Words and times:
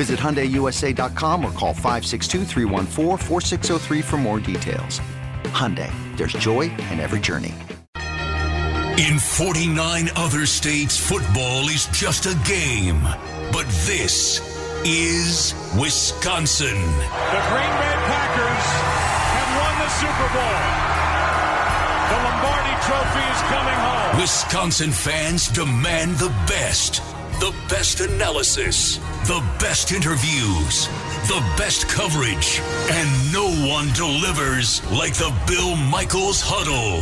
Visit 0.00 0.18
HyundaiUSA.com 0.18 1.44
or 1.44 1.52
call 1.52 1.74
562 1.74 2.46
for 4.00 4.16
more 4.16 4.40
details. 4.40 4.98
Hyundai, 5.52 5.92
there's 6.16 6.32
joy 6.32 6.72
in 6.88 7.00
every 7.00 7.20
journey. 7.20 7.52
In 8.96 9.18
49 9.18 10.08
other 10.16 10.46
states, 10.46 10.96
football 10.96 11.68
is 11.68 11.84
just 11.88 12.24
a 12.24 12.34
game. 12.48 13.02
But 13.52 13.66
this 13.84 14.40
is 14.86 15.52
Wisconsin. 15.78 16.80
The 16.80 17.42
Green 17.52 17.74
Bay 17.76 17.96
Packers 18.08 18.66
have 19.36 19.50
won 19.60 19.74
the 19.84 19.90
Super 20.00 20.28
Bowl. 20.32 20.60
The 22.08 22.18
Lombardi 22.24 22.72
Trophy 22.88 23.24
is 23.36 23.40
coming 23.52 23.78
home. 23.84 24.16
Wisconsin 24.18 24.92
fans 24.92 25.48
demand 25.48 26.16
the 26.16 26.30
best. 26.48 27.02
The 27.40 27.54
best 27.68 28.00
analysis, 28.00 28.96
the 29.26 29.42
best 29.58 29.92
interviews, 29.92 30.86
the 31.26 31.42
best 31.56 31.88
coverage, 31.88 32.60
and 32.90 33.32
no 33.32 33.46
one 33.66 33.90
delivers 33.94 34.84
like 34.92 35.14
the 35.14 35.34
Bill 35.46 35.74
Michaels 35.76 36.42
Huddle. 36.44 37.00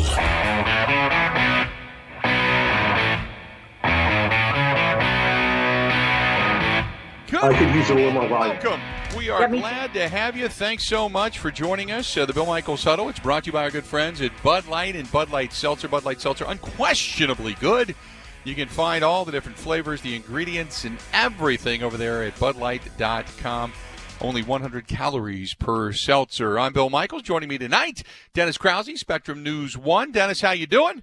Good. 7.31 7.45
I 7.45 7.59
could 7.59 7.75
use 7.75 7.91
a 7.91 7.95
little 7.95 8.13
more 8.13 8.27
volume. 8.27 8.57
Welcome. 8.63 8.81
We 9.15 9.29
are 9.29 9.47
me- 9.49 9.59
glad 9.59 9.93
to 9.93 10.09
have 10.09 10.35
you. 10.35 10.49
Thanks 10.49 10.85
so 10.85 11.11
much 11.11 11.39
for 11.39 11.51
joining 11.51 11.91
us. 11.91 12.17
Uh, 12.17 12.25
the 12.25 12.33
Bill 12.33 12.47
Michaels 12.47 12.85
Huddle. 12.85 13.11
It's 13.11 13.19
brought 13.19 13.45
to 13.45 13.49
you 13.49 13.53
by 13.53 13.65
our 13.65 13.71
good 13.71 13.85
friends 13.85 14.23
at 14.23 14.31
Bud 14.43 14.67
Light 14.67 14.97
and 14.97 15.11
Bud 15.13 15.31
Light 15.31 15.53
Seltzer. 15.53 15.89
Bud 15.89 16.07
Light 16.07 16.23
Seltzer, 16.23 16.47
unquestionably 16.49 17.53
good. 17.55 17.95
You 18.45 18.55
can 18.55 18.69
find 18.69 19.05
all 19.05 19.25
the 19.25 19.33
different 19.33 19.59
flavors, 19.59 20.01
the 20.01 20.17
ingredients, 20.17 20.85
and 20.85 20.99
everything 21.13 21.83
over 21.83 21.97
there 21.97 22.23
at 22.23 22.35
budlight.com. 22.37 23.73
Only 24.21 24.43
100 24.43 24.89
calories 24.89 25.55
per 25.55 25.93
seltzer. 25.93 26.59
I'm 26.59 26.73
Bill 26.73 26.91
Michaels. 26.91 27.23
Joining 27.23 27.49
me 27.49 27.59
tonight, 27.59 28.03
Dennis 28.35 28.59
Krause, 28.59 28.99
Spectrum 28.99 29.43
News 29.43 29.77
1. 29.77 30.13
Dennis, 30.13 30.41
how 30.41 30.51
you 30.51 30.67
doing? 30.67 31.03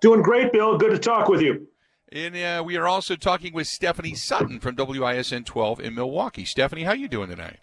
Doing 0.00 0.22
great, 0.22 0.52
Bill. 0.52 0.78
Good 0.78 0.92
to 0.92 0.98
talk 0.98 1.28
with 1.28 1.42
you. 1.42 1.66
And 2.12 2.36
uh, 2.36 2.62
we 2.64 2.76
are 2.76 2.86
also 2.86 3.16
talking 3.16 3.52
with 3.52 3.66
Stephanie 3.66 4.14
Sutton 4.14 4.60
from 4.60 4.76
WISN 4.76 5.44
12 5.44 5.80
in 5.80 5.94
Milwaukee. 5.94 6.44
Stephanie, 6.44 6.84
how 6.84 6.92
you 6.92 7.08
doing 7.08 7.28
tonight? 7.28 7.58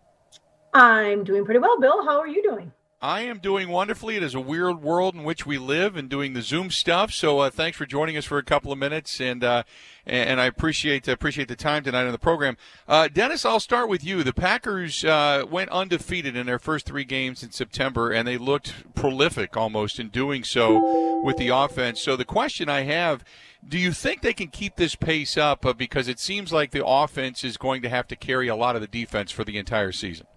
I'm 0.74 1.24
doing 1.24 1.46
pretty 1.46 1.60
well, 1.60 1.80
Bill. 1.80 2.04
How 2.04 2.20
are 2.20 2.28
you 2.28 2.44
doing? 2.44 2.72
I 3.04 3.24
am 3.24 3.40
doing 3.40 3.68
wonderfully. 3.68 4.16
It 4.16 4.24
is 4.24 4.34
a 4.34 4.40
weird 4.40 4.82
world 4.82 5.14
in 5.14 5.26
which 5.26 5.46
we 5.46 5.58
live 5.58 5.98
and 5.98 6.08
doing 6.10 6.32
the 6.32 6.42
Zoom 6.42 6.72
stuff. 6.72 7.12
So 7.12 7.40
uh, 7.40 7.50
thanks 7.50 7.78
for 7.78 7.86
joining 7.86 8.16
us 8.16 8.24
for 8.24 8.38
a 8.38 8.44
couple 8.44 8.72
of 8.72 8.78
minutes, 8.78 9.20
and 9.20 9.44
uh, 9.44 9.64
and 10.06 10.40
I 10.40 10.46
appreciate 10.46 11.06
appreciate 11.10 11.50
the 11.50 11.58
time 11.58 11.84
tonight 11.84 12.06
on 12.06 12.14
the 12.14 12.18
program. 12.18 12.56
Uh, 12.88 13.10
Dennis, 13.10 13.44
I'll 13.44 13.60
start 13.60 13.90
with 13.90 14.06
you. 14.06 14.24
The 14.24 14.32
Packers 14.32 15.04
uh, 15.04 15.44
went 15.52 15.70
undefeated 15.72 16.38
in 16.38 16.46
their 16.46 16.60
first 16.60 16.86
three 16.86 17.04
games 17.04 17.44
in 17.44 17.52
September, 17.52 18.10
and 18.10 18.26
they 18.26 18.38
looked 18.38 18.96
prolific 18.96 19.58
almost 19.58 20.00
in 20.00 20.08
doing 20.08 20.46
so 20.46 21.22
with 21.26 21.36
the 21.36 21.50
offense. 21.50 22.00
So 22.00 22.16
the 22.16 22.24
question 22.24 22.70
I 22.70 22.84
have. 22.84 23.26
Do 23.66 23.78
you 23.78 23.94
think 23.94 24.22
they 24.22 24.34
can 24.34 24.50
keep 24.50 24.76
this 24.76 24.94
pace 24.94 25.38
up? 25.38 25.66
Uh, 25.66 25.72
because 25.72 26.10
it 26.10 26.20
seems 26.20 26.52
like 26.52 26.72
the 26.72 26.86
offense 26.86 27.46
is 27.46 27.56
going 27.56 27.82
to 27.84 27.90
have 27.90 28.08
to 28.08 28.16
carry 28.18 28.50
a 28.50 28.58
lot 28.58 28.76
of 28.76 28.82
the 28.82 28.88
defense 28.88 29.32
for 29.32 29.46
the 29.46 29.58
entire 29.58 29.94
season. 29.94 30.28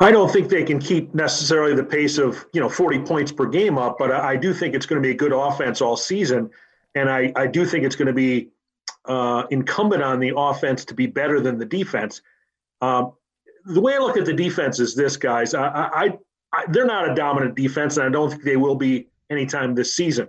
I 0.00 0.10
don't 0.10 0.30
think 0.30 0.48
they 0.48 0.64
can 0.64 0.80
keep 0.80 1.14
necessarily 1.14 1.74
the 1.74 1.84
pace 1.84 2.18
of 2.18 2.44
you 2.52 2.60
know 2.60 2.68
40 2.68 3.00
points 3.00 3.30
per 3.32 3.46
game 3.46 3.78
up, 3.78 3.96
but 3.98 4.10
I, 4.10 4.32
I 4.32 4.36
do 4.36 4.52
think 4.52 4.74
it's 4.74 4.86
going 4.86 5.00
to 5.00 5.06
be 5.06 5.12
a 5.12 5.16
good 5.16 5.32
offense 5.32 5.80
all 5.80 5.96
season, 5.96 6.50
and 6.94 7.08
I, 7.08 7.32
I 7.36 7.46
do 7.46 7.64
think 7.64 7.84
it's 7.84 7.96
going 7.96 8.08
to 8.08 8.14
be 8.14 8.48
uh, 9.04 9.44
incumbent 9.50 10.02
on 10.02 10.18
the 10.18 10.32
offense 10.36 10.84
to 10.86 10.94
be 10.94 11.06
better 11.06 11.40
than 11.40 11.58
the 11.58 11.64
defense. 11.64 12.22
Um, 12.80 13.12
the 13.66 13.80
way 13.80 13.94
I 13.94 13.98
look 13.98 14.16
at 14.16 14.24
the 14.24 14.34
defense 14.34 14.80
is 14.80 14.94
this, 14.94 15.16
guys. 15.16 15.54
I, 15.54 15.68
I, 15.68 16.18
I, 16.52 16.64
they're 16.68 16.86
not 16.86 17.08
a 17.08 17.14
dominant 17.14 17.54
defense, 17.54 17.96
and 17.96 18.06
I 18.06 18.10
don't 18.10 18.30
think 18.30 18.42
they 18.42 18.56
will 18.56 18.76
be 18.76 19.08
anytime 19.30 19.74
this 19.74 19.94
season. 19.94 20.28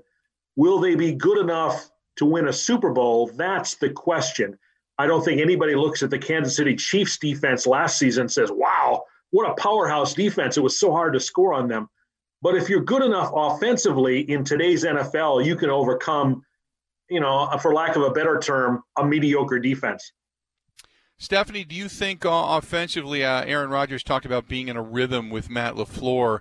Will 0.56 0.80
they 0.80 0.96
be 0.96 1.14
good 1.14 1.40
enough 1.40 1.90
to 2.18 2.26
win 2.26 2.48
a 2.48 2.54
Super 2.54 2.92
Bowl? 2.92 3.28
That's 3.36 3.76
the 3.76 3.90
question. 3.90 4.58
I 4.98 5.08
don't 5.08 5.26
think 5.26 5.42
anybody 5.42 5.76
looks 5.76 6.04
at 6.04 6.10
the 6.10 6.20
Kansas 6.20 6.56
City 6.56 6.76
Chiefs 6.76 7.18
defense 7.18 7.68
last 7.68 7.98
season 7.98 8.22
and 8.22 8.32
says, 8.32 8.52
"Wow." 8.52 9.04
What 9.36 9.52
a 9.52 9.54
powerhouse 9.62 10.14
defense. 10.14 10.56
It 10.56 10.62
was 10.62 10.80
so 10.80 10.94
hard 10.94 11.12
to 11.14 11.20
score 11.20 11.54
on 11.54 11.68
them. 11.68 11.90
But 12.42 12.56
if 12.56 12.70
you're 12.70 12.84
good 12.84 13.04
enough 13.04 13.32
offensively 13.36 14.22
in 14.22 14.46
today's 14.46 14.86
NFL, 14.86 15.46
you 15.46 15.58
can 15.58 15.70
overcome, 15.70 16.42
you 17.10 17.20
know, 17.20 17.50
for 17.62 17.74
lack 17.74 17.98
of 17.98 18.04
a 18.04 18.12
better 18.12 18.40
term, 18.40 18.82
a 18.98 19.06
mediocre 19.06 19.60
defense. 19.60 20.14
Stephanie, 21.18 21.66
do 21.66 21.76
you 21.76 21.90
think 21.90 22.26
uh, 22.26 22.30
offensively, 22.30 23.26
uh, 23.26 23.44
Aaron 23.44 23.70
Rodgers 23.70 24.04
talked 24.04 24.26
about 24.26 24.48
being 24.48 24.70
in 24.70 24.78
a 24.78 24.82
rhythm 24.82 25.30
with 25.30 25.50
Matt 25.50 25.76
LaFleur? 25.76 26.40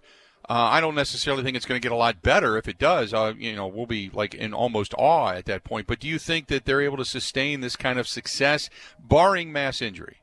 Uh, 0.49 0.53
I 0.53 0.81
don't 0.81 0.95
necessarily 0.95 1.43
think 1.43 1.57
it's 1.57 1.67
going 1.67 1.81
to 1.81 1.85
get 1.85 1.93
a 1.93 1.97
lot 1.97 2.23
better. 2.23 2.57
If 2.57 2.69
it 2.69 2.79
does, 2.79 3.13
uh, 3.13 3.33
you 3.37 3.57
know, 3.57 3.67
we'll 3.67 3.87
be 3.87 4.09
like 4.13 4.35
in 4.35 4.55
almost 4.55 4.95
awe 4.97 5.33
at 5.33 5.47
that 5.47 5.65
point. 5.65 5.89
But 5.89 5.99
do 5.99 6.07
you 6.07 6.21
think 6.21 6.47
that 6.47 6.65
they're 6.65 6.83
able 6.83 6.99
to 6.99 7.05
sustain 7.05 7.61
this 7.61 7.75
kind 7.75 7.99
of 7.99 8.07
success, 8.07 8.71
barring 9.01 9.51
mass 9.51 9.83
injury? 9.83 10.19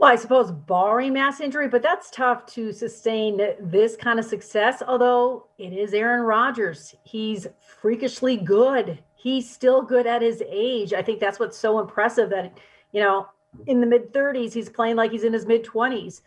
Well, 0.00 0.10
I 0.10 0.16
suppose 0.16 0.50
barring 0.50 1.12
mass 1.12 1.40
injury, 1.40 1.68
but 1.68 1.82
that's 1.82 2.10
tough 2.10 2.46
to 2.54 2.72
sustain 2.72 3.38
this 3.60 3.96
kind 3.96 4.18
of 4.18 4.24
success. 4.24 4.82
Although 4.88 5.48
it 5.58 5.74
is 5.74 5.92
Aaron 5.92 6.22
Rodgers, 6.22 6.94
he's 7.04 7.46
freakishly 7.60 8.38
good. 8.38 8.98
He's 9.14 9.50
still 9.50 9.82
good 9.82 10.06
at 10.06 10.22
his 10.22 10.42
age. 10.48 10.94
I 10.94 11.02
think 11.02 11.20
that's 11.20 11.38
what's 11.38 11.58
so 11.58 11.80
impressive 11.80 12.30
that, 12.30 12.56
you 12.92 13.02
know, 13.02 13.28
in 13.66 13.82
the 13.82 13.86
mid 13.86 14.10
30s, 14.14 14.54
he's 14.54 14.70
playing 14.70 14.96
like 14.96 15.10
he's 15.10 15.24
in 15.24 15.34
his 15.34 15.44
mid 15.44 15.66
20s. 15.66 16.22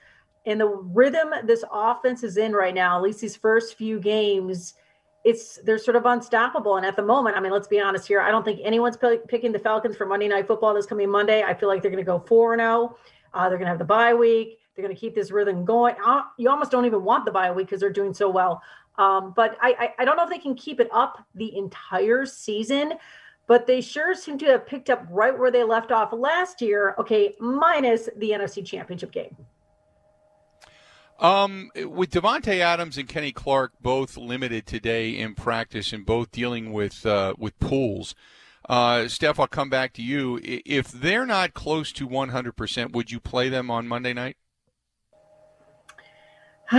And 0.46 0.62
the 0.62 0.68
rhythm 0.68 1.34
this 1.44 1.64
offense 1.74 2.22
is 2.22 2.38
in 2.38 2.52
right 2.52 2.76
now, 2.76 2.98
at 2.98 3.02
least 3.02 3.22
these 3.22 3.36
first 3.36 3.76
few 3.76 4.00
games, 4.00 4.76
it's 5.24 5.58
they're 5.64 5.80
sort 5.80 5.96
of 5.96 6.06
unstoppable. 6.06 6.78
And 6.78 6.86
at 6.86 6.96
the 6.96 7.02
moment, 7.02 7.38
I 7.38 7.40
mean, 7.40 7.52
let's 7.52 7.68
be 7.68 7.80
honest 7.80 8.08
here. 8.08 8.22
I 8.22 8.30
don't 8.30 8.46
think 8.46 8.60
anyone's 8.64 8.98
p- 8.98 9.22
picking 9.28 9.52
the 9.52 9.58
Falcons 9.58 9.98
for 9.98 10.06
Monday 10.06 10.28
Night 10.28 10.46
Football 10.46 10.76
this 10.76 10.86
coming 10.86 11.10
Monday. 11.10 11.42
I 11.42 11.56
feel 11.56 11.70
like 11.70 11.82
they're 11.82 11.90
going 11.90 12.06
to 12.06 12.12
go 12.12 12.20
four 12.20 12.54
and 12.54 12.60
zero. 12.60 12.98
Uh, 13.34 13.50
they're 13.50 13.58
going 13.58 13.66
to 13.66 13.72
have 13.72 13.80
the 13.80 13.86
bye 13.86 14.14
week. 14.14 14.60
They're 14.76 14.84
going 14.84 14.96
to 14.96 15.00
keep 15.00 15.16
this 15.16 15.32
rhythm 15.32 15.66
going. 15.66 15.96
Uh, 16.04 16.24
you 16.38 16.50
almost 16.50 16.72
don't 16.72 16.86
even 16.86 17.04
want 17.04 17.26
the 17.26 17.32
bye 17.32 17.52
week 17.52 17.68
because 17.68 17.80
they're 17.80 17.90
doing 17.90 18.14
so 18.14 18.30
well. 18.30 18.62
Um, 18.98 19.34
but 19.36 19.58
I, 19.62 19.76
I, 19.80 20.02
I 20.02 20.06
don't 20.06 20.18
know 20.18 20.24
if 20.24 20.30
they 20.30 20.38
can 20.38 20.56
keep 20.56 20.80
it 20.80 20.90
up 20.92 21.24
the 21.36 21.56
entire 21.56 22.26
season. 22.26 22.94
But 23.46 23.68
they 23.68 23.82
sure 23.82 24.16
seem 24.16 24.38
to 24.38 24.46
have 24.46 24.66
picked 24.66 24.90
up 24.90 25.06
right 25.10 25.38
where 25.38 25.52
they 25.52 25.64
left 25.64 25.92
off 25.92 26.14
last 26.14 26.62
year. 26.62 26.96
Okay, 26.98 27.36
minus 27.40 28.08
the 28.16 28.32
NFC 28.32 28.66
Championship 28.66 29.12
game. 29.12 29.36
Um, 31.20 31.70
with 31.76 32.10
Davante 32.12 32.60
Adams 32.60 32.98
and 32.98 33.08
Kenny 33.08 33.32
Clark 33.32 33.74
both 33.82 34.18
limited 34.18 34.66
today 34.66 35.12
in 35.12 35.36
practice 35.36 35.94
and 35.94 36.06
both 36.06 36.32
dealing 36.32 36.72
with 36.72 37.06
uh, 37.06 37.34
with 37.38 37.60
pools. 37.60 38.16
Uh, 38.70 39.08
Steph, 39.08 39.40
I'll 39.40 39.48
come 39.48 39.70
back 39.70 39.94
to 39.94 40.02
you. 40.02 40.40
If 40.44 40.92
they're 40.92 41.26
not 41.26 41.54
close 41.54 41.92
to 41.94 42.08
100%, 42.08 42.94
would 42.94 43.12
you 43.12 43.20
play 43.20 43.50
them 43.50 43.70
on 43.70 43.88
Monday 43.88 44.14
night? 44.14 44.38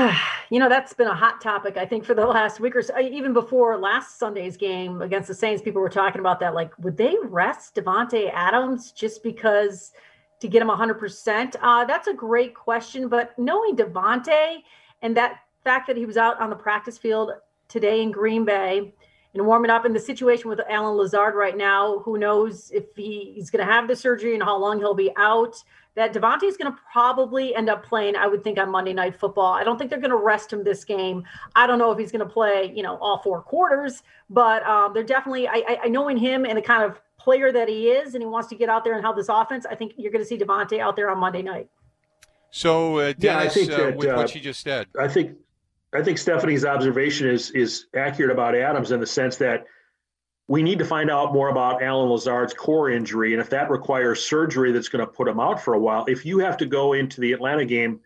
you 0.51 0.59
know, 0.59 0.69
that's 0.69 0.93
been 0.93 1.07
a 1.07 1.15
hot 1.15 1.41
topic, 1.41 1.77
I 1.77 1.85
think, 1.85 2.05
for 2.05 2.15
the 2.15 2.27
last 2.27 2.59
week 2.59 2.75
or 2.75 2.83
so. 2.83 2.99
Even 2.99 3.33
before 3.33 3.77
last 3.77 4.19
Sunday's 4.19 4.57
game 4.57 5.03
against 5.03 5.29
the 5.29 5.35
Saints, 5.35 5.63
people 5.63 5.83
were 5.83 5.91
talking 5.91 6.21
about 6.21 6.41
that. 6.41 6.55
Like, 6.55 6.73
would 6.79 6.97
they 6.97 7.17
rest 7.23 7.75
Davante 7.75 8.31
Adams 8.33 8.93
just 8.93 9.23
because 9.23 9.93
to 10.41 10.49
get 10.49 10.63
him 10.63 10.69
100%? 10.69 11.57
Uh, 11.61 11.85
that's 11.85 12.09
a 12.09 12.15
great 12.15 12.55
question. 12.55 13.09
But 13.09 13.39
knowing 13.39 13.77
Davante 13.77 14.59
and 15.03 15.17
that 15.17 15.41
fact 15.65 15.87
that 15.87 15.97
he 15.97 16.07
was 16.07 16.17
out 16.17 16.41
on 16.41 16.51
the 16.51 16.57
practice 16.57 16.99
field 16.99 17.33
today 17.69 18.03
in 18.03 18.11
Green 18.11 18.45
Bay 18.45 18.95
and 19.35 19.45
warming 19.47 19.71
up 19.71 19.85
in 19.85 19.93
the 19.93 20.01
situation 20.01 20.49
with 20.49 20.61
Allen 20.69 20.97
Lazard 20.97 21.35
right 21.35 21.57
now, 21.57 21.99
who 22.01 22.19
knows 22.19 22.71
if 22.71 22.85
he's 22.95 23.51
going 23.51 23.67
to 23.67 23.71
have 23.71 23.89
the 23.89 23.97
surgery 23.97 24.35
and 24.35 24.43
how 24.43 24.57
long 24.57 24.79
he'll 24.79 24.95
be 24.95 25.11
out 25.17 25.63
that 25.97 26.13
Davante 26.13 26.45
is 26.45 26.57
going 26.57 26.73
to 26.73 26.79
probably 26.93 27.55
end 27.55 27.69
up 27.69 27.85
playing, 27.85 28.17
I 28.17 28.27
would 28.27 28.43
think, 28.43 28.59
on 28.59 28.71
Monday 28.71 28.93
Night 28.93 29.15
Football. 29.15 29.53
I 29.53 29.63
don't 29.63 29.79
think 29.79 29.91
they're 29.91 30.01
going 30.01 30.11
to 30.11 30.17
rest 30.17 30.53
him 30.53 30.65
this 30.65 30.85
game. 30.85 31.25
I 31.55 31.67
don't 31.67 31.79
know 31.79 31.93
if 31.93 31.99
he's 31.99 32.11
going 32.11 32.27
to 32.27 32.33
play, 32.33 32.73
you 32.75 32.83
know, 32.83 32.97
all 32.97 33.19
four 33.19 33.43
quarters, 33.43 34.03
but 34.29 34.65
um, 34.67 34.93
they're 34.93 35.05
definitely, 35.05 35.47
I, 35.47 35.79
I, 35.85 35.89
knowing 35.89 36.17
him 36.17 36.45
and 36.45 36.59
the 36.59 36.63
kind 36.63 36.83
of 36.83 37.01
player 37.17 37.53
that 37.53 37.69
he 37.69 37.91
is 37.91 38.15
and 38.15 38.23
he 38.23 38.27
wants 38.27 38.49
to 38.49 38.57
get 38.57 38.69
out 38.69 38.83
there 38.83 38.95
and 38.95 39.03
help 39.03 39.17
this 39.17 39.29
offense, 39.29 39.67
I 39.71 39.77
think 39.77 39.93
you're 39.97 40.11
going 40.11 40.23
to 40.23 40.29
see 40.29 40.37
Davante 40.37 40.81
out 40.81 40.97
there 40.97 41.11
on 41.11 41.19
Monday 41.19 41.43
night. 41.43 41.69
So, 42.51 42.99
uh, 42.99 43.13
Dennis, 43.13 43.23
yeah, 43.23 43.39
I 43.39 43.49
think 43.49 43.71
uh, 43.71 43.77
that, 43.77 43.97
with 43.97 44.09
what 44.09 44.31
uh, 44.31 44.33
you 44.35 44.41
just 44.41 44.63
said, 44.63 44.87
I 44.99 45.09
think 45.09 45.37
I 45.95 46.03
think 46.03 46.19
Stephanie's 46.19 46.65
observation 46.65 47.29
is 47.29 47.51
is 47.53 47.87
accurate 47.95 48.33
about 48.33 48.57
Adams 48.57 48.91
in 48.91 49.01
the 49.01 49.07
sense 49.07 49.37
that 49.37 49.67
we 50.49 50.63
need 50.63 50.79
to 50.79 50.85
find 50.85 51.11
out 51.11 51.33
more 51.33 51.49
about 51.49 51.83
Allen 51.83 52.11
Lazard's 52.11 52.53
core 52.53 52.91
injury. 52.91 53.33
And 53.33 53.41
if 53.41 53.49
that 53.51 53.71
requires 53.71 54.25
surgery 54.25 54.73
that's 54.73 54.89
going 54.89 55.05
to 55.05 55.11
put 55.11 55.29
him 55.29 55.41
out 55.41 55.63
for 55.63 55.75
a 55.75 55.79
while, 55.79 56.05
if 56.07 56.27
you 56.27 56.39
have 56.41 56.59
to 56.59 56.67
go 56.67 56.93
into 56.93 57.21
the 57.21 57.33
Atlanta 57.33 57.65
game 57.65 58.01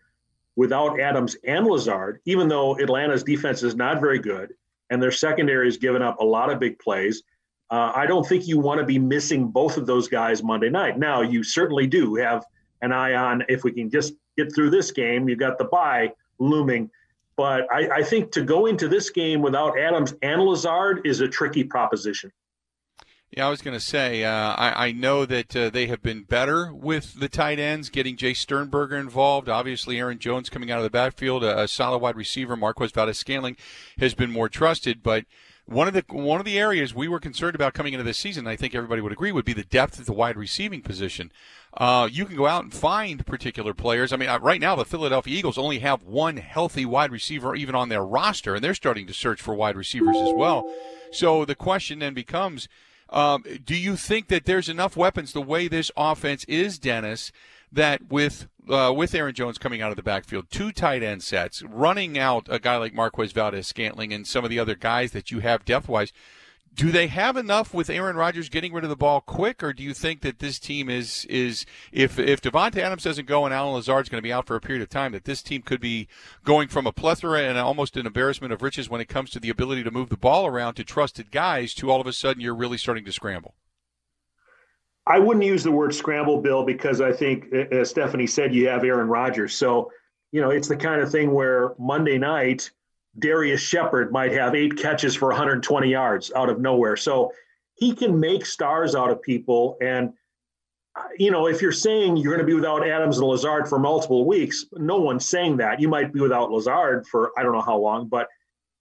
without 0.55 0.99
Adams 0.99 1.35
and 1.43 1.65
Lazard, 1.65 2.21
even 2.25 2.47
though 2.47 2.79
Atlanta's 2.79 3.23
defense 3.23 3.61
is 3.61 3.75
not 3.75 3.99
very 3.99 4.19
good 4.19 4.53
and 4.89 5.03
their 5.03 5.11
secondary 5.11 5.67
has 5.67 5.77
given 5.77 6.01
up 6.01 6.19
a 6.19 6.23
lot 6.23 6.49
of 6.49 6.59
big 6.59 6.79
plays, 6.79 7.23
uh, 7.71 7.91
I 7.93 8.05
don't 8.05 8.25
think 8.25 8.47
you 8.47 8.57
want 8.57 8.79
to 8.79 8.85
be 8.85 8.99
missing 8.99 9.49
both 9.49 9.77
of 9.77 9.85
those 9.85 10.07
guys 10.07 10.41
Monday 10.41 10.69
night. 10.69 10.97
Now, 10.97 11.21
you 11.21 11.43
certainly 11.43 11.87
do 11.87 12.15
have 12.15 12.45
an 12.81 12.93
eye 12.93 13.15
on 13.15 13.43
if 13.49 13.63
we 13.63 13.71
can 13.71 13.89
just 13.89 14.13
get 14.37 14.53
through 14.55 14.69
this 14.69 14.91
game, 14.91 15.27
you've 15.27 15.39
got 15.39 15.57
the 15.57 15.65
bye 15.65 16.11
looming. 16.39 16.89
But 17.39 17.71
I, 17.71 17.99
I, 17.99 18.03
think 18.03 18.33
to 18.33 18.41
go 18.41 18.65
into 18.65 18.89
this 18.89 19.09
game 19.09 19.41
without 19.41 19.79
Adams 19.79 20.13
and 20.21 20.41
Lazard 20.41 21.03
is 21.05 21.21
a 21.21 21.27
tricky 21.29 21.63
proposition. 21.63 22.33
Yeah, 23.31 23.47
I 23.47 23.49
was 23.49 23.61
going 23.61 23.75
to 23.75 23.79
say, 23.79 24.25
uh, 24.25 24.29
I, 24.57 24.87
I, 24.87 24.91
know 24.91 25.25
that 25.25 25.55
uh, 25.55 25.69
they 25.69 25.87
have 25.87 26.01
been 26.01 26.23
better 26.23 26.73
with 26.73 27.17
the 27.17 27.29
tight 27.29 27.57
ends, 27.57 27.89
getting 27.89 28.17
Jace 28.17 28.39
Sternberger 28.39 28.97
involved. 28.97 29.47
Obviously, 29.47 29.99
Aaron 29.99 30.19
Jones 30.19 30.49
coming 30.49 30.69
out 30.69 30.79
of 30.79 30.83
the 30.83 30.89
backfield, 30.89 31.45
a, 31.45 31.61
a 31.61 31.69
solid 31.69 31.99
wide 31.99 32.17
receiver. 32.17 32.57
Marquez 32.57 32.91
Valdes-Scantling 32.91 33.55
has 33.99 34.13
been 34.13 34.31
more 34.31 34.49
trusted, 34.49 35.01
but 35.01 35.23
one 35.65 35.87
of 35.87 35.93
the 35.93 36.03
one 36.09 36.41
of 36.41 36.45
the 36.45 36.59
areas 36.59 36.93
we 36.93 37.07
were 37.07 37.21
concerned 37.21 37.55
about 37.55 37.73
coming 37.73 37.93
into 37.93 38.03
this 38.03 38.19
season, 38.19 38.47
I 38.47 38.57
think 38.57 38.75
everybody 38.75 39.01
would 39.01 39.13
agree, 39.13 39.31
would 39.31 39.45
be 39.45 39.53
the 39.53 39.63
depth 39.63 39.97
at 39.97 40.07
the 40.07 40.13
wide 40.13 40.35
receiving 40.35 40.81
position. 40.81 41.31
Uh, 41.73 42.09
you 42.11 42.25
can 42.25 42.35
go 42.35 42.47
out 42.47 42.63
and 42.63 42.73
find 42.73 43.25
particular 43.25 43.73
players. 43.73 44.11
I 44.11 44.17
mean, 44.17 44.29
uh, 44.29 44.39
right 44.39 44.59
now 44.59 44.75
the 44.75 44.85
Philadelphia 44.85 45.37
Eagles 45.37 45.57
only 45.57 45.79
have 45.79 46.03
one 46.03 46.37
healthy 46.37 46.85
wide 46.85 47.11
receiver 47.11 47.55
even 47.55 47.75
on 47.75 47.89
their 47.89 48.03
roster, 48.03 48.55
and 48.55 48.63
they're 48.63 48.73
starting 48.73 49.07
to 49.07 49.13
search 49.13 49.41
for 49.41 49.53
wide 49.53 49.75
receivers 49.75 50.17
as 50.17 50.33
well. 50.33 50.71
So 51.11 51.45
the 51.45 51.55
question 51.55 51.99
then 51.99 52.13
becomes. 52.13 52.67
Um, 53.11 53.43
do 53.65 53.75
you 53.75 53.95
think 53.95 54.27
that 54.27 54.45
there's 54.45 54.69
enough 54.69 54.95
weapons 54.95 55.33
the 55.33 55.41
way 55.41 55.67
this 55.67 55.89
offense 55.97 56.43
is, 56.43 56.77
Dennis, 56.77 57.31
that 57.71 58.07
with 58.09 58.47
uh, 58.69 58.93
with 58.95 59.15
Aaron 59.15 59.33
Jones 59.33 59.57
coming 59.57 59.81
out 59.81 59.89
of 59.89 59.95
the 59.95 60.03
backfield, 60.03 60.51
two 60.51 60.71
tight 60.71 61.01
end 61.01 61.23
sets, 61.23 61.63
running 61.63 62.19
out 62.19 62.45
a 62.49 62.59
guy 62.59 62.77
like 62.77 62.93
Marquez 62.93 63.31
Valdes 63.31 63.67
Scantling 63.67 64.13
and 64.13 64.27
some 64.27 64.43
of 64.43 64.51
the 64.51 64.59
other 64.59 64.75
guys 64.75 65.11
that 65.11 65.31
you 65.31 65.39
have 65.39 65.65
depth 65.65 65.87
wise, 65.87 66.13
do 66.79 66.93
they 66.93 67.07
have 67.07 67.35
enough 67.35 67.73
with 67.73 67.89
Aaron 67.89 68.15
Rodgers 68.15 68.47
getting 68.47 68.71
rid 68.71 68.85
of 68.85 68.89
the 68.89 68.95
ball 68.95 69.19
quick, 69.19 69.61
or 69.61 69.73
do 69.73 69.83
you 69.83 69.93
think 69.93 70.21
that 70.21 70.39
this 70.39 70.57
team 70.59 70.89
is 70.89 71.25
is 71.25 71.65
if 71.91 72.17
if 72.17 72.41
Davante 72.41 72.77
Adams 72.77 73.03
doesn't 73.03 73.27
go 73.27 73.43
and 73.43 73.53
Allen 73.53 73.73
Lazard's 73.73 74.07
going 74.07 74.19
to 74.19 74.25
be 74.25 74.31
out 74.31 74.47
for 74.47 74.55
a 74.55 74.61
period 74.61 74.81
of 74.81 74.87
time, 74.87 75.11
that 75.11 75.25
this 75.25 75.43
team 75.43 75.61
could 75.61 75.81
be 75.81 76.07
going 76.45 76.69
from 76.69 76.87
a 76.87 76.93
plethora 76.93 77.41
and 77.41 77.57
almost 77.57 77.97
an 77.97 78.05
embarrassment 78.05 78.53
of 78.53 78.61
riches 78.61 78.89
when 78.89 79.01
it 79.01 79.09
comes 79.09 79.29
to 79.31 79.41
the 79.41 79.49
ability 79.49 79.83
to 79.83 79.91
move 79.91 80.07
the 80.07 80.15
ball 80.15 80.45
around 80.45 80.75
to 80.75 80.85
trusted 80.85 81.31
guys 81.31 81.73
to 81.73 81.91
all 81.91 81.99
of 81.99 82.07
a 82.07 82.13
sudden 82.13 82.41
you're 82.41 82.55
really 82.55 82.77
starting 82.77 83.03
to 83.03 83.11
scramble? 83.11 83.55
I 85.05 85.19
wouldn't 85.19 85.45
use 85.45 85.63
the 85.63 85.71
word 85.71 85.93
scramble, 85.93 86.39
Bill, 86.41 86.63
because 86.63 87.01
I 87.01 87.11
think, 87.11 87.51
as 87.51 87.89
Stephanie 87.89 88.27
said, 88.27 88.55
you 88.55 88.69
have 88.69 88.85
Aaron 88.85 89.09
Rodgers. 89.09 89.53
So, 89.53 89.91
you 90.31 90.39
know, 90.39 90.49
it's 90.49 90.69
the 90.69 90.77
kind 90.77 91.01
of 91.01 91.11
thing 91.11 91.33
where 91.33 91.73
Monday 91.77 92.17
night, 92.17 92.71
Darrius 93.19 93.61
Shepherd 93.61 94.11
might 94.11 94.31
have 94.31 94.55
eight 94.55 94.77
catches 94.77 95.15
for 95.15 95.29
120 95.29 95.89
yards 95.89 96.31
out 96.35 96.49
of 96.49 96.59
nowhere. 96.59 96.97
So 96.97 97.31
he 97.75 97.93
can 97.93 98.19
make 98.19 98.45
stars 98.45 98.95
out 98.95 99.09
of 99.09 99.21
people. 99.21 99.77
And, 99.81 100.13
you 101.17 101.31
know, 101.31 101.47
if 101.47 101.61
you're 101.61 101.71
saying 101.71 102.17
you're 102.17 102.33
going 102.33 102.45
to 102.45 102.49
be 102.49 102.55
without 102.55 102.87
Adams 102.87 103.17
and 103.17 103.27
Lazard 103.27 103.67
for 103.67 103.79
multiple 103.79 104.25
weeks, 104.25 104.65
no 104.73 104.97
one's 104.97 105.25
saying 105.25 105.57
that. 105.57 105.79
You 105.79 105.87
might 105.87 106.13
be 106.13 106.19
without 106.19 106.51
Lazard 106.51 107.07
for 107.07 107.31
I 107.37 107.43
don't 107.43 107.53
know 107.53 107.61
how 107.61 107.77
long, 107.77 108.07
but 108.07 108.27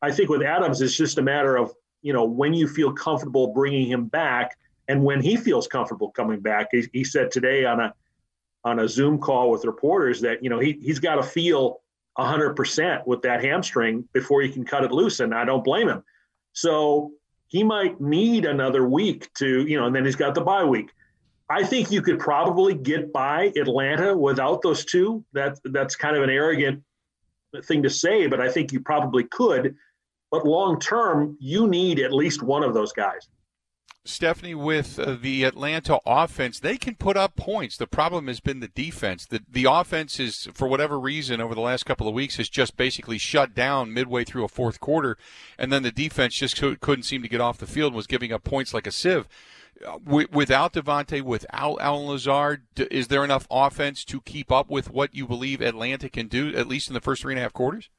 I 0.02 0.10
think 0.10 0.28
with 0.28 0.42
Adams, 0.42 0.80
it's 0.80 0.96
just 0.96 1.18
a 1.18 1.22
matter 1.22 1.56
of, 1.56 1.72
you 2.02 2.12
know, 2.12 2.24
when 2.24 2.54
you 2.54 2.68
feel 2.68 2.92
comfortable 2.92 3.48
bringing 3.48 3.88
him 3.88 4.06
back 4.06 4.56
and 4.88 5.04
when 5.04 5.20
he 5.20 5.36
feels 5.36 5.68
comfortable 5.68 6.10
coming 6.10 6.40
back. 6.40 6.68
He, 6.72 6.88
he 6.92 7.04
said 7.04 7.30
today 7.30 7.64
on 7.64 7.80
a 7.80 7.94
on 8.64 8.80
a 8.80 8.88
Zoom 8.88 9.18
call 9.18 9.50
with 9.50 9.64
reporters 9.64 10.20
that 10.22 10.42
you 10.42 10.50
know 10.50 10.58
he 10.58 10.78
he's 10.82 10.98
got 10.98 11.16
to 11.16 11.22
feel 11.22 11.80
100% 12.18 13.06
with 13.06 13.22
that 13.22 13.42
hamstring 13.44 14.08
before 14.12 14.42
he 14.42 14.48
can 14.48 14.64
cut 14.64 14.84
it 14.84 14.92
loose, 14.92 15.20
and 15.20 15.34
I 15.34 15.44
don't 15.44 15.64
blame 15.64 15.88
him. 15.88 16.02
So 16.52 17.12
he 17.46 17.62
might 17.62 18.00
need 18.00 18.44
another 18.44 18.86
week 18.86 19.32
to 19.34 19.66
you 19.66 19.78
know, 19.78 19.86
and 19.86 19.94
then 19.94 20.04
he's 20.04 20.16
got 20.16 20.34
the 20.34 20.40
bye 20.40 20.64
week. 20.64 20.90
I 21.50 21.64
think 21.64 21.90
you 21.90 22.02
could 22.02 22.18
probably 22.18 22.74
get 22.74 23.12
by 23.12 23.52
Atlanta 23.56 24.16
without 24.16 24.60
those 24.62 24.84
two. 24.84 25.24
That 25.32 25.58
that's 25.64 25.96
kind 25.96 26.16
of 26.16 26.22
an 26.22 26.30
arrogant 26.30 26.82
thing 27.64 27.82
to 27.84 27.90
say, 27.90 28.26
but 28.26 28.40
I 28.40 28.50
think 28.50 28.72
you 28.72 28.80
probably 28.80 29.24
could. 29.24 29.74
But 30.30 30.46
long 30.46 30.78
term, 30.78 31.36
you 31.40 31.66
need 31.66 32.00
at 32.00 32.12
least 32.12 32.42
one 32.42 32.62
of 32.62 32.74
those 32.74 32.92
guys. 32.92 33.28
Stephanie, 34.08 34.54
with 34.54 34.98
uh, 34.98 35.16
the 35.20 35.44
Atlanta 35.44 36.00
offense, 36.06 36.60
they 36.60 36.76
can 36.76 36.94
put 36.94 37.16
up 37.16 37.36
points. 37.36 37.76
The 37.76 37.86
problem 37.86 38.26
has 38.26 38.40
been 38.40 38.60
the 38.60 38.68
defense. 38.68 39.26
The 39.26 39.42
the 39.48 39.66
offense 39.66 40.18
is, 40.18 40.48
for 40.54 40.66
whatever 40.66 40.98
reason, 40.98 41.40
over 41.40 41.54
the 41.54 41.60
last 41.60 41.84
couple 41.84 42.08
of 42.08 42.14
weeks, 42.14 42.36
has 42.36 42.48
just 42.48 42.76
basically 42.76 43.18
shut 43.18 43.54
down 43.54 43.92
midway 43.92 44.24
through 44.24 44.44
a 44.44 44.48
fourth 44.48 44.80
quarter, 44.80 45.16
and 45.58 45.72
then 45.72 45.82
the 45.82 45.92
defense 45.92 46.34
just 46.34 46.56
couldn't 46.56 47.02
seem 47.02 47.22
to 47.22 47.28
get 47.28 47.40
off 47.40 47.58
the 47.58 47.66
field 47.66 47.88
and 47.88 47.96
was 47.96 48.06
giving 48.06 48.32
up 48.32 48.44
points 48.44 48.72
like 48.72 48.86
a 48.86 48.90
sieve. 48.90 49.28
Uh, 49.86 49.98
without 50.32 50.72
Davante, 50.72 51.22
without 51.22 51.76
Allen 51.80 52.08
Lazard, 52.08 52.62
is 52.90 53.08
there 53.08 53.22
enough 53.22 53.46
offense 53.50 54.04
to 54.06 54.20
keep 54.22 54.50
up 54.50 54.68
with 54.70 54.90
what 54.90 55.14
you 55.14 55.26
believe 55.26 55.60
Atlanta 55.60 56.08
can 56.08 56.26
do, 56.26 56.54
at 56.56 56.66
least 56.66 56.88
in 56.88 56.94
the 56.94 57.00
first 57.00 57.22
three 57.22 57.34
and 57.34 57.38
a 57.38 57.42
half 57.42 57.52
quarters? 57.52 57.90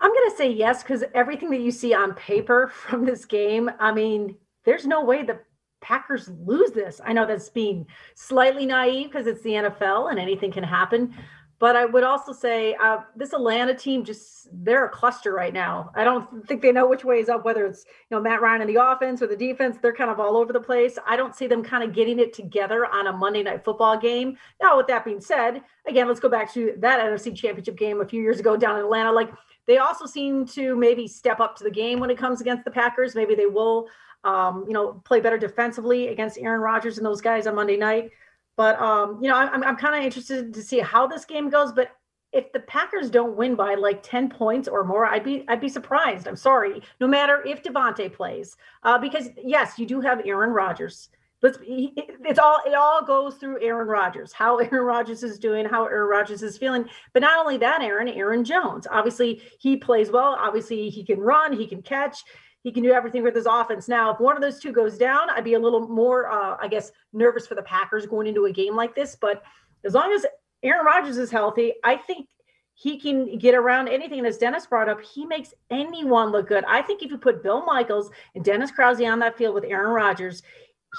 I'm 0.00 0.10
going 0.10 0.30
to 0.30 0.36
say 0.36 0.52
yes 0.52 0.82
because 0.82 1.04
everything 1.14 1.50
that 1.50 1.60
you 1.60 1.70
see 1.70 1.92
on 1.94 2.14
paper 2.14 2.68
from 2.72 3.04
this 3.04 3.24
game, 3.24 3.70
I 3.78 3.92
mean, 3.92 4.36
there's 4.66 4.86
no 4.86 5.02
way 5.02 5.22
the 5.22 5.40
Packers 5.80 6.28
lose 6.44 6.72
this. 6.72 7.00
I 7.04 7.12
know 7.12 7.26
that's 7.26 7.48
being 7.48 7.86
slightly 8.14 8.66
naive 8.66 9.10
because 9.10 9.26
it's 9.26 9.42
the 9.42 9.50
NFL 9.50 10.10
and 10.10 10.18
anything 10.18 10.50
can 10.50 10.64
happen. 10.64 11.14
But 11.58 11.74
I 11.74 11.86
would 11.86 12.04
also 12.04 12.32
say 12.32 12.74
uh, 12.82 12.98
this 13.14 13.32
Atlanta 13.32 13.72
team 13.72 14.04
just 14.04 14.48
they're 14.52 14.84
a 14.84 14.90
cluster 14.90 15.32
right 15.32 15.54
now. 15.54 15.90
I 15.94 16.04
don't 16.04 16.46
think 16.46 16.60
they 16.60 16.70
know 16.70 16.86
which 16.86 17.04
way 17.04 17.20
is 17.20 17.30
up, 17.30 17.46
whether 17.46 17.64
it's 17.64 17.86
you 17.86 18.16
know 18.16 18.20
Matt 18.20 18.42
Ryan 18.42 18.60
in 18.60 18.66
the 18.66 18.82
offense 18.82 19.22
or 19.22 19.26
the 19.26 19.36
defense. 19.36 19.78
They're 19.80 19.94
kind 19.94 20.10
of 20.10 20.20
all 20.20 20.36
over 20.36 20.52
the 20.52 20.60
place. 20.60 20.98
I 21.06 21.16
don't 21.16 21.34
see 21.34 21.46
them 21.46 21.62
kind 21.62 21.82
of 21.82 21.94
getting 21.94 22.18
it 22.18 22.34
together 22.34 22.84
on 22.84 23.06
a 23.06 23.12
Monday 23.12 23.42
night 23.42 23.64
football 23.64 23.96
game. 23.96 24.36
Now, 24.62 24.76
with 24.76 24.86
that 24.88 25.04
being 25.04 25.20
said, 25.20 25.62
again, 25.86 26.08
let's 26.08 26.20
go 26.20 26.28
back 26.28 26.52
to 26.52 26.74
that 26.78 27.00
NFC 27.00 27.34
Championship 27.34 27.78
game 27.78 28.02
a 28.02 28.06
few 28.06 28.20
years 28.20 28.38
ago 28.38 28.56
down 28.58 28.76
in 28.76 28.84
Atlanta. 28.84 29.10
Like 29.10 29.30
they 29.66 29.78
also 29.78 30.04
seem 30.04 30.46
to 30.48 30.76
maybe 30.76 31.08
step 31.08 31.40
up 31.40 31.56
to 31.56 31.64
the 31.64 31.70
game 31.70 32.00
when 32.00 32.10
it 32.10 32.18
comes 32.18 32.42
against 32.42 32.64
the 32.64 32.70
Packers. 32.70 33.14
Maybe 33.14 33.34
they 33.34 33.46
will 33.46 33.88
um, 34.24 34.64
you 34.66 34.72
know, 34.72 34.94
play 35.04 35.20
better 35.20 35.38
defensively 35.38 36.08
against 36.08 36.38
Aaron 36.38 36.60
Rodgers 36.60 36.98
and 36.98 37.06
those 37.06 37.20
guys 37.20 37.46
on 37.46 37.54
Monday 37.54 37.76
night. 37.76 38.10
But 38.56 38.80
um, 38.80 39.18
you 39.22 39.28
know, 39.28 39.36
I'm 39.36 39.62
I'm 39.62 39.76
kind 39.76 39.94
of 39.94 40.02
interested 40.02 40.52
to 40.54 40.62
see 40.62 40.80
how 40.80 41.06
this 41.06 41.24
game 41.24 41.50
goes. 41.50 41.72
But 41.72 41.90
if 42.32 42.52
the 42.52 42.60
Packers 42.60 43.10
don't 43.10 43.36
win 43.36 43.54
by 43.54 43.74
like 43.74 44.02
10 44.02 44.28
points 44.28 44.68
or 44.68 44.84
more, 44.84 45.06
I'd 45.06 45.24
be 45.24 45.44
I'd 45.48 45.60
be 45.60 45.68
surprised. 45.68 46.26
I'm 46.26 46.36
sorry. 46.36 46.82
No 47.00 47.06
matter 47.06 47.42
if 47.46 47.62
Davante 47.62 48.12
plays, 48.12 48.56
uh, 48.82 48.98
because 48.98 49.28
yes, 49.42 49.78
you 49.78 49.86
do 49.86 50.00
have 50.00 50.22
Aaron 50.24 50.50
Rodgers. 50.50 51.08
Let's 51.42 51.58
it's 51.62 52.38
all 52.38 52.60
it 52.66 52.74
all 52.74 53.04
goes 53.04 53.36
through 53.36 53.62
Aaron 53.62 53.88
Rodgers. 53.88 54.32
How 54.32 54.56
Aaron 54.58 54.84
Rodgers 54.84 55.22
is 55.22 55.38
doing, 55.38 55.66
how 55.66 55.84
Aaron 55.84 56.08
Rodgers 56.08 56.42
is 56.42 56.56
feeling. 56.56 56.88
But 57.12 57.20
not 57.20 57.38
only 57.38 57.58
that, 57.58 57.82
Aaron, 57.82 58.08
Aaron 58.08 58.42
Jones. 58.42 58.86
Obviously, 58.90 59.42
he 59.58 59.76
plays 59.76 60.10
well. 60.10 60.36
Obviously, 60.38 60.88
he 60.88 61.04
can 61.04 61.20
run, 61.20 61.52
he 61.52 61.66
can 61.66 61.82
catch 61.82 62.24
he 62.66 62.72
can 62.72 62.82
do 62.82 62.90
everything 62.90 63.22
with 63.22 63.36
his 63.36 63.46
offense. 63.46 63.86
Now, 63.86 64.12
if 64.12 64.18
one 64.18 64.34
of 64.34 64.42
those 64.42 64.58
two 64.58 64.72
goes 64.72 64.98
down, 64.98 65.30
I'd 65.30 65.44
be 65.44 65.54
a 65.54 65.58
little 65.58 65.86
more, 65.86 66.28
uh, 66.28 66.56
I 66.60 66.66
guess, 66.66 66.90
nervous 67.12 67.46
for 67.46 67.54
the 67.54 67.62
Packers 67.62 68.06
going 68.06 68.26
into 68.26 68.46
a 68.46 68.52
game 68.52 68.74
like 68.74 68.92
this. 68.92 69.14
But 69.14 69.44
as 69.84 69.94
long 69.94 70.10
as 70.10 70.26
Aaron 70.64 70.84
Rodgers 70.84 71.16
is 71.16 71.30
healthy, 71.30 71.74
I 71.84 71.94
think 71.94 72.26
he 72.74 72.98
can 72.98 73.38
get 73.38 73.54
around 73.54 73.86
anything. 73.86 74.18
And 74.18 74.26
as 74.26 74.36
Dennis 74.36 74.66
brought 74.66 74.88
up, 74.88 75.00
he 75.00 75.24
makes 75.24 75.54
anyone 75.70 76.30
look 76.30 76.48
good. 76.48 76.64
I 76.64 76.82
think 76.82 77.04
if 77.04 77.12
you 77.12 77.18
put 77.18 77.40
Bill 77.40 77.64
Michaels 77.64 78.10
and 78.34 78.44
Dennis 78.44 78.72
Krause 78.72 79.00
on 79.00 79.20
that 79.20 79.38
field 79.38 79.54
with 79.54 79.62
Aaron 79.62 79.92
Rodgers, 79.92 80.42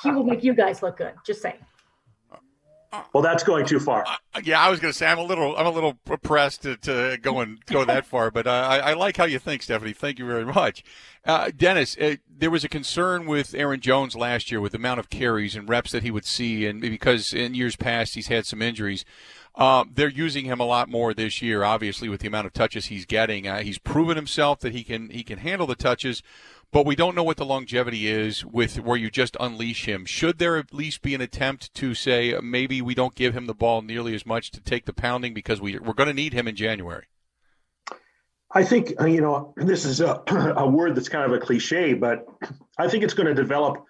he 0.04 0.12
will 0.12 0.24
make 0.24 0.46
you 0.46 0.54
guys 0.54 0.82
look 0.82 0.96
good. 0.96 1.16
Just 1.26 1.42
saying. 1.42 1.60
Well, 3.14 3.22
that's 3.22 3.44
going 3.44 3.66
too 3.66 3.80
far. 3.80 4.06
Uh, 4.08 4.42
yeah, 4.44 4.62
I 4.62 4.70
was 4.70 4.80
going 4.80 4.92
to 4.92 4.98
say 4.98 5.08
I'm 5.08 5.18
a 5.18 5.24
little 5.24 5.56
I'm 5.58 5.66
a 5.66 5.72
little 5.72 5.94
pressed 5.94 6.64
to, 6.64 6.78
to 6.78 7.18
go 7.22 7.42
and 7.42 7.64
go 7.66 7.84
that 7.84 8.06
far, 8.06 8.32
but 8.32 8.48
I, 8.48 8.80
I, 8.80 8.94
like 8.94 9.18
how 9.18 9.26
you 9.26 9.40
think, 9.40 9.62
Stephanie. 9.62 9.94
Thank 9.94 10.20
you 10.20 10.26
very 10.26 10.46
much, 10.46 10.84
uh, 11.26 11.52
Dennis. 11.56 11.98
Uh, 11.98 12.16
there 12.30 12.50
was 12.50 12.64
a 12.64 12.70
concern 12.70 13.26
with 13.26 13.54
Aaron 13.54 13.82
Jones 13.82 14.16
last 14.16 14.52
year 14.52 14.62
with 14.62 14.72
the 14.72 14.78
amount 14.78 15.00
of 15.00 15.10
carries 15.10 15.56
and 15.56 15.68
reps 15.68 15.92
that 15.92 16.04
he 16.04 16.12
would 16.12 16.26
see, 16.26 16.66
and 16.66 16.80
because 16.80 17.34
in 17.34 17.54
years 17.54 17.76
past 17.76 18.16
he's 18.16 18.28
had 18.28 18.46
some 18.46 18.62
injuries. 18.62 19.04
Uh, 19.56 19.84
they're 19.92 20.08
using 20.08 20.46
him 20.46 20.60
a 20.60 20.66
lot 20.66 20.88
more 20.88 21.16
this 21.16 21.42
year, 21.42 21.64
obviously, 21.64 22.08
with 22.08 22.22
the 22.22 22.28
amount 22.28 22.46
of 22.46 22.54
touches 22.54 22.86
he's 22.86 23.08
getting. 23.08 23.48
Uh, 23.48 23.62
he's 23.64 23.80
proven 23.80 24.16
himself 24.16 24.60
that 24.60 24.72
he 24.72 24.84
can 24.84 25.10
he 25.10 25.24
can 25.24 25.40
handle 25.40 25.66
the 25.66 25.76
touches 25.76 26.22
but 26.72 26.86
we 26.86 26.96
don't 26.96 27.16
know 27.16 27.24
what 27.24 27.38
the 27.38 27.46
longevity 27.46 28.08
is 28.08 28.46
with 28.46 28.80
where 28.80 28.98
you 28.98 29.10
just 29.10 29.38
unleash 29.40 29.86
him. 29.86 30.06
Should 30.06 30.38
there 30.38 30.58
at 30.58 30.74
least 30.74 31.02
be 31.02 31.16
an 31.16 31.22
attempt 31.22 31.74
to 31.76 31.94
say 31.94 32.38
maybe 32.44 32.82
we 32.82 32.94
don't 32.94 33.16
give 33.16 33.36
him 33.36 33.46
the 33.46 33.54
ball 33.54 33.82
nearly 33.82 34.14
as 34.14 34.26
much 34.26 34.52
to 34.52 34.62
take 34.62 34.86
the 34.86 34.94
pounding 34.94 35.34
because 35.34 35.62
we, 35.62 35.78
we're 35.80 35.94
going 35.94 36.08
to 36.08 36.14
need 36.14 36.34
him 36.34 36.48
in 36.48 36.56
January? 36.56 37.06
I 38.52 38.64
think, 38.64 38.94
uh, 39.00 39.06
you 39.06 39.22
know, 39.22 39.54
this 39.58 39.86
is 39.86 40.02
a, 40.02 40.22
a 40.58 40.68
word 40.70 40.96
that's 40.96 41.10
kind 41.10 41.26
of 41.26 41.34
a 41.34 41.44
cliche, 41.44 41.94
but 41.94 42.26
I 42.78 42.88
think 42.88 43.04
it's 43.04 43.14
going 43.14 43.28
to 43.28 43.34
develop 43.34 43.84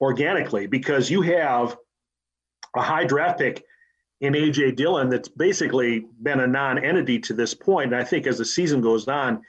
organically 0.00 0.66
because 0.66 1.10
you 1.10 1.22
have 1.22 1.76
a 2.76 2.82
high 2.82 3.04
draft 3.04 3.38
pick 3.38 3.64
in 4.20 4.32
AJ 4.32 4.76
Dillon 4.76 5.08
that's 5.08 5.28
basically 5.28 6.06
been 6.22 6.40
a 6.40 6.46
non 6.46 6.82
entity 6.82 7.20
to 7.20 7.34
this 7.34 7.54
point. 7.54 7.92
And 7.92 8.00
I 8.00 8.04
think 8.04 8.26
as 8.26 8.38
the 8.38 8.44
season 8.44 8.80
goes 8.80 9.06
on, 9.06 9.42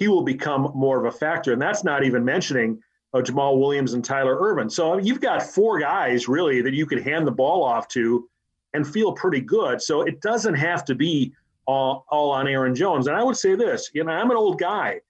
he 0.00 0.08
will 0.08 0.22
become 0.22 0.72
more 0.74 0.98
of 0.98 1.04
a 1.04 1.16
factor. 1.16 1.52
And 1.52 1.60
that's 1.60 1.84
not 1.84 2.02
even 2.04 2.24
mentioning 2.24 2.82
uh, 3.12 3.18
Jamaal 3.18 3.60
Williams 3.60 3.92
and 3.92 4.02
Tyler 4.02 4.38
Ervin. 4.40 4.70
So 4.70 4.96
you've 4.96 5.20
got 5.20 5.42
four 5.42 5.78
guys 5.78 6.26
really 6.26 6.62
that 6.62 6.72
you 6.72 6.86
could 6.86 7.02
hand 7.02 7.26
the 7.26 7.32
ball 7.32 7.62
off 7.62 7.86
to 7.88 8.26
and 8.72 8.88
feel 8.88 9.12
pretty 9.12 9.42
good. 9.42 9.82
So 9.82 10.00
it 10.00 10.22
doesn't 10.22 10.54
have 10.54 10.86
to 10.86 10.94
be 10.94 11.34
all, 11.66 12.06
all 12.08 12.30
on 12.30 12.48
Aaron 12.48 12.74
Jones. 12.74 13.08
And 13.08 13.16
I 13.16 13.22
would 13.22 13.36
say 13.36 13.54
this, 13.54 13.90
you 13.92 14.02
know, 14.02 14.10
I'm 14.10 14.30
an 14.30 14.38
old 14.38 14.58
guy. 14.58 15.00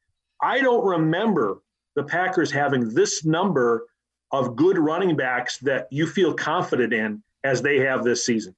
I 0.42 0.60
don't 0.60 0.84
remember 0.84 1.62
the 1.94 2.02
Packers 2.02 2.50
having 2.50 2.92
this 2.92 3.24
number 3.24 3.86
of 4.32 4.56
good 4.56 4.76
running 4.76 5.14
backs 5.14 5.58
that 5.58 5.86
you 5.92 6.08
feel 6.08 6.34
confident 6.34 6.92
in 6.92 7.22
as 7.44 7.62
they 7.62 7.78
have 7.78 8.02
this 8.02 8.26
season. 8.26 8.56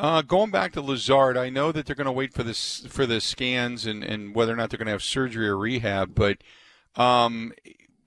Uh, 0.00 0.22
going 0.22 0.50
back 0.50 0.72
to 0.72 0.80
Lazard, 0.80 1.36
I 1.36 1.50
know 1.50 1.72
that 1.72 1.84
they're 1.84 1.94
going 1.94 2.06
to 2.06 2.12
wait 2.12 2.32
for 2.32 2.42
this 2.42 2.86
for 2.88 3.04
the 3.04 3.20
scans 3.20 3.84
and, 3.84 4.02
and 4.02 4.34
whether 4.34 4.50
or 4.50 4.56
not 4.56 4.70
they're 4.70 4.78
going 4.78 4.86
to 4.86 4.92
have 4.92 5.02
surgery 5.02 5.46
or 5.46 5.58
rehab, 5.58 6.14
but 6.14 6.38
um, 6.96 7.52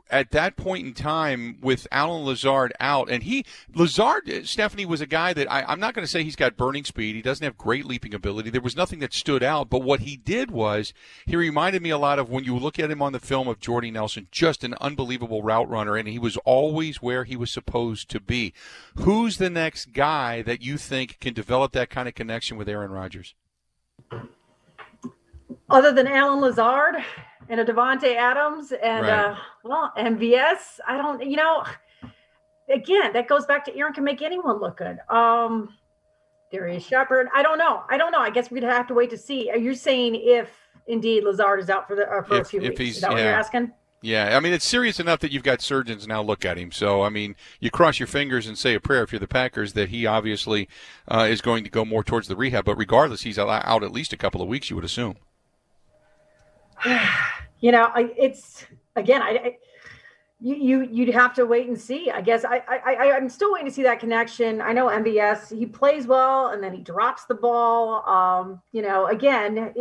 at 0.09 0.31
that 0.31 0.55
point 0.55 0.85
in 0.85 0.93
time 0.93 1.57
with 1.61 1.87
Allen 1.91 2.25
Lazard 2.25 2.73
out, 2.79 3.09
and 3.09 3.23
he 3.23 3.45
Lazard 3.73 4.47
Stephanie 4.47 4.85
was 4.85 5.01
a 5.01 5.07
guy 5.07 5.33
that 5.33 5.51
I, 5.51 5.71
am 5.71 5.79
not 5.79 5.93
going 5.93 6.05
to 6.05 6.11
say 6.11 6.23
he's 6.23 6.35
got 6.35 6.57
burning 6.57 6.83
speed. 6.83 7.15
He 7.15 7.21
doesn't 7.21 7.43
have 7.43 7.57
great 7.57 7.85
leaping 7.85 8.13
ability. 8.13 8.49
There 8.49 8.61
was 8.61 8.75
nothing 8.75 8.99
that 8.99 9.13
stood 9.13 9.43
out, 9.43 9.69
but 9.69 9.79
what 9.79 10.01
he 10.01 10.15
did 10.15 10.51
was 10.51 10.93
he 11.25 11.35
reminded 11.35 11.81
me 11.81 11.89
a 11.89 11.97
lot 11.97 12.19
of 12.19 12.29
when 12.29 12.43
you 12.43 12.57
look 12.57 12.79
at 12.79 12.91
him 12.91 13.01
on 13.01 13.13
the 13.13 13.19
film 13.19 13.47
of 13.47 13.59
Jordy 13.59 13.91
Nelson, 13.91 14.27
just 14.31 14.63
an 14.63 14.75
unbelievable 14.79 15.41
route 15.41 15.69
runner, 15.69 15.95
and 15.95 16.07
he 16.07 16.19
was 16.19 16.37
always 16.37 17.01
where 17.01 17.23
he 17.23 17.35
was 17.35 17.51
supposed 17.51 18.09
to 18.09 18.19
be. 18.19 18.53
Who's 18.95 19.37
the 19.37 19.49
next 19.49 19.93
guy 19.93 20.41
that 20.43 20.61
you 20.61 20.77
think 20.77 21.19
can 21.19 21.33
develop 21.33 21.71
that 21.73 21.89
kind 21.89 22.07
of 22.07 22.15
connection 22.15 22.57
with 22.57 22.69
Aaron 22.69 22.91
Rodgers? 22.91 23.33
Other 25.69 25.91
than 25.91 26.07
Allen 26.07 26.41
Lazard, 26.41 26.95
and 27.49 27.59
a 27.59 27.65
Davante 27.65 28.15
Adams 28.15 28.71
and 28.71 29.05
right. 29.05 29.29
uh, 29.29 29.35
well 29.63 29.91
MVS. 29.97 30.79
I 30.87 30.97
don't, 30.97 31.25
you 31.25 31.37
know, 31.37 31.63
again 32.69 33.13
that 33.13 33.27
goes 33.27 33.45
back 33.45 33.65
to 33.65 33.75
Aaron 33.75 33.93
can 33.93 34.03
make 34.03 34.21
anyone 34.21 34.59
look 34.59 34.77
good. 34.77 34.99
Um, 35.09 35.69
Darrius 36.51 36.85
Shepherd. 36.85 37.27
I 37.33 37.41
don't 37.41 37.57
know. 37.57 37.83
I 37.89 37.97
don't 37.97 38.11
know. 38.11 38.19
I 38.19 38.29
guess 38.29 38.51
we'd 38.51 38.63
have 38.63 38.87
to 38.87 38.93
wait 38.93 39.09
to 39.09 39.17
see. 39.17 39.49
Are 39.49 39.57
you 39.57 39.73
saying 39.73 40.15
if 40.15 40.49
indeed 40.85 41.23
Lazard 41.23 41.59
is 41.59 41.69
out 41.69 41.87
for 41.87 41.95
the 41.95 42.07
uh, 42.07 42.21
for 42.21 42.35
if, 42.35 42.41
a 42.41 42.45
few 42.45 42.61
if 42.61 42.69
weeks? 42.69 42.79
He's, 42.79 42.95
is 42.95 43.01
that 43.01 43.09
yeah. 43.09 43.13
what 43.15 43.23
you're 43.23 43.33
asking? 43.33 43.71
Yeah, 44.03 44.35
I 44.35 44.39
mean 44.41 44.53
it's 44.53 44.65
serious 44.65 44.99
enough 44.99 45.19
that 45.21 45.31
you've 45.31 45.43
got 45.43 45.61
surgeons 45.61 46.07
now 46.07 46.21
look 46.21 46.45
at 46.45 46.57
him. 46.57 46.71
So 46.71 47.01
I 47.01 47.09
mean, 47.09 47.35
you 47.59 47.71
cross 47.71 47.99
your 47.99 48.07
fingers 48.07 48.45
and 48.45 48.57
say 48.57 48.75
a 48.75 48.79
prayer 48.79 49.01
if 49.03 49.11
you're 49.11 49.19
the 49.19 49.27
Packers 49.27 49.73
that 49.73 49.89
he 49.89 50.05
obviously 50.05 50.69
uh, 51.07 51.25
is 51.29 51.41
going 51.41 51.63
to 51.63 51.69
go 51.69 51.85
more 51.85 52.03
towards 52.03 52.27
the 52.27 52.35
rehab. 52.35 52.65
But 52.65 52.75
regardless, 52.75 53.21
he's 53.21 53.39
out 53.39 53.83
at 53.83 53.91
least 53.91 54.13
a 54.13 54.17
couple 54.17 54.41
of 54.41 54.47
weeks. 54.47 54.69
You 54.69 54.75
would 54.75 54.85
assume. 54.85 55.15
you 57.59 57.71
know, 57.71 57.89
I, 57.93 58.11
it's 58.17 58.65
again, 58.95 59.21
I, 59.21 59.29
I 59.29 59.57
you, 60.39 60.55
you 60.55 60.89
you'd 60.91 61.13
have 61.13 61.33
to 61.35 61.45
wait 61.45 61.67
and 61.67 61.79
see. 61.79 62.11
I 62.11 62.19
guess 62.19 62.43
I, 62.43 62.61
I 62.67 63.13
I'm 63.13 63.29
still 63.29 63.53
waiting 63.53 63.67
to 63.67 63.73
see 63.73 63.83
that 63.83 64.01
connection. 64.01 64.59
I 64.61 64.73
know 64.73 64.87
MVS 64.87 65.57
he 65.57 65.65
plays 65.65 66.05
well 66.05 66.49
and 66.49 66.61
then 66.61 66.73
he 66.73 66.81
drops 66.81 67.23
the 67.25 67.35
ball. 67.35 68.07
Um, 68.07 68.61
you 68.73 68.81
know, 68.81 69.07
again, 69.07 69.73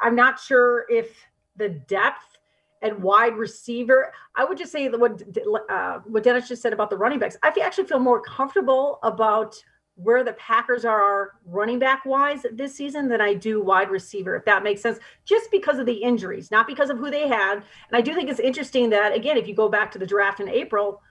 I'm 0.00 0.16
not 0.16 0.40
sure 0.40 0.86
if 0.88 1.14
the 1.56 1.68
depth 1.68 2.38
and 2.80 3.02
wide 3.02 3.36
receiver. 3.36 4.12
I 4.34 4.44
would 4.44 4.56
just 4.56 4.72
say 4.72 4.88
what 4.88 5.22
uh, 5.68 5.98
what 6.06 6.22
Dennis 6.22 6.48
just 6.48 6.62
said 6.62 6.72
about 6.72 6.88
the 6.88 6.96
running 6.96 7.18
backs. 7.18 7.36
I 7.42 7.52
actually 7.62 7.86
feel 7.86 7.98
more 7.98 8.22
comfortable 8.22 9.00
about 9.02 9.62
where 10.00 10.22
the 10.22 10.32
Packers 10.34 10.84
are 10.84 11.32
running 11.44 11.80
back 11.80 12.06
wise 12.06 12.46
this 12.52 12.74
season 12.74 13.08
than 13.08 13.20
I 13.20 13.34
do 13.34 13.60
wide 13.60 13.90
receiver, 13.90 14.36
if 14.36 14.44
that 14.44 14.62
makes 14.62 14.80
sense, 14.80 14.98
just 15.24 15.50
because 15.50 15.80
of 15.80 15.86
the 15.86 15.92
injuries, 15.92 16.52
not 16.52 16.68
because 16.68 16.88
of 16.88 16.98
who 16.98 17.10
they 17.10 17.26
had. 17.26 17.54
And 17.54 17.64
I 17.92 18.00
do 18.00 18.14
think 18.14 18.30
it's 18.30 18.38
interesting 18.38 18.90
that, 18.90 19.12
again, 19.12 19.36
if 19.36 19.48
you 19.48 19.54
go 19.56 19.68
back 19.68 19.90
to 19.92 19.98
the 19.98 20.06
draft 20.06 20.38
in 20.38 20.48
April, 20.48 21.02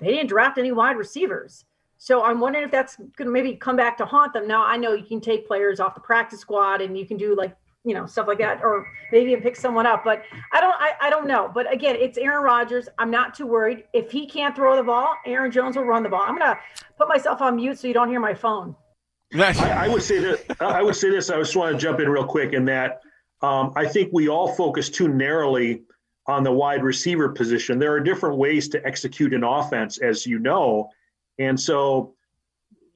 they 0.00 0.06
didn't 0.06 0.28
draft 0.28 0.56
any 0.56 0.72
wide 0.72 0.96
receivers. 0.96 1.66
So 1.98 2.24
I'm 2.24 2.40
wondering 2.40 2.64
if 2.64 2.70
that's 2.70 2.96
going 2.96 3.26
to 3.26 3.30
maybe 3.30 3.54
come 3.54 3.76
back 3.76 3.98
to 3.98 4.06
haunt 4.06 4.32
them. 4.32 4.48
Now, 4.48 4.64
I 4.64 4.78
know 4.78 4.94
you 4.94 5.04
can 5.04 5.20
take 5.20 5.46
players 5.46 5.78
off 5.78 5.94
the 5.94 6.00
practice 6.00 6.40
squad 6.40 6.80
and 6.80 6.96
you 6.96 7.06
can 7.06 7.18
do 7.18 7.36
like 7.36 7.54
you 7.84 7.94
know 7.94 8.06
stuff 8.06 8.28
like 8.28 8.38
that 8.38 8.62
or 8.62 8.86
maybe 9.10 9.32
even 9.32 9.42
pick 9.42 9.56
someone 9.56 9.86
up 9.86 10.04
but 10.04 10.22
i 10.52 10.60
don't 10.60 10.74
I, 10.78 10.92
I 11.00 11.10
don't 11.10 11.26
know. 11.26 11.50
But 11.52 11.72
again 11.72 11.96
it's 11.96 12.16
aaron 12.16 12.44
rodgers. 12.44 12.88
I'm 12.98 13.10
not 13.10 13.34
too 13.34 13.46
worried. 13.46 13.84
If 13.92 14.10
he 14.10 14.26
can't 14.26 14.54
throw 14.54 14.76
the 14.76 14.82
ball 14.82 15.14
aaron 15.26 15.50
jones 15.50 15.76
will 15.76 15.84
run 15.84 16.02
the 16.02 16.08
ball. 16.08 16.22
I'm 16.22 16.38
gonna 16.38 16.58
put 16.96 17.08
myself 17.08 17.40
on 17.40 17.56
mute 17.56 17.78
so 17.78 17.88
you 17.88 17.94
don't 17.94 18.08
hear 18.08 18.20
my 18.20 18.34
phone. 18.34 18.76
I, 19.34 19.86
I, 19.86 19.88
would 19.88 20.02
say 20.02 20.18
that 20.18 20.60
i 20.60 20.82
would 20.82 20.94
say 20.94 21.08
this 21.08 21.30
i 21.30 21.38
just 21.38 21.56
want 21.56 21.72
to 21.72 21.78
jump 21.80 22.00
in 22.00 22.08
real 22.08 22.26
quick 22.26 22.52
in 22.52 22.66
that 22.66 23.00
um, 23.40 23.72
i 23.76 23.86
think 23.86 24.10
we 24.12 24.28
all 24.28 24.54
focus 24.54 24.90
too 24.90 25.08
narrowly 25.08 25.82
on 26.26 26.44
the 26.44 26.52
wide 26.52 26.82
receiver 26.82 27.28
position. 27.28 27.78
There 27.78 27.92
are 27.92 28.00
different 28.00 28.36
ways 28.36 28.68
to 28.70 28.86
execute 28.86 29.34
an 29.34 29.44
offense 29.44 29.98
as 29.98 30.26
you 30.26 30.38
know. 30.38 30.90
And 31.38 31.58
so 31.58 32.14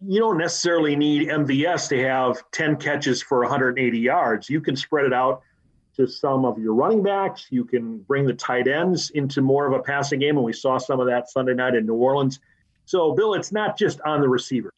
you 0.04 0.20
don't 0.20 0.38
necessarily 0.38 0.96
need 0.96 1.28
MVS 1.28 1.88
to 1.88 2.02
have 2.02 2.42
10 2.52 2.76
catches 2.76 3.22
for 3.22 3.40
180 3.40 3.98
yards. 3.98 4.50
You 4.50 4.60
can 4.60 4.76
spread 4.76 5.06
it 5.06 5.12
out 5.12 5.42
to 5.96 6.06
some 6.06 6.44
of 6.44 6.58
your 6.58 6.74
running 6.74 7.02
backs. 7.02 7.46
You 7.50 7.64
can 7.64 7.98
bring 8.00 8.26
the 8.26 8.34
tight 8.34 8.68
ends 8.68 9.10
into 9.10 9.40
more 9.40 9.66
of 9.66 9.72
a 9.72 9.82
passing 9.82 10.20
game, 10.20 10.36
and 10.36 10.44
we 10.44 10.52
saw 10.52 10.78
some 10.78 11.00
of 11.00 11.06
that 11.06 11.30
Sunday 11.30 11.54
night 11.54 11.74
in 11.74 11.86
New 11.86 11.94
Orleans. 11.94 12.40
So, 12.84 13.12
Bill, 13.12 13.34
it's 13.34 13.52
not 13.52 13.78
just 13.78 14.00
on 14.02 14.20
the 14.20 14.28
receivers. 14.28 14.72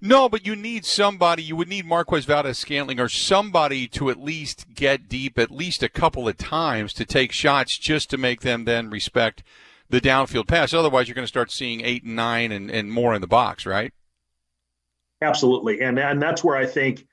No, 0.00 0.28
but 0.28 0.46
you 0.46 0.56
need 0.56 0.84
somebody. 0.84 1.42
You 1.42 1.56
would 1.56 1.68
need 1.68 1.86
Marquez 1.86 2.24
Valdes 2.26 2.58
Scantling 2.58 3.00
or 3.00 3.08
somebody 3.08 3.86
to 3.88 4.10
at 4.10 4.20
least 4.20 4.66
get 4.74 5.08
deep 5.08 5.38
at 5.38 5.50
least 5.50 5.82
a 5.82 5.88
couple 5.88 6.28
of 6.28 6.36
times 6.36 6.92
to 6.94 7.04
take 7.04 7.32
shots 7.32 7.78
just 7.78 8.10
to 8.10 8.18
make 8.18 8.42
them 8.42 8.64
then 8.64 8.90
respect 8.90 9.42
the 9.88 10.00
downfield 10.00 10.48
pass. 10.48 10.74
Otherwise, 10.74 11.08
you're 11.08 11.14
going 11.14 11.24
to 11.24 11.28
start 11.28 11.50
seeing 11.50 11.80
eight 11.80 12.04
and 12.04 12.16
nine 12.16 12.52
and, 12.52 12.70
and 12.70 12.92
more 12.92 13.14
in 13.14 13.20
the 13.20 13.26
box, 13.26 13.64
right? 13.64 13.92
Absolutely. 15.22 15.80
And 15.80 15.98
and 15.98 16.20
that's 16.20 16.44
where 16.44 16.56
I 16.56 16.66
think, 16.66 17.06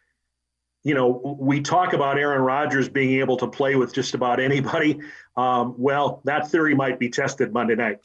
you 0.84 0.94
know, 0.94 1.38
we 1.40 1.62
talk 1.62 1.94
about 1.94 2.18
Aaron 2.18 2.42
Rodgers 2.42 2.90
being 2.90 3.20
able 3.20 3.38
to 3.38 3.48
play 3.48 3.76
with 3.76 3.94
just 3.94 4.14
about 4.14 4.40
anybody. 4.40 5.00
Um, 5.36 5.76
well, 5.78 6.22
that 6.26 6.52
theory 6.52 6.76
might 6.76 7.00
be 7.00 7.10
tested 7.10 7.54
Monday 7.54 7.76
night. 7.76 8.00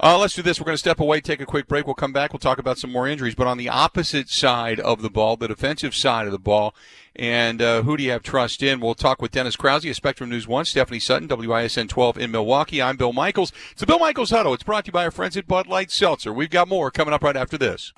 Uh, 0.00 0.18
let's 0.18 0.34
do 0.34 0.42
this. 0.42 0.60
We're 0.60 0.66
going 0.66 0.74
to 0.74 0.78
step 0.78 1.00
away, 1.00 1.20
take 1.20 1.40
a 1.40 1.46
quick 1.46 1.68
break. 1.68 1.86
We'll 1.86 1.94
come 1.94 2.12
back. 2.12 2.32
We'll 2.32 2.40
talk 2.40 2.58
about 2.58 2.78
some 2.78 2.90
more 2.90 3.06
injuries. 3.06 3.34
But 3.34 3.46
on 3.46 3.58
the 3.58 3.68
opposite 3.68 4.28
side 4.28 4.80
of 4.80 5.02
the 5.02 5.10
ball, 5.10 5.36
the 5.36 5.48
defensive 5.48 5.94
side 5.94 6.26
of 6.26 6.32
the 6.32 6.38
ball, 6.38 6.74
and 7.14 7.62
uh, 7.62 7.82
who 7.82 7.96
do 7.96 8.02
you 8.02 8.10
have 8.10 8.22
trust 8.22 8.62
in? 8.62 8.80
We'll 8.80 8.94
talk 8.94 9.22
with 9.22 9.30
Dennis 9.30 9.56
Krause 9.56 9.84
of 9.84 9.94
Spectrum 9.94 10.30
News 10.30 10.48
1, 10.48 10.64
Stephanie 10.64 10.98
Sutton, 10.98 11.28
WISN 11.28 11.88
12 11.88 12.18
in 12.18 12.30
Milwaukee. 12.32 12.82
I'm 12.82 12.96
Bill 12.96 13.12
Michaels. 13.12 13.52
It's 13.70 13.80
the 13.80 13.86
Bill 13.86 14.00
Michaels 14.00 14.30
Huddle. 14.30 14.52
It's 14.54 14.64
brought 14.64 14.84
to 14.84 14.88
you 14.88 14.92
by 14.92 15.04
our 15.04 15.10
friends 15.10 15.36
at 15.36 15.46
Bud 15.46 15.68
Light 15.68 15.90
Seltzer. 15.90 16.32
We've 16.32 16.50
got 16.50 16.68
more 16.68 16.90
coming 16.90 17.14
up 17.14 17.22
right 17.22 17.36
after 17.36 17.56
this. 17.56 17.92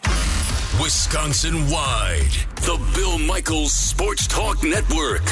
Wisconsin 0.80 1.70
wide, 1.70 2.30
the 2.56 2.78
Bill 2.94 3.18
Michaels 3.18 3.72
Sports 3.72 4.26
Talk 4.26 4.62
Network. 4.62 5.22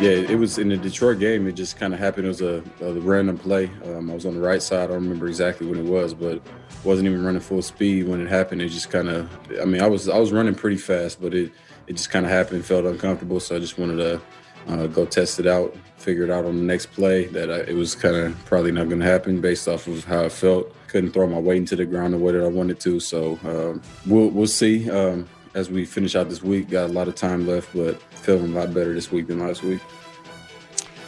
Yeah, 0.00 0.10
it 0.10 0.38
was 0.38 0.58
in 0.58 0.70
the 0.70 0.78
Detroit 0.78 1.18
game. 1.18 1.46
It 1.46 1.52
just 1.52 1.76
kind 1.76 1.92
of 1.92 2.00
happened. 2.00 2.24
It 2.24 2.28
was 2.28 2.40
a, 2.40 2.62
a 2.80 2.92
random 2.94 3.36
play. 3.36 3.70
Um, 3.84 4.10
I 4.10 4.14
was 4.14 4.24
on 4.24 4.34
the 4.34 4.40
right 4.40 4.62
side. 4.62 4.84
I 4.84 4.86
don't 4.86 5.02
remember 5.02 5.28
exactly 5.28 5.66
when 5.66 5.78
it 5.78 5.84
was, 5.84 6.14
but 6.14 6.40
wasn't 6.84 7.08
even 7.08 7.22
running 7.22 7.40
full 7.40 7.62
speed 7.62 8.08
when 8.08 8.20
it 8.20 8.28
happened. 8.28 8.62
It 8.62 8.70
just 8.70 8.90
kind 8.90 9.08
of. 9.08 9.30
I 9.60 9.66
mean, 9.66 9.82
I 9.82 9.86
was 9.86 10.08
I 10.08 10.18
was 10.18 10.32
running 10.32 10.54
pretty 10.54 10.78
fast, 10.78 11.20
but 11.20 11.34
it 11.34 11.52
it 11.86 11.94
just 11.94 12.10
kind 12.10 12.24
of 12.24 12.32
happened. 12.32 12.64
Felt 12.64 12.86
uncomfortable, 12.86 13.40
so 13.40 13.56
I 13.56 13.58
just 13.58 13.78
wanted 13.78 13.96
to 13.96 14.20
uh, 14.68 14.86
go 14.86 15.04
test 15.04 15.38
it 15.40 15.46
out, 15.46 15.76
figure 16.04 16.24
it 16.24 16.30
out 16.30 16.44
on 16.44 16.56
the 16.56 16.62
next 16.62 16.86
play 16.92 17.24
that 17.28 17.50
I, 17.50 17.60
it 17.60 17.74
was 17.74 17.94
kind 17.94 18.14
of 18.14 18.44
probably 18.44 18.72
not 18.72 18.88
going 18.88 19.00
to 19.00 19.06
happen 19.06 19.40
based 19.40 19.66
off 19.66 19.86
of 19.86 20.04
how 20.04 20.24
I 20.24 20.28
felt. 20.28 20.74
Couldn't 20.88 21.12
throw 21.12 21.26
my 21.26 21.38
weight 21.38 21.56
into 21.56 21.76
the 21.76 21.86
ground 21.86 22.12
the 22.12 22.18
way 22.18 22.32
that 22.32 22.44
I 22.44 22.48
wanted 22.48 22.78
to. 22.80 23.00
So 23.00 23.38
um, 23.44 23.82
we'll 24.06 24.28
we'll 24.28 24.46
see 24.46 24.90
um, 24.90 25.26
as 25.54 25.70
we 25.70 25.84
finish 25.86 26.14
out 26.14 26.28
this 26.28 26.42
week. 26.42 26.68
Got 26.68 26.90
a 26.90 26.92
lot 26.92 27.08
of 27.08 27.14
time 27.14 27.46
left, 27.46 27.74
but 27.74 28.00
feeling 28.12 28.54
a 28.54 28.58
lot 28.58 28.74
better 28.74 28.92
this 28.92 29.10
week 29.10 29.26
than 29.26 29.40
last 29.40 29.62
week. 29.62 29.80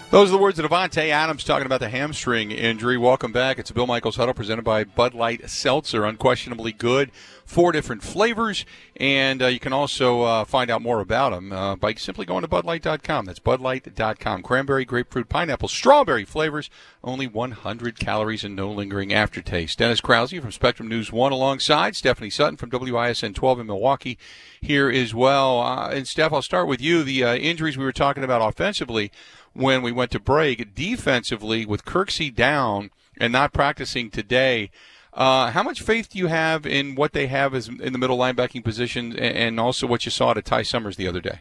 Those 0.08 0.28
are 0.28 0.32
the 0.32 0.38
words 0.38 0.56
of 0.60 0.64
Davante 0.64 1.08
Adams 1.08 1.42
talking 1.42 1.66
about 1.66 1.80
the 1.80 1.88
hamstring 1.88 2.52
injury. 2.52 2.96
Welcome 2.96 3.32
back. 3.32 3.58
It's 3.58 3.72
Bill 3.72 3.88
Michaels 3.88 4.14
Huddle 4.14 4.34
presented 4.34 4.62
by 4.62 4.84
Bud 4.84 5.14
Light 5.14 5.50
Seltzer. 5.50 6.04
Unquestionably 6.04 6.70
good. 6.70 7.10
Four 7.44 7.72
different 7.72 8.04
flavors. 8.04 8.64
And 8.94 9.42
uh, 9.42 9.48
you 9.48 9.58
can 9.58 9.72
also 9.72 10.22
uh, 10.22 10.44
find 10.44 10.70
out 10.70 10.80
more 10.80 11.00
about 11.00 11.30
them 11.30 11.52
uh, 11.52 11.74
by 11.74 11.94
simply 11.94 12.24
going 12.24 12.42
to 12.42 12.48
budlight.com. 12.48 13.26
That's 13.26 13.40
budlight.com. 13.40 14.42
Cranberry, 14.44 14.84
grapefruit, 14.84 15.28
pineapple, 15.28 15.68
strawberry 15.68 16.24
flavors. 16.24 16.70
Only 17.02 17.26
100 17.26 17.98
calories 17.98 18.44
and 18.44 18.54
no 18.54 18.70
lingering 18.70 19.12
aftertaste. 19.12 19.76
Dennis 19.76 20.00
Krause 20.00 20.32
from 20.40 20.52
Spectrum 20.52 20.88
News 20.88 21.10
1 21.10 21.32
alongside 21.32 21.96
Stephanie 21.96 22.30
Sutton 22.30 22.56
from 22.56 22.70
WISN 22.70 23.34
12 23.34 23.60
in 23.60 23.66
Milwaukee 23.66 24.18
here 24.60 24.88
as 24.88 25.12
well. 25.12 25.60
Uh, 25.60 25.90
and 25.90 26.06
Steph, 26.06 26.32
I'll 26.32 26.42
start 26.42 26.68
with 26.68 26.80
you. 26.80 27.02
The 27.02 27.24
uh, 27.24 27.34
injuries 27.34 27.76
we 27.76 27.84
were 27.84 27.92
talking 27.92 28.22
about 28.22 28.48
offensively 28.48 29.10
when 29.56 29.82
we 29.82 29.92
went 29.92 30.10
to 30.12 30.20
break. 30.20 30.74
Defensively, 30.74 31.66
with 31.66 31.84
Kirksey 31.84 32.34
down 32.34 32.90
and 33.18 33.32
not 33.32 33.52
practicing 33.52 34.10
today, 34.10 34.70
uh, 35.12 35.50
how 35.50 35.62
much 35.62 35.80
faith 35.80 36.10
do 36.10 36.18
you 36.18 36.26
have 36.26 36.66
in 36.66 36.94
what 36.94 37.12
they 37.12 37.26
have 37.26 37.54
as 37.54 37.68
in 37.68 37.92
the 37.92 37.98
middle 37.98 38.18
linebacking 38.18 38.62
position, 38.62 39.18
and 39.18 39.58
also 39.58 39.86
what 39.86 40.04
you 40.04 40.10
saw 40.10 40.34
to 40.34 40.42
Ty 40.42 40.62
Summers 40.62 40.96
the 40.96 41.08
other 41.08 41.20
day? 41.20 41.40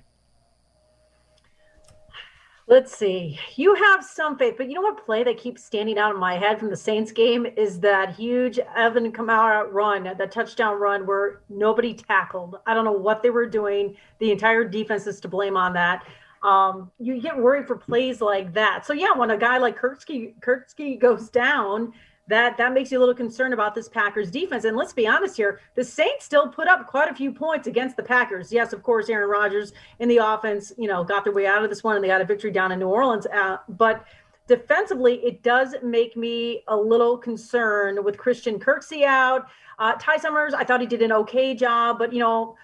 Let's 2.67 2.97
see. 2.97 3.37
You 3.57 3.75
have 3.75 4.03
some 4.03 4.39
faith, 4.39 4.55
but 4.57 4.67
you 4.67 4.73
know 4.73 4.81
what 4.81 5.05
play 5.05 5.23
that 5.23 5.37
keeps 5.37 5.63
standing 5.63 5.99
out 5.99 6.15
in 6.15 6.19
my 6.19 6.35
head 6.35 6.57
from 6.57 6.71
the 6.71 6.77
Saints 6.77 7.11
game 7.11 7.45
is 7.45 7.79
that 7.81 8.15
huge 8.15 8.59
Alvin 8.75 9.11
Kamara 9.11 9.71
run, 9.71 10.05
that 10.05 10.31
touchdown 10.31 10.79
run 10.79 11.05
where 11.05 11.41
nobody 11.47 11.93
tackled. 11.93 12.55
I 12.65 12.73
don't 12.73 12.83
know 12.83 12.91
what 12.91 13.21
they 13.21 13.29
were 13.29 13.45
doing. 13.45 13.95
The 14.17 14.31
entire 14.31 14.63
defense 14.63 15.05
is 15.05 15.19
to 15.19 15.27
blame 15.27 15.55
on 15.55 15.73
that 15.73 16.07
um, 16.45 16.91
you 16.99 17.19
get 17.19 17.35
worried 17.35 17.65
for 17.65 17.75
plays 17.75 18.21
like 18.21 18.53
that. 18.53 18.85
So 18.85 18.93
yeah, 18.93 19.13
when 19.15 19.31
a 19.31 19.37
guy 19.37 19.57
like 19.57 19.77
Kirksey 19.77 20.39
Kirksey 20.41 20.99
goes 20.99 21.29
down, 21.29 21.91
that 22.27 22.55
that 22.57 22.71
makes 22.71 22.91
you 22.91 22.99
a 22.99 23.01
little 23.01 23.15
concerned 23.15 23.53
about 23.53 23.73
this 23.73 23.89
Packers 23.89 24.29
defense. 24.29 24.63
And 24.63 24.77
let's 24.77 24.93
be 24.93 25.07
honest 25.07 25.35
here, 25.35 25.59
the 25.73 25.83
Saints 25.83 26.23
still 26.23 26.47
put 26.47 26.67
up 26.67 26.85
quite 26.85 27.09
a 27.09 27.15
few 27.15 27.31
points 27.31 27.67
against 27.67 27.97
the 27.97 28.03
Packers. 28.03 28.53
Yes, 28.53 28.73
of 28.73 28.83
course, 28.83 29.09
Aaron 29.09 29.27
Rodgers 29.27 29.73
in 29.97 30.07
the 30.07 30.17
offense, 30.17 30.71
you 30.77 30.87
know, 30.87 31.03
got 31.03 31.23
their 31.23 31.33
way 31.33 31.47
out 31.47 31.63
of 31.63 31.69
this 31.71 31.83
one 31.83 31.95
and 31.95 32.03
they 32.03 32.09
got 32.09 32.21
a 32.21 32.25
victory 32.25 32.51
down 32.51 32.71
in 32.71 32.77
New 32.77 32.89
Orleans. 32.89 33.25
Uh, 33.25 33.57
but 33.67 34.05
defensively, 34.47 35.15
it 35.25 35.41
does 35.41 35.73
make 35.81 36.15
me 36.15 36.63
a 36.67 36.77
little 36.77 37.17
concerned 37.17 38.03
with 38.05 38.19
Christian 38.19 38.59
Kirksey 38.59 39.03
out. 39.03 39.47
Uh, 39.79 39.93
Ty 39.99 40.17
Summers, 40.17 40.53
I 40.53 40.63
thought 40.63 40.79
he 40.79 40.87
did 40.87 41.01
an 41.01 41.11
okay 41.11 41.55
job, 41.55 41.97
but 41.97 42.13
you 42.13 42.19
know 42.19 42.55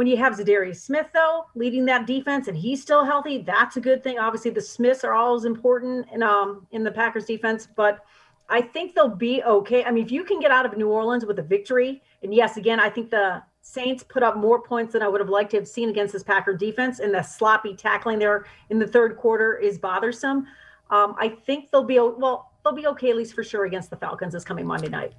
when 0.00 0.06
you 0.06 0.16
have 0.16 0.32
Za'Darius 0.32 0.80
Smith, 0.80 1.08
though, 1.12 1.44
leading 1.54 1.84
that 1.84 2.06
defense 2.06 2.48
and 2.48 2.56
he's 2.56 2.80
still 2.80 3.04
healthy, 3.04 3.42
that's 3.42 3.76
a 3.76 3.82
good 3.82 4.02
thing. 4.02 4.18
Obviously, 4.18 4.50
the 4.50 4.58
Smiths 4.58 5.04
are 5.04 5.12
always 5.12 5.44
important 5.44 6.06
in, 6.10 6.22
um, 6.22 6.66
in 6.70 6.82
the 6.82 6.90
Packers 6.90 7.26
defense, 7.26 7.68
but 7.76 8.02
I 8.48 8.62
think 8.62 8.94
they'll 8.94 9.14
be 9.14 9.42
okay. 9.42 9.84
I 9.84 9.90
mean, 9.90 10.02
if 10.02 10.10
you 10.10 10.24
can 10.24 10.40
get 10.40 10.50
out 10.50 10.64
of 10.64 10.74
New 10.78 10.88
Orleans 10.88 11.26
with 11.26 11.38
a 11.38 11.42
victory, 11.42 12.02
and 12.22 12.32
yes, 12.32 12.56
again, 12.56 12.80
I 12.80 12.88
think 12.88 13.10
the 13.10 13.42
Saints 13.60 14.02
put 14.02 14.22
up 14.22 14.38
more 14.38 14.62
points 14.62 14.94
than 14.94 15.02
I 15.02 15.08
would 15.08 15.20
have 15.20 15.28
liked 15.28 15.50
to 15.50 15.58
have 15.58 15.68
seen 15.68 15.90
against 15.90 16.14
this 16.14 16.22
Packer 16.22 16.54
defense, 16.54 17.00
and 17.00 17.12
the 17.12 17.20
sloppy 17.20 17.74
tackling 17.74 18.18
there 18.18 18.46
in 18.70 18.78
the 18.78 18.86
third 18.86 19.18
quarter 19.18 19.58
is 19.58 19.78
bothersome. 19.78 20.46
Um, 20.88 21.14
I 21.18 21.28
think 21.28 21.70
they'll 21.70 21.84
be 21.84 22.00
well, 22.00 22.52
they'll 22.64 22.72
be 22.72 22.86
okay 22.86 23.10
at 23.10 23.16
least 23.18 23.34
for 23.34 23.44
sure 23.44 23.66
against 23.66 23.90
the 23.90 23.96
Falcons 23.96 24.32
this 24.32 24.44
coming 24.44 24.66
Monday 24.66 24.88
night. 24.88 25.12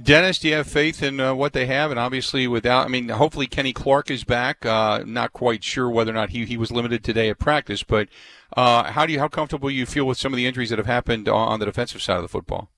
Dennis, 0.00 0.38
do 0.38 0.48
you 0.48 0.54
have 0.54 0.68
faith 0.68 1.02
in 1.02 1.18
uh, 1.18 1.34
what 1.34 1.52
they 1.52 1.66
have? 1.66 1.90
And 1.90 1.98
obviously, 1.98 2.46
without, 2.46 2.86
I 2.86 2.88
mean, 2.88 3.08
hopefully 3.08 3.46
Kenny 3.46 3.72
Clark 3.72 4.10
is 4.10 4.22
back. 4.22 4.64
Uh, 4.64 5.02
not 5.04 5.32
quite 5.32 5.64
sure 5.64 5.90
whether 5.90 6.10
or 6.12 6.14
not 6.14 6.30
he, 6.30 6.44
he 6.44 6.56
was 6.56 6.70
limited 6.70 7.02
today 7.02 7.28
at 7.30 7.38
practice, 7.38 7.82
but 7.82 8.08
uh, 8.56 8.84
how 8.84 9.06
do 9.06 9.12
you 9.12 9.18
how 9.18 9.28
comfortable 9.28 9.70
you 9.70 9.86
feel 9.86 10.04
with 10.06 10.18
some 10.18 10.32
of 10.32 10.36
the 10.36 10.46
injuries 10.46 10.70
that 10.70 10.78
have 10.78 10.86
happened 10.86 11.28
on 11.28 11.58
the 11.58 11.66
defensive 11.66 12.00
side 12.00 12.16
of 12.16 12.22
the 12.22 12.28
football? 12.28 12.70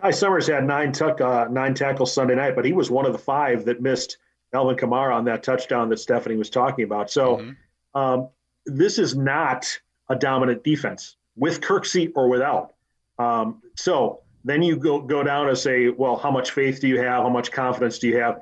Ty 0.00 0.12
Summers 0.12 0.46
had 0.46 0.64
nine 0.64 0.92
tuck, 0.92 1.20
uh, 1.20 1.46
nine 1.50 1.74
tackles 1.74 2.14
Sunday 2.14 2.34
night, 2.34 2.54
but 2.54 2.64
he 2.64 2.72
was 2.72 2.90
one 2.90 3.06
of 3.06 3.12
the 3.12 3.18
five 3.18 3.64
that 3.66 3.82
missed 3.82 4.16
Alvin 4.54 4.76
Kamara 4.76 5.14
on 5.14 5.24
that 5.26 5.42
touchdown 5.42 5.88
that 5.90 5.98
Stephanie 5.98 6.36
was 6.36 6.48
talking 6.48 6.84
about. 6.84 7.10
So 7.10 7.36
mm-hmm. 7.36 7.98
um, 7.98 8.28
this 8.64 8.98
is 8.98 9.16
not 9.16 9.66
a 10.08 10.16
dominant 10.16 10.64
defense 10.64 11.16
with 11.36 11.60
Kirksey 11.60 12.12
or 12.14 12.28
without. 12.28 12.72
Um, 13.18 13.62
so 13.76 14.20
then 14.44 14.62
you 14.62 14.76
go 14.76 15.00
go 15.00 15.22
down 15.22 15.48
and 15.48 15.58
say, 15.58 15.88
well, 15.88 16.16
how 16.16 16.30
much 16.30 16.52
faith 16.52 16.80
do 16.80 16.88
you 16.88 16.98
have? 16.98 17.22
How 17.22 17.28
much 17.28 17.52
confidence 17.52 17.98
do 17.98 18.08
you 18.08 18.16
have? 18.18 18.40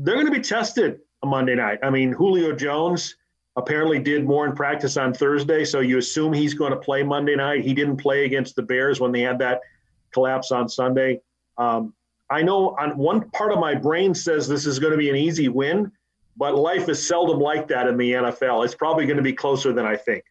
They're 0.00 0.14
going 0.14 0.26
to 0.26 0.32
be 0.32 0.40
tested 0.40 1.00
on 1.22 1.30
Monday 1.30 1.54
night. 1.54 1.78
I 1.82 1.90
mean, 1.90 2.12
Julio 2.12 2.54
Jones 2.54 3.16
apparently 3.56 3.98
did 3.98 4.24
more 4.24 4.46
in 4.46 4.54
practice 4.54 4.96
on 4.96 5.12
Thursday, 5.14 5.64
so 5.64 5.80
you 5.80 5.98
assume 5.98 6.32
he's 6.32 6.54
going 6.54 6.72
to 6.72 6.78
play 6.78 7.02
Monday 7.02 7.36
night. 7.36 7.64
He 7.64 7.74
didn't 7.74 7.98
play 7.98 8.24
against 8.24 8.56
the 8.56 8.62
Bears 8.62 9.00
when 9.00 9.12
they 9.12 9.20
had 9.20 9.38
that 9.38 9.60
collapse 10.12 10.50
on 10.50 10.68
Sunday. 10.68 11.20
Um, 11.58 11.94
I 12.30 12.42
know 12.42 12.74
on 12.78 12.96
one 12.96 13.30
part 13.30 13.52
of 13.52 13.58
my 13.58 13.74
brain 13.74 14.14
says 14.14 14.48
this 14.48 14.66
is 14.66 14.78
going 14.78 14.92
to 14.92 14.98
be 14.98 15.10
an 15.10 15.16
easy 15.16 15.48
win, 15.48 15.92
but 16.36 16.56
life 16.56 16.88
is 16.88 17.06
seldom 17.06 17.38
like 17.38 17.68
that 17.68 17.86
in 17.86 17.96
the 17.96 18.12
NFL. 18.12 18.64
It's 18.64 18.74
probably 18.74 19.06
going 19.06 19.18
to 19.18 19.22
be 19.22 19.32
closer 19.32 19.72
than 19.72 19.86
I 19.86 19.96
think. 19.96 20.24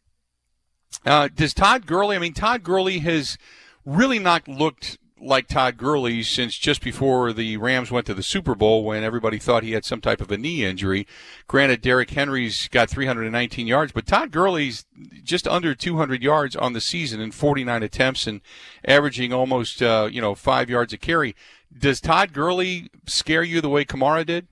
Uh, 1.06 1.30
does 1.34 1.54
Todd 1.54 1.86
Gurley? 1.86 2.16
I 2.16 2.20
mean, 2.20 2.34
Todd 2.34 2.64
Gurley 2.64 3.00
has 3.00 3.38
really 3.86 4.20
not 4.20 4.48
looked 4.48 4.98
like 5.24 5.48
Todd 5.48 5.78
Gurley 5.78 6.22
since 6.22 6.58
just 6.58 6.82
before 6.82 7.32
the 7.34 7.58
Rams 7.58 7.92
went 7.92 8.06
to 8.08 8.14
the 8.14 8.24
Super 8.24 8.56
Bowl 8.56 8.84
when 8.84 9.04
everybody 9.04 9.40
thought 9.40 9.64
he 9.64 9.72
had 9.72 9.86
some 9.86 10.02
type 10.02 10.22
of 10.22 10.32
a 10.32 10.38
knee 10.38 10.66
injury. 10.66 11.08
Granted, 11.48 11.82
Derrick 11.82 12.10
Henry's 12.10 12.68
got 12.68 12.90
319 12.90 13.68
yards, 13.68 13.92
but 13.92 14.06
Todd 14.06 14.32
Gurley's 14.32 14.86
just 15.24 15.48
under 15.48 15.74
200 15.74 16.22
yards 16.22 16.56
on 16.56 16.74
the 16.74 16.82
season 16.82 17.22
in 17.22 17.32
49 17.32 17.84
attempts 17.84 18.28
and 18.28 18.42
averaging 18.86 19.32
almost, 19.32 19.82
uh, 19.82 20.10
you 20.12 20.22
know, 20.22 20.36
five 20.36 20.70
yards 20.70 20.94
a 20.94 20.98
carry. 20.98 21.36
Does 21.76 22.02
Todd 22.02 22.34
Gurley 22.34 22.90
scare 23.06 23.44
you 23.44 23.62
the 23.62 23.70
way 23.70 23.86
Kamara 23.86 24.26
did? 24.26 24.48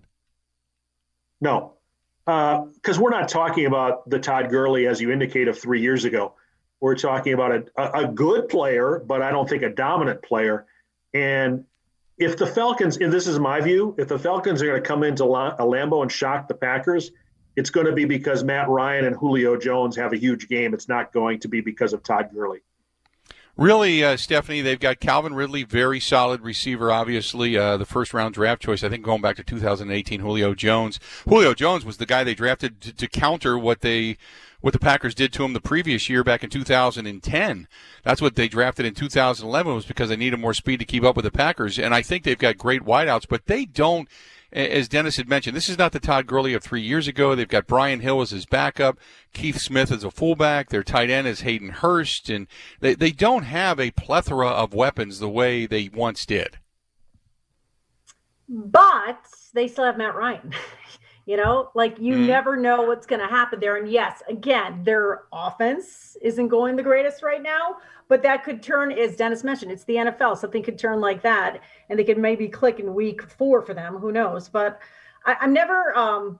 No, 1.39 1.73
because 2.25 2.97
uh, 2.97 3.01
we're 3.01 3.09
not 3.09 3.27
talking 3.27 3.65
about 3.65 4.09
the 4.09 4.19
Todd 4.19 4.49
Gurley, 4.49 4.87
as 4.87 5.01
you 5.01 5.11
indicate, 5.11 5.47
of 5.47 5.59
three 5.59 5.81
years 5.81 6.05
ago. 6.05 6.33
We're 6.81 6.95
talking 6.95 7.33
about 7.33 7.69
a, 7.77 7.99
a 7.99 8.07
good 8.07 8.49
player, 8.49 9.01
but 9.05 9.21
I 9.21 9.31
don't 9.31 9.47
think 9.47 9.63
a 9.63 9.69
dominant 9.69 10.23
player. 10.23 10.65
And 11.13 11.65
if 12.17 12.37
the 12.37 12.47
Falcons, 12.47 12.97
and 12.97 13.13
this 13.13 13.27
is 13.27 13.39
my 13.39 13.61
view, 13.61 13.95
if 13.97 14.07
the 14.07 14.19
Falcons 14.19 14.61
are 14.61 14.65
going 14.65 14.81
to 14.81 14.87
come 14.87 15.03
into 15.03 15.23
a 15.23 15.57
Lambeau 15.59 16.01
and 16.01 16.11
shock 16.11 16.47
the 16.47 16.55
Packers, 16.55 17.11
it's 17.55 17.69
going 17.69 17.85
to 17.85 17.91
be 17.91 18.05
because 18.05 18.43
Matt 18.43 18.67
Ryan 18.69 19.05
and 19.05 19.15
Julio 19.15 19.57
Jones 19.57 19.95
have 19.97 20.13
a 20.13 20.17
huge 20.17 20.47
game. 20.47 20.73
It's 20.73 20.89
not 20.89 21.13
going 21.13 21.39
to 21.41 21.47
be 21.47 21.61
because 21.61 21.93
of 21.93 22.03
Todd 22.03 22.29
Gurley. 22.33 22.61
Really, 23.57 24.03
uh, 24.03 24.15
Stephanie, 24.17 24.61
they've 24.61 24.79
got 24.79 24.99
Calvin 24.99 25.33
Ridley, 25.33 25.63
very 25.63 25.99
solid 25.99 26.41
receiver, 26.41 26.91
obviously, 26.91 27.57
uh, 27.57 27.77
the 27.77 27.85
first 27.85 28.13
round 28.13 28.33
draft 28.33 28.61
choice. 28.61 28.83
I 28.83 28.89
think 28.89 29.03
going 29.03 29.21
back 29.21 29.35
to 29.35 29.43
2018, 29.43 30.21
Julio 30.21 30.55
Jones. 30.55 30.99
Julio 31.27 31.53
Jones 31.53 31.83
was 31.83 31.97
the 31.97 32.05
guy 32.05 32.23
they 32.23 32.33
drafted 32.33 32.79
to, 32.81 32.93
to 32.93 33.07
counter 33.07 33.57
what 33.57 33.81
they 33.81 34.17
what 34.61 34.73
the 34.73 34.79
Packers 34.79 35.15
did 35.15 35.33
to 35.33 35.43
him 35.43 35.53
the 35.53 35.59
previous 35.59 36.07
year 36.07 36.23
back 36.23 36.43
in 36.43 36.49
2010. 36.49 37.67
That's 38.03 38.21
what 38.21 38.35
they 38.35 38.47
drafted 38.47 38.85
in 38.85 38.93
2011 38.93 39.73
was 39.73 39.85
because 39.85 40.09
they 40.09 40.15
needed 40.15 40.39
more 40.39 40.53
speed 40.53 40.79
to 40.79 40.85
keep 40.85 41.03
up 41.03 41.15
with 41.15 41.25
the 41.25 41.31
Packers. 41.31 41.79
And 41.79 41.95
I 41.95 42.03
think 42.03 42.23
they've 42.23 42.37
got 42.37 42.59
great 42.59 42.83
wideouts, 42.83 43.27
but 43.27 43.47
they 43.47 43.65
don't 43.65 44.07
as 44.51 44.87
Dennis 44.89 45.17
had 45.17 45.29
mentioned, 45.29 45.55
this 45.55 45.69
is 45.69 45.77
not 45.77 45.91
the 45.91 45.99
Todd 45.99 46.27
Gurley 46.27 46.53
of 46.53 46.63
three 46.63 46.81
years 46.81 47.07
ago. 47.07 47.35
They've 47.35 47.47
got 47.47 47.67
Brian 47.67 48.01
Hill 48.01 48.21
as 48.21 48.31
his 48.31 48.45
backup, 48.45 48.99
Keith 49.33 49.59
Smith 49.59 49.91
as 49.91 50.03
a 50.03 50.11
fullback. 50.11 50.69
Their 50.69 50.83
tight 50.83 51.09
end 51.09 51.27
is 51.27 51.41
Hayden 51.41 51.69
Hurst, 51.69 52.29
and 52.29 52.47
they, 52.79 52.93
they 52.93 53.11
don't 53.11 53.43
have 53.43 53.79
a 53.79 53.91
plethora 53.91 54.49
of 54.49 54.73
weapons 54.73 55.19
the 55.19 55.29
way 55.29 55.65
they 55.65 55.89
once 55.93 56.25
did. 56.25 56.57
But 58.49 59.23
they 59.53 59.67
still 59.67 59.85
have 59.85 59.97
Matt 59.97 60.15
Ryan. 60.15 60.53
You 61.25 61.37
know, 61.37 61.69
like 61.75 61.99
you 61.99 62.15
mm. 62.15 62.25
never 62.25 62.57
know 62.57 62.81
what's 62.81 63.05
going 63.05 63.21
to 63.21 63.27
happen 63.27 63.59
there. 63.59 63.77
And 63.77 63.89
yes, 63.89 64.23
again, 64.27 64.83
their 64.83 65.23
offense 65.31 66.17
isn't 66.21 66.47
going 66.47 66.75
the 66.75 66.83
greatest 66.83 67.21
right 67.21 67.41
now, 67.41 67.77
but 68.07 68.23
that 68.23 68.43
could 68.43 68.63
turn, 68.63 68.91
as 68.91 69.15
Dennis 69.15 69.43
mentioned, 69.43 69.71
it's 69.71 69.83
the 69.83 69.95
NFL. 69.95 70.37
Something 70.37 70.63
could 70.63 70.79
turn 70.79 70.99
like 70.99 71.21
that, 71.21 71.61
and 71.89 71.97
they 71.97 72.03
could 72.03 72.17
maybe 72.17 72.47
click 72.47 72.79
in 72.79 72.93
week 72.93 73.21
four 73.21 73.61
for 73.61 73.73
them. 73.73 73.95
Who 73.97 74.11
knows? 74.11 74.49
But 74.49 74.79
I, 75.25 75.37
am 75.41 75.53
never, 75.53 75.95
um, 75.95 76.39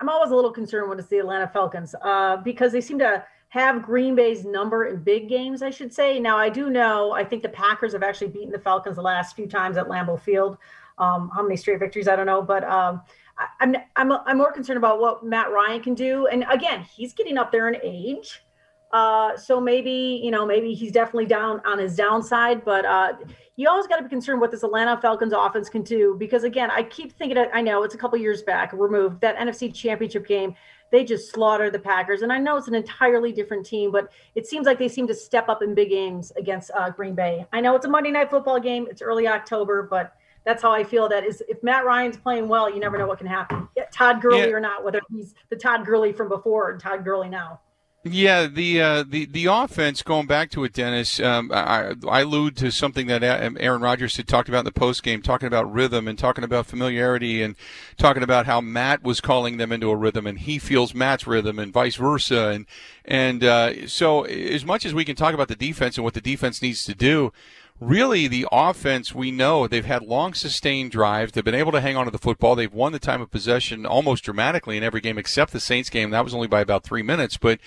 I'm 0.00 0.08
always 0.08 0.30
a 0.30 0.34
little 0.34 0.52
concerned 0.52 0.88
when 0.88 0.98
it's 0.98 1.08
the 1.08 1.18
Atlanta 1.18 1.48
Falcons 1.48 1.94
uh, 2.02 2.38
because 2.38 2.72
they 2.72 2.80
seem 2.80 2.98
to 3.00 3.24
have 3.50 3.82
Green 3.82 4.14
Bay's 4.14 4.44
number 4.44 4.86
in 4.86 5.02
big 5.02 5.28
games, 5.28 5.62
I 5.62 5.70
should 5.70 5.92
say. 5.92 6.20
Now, 6.20 6.36
I 6.36 6.48
do 6.48 6.70
know, 6.70 7.12
I 7.12 7.24
think 7.24 7.42
the 7.42 7.48
Packers 7.48 7.92
have 7.94 8.02
actually 8.02 8.28
beaten 8.28 8.50
the 8.50 8.58
Falcons 8.58 8.96
the 8.96 9.02
last 9.02 9.34
few 9.34 9.46
times 9.46 9.76
at 9.76 9.88
Lambeau 9.88 10.20
Field. 10.20 10.58
Um, 10.98 11.30
how 11.34 11.42
many 11.42 11.56
straight 11.56 11.80
victories? 11.80 12.08
I 12.08 12.16
don't 12.16 12.26
know, 12.26 12.42
but 12.42 12.64
um, 12.64 13.02
I'm 13.60 13.76
I'm 13.96 14.12
I'm 14.12 14.38
more 14.38 14.52
concerned 14.52 14.78
about 14.78 15.00
what 15.00 15.24
Matt 15.24 15.50
Ryan 15.50 15.80
can 15.80 15.94
do. 15.94 16.26
And 16.26 16.44
again, 16.50 16.82
he's 16.82 17.12
getting 17.12 17.38
up 17.38 17.52
there 17.52 17.68
in 17.68 17.80
age. 17.82 18.42
Uh, 18.90 19.36
so 19.36 19.60
maybe, 19.60 20.20
you 20.22 20.30
know, 20.30 20.46
maybe 20.46 20.72
he's 20.72 20.92
definitely 20.92 21.26
down 21.26 21.60
on 21.66 21.78
his 21.78 21.94
downside, 21.94 22.64
but 22.64 22.86
uh, 22.86 23.12
you 23.56 23.68
always 23.68 23.86
got 23.86 23.96
to 23.96 24.02
be 24.02 24.08
concerned 24.08 24.40
what 24.40 24.50
this 24.50 24.62
Atlanta 24.62 24.98
Falcons 24.98 25.34
offense 25.36 25.68
can 25.68 25.82
do 25.82 26.16
because 26.18 26.44
again, 26.44 26.70
I 26.70 26.84
keep 26.84 27.12
thinking 27.12 27.36
I 27.52 27.60
know 27.60 27.82
it's 27.82 27.94
a 27.94 27.98
couple 27.98 28.18
years 28.18 28.42
back 28.42 28.72
removed 28.72 29.20
that 29.20 29.36
NFC 29.36 29.74
championship 29.74 30.26
game, 30.26 30.54
they 30.90 31.04
just 31.04 31.32
slaughtered 31.32 31.74
the 31.74 31.78
Packers. 31.78 32.22
And 32.22 32.32
I 32.32 32.38
know 32.38 32.56
it's 32.56 32.68
an 32.68 32.74
entirely 32.74 33.30
different 33.30 33.66
team, 33.66 33.90
but 33.90 34.10
it 34.34 34.46
seems 34.46 34.66
like 34.66 34.78
they 34.78 34.88
seem 34.88 35.06
to 35.08 35.14
step 35.14 35.50
up 35.50 35.62
in 35.62 35.74
big 35.74 35.90
games 35.90 36.32
against 36.36 36.70
uh, 36.74 36.88
Green 36.88 37.14
Bay. 37.14 37.44
I 37.52 37.60
know 37.60 37.74
it's 37.74 37.84
a 37.84 37.90
Monday 37.90 38.10
night 38.10 38.30
football 38.30 38.58
game. 38.58 38.86
It's 38.88 39.02
early 39.02 39.28
October, 39.28 39.82
but 39.82 40.14
that's 40.48 40.62
how 40.62 40.72
I 40.72 40.82
feel 40.82 41.10
that 41.10 41.24
is 41.24 41.42
if 41.46 41.62
Matt 41.62 41.84
Ryan's 41.84 42.16
playing 42.16 42.48
well, 42.48 42.72
you 42.72 42.80
never 42.80 42.96
know 42.96 43.06
what 43.06 43.18
can 43.18 43.26
happen. 43.26 43.68
Todd 43.92 44.22
Gurley 44.22 44.48
yeah. 44.48 44.54
or 44.54 44.60
not, 44.60 44.82
whether 44.82 45.00
he's 45.10 45.34
the 45.50 45.56
Todd 45.56 45.84
Gurley 45.84 46.10
from 46.14 46.30
before 46.30 46.70
or 46.70 46.78
Todd 46.78 47.04
Gurley 47.04 47.28
now. 47.28 47.60
Yeah, 48.04 48.46
the 48.46 48.80
uh, 48.80 49.04
the 49.06 49.26
the 49.26 49.46
offense 49.46 50.02
going 50.02 50.26
back 50.26 50.50
to 50.52 50.64
it, 50.64 50.72
Dennis. 50.72 51.20
Um, 51.20 51.50
I, 51.52 51.94
I 52.08 52.20
allude 52.20 52.56
to 52.58 52.70
something 52.70 53.08
that 53.08 53.22
Aaron 53.22 53.82
Rodgers 53.82 54.16
had 54.16 54.26
talked 54.26 54.48
about 54.48 54.60
in 54.60 54.64
the 54.64 54.72
post 54.72 55.02
game, 55.02 55.20
talking 55.20 55.48
about 55.48 55.70
rhythm 55.70 56.08
and 56.08 56.18
talking 56.18 56.44
about 56.44 56.64
familiarity 56.64 57.42
and 57.42 57.56
talking 57.98 58.22
about 58.22 58.46
how 58.46 58.60
Matt 58.62 59.02
was 59.02 59.20
calling 59.20 59.58
them 59.58 59.72
into 59.72 59.90
a 59.90 59.96
rhythm 59.96 60.26
and 60.26 60.38
he 60.38 60.58
feels 60.58 60.94
Matt's 60.94 61.26
rhythm 61.26 61.58
and 61.58 61.72
vice 61.72 61.96
versa. 61.96 62.48
And 62.48 62.66
and 63.04 63.44
uh, 63.44 63.86
so 63.88 64.22
as 64.22 64.64
much 64.64 64.86
as 64.86 64.94
we 64.94 65.04
can 65.04 65.16
talk 65.16 65.34
about 65.34 65.48
the 65.48 65.56
defense 65.56 65.98
and 65.98 66.04
what 66.04 66.14
the 66.14 66.20
defense 66.22 66.62
needs 66.62 66.84
to 66.84 66.94
do, 66.94 67.32
really 67.80 68.26
the 68.26 68.46
offense 68.50 69.14
we 69.14 69.30
know 69.30 69.66
they've 69.66 69.84
had 69.84 70.02
long 70.02 70.34
sustained 70.34 70.90
drives. 70.90 71.32
They've 71.32 71.44
been 71.44 71.54
able 71.54 71.72
to 71.72 71.80
hang 71.80 71.96
on 71.96 72.06
to 72.06 72.10
the 72.10 72.18
football. 72.18 72.54
They've 72.54 72.72
won 72.72 72.92
the 72.92 72.98
time 72.98 73.20
of 73.20 73.30
possession 73.30 73.86
almost 73.86 74.24
dramatically 74.24 74.76
in 74.76 74.82
every 74.82 75.00
game 75.00 75.18
except 75.18 75.52
the 75.52 75.60
saints 75.60 75.90
game. 75.90 76.10
That 76.10 76.24
was 76.24 76.34
only 76.34 76.48
by 76.48 76.60
about 76.60 76.84
three 76.84 77.02
minutes. 77.02 77.36
But 77.36 77.60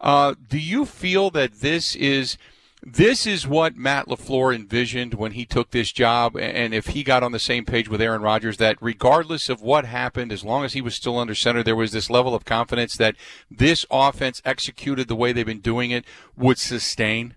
uh, 0.00 0.34
do 0.48 0.58
you 0.58 0.84
feel 0.84 1.30
that 1.30 1.60
this 1.60 1.94
is 1.96 2.38
this 2.82 3.26
is 3.26 3.46
what 3.46 3.76
Matt 3.76 4.06
LaFleur 4.06 4.54
envisioned 4.54 5.14
when 5.14 5.32
he 5.32 5.44
took 5.44 5.70
this 5.72 5.90
job, 5.90 6.36
and 6.36 6.72
if 6.72 6.88
he 6.88 7.02
got 7.02 7.24
on 7.24 7.32
the 7.32 7.40
same 7.40 7.64
page 7.64 7.88
with 7.88 8.00
Aaron 8.00 8.22
Rodgers, 8.22 8.58
that 8.58 8.76
regardless 8.80 9.48
of 9.48 9.60
what 9.60 9.84
happened, 9.84 10.30
as 10.30 10.44
long 10.44 10.64
as 10.64 10.74
he 10.74 10.80
was 10.80 10.94
still 10.94 11.18
under 11.18 11.34
center, 11.34 11.64
there 11.64 11.74
was 11.74 11.90
this 11.90 12.08
level 12.08 12.36
of 12.36 12.44
confidence 12.44 12.96
that 12.96 13.16
this 13.50 13.84
offense 13.90 14.40
executed 14.44 15.08
the 15.08 15.16
way 15.16 15.32
they've 15.32 15.44
been 15.44 15.58
doing 15.58 15.90
it 15.90 16.04
would 16.36 16.58
sustain? 16.58 17.34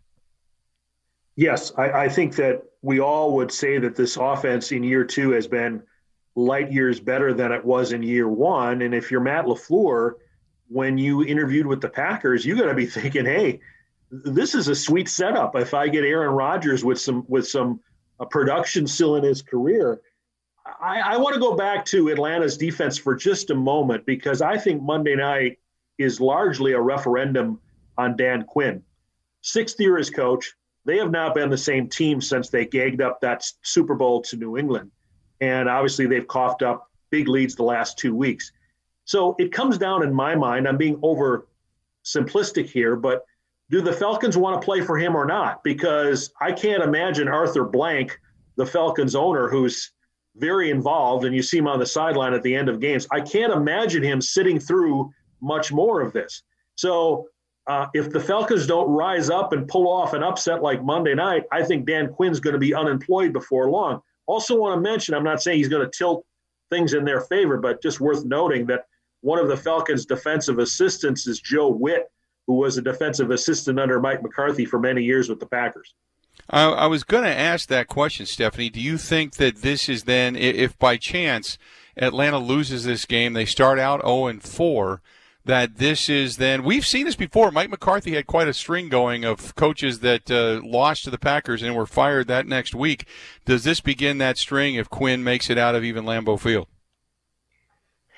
Yes, 1.36 1.72
I, 1.78 1.92
I 1.92 2.10
think 2.10 2.36
that 2.36 2.64
we 2.82 3.00
all 3.00 3.36
would 3.36 3.52
say 3.52 3.78
that 3.78 3.96
this 3.96 4.18
offense 4.18 4.72
in 4.72 4.84
year 4.84 5.04
two 5.04 5.32
has 5.32 5.48
been 5.48 5.84
light 6.36 6.72
years 6.72 7.00
better 7.00 7.34
than 7.34 7.52
it 7.52 7.64
was 7.64 7.94
in 7.94 8.04
year 8.04 8.28
one. 8.28 8.82
And 8.82 8.94
if 8.94 9.12
you're 9.12 9.22
Matt 9.22 9.46
LaFleur– 9.46 10.14
when 10.72 10.98
you 10.98 11.26
interviewed 11.26 11.68
with 11.68 11.82
the 11.82 11.90
Packers, 11.90 12.46
you 12.46 12.56
got 12.56 12.68
to 12.68 12.74
be 12.74 12.86
thinking, 12.88 13.26
hey, 13.26 13.60
this 14.10 14.56
is 14.56 14.68
a 14.70 14.76
sweet 14.76 15.10
setup. 15.10 15.56
If 15.56 15.74
I 15.74 15.90
get 15.90 16.04
Aaron 16.04 16.34
Rodgers 16.34 16.84
with 16.84 17.00
some 17.00 17.26
with 17.28 17.48
some 17.48 17.82
uh, 18.20 18.26
production 18.26 18.88
still 18.88 19.16
in 19.18 19.24
his 19.24 19.42
career, 19.42 20.02
I, 20.66 21.02
I 21.02 21.18
want 21.18 21.34
to 21.34 21.40
go 21.40 21.56
back 21.56 21.86
to 21.88 22.10
Atlanta's 22.10 22.58
defense 22.58 22.98
for 22.98 23.16
just 23.16 23.50
a 23.50 23.56
moment 23.56 24.06
because 24.06 24.42
I 24.42 24.58
think 24.58 24.82
Monday 24.82 25.16
night 25.16 25.60
is 25.98 26.20
largely 26.20 26.74
a 26.74 26.82
referendum 26.82 27.60
on 27.98 28.16
Dan 28.16 28.44
Quinn. 28.44 28.84
Sixth 29.42 29.80
year 29.80 29.98
as 29.98 30.10
coach, 30.10 30.54
they 30.86 30.98
have 30.98 31.12
not 31.12 31.36
been 31.36 31.50
the 31.50 31.58
same 31.58 31.88
team 31.88 32.22
since 32.22 32.50
they 32.50 32.66
gagged 32.66 33.02
up 33.02 33.22
that 33.22 33.44
Super 33.62 33.96
Bowl 33.96 34.22
to 34.24 34.38
New 34.38 34.58
England, 34.58 34.92
and 35.40 35.70
obviously 35.70 36.08
they've 36.08 36.28
coughed 36.28 36.64
up 36.64 36.90
big 37.10 37.28
leads 37.28 37.56
the 37.56 37.64
last 37.64 37.98
two 37.98 38.16
weeks. 38.16 38.52
So 39.06 39.36
it 39.40 39.52
comes 39.52 39.78
down 39.78 40.04
in 40.04 40.14
my 40.14 40.36
mind, 40.36 40.68
I'm 40.68 40.78
being 40.78 41.00
over 41.02 41.48
simplistic 42.06 42.68
here, 42.68 42.96
but 42.96 43.26
do 43.70 43.82
the 43.82 43.94
Falcons 43.94 44.38
want 44.38 44.62
to 44.62 44.66
play 44.66 44.82
for 44.82 44.98
him 44.98 45.16
or 45.16 45.26
not? 45.26 45.64
Because 45.64 46.32
I 46.42 46.52
can't 46.52 46.84
imagine 46.84 47.28
Arthur 47.28 47.64
Blank, 47.64 48.20
the 48.56 48.66
Falcons 48.66 49.16
owner, 49.16 49.50
who's 49.50 49.92
very 50.36 50.72
involved, 50.72 51.26
and 51.26 51.36
you 51.36 51.42
see 51.42 51.58
him 51.58 51.68
on 51.68 51.80
the 51.80 51.86
sideline 51.86 52.34
at 52.34 52.44
the 52.44 52.56
end 52.56 52.70
of 52.70 52.80
games. 52.80 53.08
I 53.12 53.22
can't 53.22 53.54
imagine 53.54 54.04
him 54.04 54.22
sitting 54.22 54.60
through 54.60 55.12
much 55.42 55.72
more 55.72 56.02
of 56.02 56.14
this. 56.14 56.44
So 56.76 57.28
uh, 57.72 57.88
if 57.94 58.10
the 58.10 58.20
Falcons 58.20 58.68
don't 58.68 58.90
rise 58.90 59.30
up 59.30 59.54
and 59.54 59.66
pull 59.66 59.88
off 59.88 60.14
an 60.14 60.24
upset 60.24 60.62
like 60.62 60.84
Monday 60.84 61.16
night, 61.16 61.44
I 61.54 61.64
think 61.64 61.86
Dan 61.86 62.12
Quinn's 62.12 62.42
going 62.42 62.54
to 62.54 62.60
be 62.60 62.74
unemployed 62.74 63.32
before 63.32 63.70
long. 63.70 64.02
Also, 64.26 64.58
want 64.58 64.76
to 64.76 64.82
mention, 64.82 65.16
I'm 65.16 65.24
not 65.24 65.42
saying 65.42 65.58
he's 65.58 65.70
going 65.70 65.90
to 65.90 65.98
tilt 65.98 66.26
things 66.70 66.94
in 66.94 67.06
their 67.06 67.22
favor, 67.22 67.58
but 67.58 67.82
just 67.82 68.02
worth 68.02 68.26
noting 68.26 68.66
that 68.68 68.88
one 69.22 69.40
of 69.40 69.48
the 69.48 69.56
Falcons' 69.56 70.06
defensive 70.06 70.60
assistants 70.60 71.28
is 71.28 71.40
Joe 71.40 71.70
Whitt, 71.70 72.12
who 72.46 72.56
was 72.56 72.78
a 72.78 72.82
defensive 72.82 73.32
assistant 73.32 73.80
under 73.80 74.02
Mike 74.02 74.22
McCarthy 74.22 74.66
for 74.66 74.80
many 74.80 75.04
years 75.04 75.30
with 75.30 75.40
the 75.40 75.46
Packers. 75.46 75.94
I, 76.50 76.64
I 76.64 76.88
was 76.88 77.06
going 77.06 77.24
to 77.24 77.34
ask 77.34 77.70
that 77.70 77.88
question, 77.88 78.26
Stephanie. 78.26 78.70
Do 78.70 78.82
you 78.82 78.98
think 78.98 79.36
that 79.36 79.62
this 79.62 79.88
is 79.88 80.04
then, 80.04 80.36
if 80.36 80.78
by 80.78 80.98
chance 80.98 81.58
Atlanta 81.96 82.38
loses 82.38 82.84
this 82.84 83.06
game, 83.06 83.32
they 83.32 83.46
start 83.46 83.80
out 83.80 84.02
0 84.02 84.28
and 84.28 84.44
4? 84.44 85.02
That 85.46 85.78
this 85.78 86.10
is 86.10 86.38
then 86.38 86.64
we've 86.64 86.86
seen 86.86 87.06
this 87.06 87.16
before. 87.16 87.52
Mike 87.52 87.70
McCarthy 87.70 88.16
had 88.16 88.28
quite 88.28 88.48
a 88.48 88.54
string 88.54 88.90
going 88.90 89.24
of 89.26 89.56
coaches 89.56 90.00
that 90.00 90.30
uh, 90.30 90.62
lost 90.64 91.04
to 91.04 91.10
the 91.10 91.18
Packers 91.18 91.64
and 91.64 91.76
were 91.76 91.86
fired 91.86 92.28
that 92.28 92.48
next 92.48 92.76
week. 92.76 93.06
Does 93.46 93.64
this 93.64 93.80
begin 93.80 94.18
that 94.20 94.38
string 94.38 94.76
if 94.76 94.90
Quinn 94.90 95.24
makes 95.24 95.50
it 95.50 95.58
out 95.58 95.76
of 95.76 95.84
even 95.84 96.06
Lambeau 96.06 96.40
Field? 96.40 96.68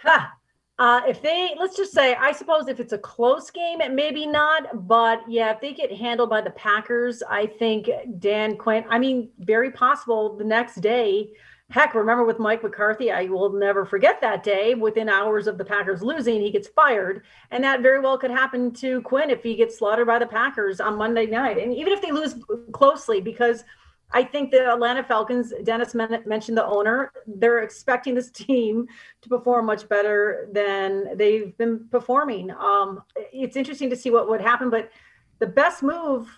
Ha! 0.04 0.34
Uh, 0.80 1.02
if 1.08 1.22
they, 1.22 1.52
let's 1.60 1.78
just 1.78 1.94
say, 1.94 2.16
I 2.16 2.32
suppose 2.32 2.68
if 2.68 2.80
it's 2.80 2.94
a 2.94 2.98
close 2.98 3.52
game, 3.52 3.80
it 3.80 3.94
maybe 3.94 4.26
not. 4.26 4.88
But 4.88 5.22
yeah, 5.30 5.52
if 5.52 5.62
they 5.62 5.72
get 5.72 5.92
handled 5.92 6.32
by 6.32 6.42
the 6.42 6.50
Packers, 6.50 7.22
I 7.30 7.46
think 7.46 7.90
Dan 8.18 8.58
Quinn, 8.58 8.84
I 8.90 8.98
mean, 8.98 9.30
very 9.38 9.70
possible 9.70 10.36
the 10.36 10.44
next 10.44 10.82
day. 10.82 11.30
Heck, 11.70 11.96
remember 11.96 12.24
with 12.24 12.40
Mike 12.40 12.62
McCarthy, 12.62 13.12
I 13.12 13.26
will 13.26 13.54
never 13.54 13.86
forget 13.86 14.22
that 14.22 14.44
day. 14.44 14.76
Within 14.76 15.10
hours 15.10 15.48
of 15.48 15.58
the 15.58 15.66
Packers 15.66 16.04
losing, 16.04 16.40
he 16.42 16.52
gets 16.52 16.68
fired. 16.68 17.24
And 17.52 17.64
that 17.64 17.82
very 17.82 18.00
well 18.00 18.18
could 18.18 18.32
happen 18.32 18.72
to 18.76 19.02
Quinn 19.02 19.30
if 19.30 19.42
he 19.42 19.56
gets 19.56 19.80
slaughtered 19.80 20.08
by 20.08 20.20
the 20.20 20.28
Packers 20.28 20.80
on 20.80 20.98
Monday 20.98 21.26
night. 21.26 21.58
And 21.58 21.74
even 21.74 21.94
if 21.94 22.02
they 22.02 22.12
lose 22.12 22.36
closely, 22.72 23.22
because– 23.22 23.64
I 24.14 24.24
think 24.24 24.52
the 24.52 24.72
Atlanta 24.72 25.04
Falcons, 25.04 25.52
Dennis 25.64 25.96
mentioned 25.96 26.58
the 26.58 26.66
owner, 26.66 27.12
they're 27.26 27.64
expecting 27.64 28.14
this 28.14 28.30
team 28.32 28.88
to 29.22 29.30
perform 29.30 29.66
much 29.66 29.90
better 29.90 30.48
than 30.52 31.18
they've 31.18 31.58
been 31.58 31.88
performing. 31.90 32.52
Um, 32.52 33.04
it's 33.16 33.56
interesting 33.56 33.90
to 33.90 33.96
see 33.96 34.12
what 34.12 34.30
would 34.30 34.42
happen, 34.42 34.70
but 34.70 34.92
the 35.40 35.48
best 35.48 35.82
move 35.82 36.30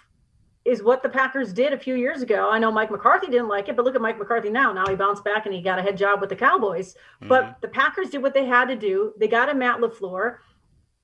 is 0.66 0.82
what 0.82 1.04
the 1.04 1.10
Packers 1.10 1.54
did 1.54 1.74
a 1.74 1.78
few 1.78 1.96
years 1.96 2.24
ago. 2.24 2.50
I 2.52 2.58
know 2.58 2.72
Mike 2.72 2.90
McCarthy 2.90 3.28
didn't 3.28 3.48
like 3.48 3.70
it, 3.70 3.76
but 3.76 3.86
look 3.86 3.96
at 3.96 4.02
Mike 4.02 4.18
McCarthy 4.18 4.50
now. 4.50 4.74
Now 4.74 4.88
he 4.88 4.96
bounced 4.96 5.24
back 5.24 5.46
and 5.46 5.54
he 5.54 5.62
got 5.62 5.78
a 5.78 5.82
head 5.84 5.96
job 5.96 6.20
with 6.20 6.30
the 6.30 6.36
Cowboys. 6.36 6.94
Mm-hmm. 6.94 7.28
But 7.28 7.58
the 7.62 7.68
Packers 7.68 8.10
did 8.10 8.24
what 8.24 8.34
they 8.34 8.46
had 8.46 8.66
to 8.66 8.76
do. 8.76 9.14
They 9.20 9.28
got 9.28 9.50
a 9.50 9.54
Matt 9.54 9.80
LaFleur. 9.80 10.38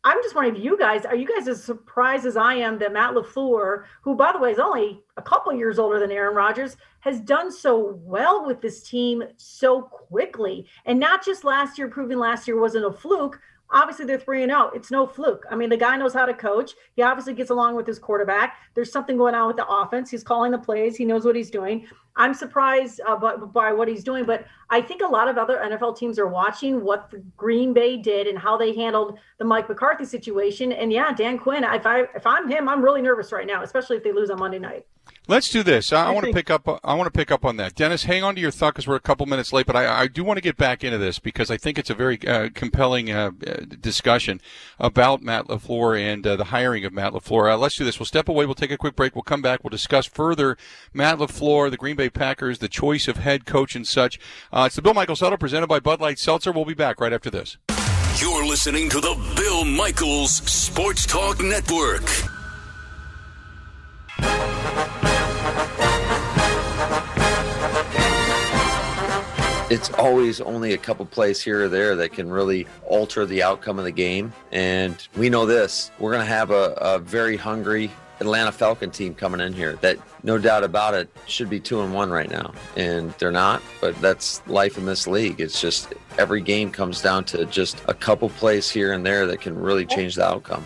I'm 0.04 0.18
just 0.24 0.34
wondering 0.34 0.56
if 0.56 0.64
you 0.64 0.80
guys 0.80 1.06
are 1.06 1.16
you 1.16 1.28
guys 1.28 1.48
as 1.48 1.64
surprised 1.64 2.26
as 2.26 2.36
I 2.36 2.56
am 2.56 2.80
that 2.80 2.92
Matt 2.92 3.14
LaFleur, 3.14 3.84
who 4.02 4.16
by 4.16 4.32
the 4.32 4.40
way 4.40 4.52
is 4.52 4.58
only 4.58 5.04
a 5.18 5.22
couple 5.22 5.54
years 5.54 5.78
older 5.78 6.00
than 6.00 6.12
Aaron 6.12 6.36
Rodgers, 6.36 6.76
has 7.02 7.22
done 7.22 7.52
so 7.52 8.00
well 8.02 8.44
with 8.48 8.62
this 8.62 8.82
team 8.82 9.24
so 9.38 9.84
quickly. 9.84 10.66
And 10.86 11.00
not 11.00 11.24
just 11.24 11.44
last 11.44 11.78
year, 11.78 11.88
proving 11.88 12.18
last 12.18 12.48
year 12.48 12.60
wasn't 12.60 12.86
a 12.86 12.92
fluke, 12.92 13.40
obviously 13.72 14.06
they're 14.06 14.20
3 14.20 14.44
and 14.44 14.52
0. 14.52 14.72
It's 14.76 14.92
no 14.92 15.08
fluke. 15.08 15.46
I 15.50 15.56
mean, 15.56 15.70
the 15.70 15.78
guy 15.78 15.98
knows 15.98 16.14
how 16.14 16.26
to 16.26 16.34
coach. 16.34 16.72
He 16.96 17.02
obviously 17.02 17.34
gets 17.34 17.50
along 17.50 17.76
with 17.76 17.88
his 17.88 18.00
quarterback. 18.00 18.58
There's 18.76 18.92
something 18.92 19.18
going 19.18 19.36
on 19.36 19.48
with 19.48 19.58
the 19.58 19.68
offense. 19.68 20.10
He's 20.10 20.24
calling 20.24 20.52
the 20.52 20.58
plays. 20.58 20.96
He 20.96 21.06
knows 21.06 21.26
what 21.26 21.36
he's 21.36 21.52
doing. 21.52 21.88
I'm 22.16 22.34
surprised 22.34 23.02
uh, 23.08 23.16
by, 23.16 23.36
by 23.38 23.74
what 23.74 23.88
he's 23.88 24.04
doing, 24.04 24.26
but 24.26 24.46
I 24.70 24.82
think 24.82 25.02
a 25.02 25.08
lot 25.08 25.28
of 25.28 25.38
other 25.38 25.58
NFL 25.58 25.98
teams 25.98 26.20
are 26.20 26.28
watching 26.28 26.84
what 26.84 27.12
Green 27.38 27.74
Bay 27.74 27.98
did 27.98 28.28
and 28.28 28.38
how 28.38 28.58
they 28.58 28.76
handled 28.76 29.18
the 29.38 29.46
Mike 29.46 29.70
McCarthy 29.70 30.06
situation. 30.06 30.72
And 30.72 30.92
yeah, 30.92 31.14
Dan 31.14 31.38
Quinn, 31.38 31.64
if 31.64 31.86
I 31.86 32.02
if 32.16 32.26
I'm 32.26 32.50
him, 32.50 32.68
I'm 32.68 32.82
really 32.82 33.02
nervous 33.02 33.32
right 33.32 33.48
now, 33.48 33.64
especially 33.64 33.98
if 33.98 34.04
they 34.04 34.12
lose 34.12 34.30
on 34.30 34.40
Monday 34.40 34.60
night. 34.60 34.86
Let's 35.28 35.50
do 35.50 35.62
this. 35.62 35.94
I, 35.94 36.08
I 36.08 36.12
want 36.12 36.26
to 36.26 36.34
pick 36.34 36.50
up. 36.50 36.68
I 36.84 36.94
want 36.96 37.06
to 37.06 37.18
pick 37.18 37.32
up 37.32 37.46
on 37.46 37.56
that, 37.58 37.76
Dennis. 37.76 38.04
Hang 38.04 38.24
on 38.24 38.36
to 38.36 38.42
your 38.42 38.52
thought 38.52 38.74
because 38.74 38.88
we're 38.88 38.96
a 38.96 39.00
couple 39.00 39.26
minutes 39.28 39.54
late, 39.54 39.66
but 39.66 39.76
I, 39.76 40.02
I, 40.02 40.08
do 40.08 40.24
want 40.24 40.38
to 40.38 40.42
get 40.42 40.58
back 40.58 40.84
into 40.84 40.98
this 40.98 41.20
because 41.20 41.52
I 41.52 41.58
think 41.58 41.78
it's 41.78 41.92
a 41.92 41.94
very 41.94 42.20
uh, 42.28 42.50
compelling 42.54 43.12
uh, 43.12 43.30
discussion 43.80 44.42
about 44.80 45.22
Matt 45.22 45.48
LaFleur 45.48 45.98
and 45.98 46.26
uh, 46.26 46.36
the 46.36 46.46
hiring 46.46 46.86
of 46.86 46.92
Matt 46.92 47.14
LaFleur. 47.14 47.54
Uh, 47.54 47.58
let's 47.58 47.76
do 47.76 47.86
this. 47.86 48.00
We'll 48.00 48.08
step 48.08 48.28
away. 48.28 48.46
We'll 48.46 48.56
take 48.56 48.72
a 48.72 48.78
quick 48.78 48.96
break. 48.96 49.16
We'll 49.16 49.22
come 49.22 49.44
back. 49.44 49.64
We'll 49.64 49.70
discuss 49.70 50.08
further 50.08 50.58
Matt 50.92 51.20
LaFleur, 51.20 51.70
the 51.70 51.78
Green 51.78 51.96
Bay 51.96 52.01
Packers, 52.10 52.60
the 52.60 52.68
choice 52.68 53.08
of 53.08 53.18
head 53.18 53.46
coach 53.46 53.76
and 53.76 53.88
such. 53.88 54.20
Uh, 54.52 54.64
it's 54.68 54.76
the 54.76 54.82
Bill 54.82 54.94
Michaels 54.94 55.20
Huddle 55.20 55.38
presented 55.38 55.68
by 55.68 55.80
Bud 55.80 56.02
Light 56.02 56.20
Seltzer. 56.20 56.52
We'll 56.52 56.66
be 56.66 56.74
back 56.74 57.00
right 57.00 57.14
after 57.14 57.30
this. 57.30 57.58
You're 58.18 58.46
listening 58.46 58.90
to 58.90 59.00
the 59.00 59.34
Bill 59.36 59.66
Michaels 59.66 60.36
Sports 60.36 61.06
Talk 61.06 61.42
Network. 61.42 62.04
it's 69.72 69.90
always 69.92 70.42
only 70.42 70.74
a 70.74 70.78
couple 70.78 71.06
plays 71.06 71.42
here 71.42 71.64
or 71.64 71.70
there 71.70 71.96
that 71.96 72.12
can 72.12 72.30
really 72.30 72.68
alter 72.86 73.26
the 73.26 73.42
outcome 73.42 73.80
of 73.80 73.86
the 73.86 73.92
game. 73.92 74.34
And 74.52 75.08
we 75.16 75.30
know 75.30 75.46
this 75.46 75.92
we're 75.98 76.12
going 76.12 76.26
to 76.26 76.32
have 76.32 76.52
a, 76.52 76.74
a, 76.74 77.00
very 77.00 77.38
hungry 77.38 77.90
Atlanta 78.22 78.52
Falcon 78.52 78.92
team 78.92 79.14
coming 79.16 79.42
in 79.42 79.52
here 79.52 79.74
that, 79.82 79.98
no 80.24 80.38
doubt 80.38 80.64
about 80.64 80.94
it, 80.94 81.10
should 81.26 81.50
be 81.50 81.60
two 81.60 81.82
and 81.82 81.94
one 81.94 82.12
right 82.12 82.30
now. 82.30 82.54
And 82.78 83.12
they're 83.18 83.32
not, 83.32 83.62
but 83.82 84.00
that's 84.00 84.46
life 84.48 84.78
in 84.78 84.86
this 84.86 85.08
league. 85.08 85.42
It's 85.42 85.60
just 85.60 85.94
every 86.18 86.40
game 86.40 86.72
comes 86.72 87.02
down 87.02 87.26
to 87.26 87.46
just 87.48 87.82
a 87.88 87.94
couple 87.94 88.30
plays 88.30 88.70
here 88.70 88.94
and 88.94 89.06
there 89.06 89.26
that 89.26 89.42
can 89.42 89.60
really 89.60 89.86
change 89.86 90.16
the 90.16 90.26
outcome. 90.26 90.66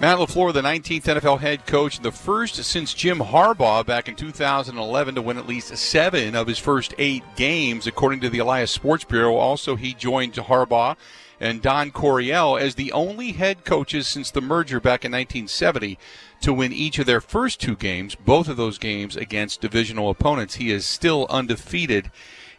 Matt 0.00 0.16
LaFleur, 0.16 0.54
the 0.54 0.62
19th 0.62 1.02
NFL 1.02 1.40
head 1.40 1.66
coach, 1.66 1.98
the 1.98 2.12
first 2.12 2.54
since 2.64 2.94
Jim 2.94 3.18
Harbaugh 3.18 3.84
back 3.84 4.08
in 4.08 4.16
2011 4.16 5.16
to 5.16 5.20
win 5.20 5.36
at 5.36 5.46
least 5.46 5.76
seven 5.76 6.34
of 6.34 6.46
his 6.46 6.58
first 6.58 6.94
eight 6.96 7.22
games, 7.36 7.86
according 7.86 8.20
to 8.20 8.30
the 8.30 8.38
Elias 8.38 8.70
Sports 8.70 9.04
Bureau. 9.04 9.36
Also, 9.36 9.76
he 9.76 9.92
joined 9.92 10.32
Harbaugh 10.32 10.96
and 11.38 11.60
Don 11.60 11.90
Coryell 11.90 12.56
as 12.56 12.76
the 12.76 12.92
only 12.92 13.32
head 13.32 13.66
coaches 13.66 14.08
since 14.08 14.30
the 14.30 14.40
merger 14.40 14.80
back 14.80 15.04
in 15.04 15.12
1970 15.12 15.98
to 16.40 16.52
win 16.52 16.72
each 16.72 16.98
of 16.98 17.06
their 17.06 17.20
first 17.20 17.60
two 17.60 17.76
games, 17.76 18.14
both 18.14 18.48
of 18.48 18.56
those 18.56 18.78
games 18.78 19.16
against 19.16 19.60
divisional 19.60 20.10
opponents. 20.10 20.56
He 20.56 20.70
is 20.70 20.86
still 20.86 21.26
undefeated 21.28 22.10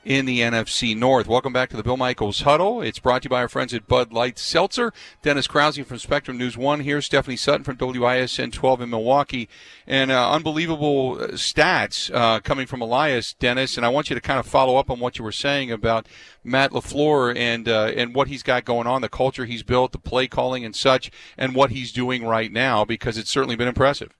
in 0.03 0.25
the 0.25 0.39
NFC 0.39 0.95
North. 0.97 1.27
Welcome 1.27 1.53
back 1.53 1.69
to 1.69 1.77
the 1.77 1.83
Bill 1.83 1.97
Michaels 1.97 2.41
Huddle. 2.41 2.81
It's 2.81 2.99
brought 2.99 3.21
to 3.21 3.25
you 3.27 3.29
by 3.29 3.41
our 3.41 3.47
friends 3.47 3.73
at 3.73 3.87
Bud 3.87 4.11
Light 4.11 4.39
Seltzer. 4.39 4.91
Dennis 5.21 5.47
Krause 5.47 5.77
from 5.77 5.99
Spectrum 5.99 6.37
News 6.37 6.57
1 6.57 6.79
here, 6.79 7.01
Stephanie 7.01 7.35
Sutton 7.35 7.63
from 7.63 7.77
WISN 7.77 8.51
12 8.51 8.81
in 8.81 8.89
Milwaukee. 8.89 9.47
And 9.85 10.11
uh, 10.11 10.31
unbelievable 10.31 11.17
uh, 11.21 11.27
stats 11.29 12.13
uh, 12.13 12.39
coming 12.39 12.65
from 12.65 12.81
Elias, 12.81 13.33
Dennis. 13.33 13.77
And 13.77 13.85
I 13.85 13.89
want 13.89 14.09
you 14.09 14.15
to 14.15 14.21
kind 14.21 14.39
of 14.39 14.47
follow 14.47 14.77
up 14.77 14.89
on 14.89 14.99
what 14.99 15.19
you 15.19 15.23
were 15.23 15.31
saying 15.31 15.71
about 15.71 16.07
Matt 16.43 16.71
LaFleur 16.71 17.35
and, 17.37 17.69
uh, 17.69 17.91
and 17.95 18.15
what 18.15 18.27
he's 18.27 18.43
got 18.43 18.65
going 18.65 18.87
on, 18.87 19.01
the 19.01 19.09
culture 19.09 19.45
he's 19.45 19.63
built, 19.63 19.91
the 19.91 19.99
play 19.99 20.27
calling 20.27 20.65
and 20.65 20.75
such, 20.75 21.11
and 21.37 21.53
what 21.53 21.71
he's 21.71 21.91
doing 21.91 22.25
right 22.25 22.51
now, 22.51 22.83
because 22.83 23.17
it's 23.17 23.29
certainly 23.29 23.55
been 23.55 23.67
impressive 23.67 24.17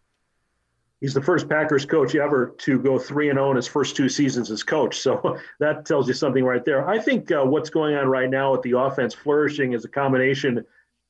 he's 1.01 1.15
the 1.15 1.21
first 1.21 1.49
Packers 1.49 1.85
coach 1.85 2.15
ever 2.15 2.53
to 2.59 2.79
go 2.79 2.97
three 2.97 3.29
and 3.29 3.37
zero 3.37 3.47
oh 3.47 3.51
in 3.51 3.57
his 3.57 3.67
first 3.67 3.95
two 3.95 4.07
seasons 4.07 4.49
as 4.49 4.63
coach. 4.63 4.99
So 4.99 5.37
that 5.59 5.85
tells 5.85 6.07
you 6.07 6.13
something 6.13 6.45
right 6.45 6.63
there. 6.63 6.87
I 6.87 6.99
think 6.99 7.31
uh, 7.31 7.43
what's 7.43 7.69
going 7.69 7.95
on 7.95 8.07
right 8.07 8.29
now 8.29 8.53
with 8.53 8.61
the 8.61 8.77
offense 8.77 9.13
flourishing 9.13 9.73
is 9.73 9.83
a 9.83 9.89
combination 9.89 10.63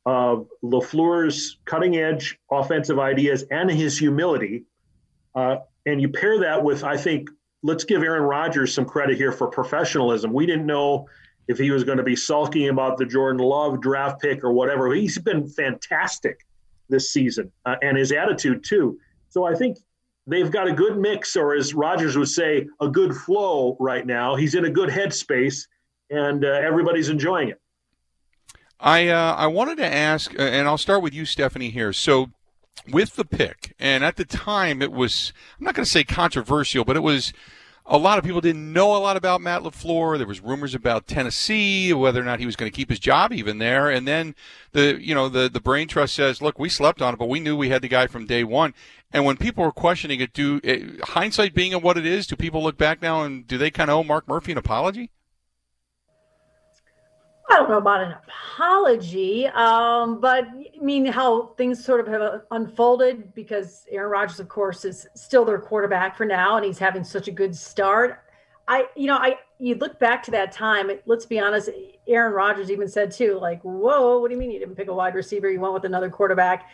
of 0.05 0.47
Lafleur's 0.63 1.57
cutting 1.65 1.97
edge 1.97 2.39
offensive 2.49 2.97
ideas 2.97 3.43
and 3.51 3.69
his 3.69 3.99
humility, 3.99 4.63
uh, 5.35 5.57
and 5.85 6.01
you 6.01 6.09
pair 6.09 6.39
that 6.39 6.63
with 6.63 6.83
I 6.83 6.97
think 6.97 7.29
let's 7.61 7.83
give 7.83 8.01
Aaron 8.01 8.23
Rodgers 8.23 8.73
some 8.73 8.85
credit 8.85 9.17
here 9.17 9.31
for 9.31 9.47
professionalism. 9.47 10.33
We 10.33 10.47
didn't 10.47 10.65
know. 10.65 11.07
If 11.47 11.57
he 11.57 11.69
was 11.71 11.83
going 11.83 11.97
to 11.97 12.03
be 12.03 12.15
sulking 12.15 12.69
about 12.69 12.97
the 12.97 13.05
Jordan 13.05 13.41
Love 13.41 13.81
draft 13.81 14.21
pick 14.21 14.43
or 14.43 14.53
whatever, 14.53 14.93
he's 14.93 15.17
been 15.17 15.49
fantastic 15.49 16.45
this 16.87 17.11
season, 17.11 17.51
uh, 17.65 17.75
and 17.81 17.97
his 17.97 18.11
attitude 18.13 18.63
too 18.63 18.97
so 19.31 19.45
I 19.45 19.55
think 19.55 19.79
they've 20.27 20.51
got 20.51 20.67
a 20.67 20.73
good 20.73 20.97
mix, 20.97 21.35
or 21.35 21.55
as 21.55 21.73
Rodgers 21.73 22.17
would 22.17 22.29
say, 22.29 22.67
a 22.79 22.87
good 22.87 23.15
flow 23.15 23.77
right 23.79 24.05
now. 24.05 24.35
He's 24.35 24.55
in 24.55 24.65
a 24.65 24.69
good 24.69 24.89
headspace, 24.89 25.67
and 26.09 26.45
uh, 26.45 26.49
everybody's 26.49 27.09
enjoying 27.09 27.49
it. 27.49 27.61
I 28.79 29.07
uh, 29.07 29.35
I 29.35 29.47
wanted 29.47 29.77
to 29.77 29.85
ask, 29.85 30.37
uh, 30.37 30.43
and 30.43 30.67
I'll 30.67 30.77
start 30.77 31.01
with 31.01 31.13
you, 31.13 31.25
Stephanie. 31.25 31.69
Here, 31.69 31.93
so 31.93 32.29
with 32.91 33.15
the 33.15 33.23
pick, 33.23 33.73
and 33.79 34.03
at 34.03 34.17
the 34.17 34.25
time 34.25 34.81
it 34.81 34.91
was 34.91 35.31
I'm 35.57 35.65
not 35.65 35.75
going 35.75 35.85
to 35.85 35.89
say 35.91 36.03
controversial, 36.03 36.83
but 36.83 36.97
it 36.97 37.03
was 37.03 37.31
a 37.91 37.97
lot 37.97 38.17
of 38.17 38.23
people 38.23 38.39
didn't 38.39 38.71
know 38.71 38.95
a 38.95 38.99
lot 38.99 39.17
about 39.17 39.41
Matt 39.41 39.63
LaFleur. 39.63 40.17
There 40.17 40.25
was 40.25 40.39
rumors 40.39 40.73
about 40.73 41.07
Tennessee, 41.07 41.91
whether 41.91 42.21
or 42.21 42.23
not 42.23 42.39
he 42.39 42.45
was 42.45 42.55
going 42.55 42.71
to 42.71 42.75
keep 42.75 42.89
his 42.89 42.99
job 42.99 43.33
even 43.33 43.57
there. 43.57 43.89
And 43.89 44.07
then 44.07 44.33
the, 44.71 44.97
you 45.01 45.13
know, 45.13 45.27
the, 45.27 45.49
the 45.49 45.59
brain 45.59 45.89
trust 45.89 46.15
says, 46.15 46.41
look, 46.41 46.57
we 46.57 46.69
slept 46.69 47.01
on 47.01 47.13
it, 47.13 47.17
but 47.17 47.27
we 47.27 47.41
knew 47.41 47.57
we 47.57 47.67
had 47.67 47.81
the 47.81 47.89
guy 47.89 48.07
from 48.07 48.25
day 48.25 48.45
one. 48.45 48.73
And 49.11 49.25
when 49.25 49.35
people 49.35 49.65
were 49.65 49.73
questioning 49.73 50.21
it, 50.21 50.31
do 50.31 50.61
eh, 50.63 50.85
hindsight 51.03 51.53
being 51.53 51.73
what 51.73 51.97
it 51.97 52.05
is, 52.05 52.27
do 52.27 52.37
people 52.37 52.63
look 52.63 52.77
back 52.77 53.01
now 53.01 53.23
and 53.23 53.45
do 53.45 53.57
they 53.57 53.69
kind 53.69 53.91
of 53.91 53.97
owe 53.97 54.03
Mark 54.05 54.25
Murphy 54.25 54.53
an 54.53 54.57
apology? 54.57 55.11
I 57.51 57.55
don't 57.57 57.69
know 57.69 57.79
about 57.79 58.01
an 58.01 58.15
apology, 58.23 59.45
um, 59.47 60.21
but 60.21 60.45
I 60.45 60.81
mean 60.81 61.05
how 61.05 61.47
things 61.57 61.83
sort 61.83 61.99
of 61.99 62.07
have 62.07 62.43
unfolded 62.51 63.35
because 63.35 63.85
Aaron 63.91 64.09
Rodgers, 64.09 64.39
of 64.39 64.47
course, 64.47 64.85
is 64.85 65.05
still 65.15 65.43
their 65.43 65.59
quarterback 65.59 66.15
for 66.15 66.25
now, 66.25 66.55
and 66.55 66.65
he's 66.65 66.79
having 66.79 67.03
such 67.03 67.27
a 67.27 67.31
good 67.31 67.53
start. 67.53 68.23
I, 68.69 68.85
you 68.95 69.07
know, 69.07 69.17
I 69.17 69.37
you 69.59 69.75
look 69.75 69.99
back 69.99 70.23
to 70.23 70.31
that 70.31 70.53
time. 70.53 70.91
Let's 71.05 71.25
be 71.25 71.39
honest. 71.39 71.69
Aaron 72.07 72.33
Rodgers 72.33 72.71
even 72.71 72.87
said 72.87 73.11
too, 73.11 73.37
like, 73.41 73.61
"Whoa, 73.63 74.19
what 74.19 74.29
do 74.29 74.33
you 74.33 74.39
mean 74.39 74.51
you 74.51 74.59
didn't 74.59 74.75
pick 74.75 74.87
a 74.87 74.93
wide 74.93 75.15
receiver? 75.15 75.49
You 75.51 75.59
went 75.59 75.73
with 75.73 75.83
another 75.83 76.09
quarterback." 76.09 76.69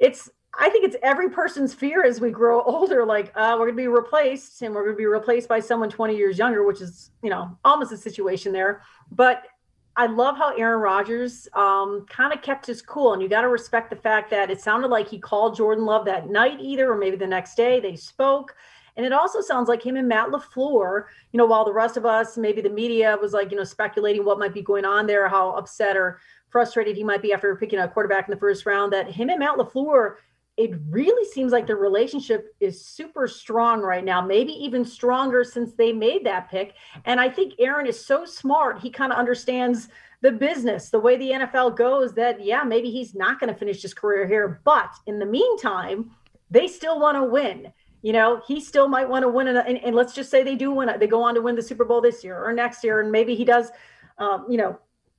It's 0.00 0.28
I 0.58 0.70
think 0.70 0.84
it's 0.84 0.96
every 1.04 1.30
person's 1.30 1.72
fear 1.72 2.04
as 2.04 2.20
we 2.20 2.30
grow 2.30 2.62
older. 2.62 3.06
Like, 3.06 3.32
uh, 3.36 3.56
we're 3.58 3.66
going 3.66 3.76
to 3.76 3.82
be 3.82 3.88
replaced, 3.88 4.62
and 4.62 4.74
we're 4.74 4.84
going 4.84 4.96
to 4.96 4.98
be 4.98 5.06
replaced 5.06 5.48
by 5.48 5.60
someone 5.60 5.88
20 5.88 6.16
years 6.16 6.36
younger, 6.36 6.64
which 6.64 6.80
is, 6.80 7.10
you 7.22 7.30
know, 7.30 7.56
almost 7.64 7.92
a 7.92 7.96
situation 7.96 8.52
there. 8.52 8.82
But 9.10 9.44
I 9.96 10.06
love 10.06 10.36
how 10.36 10.56
Aaron 10.56 10.80
Rodgers 10.80 11.46
um, 11.52 12.04
kind 12.08 12.32
of 12.32 12.42
kept 12.42 12.66
his 12.66 12.82
cool, 12.82 13.12
and 13.12 13.22
you 13.22 13.28
got 13.28 13.42
to 13.42 13.48
respect 13.48 13.90
the 13.90 13.96
fact 13.96 14.28
that 14.30 14.50
it 14.50 14.60
sounded 14.60 14.88
like 14.88 15.08
he 15.08 15.18
called 15.18 15.56
Jordan 15.56 15.84
Love 15.84 16.04
that 16.06 16.28
night, 16.28 16.58
either 16.60 16.92
or 16.92 16.96
maybe 16.96 17.16
the 17.16 17.26
next 17.26 17.56
day. 17.56 17.78
They 17.78 17.94
spoke, 17.94 18.56
and 18.96 19.06
it 19.06 19.12
also 19.12 19.40
sounds 19.40 19.68
like 19.68 19.84
him 19.84 19.96
and 19.96 20.08
Matt 20.08 20.30
LaFleur. 20.30 21.04
You 21.30 21.38
know, 21.38 21.46
while 21.46 21.64
the 21.64 21.72
rest 21.72 21.96
of 21.96 22.04
us, 22.04 22.36
maybe 22.36 22.60
the 22.60 22.70
media, 22.70 23.16
was 23.20 23.32
like 23.32 23.52
you 23.52 23.56
know 23.56 23.64
speculating 23.64 24.24
what 24.24 24.40
might 24.40 24.52
be 24.54 24.62
going 24.62 24.84
on 24.84 25.06
there, 25.06 25.28
how 25.28 25.52
upset 25.52 25.96
or 25.96 26.18
frustrated 26.50 26.96
he 26.96 27.04
might 27.04 27.22
be 27.22 27.32
after 27.32 27.54
picking 27.54 27.78
a 27.78 27.88
quarterback 27.88 28.26
in 28.26 28.32
the 28.32 28.40
first 28.40 28.66
round. 28.66 28.92
That 28.92 29.10
him 29.10 29.30
and 29.30 29.38
Matt 29.38 29.58
LaFleur 29.58 30.16
it 30.56 30.70
really 30.88 31.28
seems 31.30 31.50
like 31.50 31.66
the 31.66 31.74
relationship 31.74 32.54
is 32.60 32.84
super 32.84 33.26
strong 33.26 33.80
right 33.80 34.04
now, 34.04 34.20
maybe 34.20 34.52
even 34.52 34.84
stronger 34.84 35.42
since 35.42 35.72
they 35.74 35.92
made 35.92 36.24
that 36.24 36.48
pick. 36.48 36.74
And 37.04 37.20
I 37.20 37.28
think 37.28 37.54
Aaron 37.58 37.86
is 37.86 38.04
so 38.04 38.24
smart. 38.24 38.80
He 38.80 38.90
kind 38.90 39.12
of 39.12 39.18
understands 39.18 39.88
the 40.20 40.30
business, 40.30 40.90
the 40.90 41.00
way 41.00 41.16
the 41.16 41.30
NFL 41.30 41.76
goes, 41.76 42.14
that, 42.14 42.42
yeah, 42.42 42.62
maybe 42.62 42.90
he's 42.90 43.14
not 43.14 43.40
going 43.40 43.52
to 43.52 43.58
finish 43.58 43.82
his 43.82 43.92
career 43.92 44.26
here. 44.26 44.60
But 44.64 44.94
in 45.06 45.18
the 45.18 45.26
meantime, 45.26 46.12
they 46.50 46.68
still 46.68 47.00
want 47.00 47.16
to 47.16 47.24
win. 47.24 47.72
You 48.02 48.12
know, 48.12 48.40
he 48.46 48.60
still 48.60 48.86
might 48.86 49.08
want 49.08 49.24
to 49.24 49.28
win. 49.28 49.48
And, 49.48 49.58
and, 49.58 49.96
let's 49.96 50.14
just 50.14 50.30
say 50.30 50.42
they 50.42 50.56
do 50.56 50.70
win. 50.70 50.90
They 51.00 51.06
go 51.06 51.22
on 51.22 51.34
to 51.34 51.42
win 51.42 51.56
the 51.56 51.62
Super 51.62 51.84
Bowl 51.84 52.00
this 52.00 52.22
year 52.22 52.42
or 52.42 52.52
next 52.52 52.84
year. 52.84 53.00
And 53.00 53.10
maybe 53.10 53.34
he 53.34 53.44
does, 53.44 53.70
um, 54.18 54.46
you 54.48 54.56
know, 54.56 54.78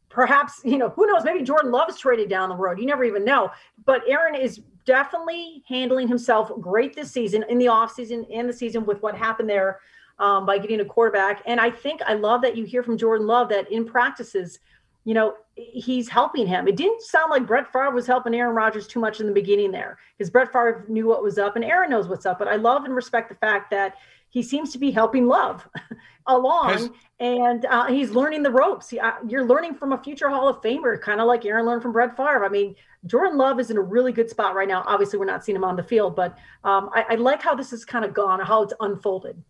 perhaps, 0.10 0.62
you 0.64 0.78
know, 0.78 0.90
who 0.90 1.06
knows? 1.08 1.24
Maybe 1.24 1.44
Jordan 1.44 1.72
Love's 1.72 2.00
traded 2.00 2.30
down 2.30 2.50
the 2.50 2.56
road. 2.56 2.80
You 2.80 2.86
never 2.86 3.04
even 3.04 3.26
know. 3.26 3.52
But 3.86 4.02
Aaron 4.08 4.36
is 4.36 4.62
definitely 4.86 5.64
handling 5.68 6.08
himself 6.08 6.52
great 6.62 6.96
this 6.96 7.12
season 7.12 7.44
in 7.50 7.58
the 7.58 7.66
offseason 7.66 8.26
and 8.34 8.48
the 8.48 8.54
season 8.54 8.86
with 8.86 9.02
what 9.02 9.16
happened 9.16 9.50
there 9.50 9.80
um, 10.20 10.46
by 10.46 10.58
getting 10.58 10.80
a 10.80 10.86
quarterback. 10.86 11.42
And 11.46 11.60
I 11.60 11.70
think 11.70 12.02
I 12.06 12.14
love 12.14 12.42
that 12.42 12.56
you 12.56 12.66
hear 12.66 12.84
from 12.84 12.98
Jordan 12.98 13.28
Love 13.28 13.50
that 13.50 13.72
in 13.72 13.86
practices, 13.86 14.60
you 15.04 15.14
know, 15.14 15.36
he's 15.56 16.10
helping 16.10 16.48
him. 16.48 16.68
It 16.68 16.76
didn't 16.76 17.02
sound 17.02 17.32
like 17.32 17.46
Brett 17.46 17.72
Favre 17.72 17.92
was 17.92 18.08
helping 18.08 18.34
Aaron 18.34 18.56
Rodgers 18.56 18.88
too 18.88 19.00
much 19.00 19.20
in 19.20 19.28
the 19.28 19.34
beginning 19.34 19.72
there 19.72 19.98
because 20.18 20.30
Brett 20.30 20.52
Favre 20.52 20.86
knew 20.88 21.08
what 21.08 21.24
was 21.24 21.38
up 21.38 21.56
and 21.56 21.66
Aaron 21.66 21.90
knows 21.90 22.08
what's 22.08 22.26
up. 22.26 22.40
But 22.40 22.48
I 22.48 22.56
love 22.56 22.86
and 22.86 22.96
respect 22.96 23.30
the 23.30 23.36
fact 23.36 23.72
that 23.72 23.96
he 24.36 24.44
seems 24.44 24.74
to 24.74 24.78
be 24.78 24.92
helping 24.92 25.28
Love 25.28 25.66
along, 26.28 26.72
Has, 26.72 26.90
and 27.22 27.64
uh, 27.64 27.86
he's 27.86 28.10
learning 28.12 28.44
the 28.44 28.52
ropes. 28.52 28.90
He, 28.90 29.00
uh, 29.00 29.14
you're 29.26 29.46
learning 29.46 29.76
from 29.76 29.94
a 29.94 29.98
future 29.98 30.28
Hall 30.28 30.50
of 30.50 30.62
Famer, 30.62 31.00
kind 31.00 31.22
of 31.22 31.28
like 31.28 31.46
Aaron 31.46 31.66
learned 31.66 31.82
from 31.82 31.94
Brett 31.94 32.18
Favre. 32.18 32.44
I 32.44 32.50
mean, 32.50 32.76
Jordan 33.06 33.38
Love 33.38 33.62
is 33.62 33.72
in 33.72 33.78
a 33.78 33.82
really 33.82 34.12
good 34.12 34.30
spot 34.30 34.54
right 34.54 34.68
now. 34.68 34.84
Obviously, 34.88 35.18
we're 35.18 35.24
not 35.24 35.46
seeing 35.46 35.56
him 35.56 35.64
on 35.64 35.78
the 35.78 35.84
field, 35.84 36.18
but 36.18 36.38
um, 36.66 36.90
I, 36.94 37.06
I, 37.12 37.16
like 37.16 37.42
how 37.42 37.56
this 37.56 37.72
has 37.72 37.86
kind 37.86 38.04
of 38.04 38.14
gone, 38.14 38.42
how 38.42 38.64
it's 38.64 38.74
unfolded. 38.82 39.42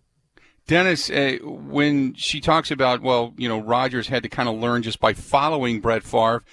Dennis, 0.67 1.09
uh, 1.09 1.39
when 1.41 2.13
she 2.13 2.39
talks 2.39 2.69
about, 2.69 3.01
well, 3.01 3.33
you 3.37 3.49
know, 3.49 3.59
Rodgers 3.59 4.07
had 4.07 4.21
to 4.21 4.29
kind 4.29 4.47
of 4.47 4.53
learn 4.53 4.83
just 4.83 4.99
by 4.99 5.13
following 5.13 5.81
Brett 5.81 6.03
Favre 6.03 6.43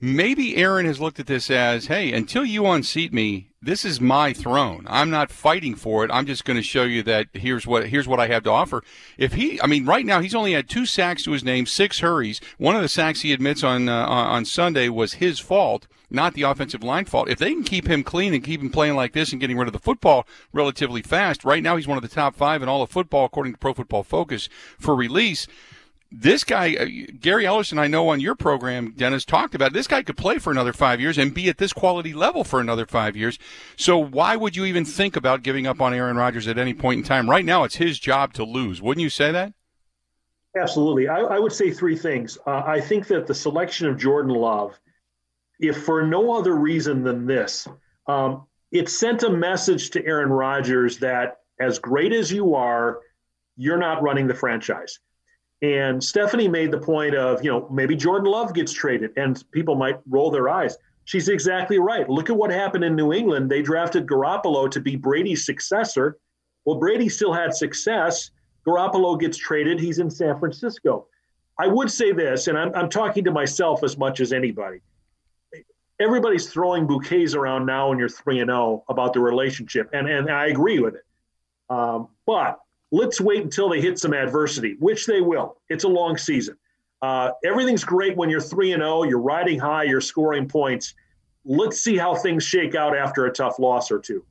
maybe 0.00 0.56
Aaron 0.56 0.86
has 0.86 1.00
looked 1.00 1.20
at 1.20 1.26
this 1.26 1.50
as, 1.50 1.86
hey, 1.86 2.12
until 2.12 2.44
you 2.44 2.66
unseat 2.66 3.12
me, 3.12 3.48
this 3.60 3.84
is 3.84 4.00
my 4.00 4.32
throne. 4.32 4.86
I'm 4.88 5.10
not 5.10 5.32
fighting 5.32 5.74
for 5.74 6.04
it. 6.04 6.10
I'm 6.12 6.26
just 6.26 6.44
going 6.44 6.56
to 6.56 6.62
show 6.62 6.84
you 6.84 7.02
that 7.02 7.26
here's 7.32 7.66
what 7.66 7.88
here's 7.88 8.06
what 8.06 8.20
I 8.20 8.28
have 8.28 8.44
to 8.44 8.50
offer. 8.50 8.84
If 9.16 9.32
he, 9.32 9.60
I 9.60 9.66
mean, 9.66 9.84
right 9.84 10.06
now 10.06 10.20
he's 10.20 10.34
only 10.34 10.52
had 10.52 10.68
two 10.68 10.86
sacks 10.86 11.24
to 11.24 11.32
his 11.32 11.42
name, 11.42 11.66
six 11.66 11.98
hurries. 11.98 12.40
One 12.58 12.76
of 12.76 12.82
the 12.82 12.88
sacks 12.88 13.22
he 13.22 13.32
admits 13.32 13.64
on 13.64 13.88
uh, 13.88 14.06
on 14.06 14.44
Sunday 14.44 14.88
was 14.88 15.14
his 15.14 15.40
fault, 15.40 15.88
not 16.08 16.34
the 16.34 16.42
offensive 16.42 16.84
line 16.84 17.04
fault. 17.04 17.28
If 17.28 17.40
they 17.40 17.52
can 17.52 17.64
keep 17.64 17.88
him 17.88 18.04
clean 18.04 18.32
and 18.32 18.44
keep 18.44 18.60
him 18.60 18.70
playing 18.70 18.94
like 18.94 19.12
this 19.12 19.32
and 19.32 19.40
getting 19.40 19.58
rid 19.58 19.66
of 19.66 19.72
the 19.72 19.80
football 19.80 20.26
relatively 20.52 21.02
fast, 21.02 21.44
right 21.44 21.62
now 21.62 21.76
he's 21.76 21.88
one 21.88 21.98
of 21.98 22.02
the 22.02 22.08
top 22.08 22.36
five 22.36 22.62
in 22.62 22.68
all 22.68 22.82
of 22.82 22.90
football 22.90 23.24
according 23.24 23.54
to 23.54 23.58
Pro 23.58 23.74
Football 23.74 24.04
Focus 24.04 24.48
for 24.78 24.94
release 24.94 25.48
this 26.10 26.42
guy, 26.44 26.74
uh, 26.74 26.86
Gary 27.20 27.44
Ellerson, 27.44 27.78
I 27.78 27.86
know 27.86 28.08
on 28.08 28.20
your 28.20 28.34
program, 28.34 28.94
Dennis 28.96 29.24
talked 29.24 29.54
about 29.54 29.72
this 29.72 29.86
guy 29.86 30.02
could 30.02 30.16
play 30.16 30.38
for 30.38 30.50
another 30.50 30.72
five 30.72 31.00
years 31.00 31.18
and 31.18 31.34
be 31.34 31.48
at 31.48 31.58
this 31.58 31.72
quality 31.72 32.14
level 32.14 32.44
for 32.44 32.60
another 32.60 32.86
five 32.86 33.16
years. 33.16 33.38
So 33.76 33.98
why 33.98 34.36
would 34.36 34.56
you 34.56 34.64
even 34.64 34.84
think 34.84 35.16
about 35.16 35.42
giving 35.42 35.66
up 35.66 35.80
on 35.80 35.92
Aaron 35.92 36.16
Rodgers 36.16 36.48
at 36.48 36.58
any 36.58 36.72
point 36.72 36.98
in 36.98 37.04
time? 37.04 37.28
Right 37.28 37.44
now, 37.44 37.64
it's 37.64 37.76
his 37.76 37.98
job 37.98 38.32
to 38.34 38.44
lose. 38.44 38.80
Wouldn't 38.80 39.02
you 39.02 39.10
say 39.10 39.32
that? 39.32 39.52
Absolutely. 40.56 41.08
I, 41.08 41.18
I 41.18 41.38
would 41.38 41.52
say 41.52 41.70
three 41.70 41.96
things. 41.96 42.38
Uh, 42.46 42.62
I 42.64 42.80
think 42.80 43.06
that 43.08 43.26
the 43.26 43.34
selection 43.34 43.86
of 43.86 43.98
Jordan 43.98 44.34
Love, 44.34 44.78
if 45.60 45.84
for 45.84 46.06
no 46.06 46.32
other 46.32 46.56
reason 46.56 47.02
than 47.02 47.26
this, 47.26 47.68
um, 48.06 48.46
it 48.72 48.88
sent 48.88 49.22
a 49.22 49.30
message 49.30 49.90
to 49.90 50.04
Aaron 50.04 50.30
Rodgers 50.30 50.98
that 50.98 51.40
as 51.60 51.78
great 51.78 52.12
as 52.12 52.32
you 52.32 52.54
are, 52.54 53.00
you're 53.56 53.78
not 53.78 54.02
running 54.02 54.26
the 54.26 54.34
franchise. 54.34 55.00
And 55.60 56.02
Stephanie 56.02 56.48
made 56.48 56.70
the 56.70 56.78
point 56.78 57.16
of, 57.16 57.42
you 57.44 57.50
know, 57.50 57.68
maybe 57.70 57.96
Jordan 57.96 58.30
Love 58.30 58.54
gets 58.54 58.72
traded 58.72 59.10
and 59.16 59.42
people 59.50 59.74
might 59.74 59.98
roll 60.08 60.30
their 60.30 60.48
eyes. 60.48 60.76
She's 61.04 61.28
exactly 61.28 61.78
right. 61.78 62.08
Look 62.08 62.30
at 62.30 62.36
what 62.36 62.50
happened 62.50 62.84
in 62.84 62.94
New 62.94 63.12
England. 63.12 63.50
They 63.50 63.62
drafted 63.62 64.06
Garoppolo 64.06 64.70
to 64.70 64.80
be 64.80 64.94
Brady's 64.94 65.44
successor. 65.44 66.18
Well, 66.64 66.76
Brady 66.76 67.08
still 67.08 67.32
had 67.32 67.54
success. 67.54 68.30
Garoppolo 68.66 69.18
gets 69.18 69.38
traded. 69.38 69.80
He's 69.80 69.98
in 69.98 70.10
San 70.10 70.38
Francisco. 70.38 71.06
I 71.58 71.66
would 71.66 71.90
say 71.90 72.12
this, 72.12 72.46
and 72.46 72.56
I'm, 72.56 72.72
I'm 72.74 72.88
talking 72.88 73.24
to 73.24 73.32
myself 73.32 73.82
as 73.82 73.98
much 73.98 74.20
as 74.20 74.32
anybody. 74.32 74.80
Everybody's 75.98 76.48
throwing 76.48 76.86
bouquets 76.86 77.34
around 77.34 77.66
now 77.66 77.88
when 77.88 77.98
you're 77.98 78.08
3 78.08 78.40
and 78.40 78.50
0 78.50 78.84
about 78.88 79.12
the 79.12 79.20
relationship, 79.20 79.90
and, 79.92 80.08
and 80.08 80.30
I 80.30 80.46
agree 80.46 80.78
with 80.78 80.94
it. 80.94 81.04
Um, 81.68 82.08
but 82.26 82.60
let's 82.90 83.20
wait 83.20 83.42
until 83.42 83.68
they 83.68 83.80
hit 83.80 83.98
some 83.98 84.14
adversity, 84.14 84.76
which 84.78 85.06
they 85.06 85.20
will. 85.20 85.56
It's 85.68 85.84
a 85.84 85.88
long 85.88 86.16
season. 86.16 86.56
Uh, 87.00 87.30
everything's 87.44 87.84
great 87.84 88.16
when 88.16 88.28
you're 88.28 88.40
3 88.40 88.72
and 88.72 88.82
0, 88.82 89.04
you're 89.04 89.20
riding 89.20 89.58
high, 89.58 89.84
you're 89.84 90.00
scoring 90.00 90.48
points. 90.48 90.94
Let's 91.44 91.80
see 91.80 91.96
how 91.96 92.14
things 92.16 92.44
shake 92.44 92.74
out 92.74 92.96
after 92.96 93.26
a 93.26 93.32
tough 93.32 93.58
loss 93.58 93.90
or 93.90 94.00
two. 94.00 94.24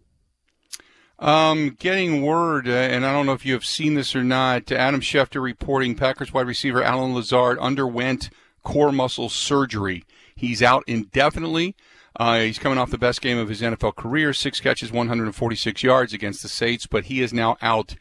Um, 1.19 1.75
getting 1.79 2.21
word, 2.21 2.67
uh, 2.67 2.71
and 2.71 3.05
I 3.05 3.11
don't 3.11 3.25
know 3.25 3.33
if 3.33 3.45
you 3.45 3.53
have 3.53 3.65
seen 3.65 3.95
this 3.95 4.15
or 4.15 4.23
not. 4.23 4.71
Adam 4.71 5.01
Schefter 5.01 5.41
reporting 5.41 5.95
Packers 5.95 6.31
wide 6.31 6.45
receiver 6.45 6.83
Allen 6.83 7.15
Lazard 7.15 7.57
underwent 7.57 8.29
core 8.63 8.91
muscle 8.91 9.29
surgery. 9.29 10.03
He's 10.35 10.61
out 10.61 10.83
indefinitely. 10.85 11.75
Uh, 12.19 12.41
he's 12.41 12.59
coming 12.59 12.77
off 12.77 12.91
the 12.91 12.97
best 12.97 13.21
game 13.21 13.37
of 13.37 13.49
his 13.49 13.61
NFL 13.61 13.95
career, 13.95 14.33
six 14.33 14.59
catches, 14.59 14.91
146 14.91 15.83
yards 15.83 16.13
against 16.13 16.41
the 16.41 16.49
Saints, 16.49 16.85
but 16.85 17.05
he 17.05 17.21
is 17.21 17.33
now 17.33 17.57
out 17.61 17.95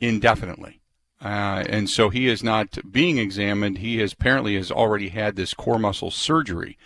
indefinitely. 0.00 0.80
Uh, 1.20 1.64
and 1.68 1.90
so 1.90 2.10
he 2.10 2.28
is 2.28 2.42
not 2.42 2.78
being 2.90 3.18
examined. 3.18 3.78
He 3.78 3.98
has 3.98 4.12
apparently 4.12 4.54
has 4.54 4.70
already 4.70 5.08
had 5.08 5.36
this 5.36 5.52
core 5.52 5.78
muscle 5.78 6.10
surgery. 6.10 6.78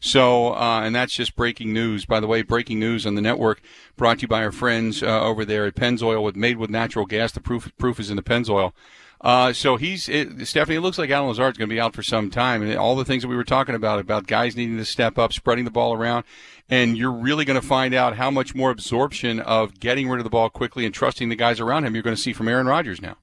So, 0.00 0.54
uh, 0.54 0.80
and 0.82 0.94
that's 0.94 1.12
just 1.12 1.36
breaking 1.36 1.72
news. 1.72 2.06
By 2.06 2.20
the 2.20 2.26
way, 2.26 2.42
breaking 2.42 2.80
news 2.80 3.06
on 3.06 3.14
the 3.14 3.20
network 3.20 3.60
brought 3.96 4.18
to 4.18 4.22
you 4.22 4.28
by 4.28 4.42
our 4.42 4.50
friends 4.50 5.02
uh, 5.02 5.22
over 5.22 5.44
there 5.44 5.66
at 5.66 5.74
Pennzoil 5.74 6.22
with 6.22 6.36
made 6.36 6.56
with 6.56 6.70
natural 6.70 7.04
gas. 7.04 7.32
The 7.32 7.40
proof 7.40 7.70
proof 7.76 8.00
is 8.00 8.10
in 8.10 8.16
the 8.16 8.22
Pennzoil. 8.22 8.72
Uh, 9.20 9.52
so 9.52 9.76
he's 9.76 10.08
it, 10.08 10.46
Stephanie. 10.46 10.76
It 10.76 10.80
looks 10.80 10.96
like 10.96 11.10
Allen 11.10 11.28
Lazard's 11.28 11.58
going 11.58 11.68
to 11.68 11.74
be 11.74 11.80
out 11.80 11.94
for 11.94 12.02
some 12.02 12.30
time, 12.30 12.62
and 12.62 12.74
all 12.76 12.96
the 12.96 13.04
things 13.04 13.22
that 13.22 13.28
we 13.28 13.36
were 13.36 13.44
talking 13.44 13.74
about 13.74 14.00
about 14.00 14.26
guys 14.26 14.56
needing 14.56 14.78
to 14.78 14.84
step 14.86 15.18
up, 15.18 15.34
spreading 15.34 15.66
the 15.66 15.70
ball 15.70 15.92
around, 15.92 16.24
and 16.70 16.96
you're 16.96 17.12
really 17.12 17.44
going 17.44 17.60
to 17.60 17.66
find 17.66 17.92
out 17.92 18.16
how 18.16 18.30
much 18.30 18.54
more 18.54 18.70
absorption 18.70 19.40
of 19.40 19.78
getting 19.80 20.08
rid 20.08 20.18
of 20.20 20.24
the 20.24 20.30
ball 20.30 20.48
quickly 20.48 20.86
and 20.86 20.94
trusting 20.94 21.28
the 21.28 21.36
guys 21.36 21.58
around 21.60 21.84
him 21.84 21.94
you're 21.94 22.02
going 22.02 22.16
to 22.16 22.22
see 22.22 22.32
from 22.32 22.48
Aaron 22.48 22.66
Rodgers 22.66 23.02
now. 23.02 23.16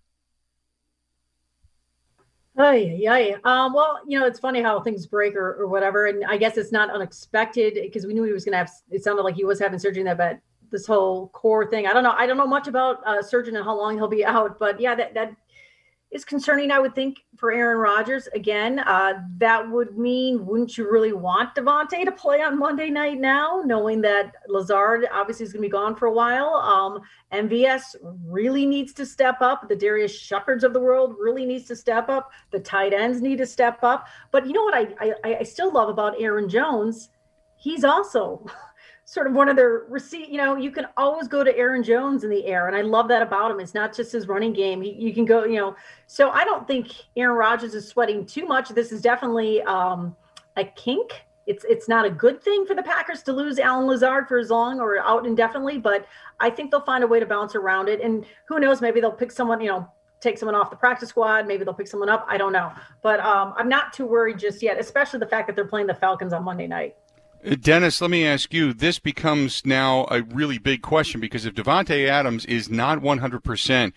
Oh, 2.60 2.72
yeah, 2.72 3.18
yeah. 3.18 3.38
Um, 3.44 3.74
well, 3.74 4.00
you 4.08 4.20
know, 4.20 4.26
it's 4.26 4.40
funny 4.40 4.62
how 4.62 4.82
things 4.82 5.06
break 5.06 5.36
or, 5.36 5.54
or 5.62 5.68
whatever. 5.68 6.08
And 6.08 6.26
I 6.26 6.38
guess 6.38 6.58
it's 6.58 6.72
not 6.72 6.90
unexpected 6.90 7.76
because 7.76 8.06
we 8.06 8.16
knew 8.16 8.24
he 8.24 8.34
was 8.34 8.44
going 8.44 8.54
to 8.54 8.58
have, 8.58 8.72
it 8.90 9.04
sounded 9.04 9.22
like 9.22 9.36
he 9.36 9.46
was 9.46 9.60
having 9.60 9.78
surgery 9.78 10.02
in 10.02 10.08
that, 10.08 10.18
but 10.18 10.40
this 10.72 10.88
whole 10.88 11.30
core 11.30 11.70
thing, 11.70 11.86
I 11.86 11.94
don't 11.94 12.04
know. 12.04 12.16
I 12.18 12.26
don't 12.26 12.36
know 12.36 12.48
much 12.48 12.68
about 12.68 13.06
uh, 13.06 13.22
surgeon 13.22 13.56
and 13.56 13.64
how 13.64 13.78
long 13.78 13.96
he'll 13.96 14.08
be 14.08 14.26
out, 14.26 14.58
but 14.58 14.80
yeah, 14.82 14.96
that, 14.96 15.14
that 15.14 15.36
is 16.12 16.24
concerning, 16.24 16.72
I 16.72 16.80
would 16.80 16.96
think, 16.96 17.26
for 17.36 17.52
Aaron 17.52 17.80
Rodgers. 17.80 18.28
Again, 18.34 18.80
uh, 18.80 19.16
that 19.38 19.70
would 19.70 19.98
mean, 19.98 20.46
wouldn't 20.46 20.78
you 20.78 20.90
really 20.90 21.12
want 21.12 21.54
Davante 21.54 22.06
to 22.06 22.12
play 22.12 22.42
on 22.42 22.58
Monday 22.58 22.90
night 22.90 23.20
now, 23.20 23.62
knowing 23.66 24.00
that 24.02 24.34
Lazard 24.48 25.06
obviously 25.12 25.46
is 25.46 25.52
going 25.52 25.64
to 25.64 25.68
be 25.68 25.72
gone 25.72 25.96
for 25.96 26.06
a 26.06 26.14
while? 26.14 26.54
Um, 26.56 27.02
MVS 27.34 27.96
really 28.26 28.66
needs 28.66 28.94
to 28.94 29.06
step 29.06 29.42
up. 29.42 29.68
The 29.68 29.76
Darrius 29.76 30.18
Shepherds 30.18 30.64
of 30.64 30.72
the 30.74 30.80
world 30.80 31.16
really 31.20 31.46
needs 31.46 31.66
to 31.66 31.76
step 31.76 32.08
up. 32.08 32.32
The 32.52 32.60
tight 32.60 32.94
ends 32.94 33.22
need 33.22 33.40
to 33.40 33.46
step 33.46 33.84
up. 33.84 34.08
But 34.32 34.48
you 34.48 34.54
know 34.54 34.64
what 34.64 34.76
I, 34.76 35.14
I, 35.26 35.36
I 35.40 35.44
still 35.44 35.74
love 35.74 35.90
about 35.90 36.22
Aaron 36.22 36.48
Jones? 36.48 37.10
He's 37.58 37.84
also 37.84 38.46
sort 39.08 39.26
of 39.26 39.32
one 39.32 39.48
of 39.48 39.56
their 39.56 39.86
receipt. 39.88 40.28
You 40.28 40.38
know, 40.38 40.58
you 40.58 40.70
can 40.70 40.86
always 40.98 41.30
go 41.30 41.42
to 41.42 41.58
Aaron 41.58 41.82
Jones 41.82 42.26
in 42.26 42.30
the 42.30 42.46
air, 42.46 42.68
and 42.68 42.76
I 42.76 42.82
love 42.82 43.08
that 43.08 43.22
about 43.22 43.50
him. 43.50 43.62
It's 43.62 43.74
not 43.74 43.96
just 43.96 44.12
his 44.12 44.28
running 44.28 44.52
game. 44.52 44.82
He, 44.82 44.92
you 44.92 45.14
can 45.14 45.24
go, 45.24 45.46
you 45.46 45.56
know. 45.56 45.78
So 46.08 46.30
I 46.30 46.44
don't 46.44 46.68
think 46.68 46.92
Aaron 47.16 47.38
Rodgers 47.38 47.74
is 47.74 47.88
sweating 47.88 48.26
too 48.26 48.46
much. 48.46 48.68
This 48.70 48.92
is 48.92 49.02
definitely 49.02 49.62
um, 49.64 50.14
a 50.58 50.66
kink. 50.66 51.24
It's 51.48 51.64
it's 51.70 51.88
not 51.88 52.06
a 52.06 52.10
good 52.10 52.44
thing 52.44 52.66
for 52.66 52.76
the 52.76 52.84
Packers 52.84 53.24
to 53.24 53.32
lose 53.32 53.60
Allen 53.60 53.88
Lazard 53.88 54.28
for 54.28 54.38
as 54.38 54.50
long 54.50 54.82
or 54.82 55.00
out 55.00 55.26
indefinitely, 55.26 55.78
but 55.78 56.06
I 56.42 56.50
think 56.50 56.70
they'll 56.70 56.82
find 56.82 57.02
a 57.02 57.08
way 57.08 57.22
to 57.22 57.26
bounce 57.26 57.56
around 57.56 57.88
it. 57.88 58.02
And 58.02 58.26
who 58.50 58.60
knows? 58.60 58.82
Maybe 58.82 59.00
they'll 59.00 59.10
pick 59.10 59.32
someone. 59.32 59.62
You 59.62 59.70
know, 59.70 59.92
take 60.20 60.38
someone 60.38 60.56
off 60.56 60.70
the 60.70 60.76
practice 60.76 61.08
squad. 61.08 61.48
Maybe 61.48 61.64
they'll 61.64 61.74
pick 61.74 61.88
someone 61.88 62.10
up. 62.10 62.26
I 62.28 62.38
don't 62.38 62.52
know, 62.52 62.74
but 63.02 63.22
um, 63.22 63.54
I'm 63.56 63.70
not 63.70 63.94
too 63.94 64.06
worried 64.06 64.38
just 64.38 64.62
yet, 64.62 64.78
especially 64.78 65.20
the 65.20 65.28
fact 65.28 65.48
that 65.48 65.56
they're 65.56 65.64
playing 65.64 65.88
the 65.88 65.96
Falcons 65.96 66.34
on 66.34 66.44
Monday 66.44 66.68
night. 66.68 66.98
Uh, 67.46 67.56
Dennis, 67.60 68.02
let 68.02 68.10
me 68.10 68.26
ask 68.26 68.54
you. 68.54 68.74
This 68.74 69.00
becomes 69.00 69.66
now 69.66 70.08
a 70.10 70.22
really 70.22 70.58
big 70.58 70.82
question 70.82 71.22
because 71.22 71.46
if 71.46 71.54
Davante 71.54 72.08
Adams 72.08 72.46
is 72.46 72.70
not 72.70 73.00
100%, 73.00 73.94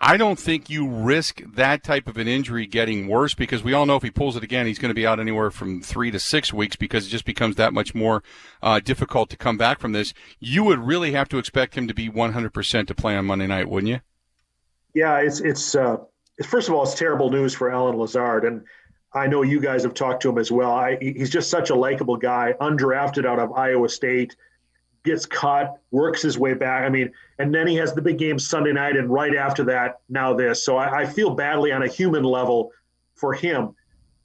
I 0.00 0.16
don't 0.16 0.38
think 0.38 0.70
you 0.70 0.88
risk 0.88 1.42
that 1.54 1.82
type 1.82 2.06
of 2.06 2.18
an 2.18 2.28
injury 2.28 2.66
getting 2.66 3.08
worse 3.08 3.34
because 3.34 3.64
we 3.64 3.72
all 3.72 3.84
know 3.84 3.96
if 3.96 4.04
he 4.04 4.12
pulls 4.12 4.36
it 4.36 4.44
again, 4.44 4.66
he's 4.66 4.78
going 4.78 4.90
to 4.90 4.94
be 4.94 5.06
out 5.06 5.18
anywhere 5.18 5.50
from 5.50 5.82
three 5.82 6.12
to 6.12 6.20
six 6.20 6.52
weeks 6.52 6.76
because 6.76 7.06
it 7.06 7.10
just 7.10 7.24
becomes 7.24 7.56
that 7.56 7.72
much 7.72 7.96
more 7.96 8.22
uh, 8.62 8.78
difficult 8.78 9.28
to 9.30 9.36
come 9.36 9.58
back 9.58 9.80
from 9.80 9.92
this. 9.92 10.14
You 10.38 10.62
would 10.64 10.78
really 10.78 11.12
have 11.12 11.28
to 11.30 11.38
expect 11.38 11.76
him 11.76 11.88
to 11.88 11.94
be 11.94 12.08
100% 12.08 12.86
to 12.86 12.94
play 12.94 13.16
on 13.16 13.26
Monday 13.26 13.48
night, 13.48 13.68
wouldn't 13.68 13.90
you? 13.90 14.00
Yeah, 14.94 15.18
it's 15.18 15.40
it's 15.40 15.74
uh, 15.74 15.96
first 16.44 16.68
of 16.68 16.74
all, 16.74 16.82
it's 16.84 16.94
terrible 16.94 17.30
news 17.30 17.54
for 17.54 17.70
Allen 17.70 17.96
Lazard, 17.96 18.44
and 18.44 18.64
I 19.12 19.26
know 19.26 19.42
you 19.42 19.60
guys 19.60 19.82
have 19.84 19.94
talked 19.94 20.22
to 20.22 20.28
him 20.28 20.38
as 20.38 20.52
well. 20.52 20.70
I, 20.70 20.98
he's 21.00 21.30
just 21.30 21.50
such 21.50 21.70
a 21.70 21.74
likable 21.74 22.16
guy, 22.16 22.54
undrafted 22.60 23.24
out 23.24 23.38
of 23.38 23.52
Iowa 23.52 23.88
State, 23.88 24.36
gets 25.04 25.24
cut, 25.24 25.80
works 25.90 26.20
his 26.20 26.38
way 26.38 26.54
back. 26.54 26.84
I 26.84 26.90
mean, 26.90 27.12
and 27.38 27.54
then 27.54 27.66
he 27.66 27.76
has 27.76 27.94
the 27.94 28.02
big 28.02 28.18
game 28.18 28.38
Sunday 28.38 28.72
night, 28.72 28.96
and 28.96 29.10
right 29.10 29.34
after 29.34 29.64
that, 29.64 30.00
now 30.08 30.34
this. 30.34 30.62
So 30.62 30.76
I, 30.76 31.00
I 31.00 31.06
feel 31.06 31.30
badly 31.30 31.72
on 31.72 31.82
a 31.82 31.88
human 31.88 32.22
level 32.22 32.70
for 33.14 33.32
him. 33.32 33.74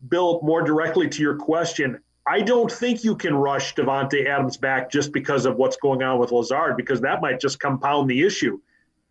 Bill, 0.09 0.41
more 0.43 0.61
directly 0.61 1.07
to 1.07 1.21
your 1.21 1.37
question, 1.37 1.99
I 2.27 2.41
don't 2.41 2.71
think 2.71 3.03
you 3.03 3.15
can 3.15 3.35
rush 3.35 3.75
Davante 3.75 4.25
Adams 4.25 4.57
back 4.57 4.91
just 4.91 5.13
because 5.13 5.45
of 5.45 5.55
what's 5.55 5.77
going 5.77 6.03
on 6.03 6.19
with 6.19 6.31
Lazard, 6.31 6.75
because 6.75 7.01
that 7.01 7.21
might 7.21 7.39
just 7.39 7.59
compound 7.59 8.09
the 8.09 8.25
issue. 8.25 8.59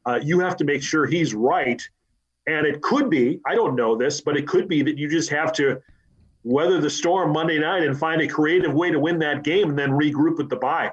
Uh, 0.04 0.18
you 0.22 0.40
have 0.40 0.56
to 0.58 0.64
make 0.64 0.82
sure 0.82 1.06
he's 1.06 1.34
right 1.34 1.82
and 2.46 2.66
it 2.66 2.82
could 2.82 3.10
be, 3.10 3.40
I 3.46 3.54
don't 3.54 3.76
know 3.76 3.96
this, 3.96 4.20
but 4.20 4.36
it 4.36 4.46
could 4.46 4.68
be 4.68 4.82
that 4.82 4.98
you 4.98 5.08
just 5.08 5.30
have 5.30 5.52
to 5.54 5.80
weather 6.44 6.80
the 6.80 6.90
storm 6.90 7.32
Monday 7.32 7.58
night 7.58 7.84
and 7.84 7.96
find 7.96 8.20
a 8.20 8.26
creative 8.26 8.72
way 8.72 8.90
to 8.90 8.98
win 8.98 9.18
that 9.20 9.44
game 9.44 9.70
and 9.70 9.78
then 9.78 9.90
regroup 9.90 10.38
with 10.38 10.48
the 10.48 10.56
bye. 10.56 10.90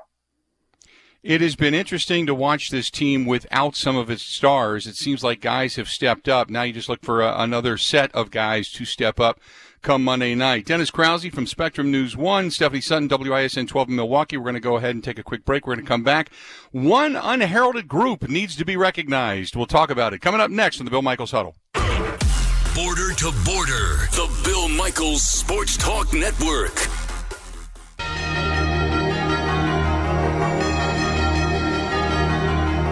It 1.22 1.42
has 1.42 1.56
been 1.58 1.74
interesting 1.74 2.26
to 2.28 2.34
watch 2.34 2.70
this 2.70 2.90
team 2.90 3.26
without 3.26 3.76
some 3.76 3.98
of 3.98 4.10
its 4.10 4.24
stars. 4.24 4.88
It 4.88 4.96
seems 4.96 5.22
like 5.22 5.42
guys 5.42 5.76
have 5.76 5.90
stepped 5.90 6.30
up. 6.30 6.50
Now 6.50 6.62
you 6.62 6.72
just 6.72 6.88
look 6.88 7.04
for 7.04 7.22
a, 7.22 7.42
another 7.42 7.78
set 7.78 8.14
of 8.16 8.32
guys 8.32 8.72
to 8.72 8.86
step 8.86 9.20
up 9.20 9.40
come 9.82 10.04
Monday 10.04 10.36
night. 10.36 10.66
Dennis 10.66 10.92
Krause 10.92 11.26
from 11.26 11.48
Spectrum 11.48 11.92
News 11.92 12.16
1, 12.16 12.52
Stephanie 12.52 12.82
Sutton, 12.82 13.08
WISN 13.08 13.68
12 13.68 13.90
in 13.90 13.96
Milwaukee. 13.96 14.38
We're 14.38 14.44
going 14.44 14.54
to 14.56 14.60
go 14.60 14.78
ahead 14.78 14.96
and 14.96 15.04
take 15.04 15.20
a 15.20 15.24
quick 15.24 15.46
break. 15.46 15.66
We're 15.66 15.76
going 15.76 15.86
to 15.86 15.90
come 15.90 16.04
back. 16.04 16.30
One 16.72 17.16
unheralded 17.16 17.88
group 17.88 18.28
needs 18.28 18.56
to 18.58 18.66
be 18.66 18.78
recognized. 18.78 19.56
We'll 19.56 19.66
talk 19.66 19.90
about 19.90 20.14
it. 20.14 20.20
Coming 20.20 20.42
up 20.42 20.52
next 20.52 20.80
on 20.80 20.86
the 20.86 20.92
Bill 20.92 21.02
Michaels 21.02 21.32
Huddle. 21.32 21.56
Border 21.74 23.14
to 23.14 23.34
Border, 23.46 24.08
the 24.12 24.42
Bill 24.44 24.70
Michaels 24.70 25.24
Sports 25.24 25.78
Talk 25.78 26.14
Network. 26.14 26.78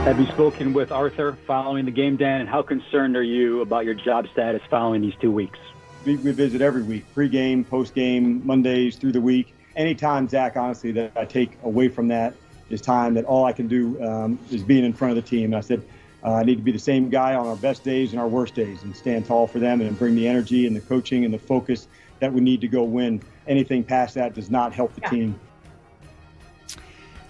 Have 0.07 0.19
you 0.21 0.25
spoken 0.27 0.71
with 0.73 0.91
Arthur 0.91 1.37
following 1.45 1.83
the 1.83 1.91
game, 1.91 2.15
Dan? 2.15 2.39
And 2.39 2.49
how 2.49 2.61
concerned 2.61 3.17
are 3.17 3.23
you 3.23 3.59
about 3.59 3.83
your 3.83 3.93
job 3.93 4.25
status 4.31 4.61
following 4.69 5.01
these 5.01 5.15
two 5.19 5.31
weeks? 5.31 5.59
We, 6.07 6.15
we 6.15 6.31
visit 6.31 6.61
every 6.61 6.83
week, 6.83 7.05
pre-game, 7.13 7.65
post-game, 7.65 8.41
Mondays 8.47 8.95
through 8.95 9.11
the 9.11 9.21
week. 9.21 9.53
Anytime, 9.75 10.27
Zach, 10.29 10.55
honestly, 10.55 10.91
that 10.93 11.11
I 11.17 11.25
take 11.25 11.57
away 11.63 11.89
from 11.89 12.07
that 12.07 12.33
is 12.69 12.81
time 12.81 13.13
that 13.15 13.25
all 13.25 13.43
I 13.43 13.51
can 13.51 13.67
do 13.67 14.01
um, 14.03 14.39
is 14.49 14.63
being 14.63 14.85
in 14.85 14.93
front 14.93 15.15
of 15.15 15.23
the 15.23 15.29
team. 15.29 15.45
And 15.45 15.55
I 15.55 15.59
said, 15.59 15.83
uh, 16.23 16.35
I 16.35 16.43
need 16.43 16.55
to 16.55 16.63
be 16.63 16.71
the 16.71 16.79
same 16.79 17.09
guy 17.09 17.35
on 17.35 17.45
our 17.45 17.57
best 17.57 17.83
days 17.83 18.11
and 18.11 18.21
our 18.21 18.27
worst 18.27 18.55
days 18.55 18.83
and 18.83 18.95
stand 18.95 19.25
tall 19.25 19.47
for 19.47 19.59
them 19.59 19.81
and 19.81 19.99
bring 19.99 20.15
the 20.15 20.27
energy 20.27 20.65
and 20.65 20.75
the 20.75 20.81
coaching 20.81 21.25
and 21.25 21.33
the 21.33 21.39
focus 21.39 21.87
that 22.19 22.31
we 22.33 22.39
need 22.39 22.61
to 22.61 22.67
go 22.67 22.83
win. 22.83 23.21
Anything 23.45 23.83
past 23.83 24.15
that 24.15 24.33
does 24.33 24.49
not 24.49 24.73
help 24.73 24.95
the 24.95 25.01
yeah. 25.01 25.09
team. 25.09 25.39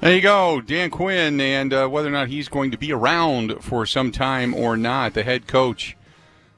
There 0.01 0.15
you 0.15 0.21
go, 0.21 0.61
Dan 0.61 0.91
Quinn, 0.91 1.41
and 1.41 1.73
uh, 1.73 1.87
whether 1.87 2.07
or 2.07 2.11
not 2.11 2.27
he's 2.27 2.47
going 2.47 2.69
to 2.69 2.77
be 2.77 2.93
around 2.93 3.63
for 3.63 3.87
some 3.87 4.11
time 4.11 4.53
or 4.53 4.77
not, 4.77 5.15
the 5.15 5.23
head 5.23 5.47
coach 5.47 5.96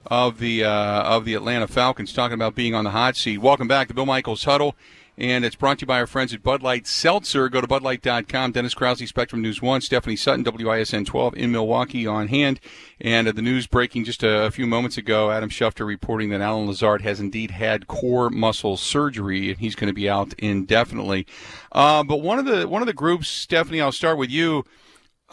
of 0.10 0.39
the 0.39 0.64
uh, 0.64 1.03
of 1.03 1.26
the 1.26 1.36
Atlanta 1.36 1.68
Falcons, 1.68 2.12
talking 2.12 2.34
about 2.34 2.55
being 2.55 2.76
on 2.76 2.84
the 2.84 2.91
hot 2.91 3.16
seat. 3.16 3.38
Welcome 3.38 3.68
back 3.68 3.88
to 3.88 3.93
Bill 3.93 4.05
Michaels 4.05 4.43
Huddle. 4.43 4.76
And 5.20 5.43
it's 5.43 5.57
brought 5.57 5.80
to 5.80 5.84
you 5.84 5.88
by 5.88 5.99
our 5.99 6.07
friends 6.07 6.34
at 6.34 6.41
Bud 6.41 6.64
Light 6.64 6.88
Seltzer. 6.88 7.49
Go 7.49 7.60
to 7.60 7.68
budlight.com. 7.68 8.53
Dennis 8.53 8.74
Krause, 8.74 9.05
Spectrum 9.05 9.41
News 9.41 9.62
1, 9.62 9.82
Stephanie 9.82 10.16
Sutton, 10.16 10.45
WISN 10.45 11.05
12 11.05 11.36
in 11.36 11.51
Milwaukee 11.51 12.07
on 12.07 12.30
hand. 12.30 12.62
And 13.01 13.28
uh, 13.28 13.34
the 13.34 13.41
news 13.41 13.68
breaking 13.68 14.05
just 14.05 14.24
a, 14.24 14.45
a, 14.45 14.51
few 14.51 14.66
moments 14.66 14.97
ago, 14.97 15.30
Adam 15.30 15.49
Schefter 15.49 15.86
reporting 15.86 16.30
that 16.30 16.39
Allen 16.39 16.68
Lazard 16.68 17.01
has 17.01 17.20
indeed 17.20 17.51
had 17.51 17.88
core 17.88 18.30
muscle 18.30 18.78
surgery 18.78 19.49
and 19.49 19.60
he's 19.60 19.76
going 19.76 19.89
to 19.89 19.93
be 19.93 20.10
out 20.10 20.34
indefinitely. 20.38 21.28
Uh, 21.74 22.01
but 22.01 22.22
one 22.22 22.39
of 22.39 22.45
the 22.45 22.70
one 22.70 22.82
of 22.82 22.88
the 22.88 22.93
groups, 22.93 23.28
Stephanie, 23.28 23.82
I'll 23.82 23.91
start 23.91 24.18
with 24.18 24.30
you. 24.30 24.64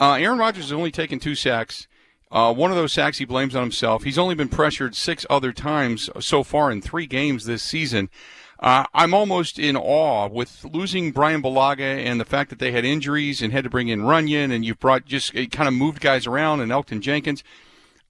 Uh, 0.01 0.15
Aaron 0.15 0.39
Rodgers 0.39 0.65
has 0.65 0.73
only 0.73 0.91
taken 0.91 1.21
two 1.21 1.37
sacks. 1.37 1.87
Uh, 2.31 2.53
one 2.53 2.71
of 2.71 2.77
those 2.77 2.93
sacks 2.93 3.19
he 3.19 3.25
blames 3.25 3.55
on 3.55 3.63
himself. 3.63 4.03
He's 4.03 4.19
only 4.19 4.35
been 4.35 4.49
pressured 4.49 4.95
six 4.95 5.25
other 5.31 5.53
times 5.53 6.11
so 6.21 6.43
far 6.43 6.71
in 6.71 6.83
three 6.83 7.07
games 7.07 7.45
this 7.45 7.63
season. 7.63 8.11
Uh, 8.59 8.85
I'm 8.95 9.15
almost 9.15 9.59
in 9.59 9.77
awe 9.77 10.29
with 10.29 10.65
losing 10.65 11.13
Bryan 11.13 11.43
Bulaga 11.43 11.81
and 11.81 12.19
the 12.19 12.25
fact 12.25 12.51
that 12.51 12.59
they 12.59 12.73
had 12.73 12.85
injuries 12.85 13.43
and 13.43 13.53
had 13.53 13.65
to 13.65 13.71
bring 13.71 13.89
in 13.89 14.01
Runyan 14.01 14.51
and 14.51 14.65
you've 14.65 14.81
brought 14.81 15.05
just 15.05 15.35
kind 15.35 15.69
of 15.69 15.75
moved 15.75 16.01
guys 16.01 16.27
around 16.27 16.61
and 16.61 16.73
Elgton 16.73 17.01
Jenkins. 17.01 17.45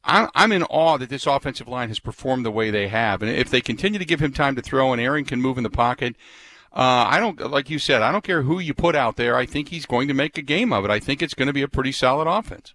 I'm 0.08 0.52
in 0.52 0.62
awe 0.62 0.98
that 0.98 1.08
this 1.08 1.26
offensive 1.26 1.66
line 1.66 1.88
has 1.88 1.98
performed 1.98 2.46
the 2.46 2.50
way 2.52 2.70
they 2.70 2.86
have. 2.86 3.22
And 3.22 3.30
if 3.30 3.50
they 3.50 3.60
continue 3.60 3.98
to 3.98 4.04
give 4.04 4.20
him 4.20 4.32
time 4.32 4.54
to 4.54 4.62
throw 4.62 4.92
and 4.92 5.02
Aaron 5.02 5.24
can 5.24 5.42
move 5.42 5.58
in 5.58 5.64
the 5.64 5.70
pocket, 5.70 6.14
uh, 6.72 7.08
I 7.08 7.18
don't, 7.18 7.50
like 7.50 7.70
you 7.70 7.80
said, 7.80 8.02
I 8.02 8.12
don't 8.12 8.22
care 8.22 8.42
who 8.42 8.60
you 8.60 8.72
put 8.72 8.94
out 8.94 9.16
there. 9.16 9.36
I 9.36 9.46
think 9.46 9.70
he's 9.70 9.84
going 9.84 10.06
to 10.06 10.14
make 10.14 10.38
a 10.38 10.42
game 10.42 10.72
of 10.72 10.84
it. 10.84 10.92
I 10.92 11.00
think 11.00 11.22
it's 11.22 11.34
going 11.34 11.48
to 11.48 11.52
be 11.52 11.62
a 11.62 11.68
pretty 11.68 11.90
solid 11.90 12.28
offense. 12.28 12.72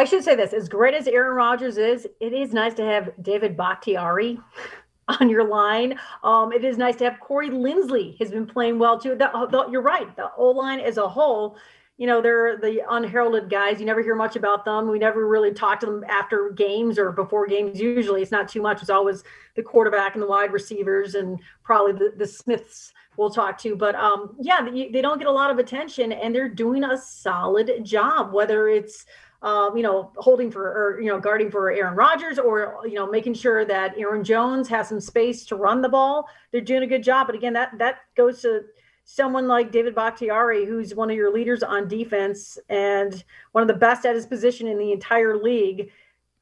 I 0.00 0.04
should 0.04 0.24
say 0.24 0.34
this 0.34 0.54
as 0.54 0.66
great 0.66 0.94
as 0.94 1.06
Aaron 1.06 1.36
Rodgers 1.36 1.76
is, 1.76 2.08
it 2.20 2.32
is 2.32 2.54
nice 2.54 2.72
to 2.72 2.82
have 2.82 3.10
David 3.20 3.54
Bakhtiari 3.54 4.40
on 5.08 5.28
your 5.28 5.44
line. 5.44 6.00
Um, 6.24 6.54
it 6.54 6.64
is 6.64 6.78
nice 6.78 6.96
to 6.96 7.04
have 7.04 7.20
Corey 7.20 7.50
Linsley 7.50 8.18
has 8.18 8.30
been 8.30 8.46
playing 8.46 8.78
well 8.78 8.98
too. 8.98 9.10
The, 9.10 9.30
the, 9.50 9.68
you're 9.70 9.82
right. 9.82 10.16
The 10.16 10.30
O 10.38 10.52
line 10.52 10.80
as 10.80 10.96
a 10.96 11.06
whole, 11.06 11.58
you 11.98 12.06
know, 12.06 12.22
they're 12.22 12.56
the 12.56 12.80
unheralded 12.88 13.50
guys. 13.50 13.78
You 13.78 13.84
never 13.84 14.02
hear 14.02 14.14
much 14.14 14.36
about 14.36 14.64
them. 14.64 14.88
We 14.88 14.98
never 14.98 15.28
really 15.28 15.52
talk 15.52 15.80
to 15.80 15.86
them 15.86 16.02
after 16.08 16.48
games 16.48 16.98
or 16.98 17.12
before 17.12 17.46
games. 17.46 17.78
Usually, 17.78 18.22
it's 18.22 18.32
not 18.32 18.48
too 18.48 18.62
much. 18.62 18.80
It's 18.80 18.88
always 18.88 19.22
the 19.54 19.62
quarterback 19.62 20.14
and 20.14 20.22
the 20.22 20.26
wide 20.26 20.50
receivers 20.50 21.14
and 21.14 21.38
probably 21.62 21.92
the, 21.92 22.14
the 22.16 22.26
Smiths 22.26 22.94
we'll 23.18 23.28
talk 23.28 23.58
to. 23.58 23.76
But 23.76 23.96
um, 23.96 24.34
yeah, 24.40 24.62
they, 24.62 24.88
they 24.88 25.02
don't 25.02 25.18
get 25.18 25.26
a 25.26 25.30
lot 25.30 25.50
of 25.50 25.58
attention, 25.58 26.12
and 26.12 26.34
they're 26.34 26.48
doing 26.48 26.84
a 26.84 26.96
solid 26.96 27.84
job. 27.84 28.32
Whether 28.32 28.68
it's 28.68 29.04
um, 29.42 29.76
you 29.76 29.82
know, 29.82 30.12
holding 30.16 30.50
for 30.50 30.62
or 30.62 31.00
you 31.00 31.08
know, 31.08 31.18
guarding 31.18 31.50
for 31.50 31.70
Aaron 31.70 31.94
Rodgers, 31.94 32.38
or 32.38 32.80
you 32.84 32.94
know, 32.94 33.10
making 33.10 33.34
sure 33.34 33.64
that 33.64 33.96
Aaron 33.96 34.22
Jones 34.22 34.68
has 34.68 34.88
some 34.88 35.00
space 35.00 35.44
to 35.46 35.56
run 35.56 35.80
the 35.80 35.88
ball. 35.88 36.28
They're 36.52 36.60
doing 36.60 36.82
a 36.82 36.86
good 36.86 37.02
job. 37.02 37.26
But 37.26 37.36
again, 37.36 37.54
that 37.54 37.76
that 37.78 38.00
goes 38.16 38.42
to 38.42 38.64
someone 39.04 39.48
like 39.48 39.72
David 39.72 39.94
Bakhtiari, 39.94 40.66
who's 40.66 40.94
one 40.94 41.10
of 41.10 41.16
your 41.16 41.32
leaders 41.32 41.62
on 41.62 41.88
defense 41.88 42.58
and 42.68 43.24
one 43.52 43.62
of 43.62 43.68
the 43.68 43.74
best 43.74 44.04
at 44.04 44.14
his 44.14 44.26
position 44.26 44.68
in 44.68 44.78
the 44.78 44.92
entire 44.92 45.36
league. 45.36 45.90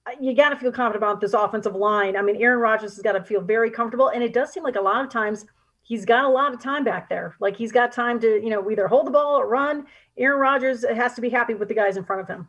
Uh, 0.07 0.11
you 0.21 0.35
got 0.35 0.51
to 0.51 0.57
feel 0.57 0.73
confident 0.73 1.03
about 1.03 1.21
this 1.21 1.35
offensive 1.35 1.77
line. 1.77 2.17
I 2.17 2.23
mean, 2.23 2.37
Aaron 2.37 2.59
Rodgers 2.59 2.97
has 2.97 3.03
got 3.03 3.13
to 3.13 3.23
feel 3.23 3.41
very 3.41 3.71
comfortable, 3.71 4.09
and 4.09 4.23
it 4.23 4.33
does 4.33 4.53
seem 4.53 4.65
like 4.65 4.77
a 4.77 4.81
lot 4.81 5.05
of 5.05 5.11
times 5.11 5.47
he's 5.83 6.05
got 6.05 6.25
a 6.25 6.29
lot 6.29 6.53
of 6.53 6.61
time 6.61 6.85
back 6.85 7.09
there. 7.09 7.37
Like 7.41 7.57
he's 7.57 7.73
got 7.73 7.93
time 7.93 8.21
to, 8.21 8.43
you 8.43 8.51
know, 8.51 8.71
either 8.71 8.89
hold 8.89 9.07
the 9.07 9.11
ball 9.13 9.37
or 9.37 9.49
run. 9.49 9.87
Aaron 10.17 10.41
Rodgers 10.41 10.85
has 10.85 11.15
to 11.15 11.21
be 11.21 11.31
happy 11.31 11.55
with 11.55 11.69
the 11.69 11.75
guys 11.75 11.97
in 11.97 12.05
front 12.05 12.21
of 12.21 12.29
him. 12.29 12.49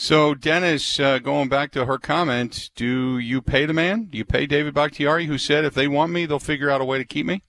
So, 0.00 0.32
Dennis, 0.32 1.00
uh, 1.00 1.18
going 1.18 1.48
back 1.48 1.72
to 1.72 1.84
her 1.84 1.98
comment, 1.98 2.70
do 2.76 3.18
you 3.18 3.42
pay 3.42 3.66
the 3.66 3.72
man? 3.72 4.04
Do 4.04 4.16
you 4.16 4.24
pay 4.24 4.46
David 4.46 4.72
Bakhtiari, 4.72 5.26
who 5.26 5.38
said 5.38 5.64
if 5.64 5.74
they 5.74 5.88
want 5.88 6.12
me, 6.12 6.24
they'll 6.24 6.38
figure 6.38 6.70
out 6.70 6.80
a 6.80 6.84
way 6.84 6.98
to 6.98 7.04
keep 7.04 7.26
me? 7.26 7.42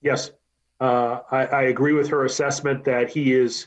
Yes. 0.00 0.30
Uh, 0.78 1.18
I, 1.32 1.46
I, 1.46 1.62
agree 1.62 1.94
with 1.94 2.08
her 2.10 2.26
assessment 2.26 2.84
that 2.84 3.10
he 3.10 3.32
is 3.32 3.66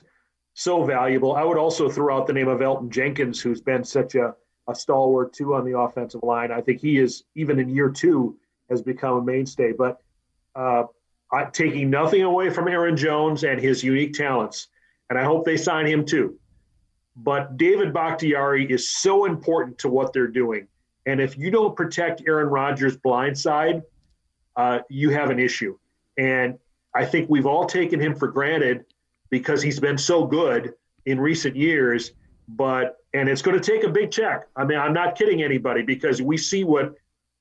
so 0.53 0.86
valuable. 0.86 1.36
I 1.36 1.43
would 1.43 1.57
also 1.57 1.89
throw 1.89 2.15
out 2.15 2.28
the 2.28 2.34
name 2.34 2.47
of 2.47 2.61
Elgton 2.61 2.91
Jenkins, 2.91 3.41
who's 3.41 3.59
been 3.59 3.84
such 3.84 4.15
a, 4.15 4.34
a 4.69 4.73
stalwart, 4.73 5.34
too, 5.34 5.53
on 5.53 5.65
the 5.65 5.78
offensive 5.78 6.23
line. 6.23 6.53
I 6.53 6.61
think 6.61 6.80
he 6.80 6.97
is, 6.97 7.26
even 7.36 7.59
in 7.59 7.67
year 7.67 7.89
two, 7.89 8.38
has 8.69 8.82
become 8.82 9.17
a 9.17 9.21
mainstay. 9.21 9.73
But 9.73 9.99
uh, 10.55 10.84
I, 11.30 11.43
taking 11.43 11.89
nothing 11.89 12.23
away 12.23 12.51
from 12.51 12.69
Aaron 12.69 12.95
Jones 12.95 13.43
and 13.43 13.59
his 13.59 13.84
unique 13.84 14.13
talents, 14.13 14.69
and 15.09 15.19
I 15.19 15.26
hope 15.26 15.43
they 15.43 15.57
sign 15.57 15.86
him 15.88 16.05
too 16.05 16.39
but 17.16 17.57
David 17.57 17.93
Bakhtiari 17.93 18.70
is 18.70 18.89
so 18.89 19.26
important 19.26 19.78
to 19.80 19.89
what 19.89 20.11
they're 20.11 20.28
doing. 20.28 20.68
And 21.05 21.22
if 21.22 21.38
you 21.38 21.51
don't 21.51 21.76
protect 21.76 22.24
Aaron 22.28 22.47
Rodgers' 22.47 22.97
blind 22.97 23.38
side, 23.38 23.84
uh, 24.55 24.80
you 24.89 25.11
have 25.11 25.30
an 25.30 25.39
issue. 25.39 25.78
And 26.18 26.57
I 26.93 27.05
think 27.05 27.30
we've 27.30 27.45
all 27.45 27.66
taken 27.66 27.99
him 27.99 28.16
for 28.16 28.28
granted 28.28 28.86
because 29.30 29.61
he's 29.61 29.80
been 29.80 29.97
so 29.97 30.26
good 30.26 30.74
in 31.05 31.20
recent 31.20 31.55
years. 31.55 32.11
But 32.47 32.97
and 33.13 33.30
it's 33.30 33.41
going 33.41 33.59
to 33.59 33.72
take 33.72 33.84
a 33.84 33.89
big 33.89 34.11
check. 34.11 34.47
I 34.55 34.66
mean, 34.66 34.78
I'm 34.78 34.93
not 34.93 35.18
kidding 35.18 35.41
anybody 35.41 35.84
because 35.84 36.22
we 36.22 36.38
see 36.38 36.63
what 36.63 36.95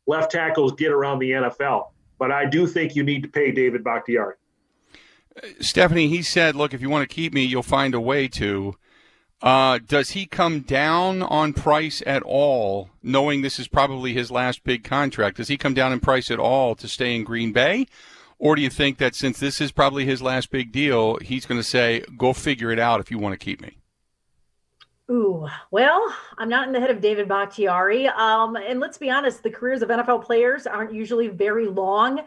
left 0.07 0.33
tackles 0.33 0.73
get 0.73 0.93
around 0.93 1.19
the 1.19 1.31
NFL. 1.31 1.89
But 2.19 2.31
I 2.31 2.47
do 2.47 2.67
think 2.67 2.95
you 2.95 3.03
need 3.03 3.23
to 3.25 3.29
pay 3.29 3.51
David 3.51 3.83
Bakhtiari. 3.83 4.35
Stephanie, 5.61 6.09
he 6.09 6.23
said, 6.23 6.55
"Look, 6.55 6.75
if 6.75 6.81
you 6.81 6.89
want 6.89 7.09
to 7.09 7.13
keep 7.13 7.35
me, 7.35 7.45
you'll 7.45 7.63
find 7.63 7.95
a 7.95 8.01
way 8.01 8.29
to." 8.29 8.77
Uh, 9.45 9.79
does 9.87 10.13
he 10.13 10.25
come 10.25 10.61
down 10.61 11.23
on 11.23 11.53
price 11.53 12.03
at 12.07 12.23
all, 12.23 12.89
knowing 13.03 13.43
this 13.43 13.59
is 13.59 13.69
probably 13.69 14.15
his 14.15 14.31
last 14.31 14.65
big 14.65 14.83
contract? 14.83 15.37
Does 15.37 15.49
he 15.49 15.59
come 15.59 15.75
down 15.75 15.93
in 15.93 16.01
price 16.01 16.31
at 16.31 16.39
all 16.39 16.75
to 16.77 16.89
stay 16.89 17.15
in 17.15 17.25
Green 17.25 17.53
Bay? 17.53 17.87
Or 18.39 18.57
do 18.57 18.63
you 18.63 18.71
think 18.71 18.97
that 18.99 19.15
since 19.15 19.39
this 19.39 19.61
is 19.61 19.71
probably 19.71 20.07
his 20.07 20.23
last 20.23 20.51
big 20.51 20.73
deal, 20.73 21.19
he's 21.19 21.45
going 21.45 21.61
to 21.61 21.65
say, 21.65 22.05
go 22.17 22.33
figure 22.33 22.71
it 22.71 22.79
out 22.79 23.01
if 23.01 23.11
you 23.11 23.19
want 23.19 23.39
to 23.39 23.45
keep 23.45 23.61
me? 23.61 23.77
Ooh, 25.11 25.47
well, 25.71 26.15
I'm 26.39 26.49
not 26.49 26.67
in 26.67 26.73
the 26.73 26.81
head 26.81 26.91
of 26.91 27.03
David 27.03 27.29
Bakhtiari. 27.29 28.09
Um, 28.09 28.57
and 28.57 28.81
let's 28.81 28.97
be 28.97 29.11
honest, 29.11 29.43
the 29.43 29.51
careers 29.51 29.83
of 29.83 29.91
NFL 29.91 30.25
players 30.25 30.67
aren't 30.67 30.95
usually 30.95 31.29
very 31.29 31.67
long. 31.67 32.23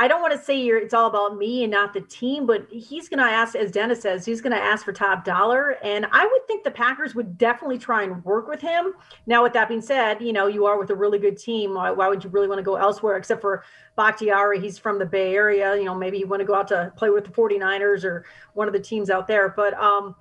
I 0.00 0.08
don't 0.08 0.22
want 0.22 0.32
to 0.32 0.42
say 0.42 0.58
you're, 0.58 0.78
it's 0.78 0.94
all 0.94 1.08
about 1.08 1.36
me 1.36 1.62
and 1.62 1.70
not 1.70 1.92
the 1.92 2.00
team, 2.00 2.46
but 2.46 2.66
he's 2.70 3.10
going 3.10 3.18
to 3.18 3.30
ask, 3.30 3.54
as 3.54 3.70
Dennis 3.70 4.00
says, 4.00 4.24
he's 4.24 4.40
going 4.40 4.54
to 4.54 4.58
ask 4.58 4.82
for 4.82 4.94
top 4.94 5.26
dollar. 5.26 5.72
And 5.82 6.06
I 6.10 6.24
would 6.24 6.46
think 6.46 6.64
the 6.64 6.70
Packers 6.70 7.14
would 7.14 7.36
definitely 7.36 7.76
try 7.76 8.04
and 8.04 8.24
work 8.24 8.48
with 8.48 8.62
him. 8.62 8.94
Now, 9.26 9.42
with 9.42 9.52
that 9.52 9.68
being 9.68 9.82
said, 9.82 10.22
you 10.22 10.32
know, 10.32 10.46
you 10.46 10.64
are 10.64 10.78
with 10.78 10.88
a 10.88 10.94
really 10.94 11.18
good 11.18 11.36
team. 11.36 11.74
Why, 11.74 11.90
why 11.90 12.08
would 12.08 12.24
you 12.24 12.30
really 12.30 12.48
want 12.48 12.60
to 12.60 12.62
go 12.62 12.76
elsewhere 12.76 13.18
except 13.18 13.42
for 13.42 13.62
Bakhtiari? 13.94 14.58
He's 14.58 14.78
from 14.78 14.98
the 14.98 15.04
Bay 15.04 15.34
Area. 15.34 15.76
You 15.76 15.84
know, 15.84 15.94
maybe 15.94 16.16
you 16.16 16.26
want 16.26 16.40
to 16.40 16.46
go 16.46 16.54
out 16.54 16.68
to 16.68 16.90
play 16.96 17.10
with 17.10 17.26
the 17.26 17.30
49ers 17.32 18.02
or 18.02 18.24
one 18.54 18.68
of 18.68 18.72
the 18.72 18.80
teams 18.80 19.10
out 19.10 19.28
there. 19.28 19.50
But 19.50 19.74
um, 19.74 20.16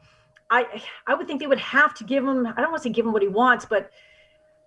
I, 0.49 0.83
I 1.07 1.13
would 1.13 1.25
think 1.25 1.39
they 1.39 1.47
would 1.47 1.57
have 1.57 1.93
to 1.93 2.03
give 2.03 2.25
him, 2.25 2.45
I 2.45 2.59
don't 2.59 2.71
want 2.71 2.83
to 2.83 2.89
say 2.89 2.93
give 2.93 3.05
him 3.05 3.13
what 3.13 3.21
he 3.21 3.29
wants, 3.29 3.63
but 3.63 3.91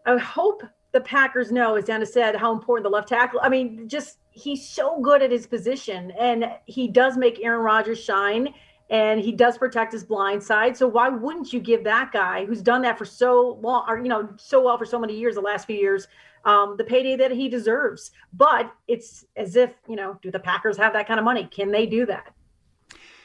I 0.06 0.16
hope 0.16 0.62
the 0.92 1.00
Packers 1.00 1.50
know, 1.50 1.74
as 1.74 1.86
Dennis 1.86 2.12
said, 2.12 2.36
how 2.36 2.52
important 2.52 2.84
the 2.84 2.90
left 2.90 3.08
tackle. 3.08 3.40
I 3.42 3.48
mean, 3.48 3.88
just 3.88 4.18
he's 4.30 4.68
so 4.68 5.00
good 5.00 5.22
at 5.22 5.30
his 5.30 5.46
position, 5.46 6.12
and 6.18 6.44
he 6.66 6.86
does 6.86 7.16
make 7.16 7.42
Aaron 7.42 7.62
Rodgers 7.62 8.02
shine, 8.02 8.52
and 8.90 9.18
he 9.18 9.32
does 9.32 9.56
protect 9.56 9.92
his 9.92 10.04
blind 10.04 10.42
side. 10.42 10.76
So 10.76 10.86
why 10.86 11.08
wouldn't 11.08 11.52
you 11.52 11.60
give 11.60 11.84
that 11.84 12.12
guy 12.12 12.44
who's 12.44 12.60
done 12.60 12.82
that 12.82 12.98
for 12.98 13.06
so 13.06 13.58
long, 13.62 13.86
or 13.88 13.98
you 13.98 14.08
know, 14.08 14.28
so 14.36 14.62
well 14.62 14.76
for 14.76 14.84
so 14.84 14.98
many 14.98 15.18
years, 15.18 15.34
the 15.34 15.40
last 15.40 15.66
few 15.66 15.76
years, 15.76 16.08
um, 16.44 16.76
the 16.76 16.84
payday 16.84 17.16
that 17.16 17.30
he 17.30 17.48
deserves? 17.48 18.10
But 18.34 18.70
it's 18.86 19.24
as 19.34 19.56
if 19.56 19.70
you 19.88 19.96
know, 19.96 20.18
do 20.20 20.30
the 20.30 20.40
Packers 20.40 20.76
have 20.76 20.92
that 20.92 21.08
kind 21.08 21.18
of 21.18 21.24
money? 21.24 21.48
Can 21.50 21.70
they 21.72 21.86
do 21.86 22.04
that? 22.06 22.34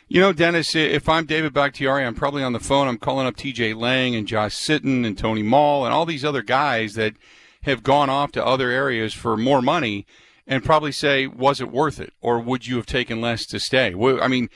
You 0.09 0.21
know, 0.21 0.31
Dennis, 0.31 0.73
if 0.73 1.09
I'm 1.09 1.25
David 1.25 1.51
Bakhtiari, 1.51 2.05
I'm 2.05 2.15
probably 2.15 2.41
on 2.41 2.53
the 2.53 2.61
phone. 2.61 2.87
I'm 2.87 2.97
calling 2.97 3.27
up 3.27 3.35
TJ 3.35 3.75
Lang 3.75 4.15
and 4.15 4.25
Josh 4.25 4.55
Sitton 4.55 5.05
and 5.05 5.17
Tony 5.17 5.43
Mall 5.43 5.83
and 5.83 5.93
all 5.93 6.05
these 6.05 6.23
other 6.23 6.41
guys 6.41 6.93
that– 6.93 7.15
have 7.67 7.83
gone 7.83 8.09
off 8.09 8.31
to 8.33 8.45
other 8.45 8.69
areas 8.69 9.13
for 9.13 9.37
more 9.37 9.61
money 9.61 10.05
and 10.47 10.63
probably 10.63 10.93
say, 10.93 11.27
was 11.27 11.59
it 11.59 11.69
worth 11.69 11.99
it? 11.99 12.13
Or 12.21 12.39
would 12.39 12.65
you 12.65 12.77
have 12.77 12.85
taken 12.85 13.19
less 13.19 13.45
to 13.47 13.59
stay? 13.59 13.93
I 13.93 14.27
mean, 14.27 14.49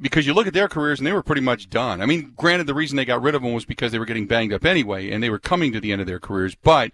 because 0.00 0.26
you 0.26 0.34
look 0.34 0.46
at 0.46 0.54
their 0.54 0.68
careers 0.68 1.00
and 1.00 1.06
they 1.06 1.12
were 1.12 1.22
pretty 1.22 1.42
much 1.42 1.68
done. 1.68 2.00
I 2.00 2.06
mean, 2.06 2.32
granted, 2.36 2.68
the 2.68 2.74
reason 2.74 2.96
they 2.96 3.04
got 3.04 3.22
rid 3.22 3.34
of 3.34 3.42
them 3.42 3.52
was 3.52 3.64
because 3.64 3.90
they 3.90 3.98
were 3.98 4.06
getting 4.06 4.28
banged 4.28 4.52
up 4.52 4.64
anyway 4.64 5.10
and 5.10 5.22
they 5.22 5.30
were 5.30 5.40
coming 5.40 5.72
to 5.72 5.80
the 5.80 5.90
end 5.90 6.00
of 6.00 6.06
their 6.06 6.20
careers. 6.20 6.54
But 6.54 6.92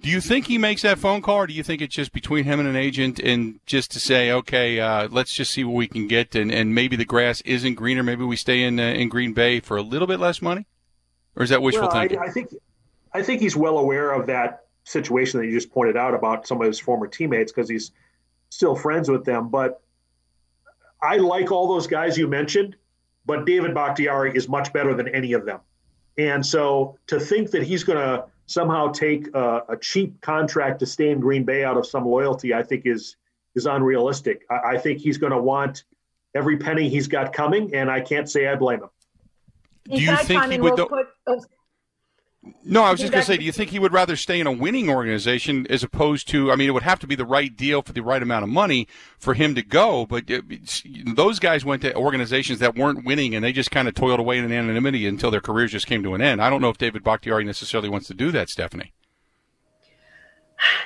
do 0.00 0.08
you 0.08 0.20
think 0.20 0.46
he 0.46 0.58
makes 0.58 0.82
that 0.82 0.98
phone 0.98 1.22
call 1.22 1.38
or 1.38 1.46
do 1.48 1.54
you 1.54 1.64
think 1.64 1.82
it's 1.82 1.96
just 1.96 2.12
between 2.12 2.44
him 2.44 2.60
and 2.60 2.68
an 2.68 2.76
agent 2.76 3.18
and 3.18 3.58
just 3.66 3.90
to 3.90 4.00
say, 4.00 4.30
okay, 4.30 4.78
uh, 4.78 5.08
let's 5.10 5.32
just 5.32 5.50
see 5.50 5.64
what 5.64 5.74
we 5.74 5.88
can 5.88 6.06
get 6.06 6.36
and, 6.36 6.52
and 6.52 6.72
maybe 6.72 6.94
the 6.94 7.04
grass 7.04 7.40
isn't 7.40 7.74
greener. 7.74 8.04
Maybe 8.04 8.24
we 8.24 8.36
stay 8.36 8.62
in, 8.62 8.78
uh, 8.78 8.84
in 8.84 9.08
Green 9.08 9.32
Bay 9.32 9.58
for 9.58 9.76
a 9.76 9.82
little 9.82 10.06
bit 10.06 10.20
less 10.20 10.40
money? 10.40 10.66
Or 11.34 11.42
is 11.42 11.50
that 11.50 11.62
wishful 11.62 11.88
well, 11.88 11.90
thinking? 11.90 12.18
I, 12.18 12.26
I 12.26 12.30
think, 12.30 12.54
I 13.12 13.22
think 13.22 13.40
he's 13.40 13.56
well 13.56 13.78
aware 13.78 14.12
of 14.12 14.28
that 14.28 14.67
situation 14.88 15.40
that 15.40 15.46
you 15.46 15.52
just 15.52 15.70
pointed 15.70 15.96
out 15.96 16.14
about 16.14 16.46
some 16.46 16.60
of 16.60 16.66
his 16.66 16.80
former 16.80 17.06
teammates 17.06 17.52
because 17.52 17.68
he's 17.68 17.92
still 18.50 18.74
friends 18.74 19.08
with 19.08 19.24
them. 19.24 19.48
But 19.48 19.80
I 21.02 21.16
like 21.16 21.52
all 21.52 21.68
those 21.68 21.86
guys 21.86 22.16
you 22.16 22.26
mentioned, 22.26 22.76
but 23.26 23.44
David 23.44 23.74
Bakhtiari 23.74 24.34
is 24.34 24.48
much 24.48 24.72
better 24.72 24.94
than 24.94 25.08
any 25.08 25.32
of 25.32 25.44
them. 25.44 25.60
And 26.16 26.44
so 26.44 26.98
to 27.06 27.20
think 27.20 27.50
that 27.52 27.62
he's 27.62 27.84
going 27.84 27.98
to 27.98 28.24
somehow 28.46 28.90
take 28.90 29.28
a, 29.34 29.62
a, 29.68 29.76
cheap 29.76 30.20
contract 30.20 30.80
to 30.80 30.86
stay 30.86 31.10
in 31.10 31.20
Green 31.20 31.44
Bay 31.44 31.64
out 31.64 31.76
of 31.76 31.86
some 31.86 32.04
loyalty, 32.06 32.54
I 32.54 32.62
think 32.62 32.86
is 32.86 33.16
is 33.54 33.66
unrealistic. 33.66 34.44
I, 34.50 34.74
I 34.74 34.78
think 34.78 35.00
he's 35.00 35.18
going 35.18 35.32
to 35.32 35.40
want 35.40 35.84
every 36.34 36.56
penny 36.56 36.88
he's 36.88 37.06
got 37.06 37.32
coming, 37.32 37.74
and 37.74 37.90
I 37.90 38.00
can't 38.00 38.28
say 38.28 38.48
I 38.48 38.56
blame 38.56 38.82
him. 38.82 38.90
Do 39.84 40.02
you 40.02 40.16
think 40.16 40.44
he 40.50 40.58
would? 40.58 40.80
Oh, 40.80 41.44
no, 42.64 42.84
I 42.84 42.90
was 42.90 43.00
just 43.00 43.12
going 43.12 43.22
to 43.22 43.26
say, 43.26 43.36
do 43.36 43.44
you 43.44 43.52
think 43.52 43.70
he 43.70 43.78
would 43.78 43.92
rather 43.92 44.14
stay 44.14 44.38
in 44.38 44.46
a 44.46 44.52
winning 44.52 44.88
organization 44.88 45.66
as 45.68 45.82
opposed 45.82 46.28
to? 46.28 46.52
I 46.52 46.56
mean, 46.56 46.68
it 46.68 46.72
would 46.72 46.84
have 46.84 47.00
to 47.00 47.06
be 47.06 47.16
the 47.16 47.24
right 47.24 47.54
deal 47.54 47.82
for 47.82 47.92
the 47.92 48.00
right 48.00 48.22
amount 48.22 48.44
of 48.44 48.48
money 48.48 48.86
for 49.18 49.34
him 49.34 49.54
to 49.56 49.62
go. 49.62 50.06
But 50.06 50.30
those 51.04 51.38
guys 51.40 51.64
went 51.64 51.82
to 51.82 51.94
organizations 51.96 52.60
that 52.60 52.76
weren't 52.76 53.04
winning, 53.04 53.34
and 53.34 53.44
they 53.44 53.52
just 53.52 53.70
kind 53.70 53.88
of 53.88 53.94
toiled 53.94 54.20
away 54.20 54.38
in 54.38 54.50
anonymity 54.52 55.06
until 55.06 55.30
their 55.30 55.40
careers 55.40 55.72
just 55.72 55.86
came 55.86 56.02
to 56.04 56.14
an 56.14 56.20
end. 56.20 56.40
I 56.40 56.48
don't 56.48 56.62
know 56.62 56.68
if 56.68 56.78
David 56.78 57.02
Bakhtiari 57.02 57.44
necessarily 57.44 57.88
wants 57.88 58.06
to 58.06 58.14
do 58.14 58.30
that, 58.30 58.48
Stephanie. 58.48 58.92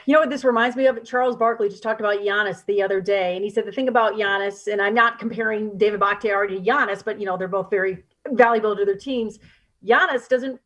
You 0.05 0.15
know 0.15 0.21
what 0.21 0.31
this 0.31 0.45
reminds 0.45 0.77
me 0.77 0.87
of? 0.87 1.03
Charles 1.05 1.37
Barkley 1.37 1.69
just 1.69 1.83
talked 1.83 2.01
about 2.01 2.21
Giannis 2.21 2.65
the 2.67 2.83
other 2.83 3.01
day, 3.01 3.37
and 3.37 3.45
he 3.45 3.51
said 3.51 3.67
the 3.67 3.73
thing 3.73 3.89
about 3.89 4.15
Giannis, 4.15 4.71
and 4.71 4.83
I'm 4.83 4.95
not 4.95 5.19
comparing 5.19 5.77
David 5.79 6.01
Bakhtiari 6.01 6.49
to 6.49 6.61
Giannis, 6.61 7.05
but 7.05 7.21
you 7.21 7.27
know 7.27 7.37
they're 7.37 7.49
both 7.49 7.71
very 7.71 8.05
valuable 8.31 8.77
to 8.77 8.85
their 8.85 8.97
teams. 8.97 9.39
Giannis 9.85 10.29
doesn't 10.29 10.61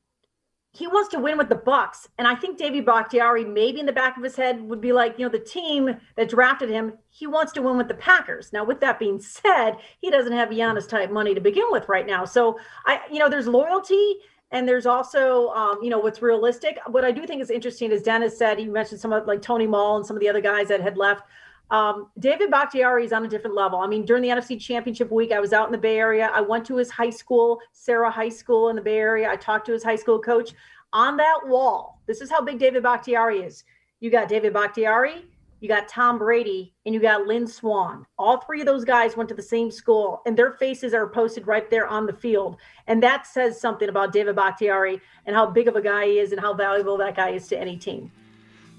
he 0.76 0.86
wants 0.86 1.08
to 1.10 1.18
win 1.18 1.38
with 1.38 1.48
the 1.48 1.54
Bucks. 1.54 2.08
And 2.18 2.28
I 2.28 2.34
think 2.34 2.58
David 2.58 2.84
Bakhtiari, 2.84 3.44
maybe 3.44 3.80
in 3.80 3.86
the 3.86 3.92
back 3.92 4.16
of 4.16 4.22
his 4.22 4.36
head, 4.36 4.60
would 4.68 4.80
be 4.80 4.92
like, 4.92 5.18
you 5.18 5.24
know, 5.24 5.32
the 5.32 5.38
team 5.38 5.96
that 6.16 6.28
drafted 6.28 6.68
him, 6.68 6.92
he 7.08 7.26
wants 7.26 7.52
to 7.52 7.62
win 7.62 7.78
with 7.78 7.88
the 7.88 7.94
Packers. 7.94 8.52
Now, 8.52 8.64
with 8.64 8.80
that 8.80 8.98
being 8.98 9.18
said, 9.18 9.76
he 10.00 10.10
doesn't 10.10 10.32
have 10.32 10.50
Giannis 10.50 10.88
type 10.88 11.10
money 11.10 11.34
to 11.34 11.40
begin 11.40 11.64
with 11.70 11.88
right 11.88 12.06
now. 12.06 12.24
So 12.24 12.58
I, 12.84 13.00
you 13.10 13.18
know, 13.18 13.30
there's 13.30 13.46
loyalty 13.46 14.16
and 14.50 14.68
there's 14.68 14.86
also, 14.86 15.48
um, 15.48 15.78
you 15.82 15.90
know, 15.90 15.98
what's 15.98 16.20
realistic. 16.20 16.78
What 16.86 17.04
I 17.04 17.10
do 17.10 17.26
think 17.26 17.40
is 17.40 17.50
interesting, 17.50 17.90
is 17.90 18.02
Dennis 18.02 18.38
said, 18.38 18.58
he 18.58 18.66
mentioned 18.66 19.00
some 19.00 19.12
of 19.12 19.26
like 19.26 19.42
Tony 19.42 19.66
Mull 19.66 19.96
and 19.96 20.06
some 20.06 20.16
of 20.16 20.20
the 20.20 20.28
other 20.28 20.40
guys 20.40 20.68
that 20.68 20.80
had 20.80 20.96
left. 20.96 21.22
Um, 21.70 22.10
David 22.18 22.50
Bakhtiari 22.50 23.04
is 23.04 23.12
on 23.12 23.24
a 23.24 23.28
different 23.28 23.56
level. 23.56 23.80
I 23.80 23.86
mean, 23.86 24.04
during 24.04 24.22
the 24.22 24.28
NFC 24.28 24.60
Championship 24.60 25.10
week, 25.10 25.32
I 25.32 25.40
was 25.40 25.52
out 25.52 25.66
in 25.66 25.72
the 25.72 25.78
Bay 25.78 25.98
Area. 25.98 26.30
I 26.32 26.40
went 26.40 26.64
to 26.66 26.76
his 26.76 26.90
high 26.90 27.10
school, 27.10 27.58
Serra 27.72 28.10
High 28.10 28.28
School 28.28 28.68
in 28.68 28.76
the 28.76 28.82
Bay 28.82 28.98
Area. 28.98 29.28
I 29.28 29.36
talked 29.36 29.66
to 29.66 29.72
his 29.72 29.82
high 29.82 29.96
school 29.96 30.20
coach. 30.20 30.52
On 30.92 31.16
that 31.16 31.40
wall, 31.46 32.00
this 32.06 32.20
is 32.20 32.30
how 32.30 32.40
big 32.40 32.58
David 32.58 32.82
Bakhtiari 32.82 33.40
is. 33.40 33.64
You 33.98 34.10
got 34.10 34.28
David 34.28 34.52
Bakhtiari, 34.52 35.24
you 35.60 35.68
got 35.68 35.88
Tom 35.88 36.18
Brady, 36.18 36.74
and 36.84 36.94
you 36.94 37.00
got 37.00 37.26
Lynn 37.26 37.46
Swann. 37.46 38.06
All 38.18 38.38
three 38.38 38.60
of 38.60 38.66
those 38.66 38.84
guys 38.84 39.16
went 39.16 39.28
to 39.30 39.34
the 39.34 39.42
same 39.42 39.70
school, 39.70 40.22
and 40.26 40.36
their 40.36 40.52
faces 40.52 40.94
are 40.94 41.08
posted 41.08 41.46
right 41.46 41.68
there 41.70 41.88
on 41.88 42.06
the 42.06 42.12
field. 42.12 42.58
And 42.86 43.02
that 43.02 43.26
says 43.26 43.60
something 43.60 43.88
about 43.88 44.12
David 44.12 44.36
Bakhtiari 44.36 45.00
and 45.24 45.34
how 45.34 45.46
big 45.46 45.66
of 45.66 45.74
a 45.74 45.82
guy 45.82 46.06
he 46.06 46.18
is 46.18 46.32
and 46.32 46.40
how 46.40 46.54
valuable 46.54 46.96
that 46.98 47.16
guy 47.16 47.30
is 47.30 47.48
to 47.48 47.58
any 47.58 47.76
team. 47.76 48.12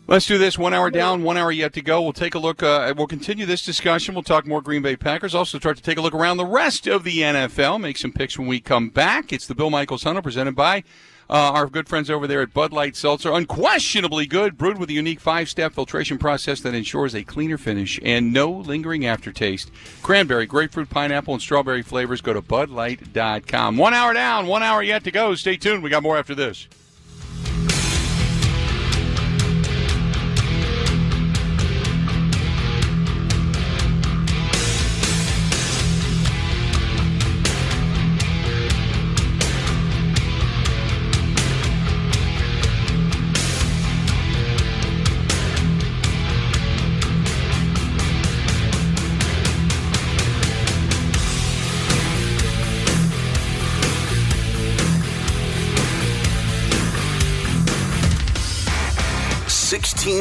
Let's 0.10 0.26
do 0.26 0.38
this. 0.38 0.58
One 0.58 0.74
hour 0.74 0.90
down, 0.90 1.22
one 1.24 1.36
hour 1.36 1.52
yet 1.52 1.74
to 1.74 1.82
go. 1.82 2.02
We'll 2.02 2.14
take 2.14 2.34
a 2.34 2.40
look. 2.40 2.64
Uh, 2.64 2.94
we'll 2.96 3.08
continue 3.08 3.46
this 3.46 3.62
discussion. 3.62 4.16
We'll 4.16 4.24
talk 4.24 4.48
more 4.48 4.62
Green 4.62 4.82
Bay 4.82 4.96
Packers. 4.96 5.36
Also, 5.36 5.60
start 5.60 5.76
to 5.76 5.84
take 5.84 5.98
a 5.98 6.02
look 6.02 6.14
around 6.14 6.38
the 6.38 6.46
rest 6.46 6.88
of 6.88 7.04
the 7.04 7.20
NFL. 7.20 7.82
Make 7.82 7.98
some 7.98 8.14
picks 8.14 8.40
when 8.40 8.48
we 8.48 8.62
come 8.62 8.88
back. 8.88 9.34
It's 9.34 9.46
the 9.46 9.54
Bill 9.54 9.70
Michaels 9.70 10.04
Huddle 10.04 10.22
presented 10.22 10.56
by 10.56 10.86
uh, 11.30 11.52
our 11.52 11.68
good 11.68 11.90
friends 11.90 12.10
over 12.10 12.26
there 12.26 12.42
at 12.42 12.54
Bud 12.54 12.72
Light 12.72 12.96
Seltzer. 12.96 13.34
Unquestionably 13.34 14.28
good, 14.28 14.58
brewed 14.58 14.78
with 14.78 14.90
a 14.90 14.94
unique 14.94 15.20
five 15.20 15.50
step 15.50 15.74
filtration 15.74 16.18
process 16.18 16.62
that 16.62 16.74
ensures 16.74 17.14
a 17.14 17.26
cleaner 17.26 17.58
finish 17.58 18.00
and 18.02 18.32
no 18.32 18.50
lingering 18.50 19.06
aftertaste. 19.06 19.72
Cranberry, 20.04 20.46
grapefruit, 20.46 20.90
pineapple, 20.90 21.34
and 21.34 21.44
strawberry 21.44 21.82
flavors. 21.82 22.22
Go 22.22 22.32
to 22.32 22.42
budlight.com. 22.42 23.76
One 23.76 23.94
hour 23.94 24.14
down, 24.14 24.48
one 24.48 24.64
hour 24.64 24.82
yet 24.82 25.04
to 25.04 25.12
go. 25.12 25.36
Stay 25.36 25.58
tuned. 25.58 25.84
We 25.84 25.90
got 25.90 26.02
more 26.02 26.18
after 26.18 26.34
this. 26.34 26.70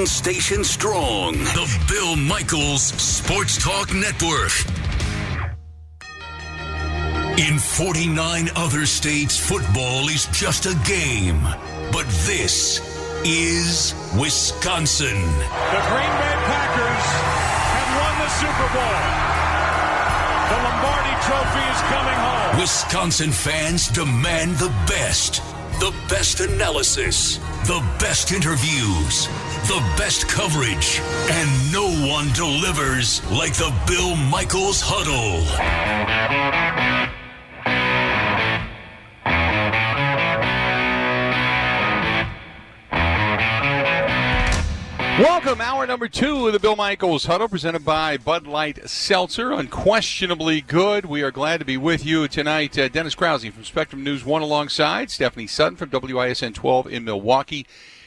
16 0.07 0.33
stations 0.33 0.71
strong. 0.71 1.33
The 1.33 1.85
Bill 1.89 2.17
Michaels 2.17 2.83
Sports 2.83 3.59
Talk 3.59 3.93
Network. 3.93 4.53
In 7.39 7.59
49 7.59 8.51
other 8.55 8.87
states, 8.87 9.37
football 9.37 10.09
is 10.09 10.27
just 10.27 10.67
a 10.67 10.75
game. 10.87 11.43
But 11.93 12.07
this 12.25 12.79
is 13.25 13.95
Wisconsin. 14.19 15.17
The 15.17 15.83
Green 15.91 16.15
Bay 16.23 16.37
Packers 16.47 17.07
have 17.75 17.91
won 17.99 18.15
the 18.23 18.31
Super 18.39 18.69
Bowl. 18.75 19.27
The 20.51 20.59
Lombardi 20.67 21.15
Trophy 21.27 21.65
is 21.75 21.81
coming 21.91 22.19
home. 22.27 22.61
Wisconsin 22.61 23.33
fans 23.33 23.89
demand 23.89 24.57
the 24.57 24.73
best. 24.87 25.43
The 25.81 25.93
best 26.09 26.41
analysis, 26.41 27.39
the 27.67 27.85
best 27.99 28.31
interviews, 28.31 29.27
the 29.67 29.83
best 29.99 30.29
coverage, 30.29 31.01
and 31.29 31.73
no 31.73 31.89
one 32.07 32.33
delivers 32.33 33.29
like 33.33 33.55
the 33.55 33.75
Bill 33.89 34.14
Michaels 34.14 34.81
Huddle. 34.81 35.43
Welcome, 45.19 45.62
hour 45.62 45.87
number 45.87 46.09
two 46.09 46.47
of 46.47 46.53
the 46.53 46.61
Bill 46.61 46.77
Michaels 46.77 47.25
Huddle, 47.25 47.49
presented 47.49 47.87
by 47.87 48.19
Bud 48.19 48.47
Light 48.47 48.87
Seltzer. 48.87 49.51
Unquestionably 49.51 50.61
good. 50.61 51.07
We 51.07 51.23
are 51.23 51.31
glad 51.31 51.59
to 51.61 51.64
be 51.64 51.79
with 51.79 52.05
you 52.05 52.29
tonight. 52.29 52.79
Uh, 52.79 52.89
Dennis 52.89 53.14
Krause 53.14 53.47
from 53.47 53.64
Spectrum 53.64 54.05
News 54.05 54.27
1 54.27 54.43
alongside 54.43 55.11
Stephanie 55.11 55.47
Sutton 55.47 55.79
from 55.79 55.89
WISN 55.89 56.53
12 56.53 56.89
in 56.89 57.05
Milwaukee 57.07 57.67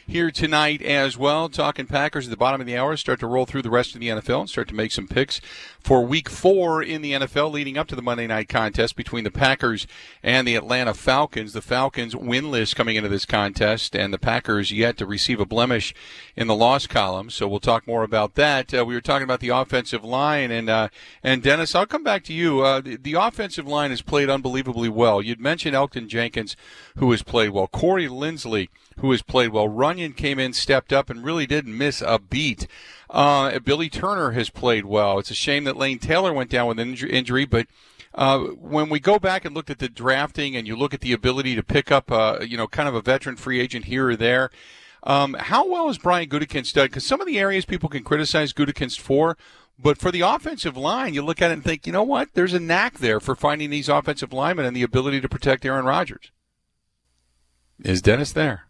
here 0.10 0.32
tonight 0.32 0.82
as 0.82 1.18
well. 1.20 1.49
Talking 1.49 1.86
Packers 1.86 2.26
at 2.26 2.32
the 2.32 2.38
bottom 2.38 2.60
of 2.60 2.66
the 2.66 2.76
hour. 2.76 2.97
Start 2.97 3.20
to 3.20 3.28
roll 3.28 3.45
through 3.45 3.62
the 3.62 3.70
rest 3.70 3.93
of 3.93 4.01
the 4.01 4.07
NFL 4.07 4.41
and 4.41 4.49
start 4.49 4.68
to 4.70 4.76
make 4.76 4.91
some 4.91 5.07
picks 5.07 5.39
for 5.80 6.03
week 6.03 6.30
four 6.30 6.82
in 6.82 7.03
the 7.03 7.14
NFL 7.14 7.51
leading 7.51 7.78
up 7.78 7.88
to 7.88 7.95
the 7.95 8.01
Monday 8.01 8.26
night 8.26 8.49
contest 8.49 8.95
between 8.95 9.24
the 9.24 9.30
Packers 9.30 9.86
and 10.24 10.47
the 10.47 10.55
Atlanta 10.55 10.95
Falcons. 10.95 11.53
The 11.53 11.62
Falcons 11.62 12.16
winless 12.16 12.76
coming 12.76 12.95
into 12.95 13.07
this 13.07 13.26
contest 13.26 13.95
and 13.95 14.12
the 14.12 14.18
Packers 14.18 14.72
yet 14.72 14.97
to 14.97 15.05
receive 15.05 15.39
a 15.39 15.45
blemish 15.45 15.93
in 16.36 16.47
the 16.47 16.55
loss 16.55 16.88
column. 16.88 17.30
So 17.30 17.47
we'll 17.47 17.60
talk 17.60 17.86
more 17.86 18.03
about 18.03 18.34
that. 18.34 18.74
Uh, 18.74 18.84
we 18.86 18.95
were 18.95 19.01
talking 19.01 19.26
about 19.26 19.41
the 19.41 19.49
offensive 19.49 20.03
line 20.03 20.49
and, 20.49 20.72
uh, 20.72 20.89
and 21.24 21.43
Dennis, 21.43 21.76
I'll 21.76 21.86
come 21.86 22.03
back 22.03 22.24
to 22.24 22.34
you. 22.34 22.62
Uh, 22.62 22.82
the, 22.82 22.95
the 22.95 23.14
offensive 23.14 23.68
line 23.68 23.91
has 23.91 24.01
played 24.01 24.30
unbelievably 24.30 24.89
well. 24.89 25.22
You'd 25.22 25.39
mentioned 25.39 25.76
Elgton 25.76 26.07
Jenkins, 26.07 26.55
who 26.97 27.12
has 27.12 27.22
played 27.22 27.49
well. 27.49 27.68
Corey 27.68 28.07
Linsley, 28.07 28.70
who 29.00 29.12
has 29.12 29.22
played 29.22 29.50
well. 29.50 29.68
Runyan 29.68 30.16
came 30.16 30.39
in, 30.39 30.54
stepped 30.54 30.93
up, 30.93 31.10
and 31.10 31.24
really 31.24 31.45
didn't 31.45 31.78
miss 31.78 32.02
a 32.02 32.20
beat. 32.20 32.68
Uh, 33.10 33.60
Billy 33.60 33.89
Turner 33.89 34.32
has 34.32 34.50
played 34.50 34.86
well. 34.86 35.20
It's 35.20 35.32
a 35.32 35.36
shame 35.36 35.64
that 35.64 35.78
Lane 35.78 36.00
Taylor 36.00 36.34
went 36.34 36.50
down 36.50 36.68
with 36.68 36.80
an 36.80 36.95
injury, 36.95 37.45
but 37.45 37.68
uh, 38.14 38.39
when 38.39 38.89
we 38.89 39.00
go 39.00 39.20
back 39.20 39.45
and 39.45 39.56
look 39.56 39.70
at 39.70 39.80
the 39.80 39.89
drafting 39.89 40.56
and 40.56 40.68
you 40.68 40.76
look 40.76 40.93
at 40.93 41.02
the 41.02 41.14
ability 41.14 41.56
to 41.56 41.64
pick 41.64 41.91
up, 41.91 42.12
uh, 42.12 42.39
you 42.41 42.58
know, 42.58 42.68
kind 42.68 42.89
of 42.89 42.95
a 42.95 43.02
veteran 43.02 43.36
free 43.36 43.60
agent 43.60 43.86
here 43.86 44.10
or 44.10 44.16
there, 44.16 44.50
um, 45.04 45.36
how 45.39 45.70
well 45.70 45.88
has 45.88 45.97
Brian 45.97 46.28
Gutekunst 46.28 46.74
done? 46.74 46.88
Because 46.88 47.06
some 47.06 47.22
of 47.22 47.28
the 47.28 47.39
areas 47.39 47.66
people 47.66 47.88
can 47.88 48.04
criticize 48.04 48.52
Gutekunst 48.52 49.00
for, 49.00 49.38
but 49.78 49.97
for 49.97 50.12
the 50.12 50.22
offensive 50.22 50.76
line, 50.76 51.14
you 51.14 51.22
look 51.22 51.41
at 51.41 51.52
it 51.52 51.54
and 51.54 51.64
think, 51.64 51.88
you 51.88 51.93
know 51.93 52.04
what? 52.04 52.34
There's 52.34 52.54
a 52.54 52.60
knack 52.60 52.97
there 52.97 53.20
for 53.20 53.36
finding 53.36 53.70
these 53.70 53.88
offensive 53.88 54.34
linemen 54.34 54.66
and 54.66 54.76
the 54.76 54.84
ability 54.84 55.22
to 55.22 55.30
protect 55.30 55.66
Aaron 55.66 55.86
Rodgers. 55.86 56.32
Is 57.82 58.02
Dennis 58.02 58.34
there? 58.34 58.68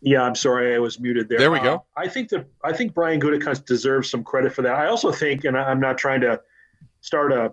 Yeah, 0.00 0.22
I'm 0.22 0.34
sorry, 0.34 0.74
I 0.74 0.78
was 0.78 1.00
muted 1.00 1.28
there. 1.28 1.38
There 1.38 1.50
we 1.50 1.58
go. 1.60 1.74
Uh, 1.74 2.00
I 2.00 2.08
think 2.08 2.28
that 2.30 2.46
I 2.62 2.72
think 2.72 2.94
Brian 2.94 3.20
Gutekunst 3.20 3.64
deserves 3.64 4.10
some 4.10 4.22
credit 4.22 4.52
for 4.52 4.62
that. 4.62 4.74
I 4.74 4.86
also 4.86 5.10
think, 5.10 5.44
and 5.44 5.56
I'm 5.56 5.80
not 5.80 5.98
trying 5.98 6.20
to 6.20 6.40
start 7.00 7.32
a 7.32 7.52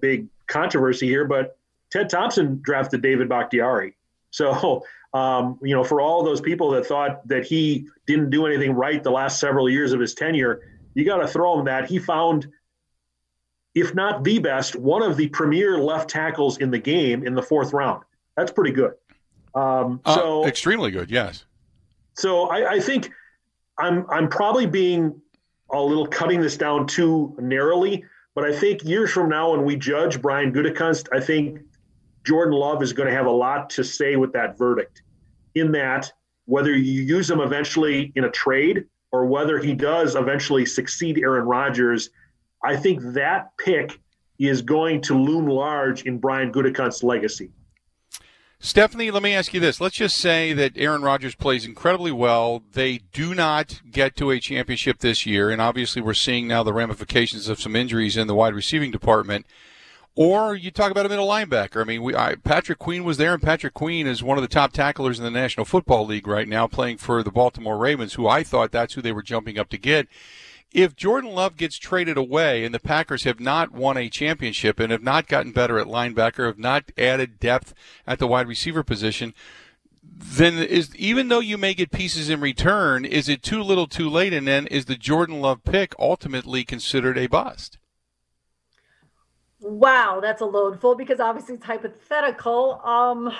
big 0.00 0.26
controversy 0.46 1.06
here, 1.06 1.24
but 1.24 1.56
Ted 1.90 2.10
Thompson 2.10 2.60
drafted 2.62 3.02
David 3.02 3.28
Bakhtiari. 3.28 3.94
So, 4.30 4.84
um, 5.14 5.58
you 5.62 5.74
know, 5.74 5.84
for 5.84 6.00
all 6.00 6.22
those 6.22 6.40
people 6.40 6.70
that 6.72 6.86
thought 6.86 7.26
that 7.28 7.44
he 7.44 7.88
didn't 8.06 8.30
do 8.30 8.46
anything 8.46 8.72
right 8.72 9.02
the 9.02 9.10
last 9.10 9.40
several 9.40 9.68
years 9.68 9.92
of 9.92 10.00
his 10.00 10.14
tenure, 10.14 10.60
you 10.94 11.04
got 11.04 11.18
to 11.18 11.28
throw 11.28 11.58
him 11.58 11.64
that 11.66 11.88
he 11.88 11.98
found, 11.98 12.48
if 13.74 13.94
not 13.94 14.24
the 14.24 14.38
best, 14.38 14.76
one 14.76 15.02
of 15.02 15.16
the 15.16 15.28
premier 15.28 15.78
left 15.78 16.10
tackles 16.10 16.58
in 16.58 16.70
the 16.70 16.78
game 16.78 17.26
in 17.26 17.34
the 17.34 17.42
fourth 17.42 17.72
round. 17.72 18.02
That's 18.36 18.52
pretty 18.52 18.72
good. 18.72 18.94
Um, 19.54 20.00
so 20.06 20.44
uh, 20.44 20.46
extremely 20.46 20.90
good, 20.90 21.10
yes. 21.10 21.44
So 22.14 22.48
I, 22.48 22.72
I 22.72 22.80
think 22.80 23.10
I'm 23.78 24.06
I'm 24.10 24.28
probably 24.28 24.66
being 24.66 25.20
a 25.72 25.80
little 25.80 26.06
cutting 26.06 26.40
this 26.40 26.56
down 26.56 26.86
too 26.86 27.34
narrowly, 27.38 28.04
but 28.34 28.44
I 28.44 28.52
think 28.52 28.84
years 28.84 29.10
from 29.10 29.28
now, 29.28 29.52
when 29.52 29.64
we 29.64 29.76
judge 29.76 30.20
Brian 30.20 30.52
Gutekunst, 30.52 31.08
I 31.12 31.20
think 31.20 31.60
Jordan 32.24 32.54
Love 32.54 32.82
is 32.82 32.92
going 32.92 33.08
to 33.08 33.14
have 33.14 33.26
a 33.26 33.30
lot 33.30 33.70
to 33.70 33.84
say 33.84 34.16
with 34.16 34.32
that 34.32 34.58
verdict. 34.58 35.02
In 35.54 35.72
that, 35.72 36.12
whether 36.44 36.72
you 36.72 37.02
use 37.02 37.30
him 37.30 37.40
eventually 37.40 38.12
in 38.14 38.24
a 38.24 38.30
trade 38.30 38.84
or 39.12 39.26
whether 39.26 39.58
he 39.58 39.74
does 39.74 40.14
eventually 40.14 40.66
succeed 40.66 41.18
Aaron 41.18 41.46
Rodgers, 41.46 42.10
I 42.64 42.76
think 42.76 43.00
that 43.14 43.50
pick 43.58 43.98
is 44.38 44.62
going 44.62 45.00
to 45.02 45.14
loom 45.14 45.46
large 45.46 46.04
in 46.04 46.18
Brian 46.18 46.52
Gutekunst's 46.52 47.02
legacy. 47.02 47.50
Stephanie, 48.62 49.10
let 49.10 49.22
me 49.22 49.32
ask 49.32 49.54
you 49.54 49.58
this. 49.58 49.80
Let's 49.80 49.96
just 49.96 50.18
say 50.18 50.52
that 50.52 50.76
Aaron 50.76 51.00
Rodgers 51.00 51.34
plays 51.34 51.64
incredibly 51.64 52.12
well. 52.12 52.62
They 52.72 52.98
do 53.10 53.34
not 53.34 53.80
get 53.90 54.16
to 54.16 54.30
a 54.30 54.38
championship 54.38 54.98
this 54.98 55.24
year, 55.24 55.48
and 55.48 55.62
obviously 55.62 56.02
we're 56.02 56.12
seeing 56.12 56.46
now 56.46 56.62
the 56.62 56.74
ramifications 56.74 57.48
of 57.48 57.58
some 57.58 57.74
injuries 57.74 58.18
in 58.18 58.26
the 58.26 58.34
wide 58.34 58.54
receiving 58.54 58.90
department. 58.90 59.46
Or 60.14 60.54
you 60.54 60.70
talk 60.70 60.90
about 60.90 61.06
a 61.06 61.08
middle 61.08 61.26
linebacker. 61.26 61.80
I 61.80 61.84
mean, 61.84 62.02
we, 62.02 62.14
I, 62.14 62.34
Patrick 62.34 62.78
Queen 62.78 63.02
was 63.02 63.16
there, 63.16 63.32
and 63.32 63.42
Patrick 63.42 63.72
Queen 63.72 64.06
is 64.06 64.22
one 64.22 64.36
of 64.36 64.42
the 64.42 64.48
top 64.48 64.72
tacklers 64.72 65.18
in 65.18 65.24
the 65.24 65.30
National 65.30 65.64
Football 65.64 66.04
League 66.04 66.26
right 66.26 66.46
now, 66.46 66.66
playing 66.66 66.98
for 66.98 67.22
the 67.22 67.30
Baltimore 67.30 67.78
Ravens, 67.78 68.14
who 68.14 68.28
I 68.28 68.42
thought 68.42 68.72
that's 68.72 68.92
who 68.92 69.00
they 69.00 69.12
were 69.12 69.22
jumping 69.22 69.58
up 69.58 69.70
to 69.70 69.78
get 69.78 70.06
if 70.72 70.94
Jordan 70.94 71.30
Love 71.30 71.56
gets 71.56 71.76
traded 71.76 72.16
away 72.16 72.64
and 72.64 72.74
the 72.74 72.80
Packers 72.80 73.24
have 73.24 73.40
not 73.40 73.72
won 73.72 73.96
a 73.96 74.08
championship 74.08 74.78
and 74.78 74.92
have 74.92 75.02
not 75.02 75.26
gotten 75.26 75.52
better 75.52 75.78
at 75.78 75.86
linebacker, 75.86 76.46
have 76.46 76.58
not 76.58 76.92
added 76.96 77.40
depth 77.40 77.74
at 78.06 78.18
the 78.18 78.26
wide 78.26 78.46
receiver 78.46 78.82
position, 78.82 79.34
then 80.02 80.58
is 80.58 80.94
even 80.96 81.28
though 81.28 81.40
you 81.40 81.58
may 81.58 81.74
get 81.74 81.90
pieces 81.90 82.30
in 82.30 82.40
return, 82.40 83.04
is 83.04 83.28
it 83.28 83.42
too 83.42 83.62
little 83.62 83.86
too 83.86 84.08
late? 84.08 84.32
And 84.32 84.46
then 84.46 84.66
is 84.68 84.84
the 84.84 84.96
Jordan 84.96 85.40
Love 85.40 85.64
pick 85.64 85.94
ultimately 85.98 86.64
considered 86.64 87.18
a 87.18 87.26
bust? 87.26 87.78
Wow, 89.60 90.20
that's 90.22 90.40
a 90.40 90.46
load 90.46 90.80
full 90.80 90.94
because 90.94 91.20
obviously 91.20 91.56
it's 91.56 91.64
hypothetical. 91.64 92.80
Um, 92.82 93.30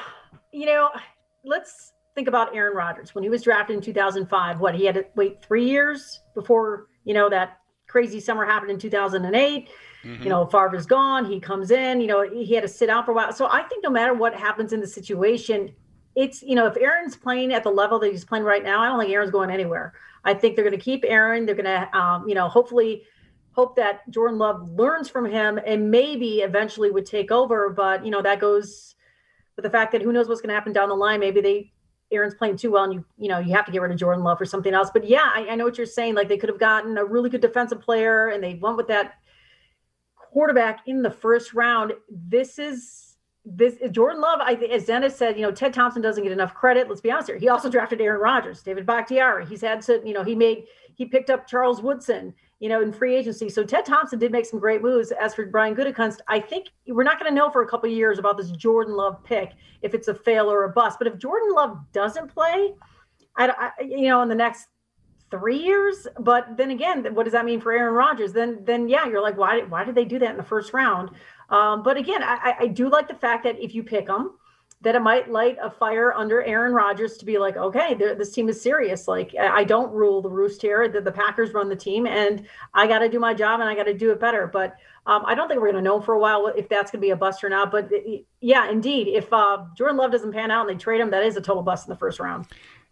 you 0.53 0.67
know, 0.67 0.91
let's 1.45 1.93
think 2.15 2.29
about 2.29 2.55
Aaron 2.55 2.77
Rodgers 2.77 3.15
when 3.15 3.25
he 3.25 3.31
was 3.31 3.43
drafted 3.43 3.77
in 3.77 3.83
2005. 3.83 4.61
What 4.61 4.75
he 4.75 4.85
had 4.85 4.97
to 4.97 5.07
wait 5.15 5.43
three 5.43 5.65
years 5.65 6.21
before 6.35 6.89
you 7.05 7.15
know, 7.15 7.29
that 7.29 7.59
crazy 7.87 8.21
summer 8.21 8.45
happened 8.45 8.71
in 8.71 8.79
2008. 8.79 9.69
Mm-hmm. 10.05 10.23
You 10.23 10.29
know, 10.29 10.47
Favre 10.47 10.77
is 10.77 10.87
gone. 10.87 11.25
He 11.25 11.41
comes 11.41 11.71
in. 11.71 12.01
You 12.01 12.07
know, 12.07 12.23
he 12.23 12.55
had 12.55 12.63
to 12.63 12.69
sit 12.69 12.89
out 12.89 13.05
for 13.05 13.13
a 13.13 13.15
while. 13.15 13.33
So 13.33 13.49
I 13.51 13.63
think 13.65 13.85
no 13.85 13.91
matter 13.91 14.15
what 14.15 14.35
happens 14.35 14.73
in 14.73 14.81
the 14.81 14.87
situation, 14.87 15.75
it's 16.17 16.43
you 16.43 16.55
know, 16.55 16.67
if 16.67 16.77
Aaron's 16.77 17.17
playing 17.17 17.53
at 17.53 17.63
the 17.63 17.71
level 17.71 17.99
that 18.01 18.11
he's 18.11 18.25
playing 18.25 18.45
right 18.45 18.65
now, 18.65 18.81
I 18.81 18.87
don't 18.87 18.99
think 18.99 19.13
Aaron's 19.13 19.31
going 19.31 19.51
anywhere. 19.51 19.93
I 20.25 20.35
think 20.35 20.55
they're 20.55 20.65
going 20.65 20.79
to 20.79 20.85
keep 20.85 21.05
Aaron. 21.07 21.47
They're 21.47 21.55
going 21.55 21.65
to, 21.65 21.97
um, 21.97 22.29
you 22.29 22.35
know, 22.35 22.49
hopefully 22.49 23.05
hope 23.53 23.77
that 23.77 24.09
Jordan 24.11 24.39
Love 24.39 24.71
learns 24.71 25.09
from 25.09 25.25
him 25.25 25.59
and 25.67 25.91
maybe 25.91 26.41
eventually 26.41 26.91
would 26.91 27.07
take 27.07 27.31
over. 27.31 27.71
But 27.71 28.05
you 28.05 28.11
know, 28.11 28.23
that 28.23 28.41
goes 28.41 28.95
with 29.57 29.65
the 29.65 29.71
fact 29.71 29.93
that 29.93 30.03
who 30.03 30.13
knows 30.13 30.29
what's 30.29 30.41
going 30.41 30.49
to 30.49 30.55
happen 30.55 30.73
down 30.73 30.89
the 30.89 30.95
line. 30.95 31.21
Maybe 31.21 31.41
they 31.41 31.73
Aaron's 32.13 32.35
playing 32.35 32.57
too 32.57 32.73
well 32.73 32.85
and 32.85 32.93
you 32.93 33.05
you 33.19 33.29
know 33.29 33.39
you 33.39 33.55
have 33.55 33.65
to 33.67 33.73
get 33.73 33.81
rid 33.81 33.93
of 33.93 33.99
Jordan 33.99 34.25
Love 34.25 34.39
for 34.39 34.45
something 34.45 34.75
else. 34.75 34.91
But 34.93 35.07
yeah, 35.07 35.31
I, 35.35 35.49
I 35.51 35.55
know 35.55 35.65
what 35.65 35.79
you're 35.79 35.87
saying. 35.87 36.15
Like 36.15 36.29
they 36.29 36.37
could 36.37 36.49
have 36.49 36.59
gotten 36.59 36.99
a 36.99 37.05
really 37.05 37.31
good 37.31 37.41
defensive 37.41 37.81
player 37.81 38.29
and 38.29 38.43
they 38.43 38.55
went 38.55 38.77
with 38.77 38.89
that 38.89 39.15
quarterback 40.17 40.81
in 40.87 41.03
the 41.03 41.11
first 41.11 41.55
round. 41.55 41.93
This 42.11 42.59
is 42.59 43.17
this 43.45 43.77
Jordan 43.91 44.21
Love. 44.21 44.41
I 44.43 44.55
as 44.55 44.87
Dennis 44.87 45.17
said, 45.17 45.37
you 45.37 45.43
know 45.43 45.53
Ted 45.53 45.73
Thompson 45.73 46.03
doesn't 46.03 46.23
get 46.23 46.33
enough 46.33 46.55
credit. 46.55 46.89
Let's 46.89 47.01
be 47.01 47.11
honest 47.11 47.29
here. 47.29 47.39
He 47.39 47.49
also 47.49 47.71
drafted 47.71 48.01
Aaron 48.01 48.21
Rodgers, 48.21 48.63
David 48.63 48.87
Bakhtiari. 48.87 49.47
He's 49.47 49.63
had 49.63 49.83
to 49.83 50.03
you 50.05 50.13
know 50.13 50.25
he 50.25 50.35
made 50.35 50.65
he 50.95 51.07
picked 51.07 51.31
up 51.31 51.47
Charles 51.47 51.81
Woodson 51.81 52.35
you 52.61 52.69
know, 52.69 52.83
in 52.83 52.93
free 52.93 53.17
agency. 53.17 53.49
So 53.49 53.65
Ted 53.65 53.87
Thompson 53.87 54.19
did 54.19 54.31
make 54.31 54.45
some 54.45 54.61
great 54.61 54.83
moves. 54.83 55.13
As 55.13 55.35
for 55.35 55.47
Brian 55.47 55.75
Gutekunst, 55.75 56.19
I 56.29 56.39
think 56.39 56.67
we're 56.87 57.05
not 57.05 57.19
going 57.19 57.31
to 57.31 57.35
know 57.35 57.51
for 57.51 57.63
a 57.63 57.67
couple 57.67 57.89
years 57.89 58.19
about 58.19 58.37
this 58.37 58.51
Jordan 58.51 58.95
Love 58.95 59.25
pick 59.25 59.53
if 59.81 59.95
it's 59.95 60.09
a 60.09 60.15
fail 60.15 60.53
or 60.53 60.65
a 60.65 60.69
bust. 60.69 60.99
But 60.99 61.09
if 61.09 61.19
Jordan 61.19 61.55
Love 61.55 61.79
doesn't 61.93 62.29
play, 62.29 62.75
I, 63.37 63.49
I 63.49 63.83
you 63.83 64.09
know, 64.09 64.21
in 64.21 64.29
the 64.29 64.35
next 64.35 64.69
three 65.31 65.57
years, 65.57 66.07
but 66.19 66.57
then 66.57 66.71
again, 66.71 67.15
what 67.15 67.25
does 67.25 67.33
that 67.33 67.47
mean 67.47 67.61
for 67.61 67.73
Aaron 67.73 67.95
Rodgers? 67.95 68.33
Then, 68.33 68.63
then 68.65 68.89
yeah, 68.89 69.07
you're 69.07 69.23
like, 69.23 69.39
why, 69.39 69.61
why 69.63 69.85
did 69.85 69.95
they 69.95 70.05
do 70.05 70.19
that 70.19 70.31
in 70.31 70.37
the 70.37 70.43
first 70.43 70.75
round? 70.75 71.11
Um, 71.49 71.83
but 71.83 71.97
again, 71.97 72.23
I, 72.23 72.55
I 72.61 72.67
do 72.67 72.91
like 72.91 73.09
the 73.09 73.15
fact 73.15 73.45
that 73.45 73.59
if 73.59 73.75
you 73.75 73.83
pick 73.83 74.07
them, 74.07 74.37
that 74.83 74.95
it 74.95 75.01
might 75.01 75.31
light 75.31 75.59
a 75.61 75.71
fire 75.71 76.13
under 76.15 76.43
Aaron 76.43 76.73
Rodgers 76.73 77.19
to 77.19 77.27
be 77.27 77.39
like, 77.39 77.57
okay, 77.57 77.95
this 77.95 78.33
team 78.33 78.49
is 78.49 78.63
serious. 78.63 79.07
Like, 79.07 79.35
I 79.39 79.63
don't 79.63 79.93
rule 79.93 80.23
the 80.23 80.31
roost 80.31 80.63
here. 80.63 80.89
The, 80.89 81.03
the 81.03 81.13
Packers 81.13 81.53
run 81.53 81.69
the 81.69 81.77
team, 81.77 82.07
and 82.07 82.47
I 82.73 82.87
got 82.87 83.01
to 83.01 83.09
do 83.11 83.21
my 83.21 83.35
job 83.35 83.61
and 83.61 83.69
I 83.69 83.75
got 83.75 83.85
to 83.85 83.95
do 83.95 84.11
it 84.11 84.19
better. 84.19 84.47
But 84.47 84.77
um, 85.07 85.23
I 85.27 85.35
don't 85.35 85.49
think 85.49 85.61
we're 85.61 85.71
going 85.71 85.85
to 85.85 85.89
know 85.89 86.01
for 86.01 86.15
a 86.15 86.19
while 86.19 86.47
if 86.47 86.69
that's 86.69 86.91
going 86.91 87.01
to 87.01 87.07
be 87.07 87.11
a 87.11 87.17
bust 87.17 87.45
or 87.45 87.51
not. 87.51 87.71
But 87.71 87.91
yeah, 88.41 88.71
indeed, 88.71 89.09
if 89.09 89.31
uh, 89.33 89.65
Jordan 89.77 89.99
Love 89.99 90.13
doesn't 90.13 90.33
pan 90.33 90.51
out 90.51 90.69
and 90.69 90.79
they 90.79 90.83
trade 90.83 91.01
him, 91.01 91.11
that 91.11 91.25
is 91.25 91.37
a 91.37 91.43
total 91.43 91.63
bust 91.63 91.87
in 91.87 91.91
the 91.91 91.99
first 91.99 92.19
round. 92.19 92.47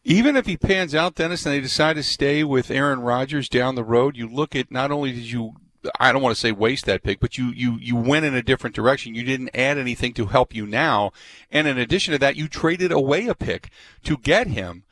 Even 0.04 0.36
if 0.36 0.46
he 0.46 0.56
pans 0.56 0.94
out, 0.94 1.14
Dennis, 1.14 1.44
and 1.44 1.54
they 1.54 1.60
decide 1.60 1.96
to 1.96 2.02
stay 2.02 2.44
with 2.44 2.70
Aaron 2.70 3.00
Rodgers 3.00 3.48
down 3.48 3.74
the 3.74 3.84
road, 3.84 4.16
you 4.16 4.28
look 4.28 4.54
at 4.54 4.70
not 4.70 4.90
only 4.90 5.12
did 5.12 5.30
you 5.30 5.54
I 6.00 6.12
don't 6.12 6.22
want 6.22 6.34
to 6.34 6.40
say 6.40 6.52
waste 6.52 6.86
that 6.86 7.02
pick, 7.02 7.20
but 7.20 7.38
you, 7.38 7.48
you, 7.48 7.78
you 7.80 7.96
went 7.96 8.24
in 8.24 8.34
a 8.34 8.42
different 8.42 8.74
direction. 8.74 9.14
You 9.14 9.22
didn't 9.24 9.50
add 9.54 9.78
anything 9.78 10.12
to 10.14 10.26
help 10.26 10.54
you 10.54 10.66
now. 10.66 11.12
And 11.50 11.66
in 11.66 11.78
addition 11.78 12.12
to 12.12 12.18
that, 12.18 12.36
you 12.36 12.48
traded 12.48 12.92
away 12.92 13.26
a 13.26 13.34
pick 13.34 13.70
to 14.04 14.16
get 14.16 14.48
him. 14.48 14.84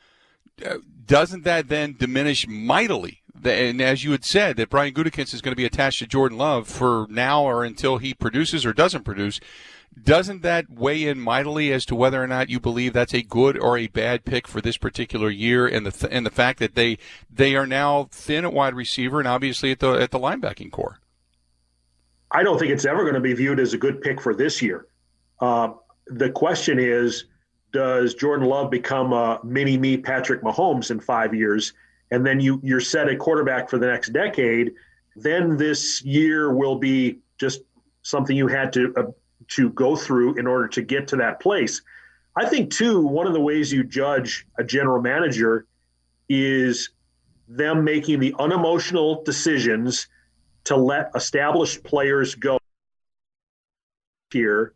Uh, 0.65 0.77
doesn't 1.05 1.43
that 1.43 1.69
then 1.69 1.95
diminish 1.97 2.47
mightily? 2.47 3.21
And 3.43 3.81
as 3.81 4.03
you 4.03 4.11
had 4.11 4.25
said, 4.25 4.57
that 4.57 4.69
Brian 4.69 4.93
Gutekunst 4.93 5.33
is 5.33 5.41
going 5.41 5.51
to 5.51 5.57
be 5.57 5.65
attached 5.65 5.99
to 5.99 6.07
Jordan 6.07 6.37
Love 6.37 6.67
for 6.67 7.05
now 7.09 7.43
or 7.43 7.63
until 7.63 7.97
he 7.97 8.13
produces 8.13 8.65
or 8.65 8.73
doesn't 8.73 9.03
produce 9.03 9.39
doesn't 10.03 10.41
that 10.41 10.69
weigh 10.69 11.07
in 11.07 11.19
mightily 11.19 11.71
as 11.71 11.85
to 11.85 11.95
whether 11.95 12.21
or 12.21 12.27
not 12.27 12.49
you 12.49 12.59
believe 12.59 12.93
that's 12.93 13.13
a 13.13 13.21
good 13.21 13.57
or 13.57 13.77
a 13.77 13.87
bad 13.87 14.25
pick 14.25 14.47
for 14.47 14.61
this 14.61 14.77
particular 14.77 15.29
year, 15.29 15.67
and 15.67 15.85
the 15.85 15.91
th- 15.91 16.11
and 16.11 16.25
the 16.25 16.31
fact 16.31 16.59
that 16.59 16.75
they 16.75 16.97
they 17.29 17.55
are 17.55 17.67
now 17.67 18.07
thin 18.11 18.45
at 18.45 18.53
wide 18.53 18.73
receiver 18.73 19.19
and 19.19 19.27
obviously 19.27 19.71
at 19.71 19.79
the 19.79 19.91
at 19.91 20.11
the 20.11 20.19
linebacking 20.19 20.71
core? 20.71 20.99
I 22.31 22.43
don't 22.43 22.59
think 22.59 22.71
it's 22.71 22.85
ever 22.85 23.03
going 23.03 23.13
to 23.13 23.21
be 23.21 23.33
viewed 23.33 23.59
as 23.59 23.73
a 23.73 23.77
good 23.77 24.01
pick 24.01 24.21
for 24.21 24.35
this 24.35 24.61
year. 24.61 24.87
Uh, 25.39 25.69
the 26.07 26.29
question 26.29 26.79
is, 26.79 27.25
does 27.71 28.13
Jordan 28.15 28.47
Love 28.47 28.69
become 28.69 29.13
a 29.13 29.39
mini 29.43 29.77
me 29.77 29.97
Patrick 29.97 30.41
Mahomes 30.41 30.91
in 30.91 30.99
five 30.99 31.33
years, 31.33 31.73
and 32.11 32.25
then 32.25 32.39
you 32.39 32.59
you're 32.63 32.81
set 32.81 33.09
a 33.09 33.15
quarterback 33.15 33.69
for 33.69 33.77
the 33.77 33.87
next 33.87 34.09
decade? 34.09 34.73
Then 35.15 35.57
this 35.57 36.03
year 36.03 36.53
will 36.53 36.77
be 36.77 37.19
just 37.39 37.61
something 38.01 38.35
you 38.35 38.47
had 38.47 38.71
to 38.73 38.93
uh, 38.95 39.03
to 39.49 39.69
go 39.71 39.95
through 39.95 40.35
in 40.35 40.47
order 40.47 40.67
to 40.67 40.81
get 40.81 41.07
to 41.09 41.15
that 41.17 41.39
place. 41.39 41.81
I 42.35 42.47
think, 42.47 42.71
too, 42.71 43.01
one 43.01 43.27
of 43.27 43.33
the 43.33 43.41
ways 43.41 43.71
you 43.71 43.83
judge 43.83 44.45
a 44.57 44.63
general 44.63 45.01
manager 45.01 45.65
is 46.29 46.91
them 47.47 47.83
making 47.83 48.19
the 48.19 48.35
unemotional 48.39 49.23
decisions 49.23 50.07
to 50.65 50.75
let 50.75 51.11
established 51.15 51.83
players 51.83 52.35
go. 52.35 52.59
Here, 54.31 54.73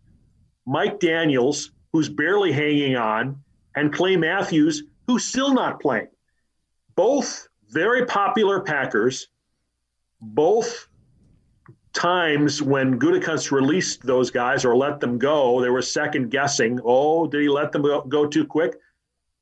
Mike 0.65 0.99
Daniels, 0.99 1.71
who's 1.91 2.07
barely 2.07 2.53
hanging 2.53 2.95
on, 2.95 3.43
and 3.75 3.93
Clay 3.93 4.15
Matthews, 4.15 4.83
who's 5.07 5.25
still 5.25 5.53
not 5.53 5.81
playing. 5.81 6.07
Both 6.95 7.47
very 7.69 8.05
popular 8.05 8.61
Packers, 8.61 9.27
both 10.21 10.87
times 11.93 12.61
when 12.61 12.99
Gutekunst 12.99 13.51
released 13.51 14.03
those 14.03 14.31
guys 14.31 14.65
or 14.65 14.75
let 14.75 14.99
them 14.99 15.17
go, 15.17 15.61
there 15.61 15.73
was 15.73 15.91
second 15.91 16.29
guessing. 16.29 16.79
Oh, 16.83 17.27
did 17.27 17.41
he 17.41 17.49
let 17.49 17.71
them 17.71 17.81
go, 17.81 18.01
go 18.01 18.25
too 18.25 18.45
quick? 18.45 18.75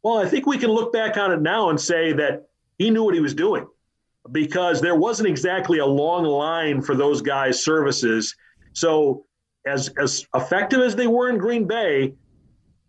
Well, 0.03 0.17
I 0.17 0.27
think 0.27 0.45
we 0.45 0.57
can 0.57 0.71
look 0.71 0.93
back 0.93 1.17
on 1.17 1.31
it 1.31 1.41
now 1.41 1.69
and 1.69 1.79
say 1.79 2.13
that 2.13 2.47
he 2.77 2.89
knew 2.89 3.03
what 3.03 3.13
he 3.13 3.19
was 3.19 3.33
doing 3.33 3.67
because 4.31 4.81
there 4.81 4.95
wasn't 4.95 5.29
exactly 5.29 5.79
a 5.79 5.85
long 5.85 6.23
line 6.23 6.81
for 6.81 6.95
those 6.95 7.21
guys' 7.21 7.63
services. 7.63 8.35
So, 8.73 9.25
as 9.65 9.89
as 9.97 10.25
effective 10.33 10.79
as 10.79 10.95
they 10.95 11.07
were 11.07 11.29
in 11.29 11.37
Green 11.37 11.65
Bay, 11.65 12.13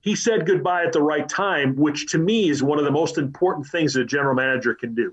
he 0.01 0.15
said 0.15 0.47
goodbye 0.47 0.85
at 0.85 0.93
the 0.93 1.03
right 1.03 1.29
time, 1.29 1.75
which 1.77 2.07
to 2.13 2.19
me 2.19 2.49
is 2.49 2.63
one 2.63 2.79
of 2.79 2.85
the 2.85 2.91
most 2.91 3.19
important 3.19 3.67
things 3.67 3.95
that 3.95 4.03
a 4.03 4.07
general 4.07 4.35
manager 4.35 4.75
can 4.75 4.95
do. 4.95 5.13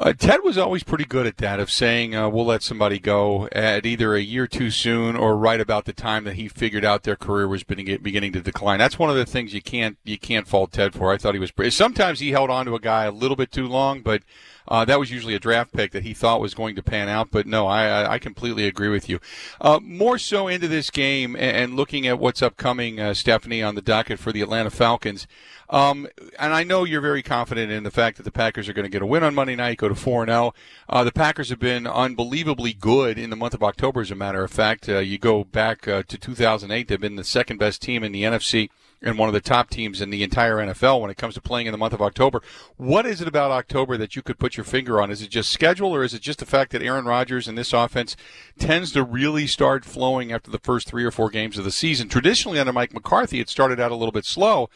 Uh, 0.00 0.12
Ted 0.12 0.44
was 0.44 0.56
always 0.56 0.84
pretty 0.84 1.04
good 1.04 1.26
at 1.26 1.38
that, 1.38 1.58
of 1.58 1.72
saying 1.72 2.14
uh, 2.14 2.28
we'll 2.28 2.46
let 2.46 2.62
somebody 2.62 3.00
go 3.00 3.48
at 3.50 3.84
either 3.84 4.14
a 4.14 4.20
year 4.20 4.46
too 4.46 4.70
soon 4.70 5.16
or 5.16 5.36
right 5.36 5.60
about 5.60 5.86
the 5.86 5.92
time 5.92 6.22
that 6.22 6.34
he 6.34 6.46
figured 6.46 6.84
out 6.84 7.02
their 7.02 7.16
career 7.16 7.48
was 7.48 7.64
beginning 7.64 8.32
to 8.32 8.40
decline. 8.40 8.78
That's 8.78 8.96
one 8.96 9.10
of 9.10 9.16
the 9.16 9.26
things 9.26 9.52
you 9.52 9.60
can't 9.60 9.98
you 10.04 10.16
can't 10.16 10.46
fault 10.46 10.70
Ted 10.70 10.94
for. 10.94 11.12
I 11.12 11.18
thought 11.18 11.34
he 11.34 11.40
was 11.40 11.50
pretty. 11.50 11.72
Sometimes 11.72 12.20
he 12.20 12.30
held 12.30 12.48
on 12.48 12.66
to 12.66 12.76
a 12.76 12.80
guy 12.80 13.06
a 13.06 13.10
little 13.10 13.36
bit 13.36 13.50
too 13.50 13.66
long, 13.66 14.00
but 14.00 14.22
uh, 14.68 14.84
that 14.84 14.98
was 14.98 15.10
usually 15.10 15.34
a 15.34 15.40
draft 15.40 15.72
pick 15.72 15.92
that 15.92 16.04
he 16.04 16.14
thought 16.14 16.40
was 16.40 16.54
going 16.54 16.76
to 16.76 16.82
pan 16.82 17.08
out. 17.08 17.30
But 17.30 17.46
no, 17.46 17.66
I 17.66 18.14
I 18.14 18.18
completely 18.18 18.66
agree 18.66 18.88
with 18.88 19.08
you. 19.08 19.20
Uh, 19.60 19.80
more 19.82 20.18
so 20.18 20.46
into 20.48 20.68
this 20.68 20.90
game 20.90 21.36
and, 21.36 21.76
looking 21.78 22.06
at 22.06 22.18
what's 22.18 22.42
upcoming, 22.42 22.98
uh, 22.98 23.14
Stephanie, 23.14 23.62
on 23.62 23.74
the 23.74 23.82
docket 23.82 24.18
for 24.18 24.32
the 24.32 24.42
Atlanta 24.42 24.70
Falcons. 24.70 25.26
Um, 25.70 26.08
and 26.38 26.54
I 26.54 26.64
know 26.64 26.84
you're 26.84 27.02
very 27.02 27.22
confident 27.22 27.70
in 27.70 27.82
the 27.82 27.90
fact 27.90 28.16
that 28.16 28.22
the 28.22 28.32
Packers 28.32 28.68
are 28.68 28.72
going 28.72 28.84
to 28.84 28.90
get 28.90 29.02
a 29.02 29.06
win 29.06 29.22
on 29.22 29.34
Monday 29.34 29.54
night, 29.54 29.78
go 29.78 29.88
to 29.88 29.94
4 29.94 30.26
0. 30.26 30.54
Uh, 30.88 31.04
the 31.04 31.12
Packers 31.12 31.50
have 31.50 31.58
been 31.58 31.86
unbelievably 31.86 32.72
good 32.72 33.18
in 33.18 33.30
the 33.30 33.36
month 33.36 33.54
of 33.54 33.62
October, 33.62 34.00
as 34.00 34.10
a 34.10 34.14
matter 34.14 34.42
of 34.42 34.50
fact. 34.50 34.88
Uh, 34.88 34.98
you 34.98 35.18
go 35.18 35.44
back 35.44 35.86
uh, 35.86 36.02
to 36.08 36.16
2008, 36.16 36.88
they've 36.88 37.00
been 37.00 37.16
the 37.16 37.24
second 37.24 37.58
best 37.58 37.82
team 37.82 38.02
in 38.02 38.12
the 38.12 38.22
NFC 38.22 38.70
and 39.00 39.18
one 39.18 39.28
of 39.28 39.32
the 39.32 39.40
top 39.40 39.70
teams 39.70 40.00
in 40.00 40.10
the 40.10 40.22
entire 40.22 40.56
NFL 40.56 41.00
when 41.00 41.10
it 41.10 41.16
comes 41.16 41.34
to 41.34 41.40
playing 41.40 41.66
in 41.66 41.72
the 41.72 41.78
month 41.78 41.92
of 41.92 42.02
October. 42.02 42.42
What 42.76 43.06
is 43.06 43.20
it 43.20 43.28
about 43.28 43.50
October 43.50 43.96
that 43.96 44.16
you 44.16 44.22
could 44.22 44.38
put 44.38 44.56
your 44.58 44.64
finger 44.64 45.00
on? 45.00 45.10
Is 45.10 45.22
it 45.22 45.30
just 45.30 45.50
schedule, 45.50 45.94
or 45.94 46.04
is 46.04 46.12
it 46.12 46.20
just 46.20 46.40
the 46.40 46.44
fact 46.44 46.72
that 46.72 46.82
Aaron 46.82 47.06
Rodgers 47.06 47.48
and 47.48 47.56
this 47.56 47.72
offense 47.72 48.14
tends 48.58 48.92
to 48.92 49.02
really 49.02 49.46
start 49.46 49.86
flowing 49.86 50.30
after 50.30 50.50
the 50.50 50.58
first 50.58 50.86
three 50.86 51.04
or 51.04 51.10
four 51.10 51.30
games 51.30 51.56
of 51.56 51.64
the 51.64 51.70
season? 51.70 52.10
Traditionally, 52.10 52.58
under 52.58 52.74
Mike 52.74 52.92
McCarthy, 52.92 53.40
it 53.40 53.48
started 53.48 53.80
out 53.80 53.92
a 53.92 53.96
little 53.96 54.12
bit 54.12 54.26
slow. 54.26 54.68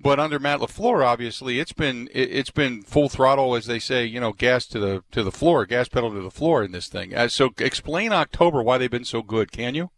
But 0.00 0.18
under 0.18 0.38
Matt 0.38 0.60
LaFleur, 0.60 1.06
obviously, 1.06 1.60
it's 1.60 1.72
been 1.72 2.08
it's 2.12 2.50
been 2.50 2.82
full 2.82 3.08
throttle, 3.08 3.54
as 3.54 3.66
they 3.66 3.78
say, 3.78 4.04
you 4.04 4.20
know, 4.20 4.32
gas 4.32 4.66
to 4.66 4.78
the 4.78 5.04
to 5.12 5.22
the 5.22 5.30
floor, 5.30 5.66
gas 5.66 5.88
pedal 5.88 6.10
to 6.10 6.20
the 6.20 6.30
floor 6.30 6.64
in 6.64 6.72
this 6.72 6.88
thing. 6.88 7.14
Uh, 7.14 7.28
so, 7.28 7.50
explain 7.58 8.12
October 8.12 8.62
why 8.62 8.76
they've 8.76 8.90
been 8.90 9.04
so 9.04 9.22
good, 9.22 9.52
can 9.52 9.74
you? 9.74 9.90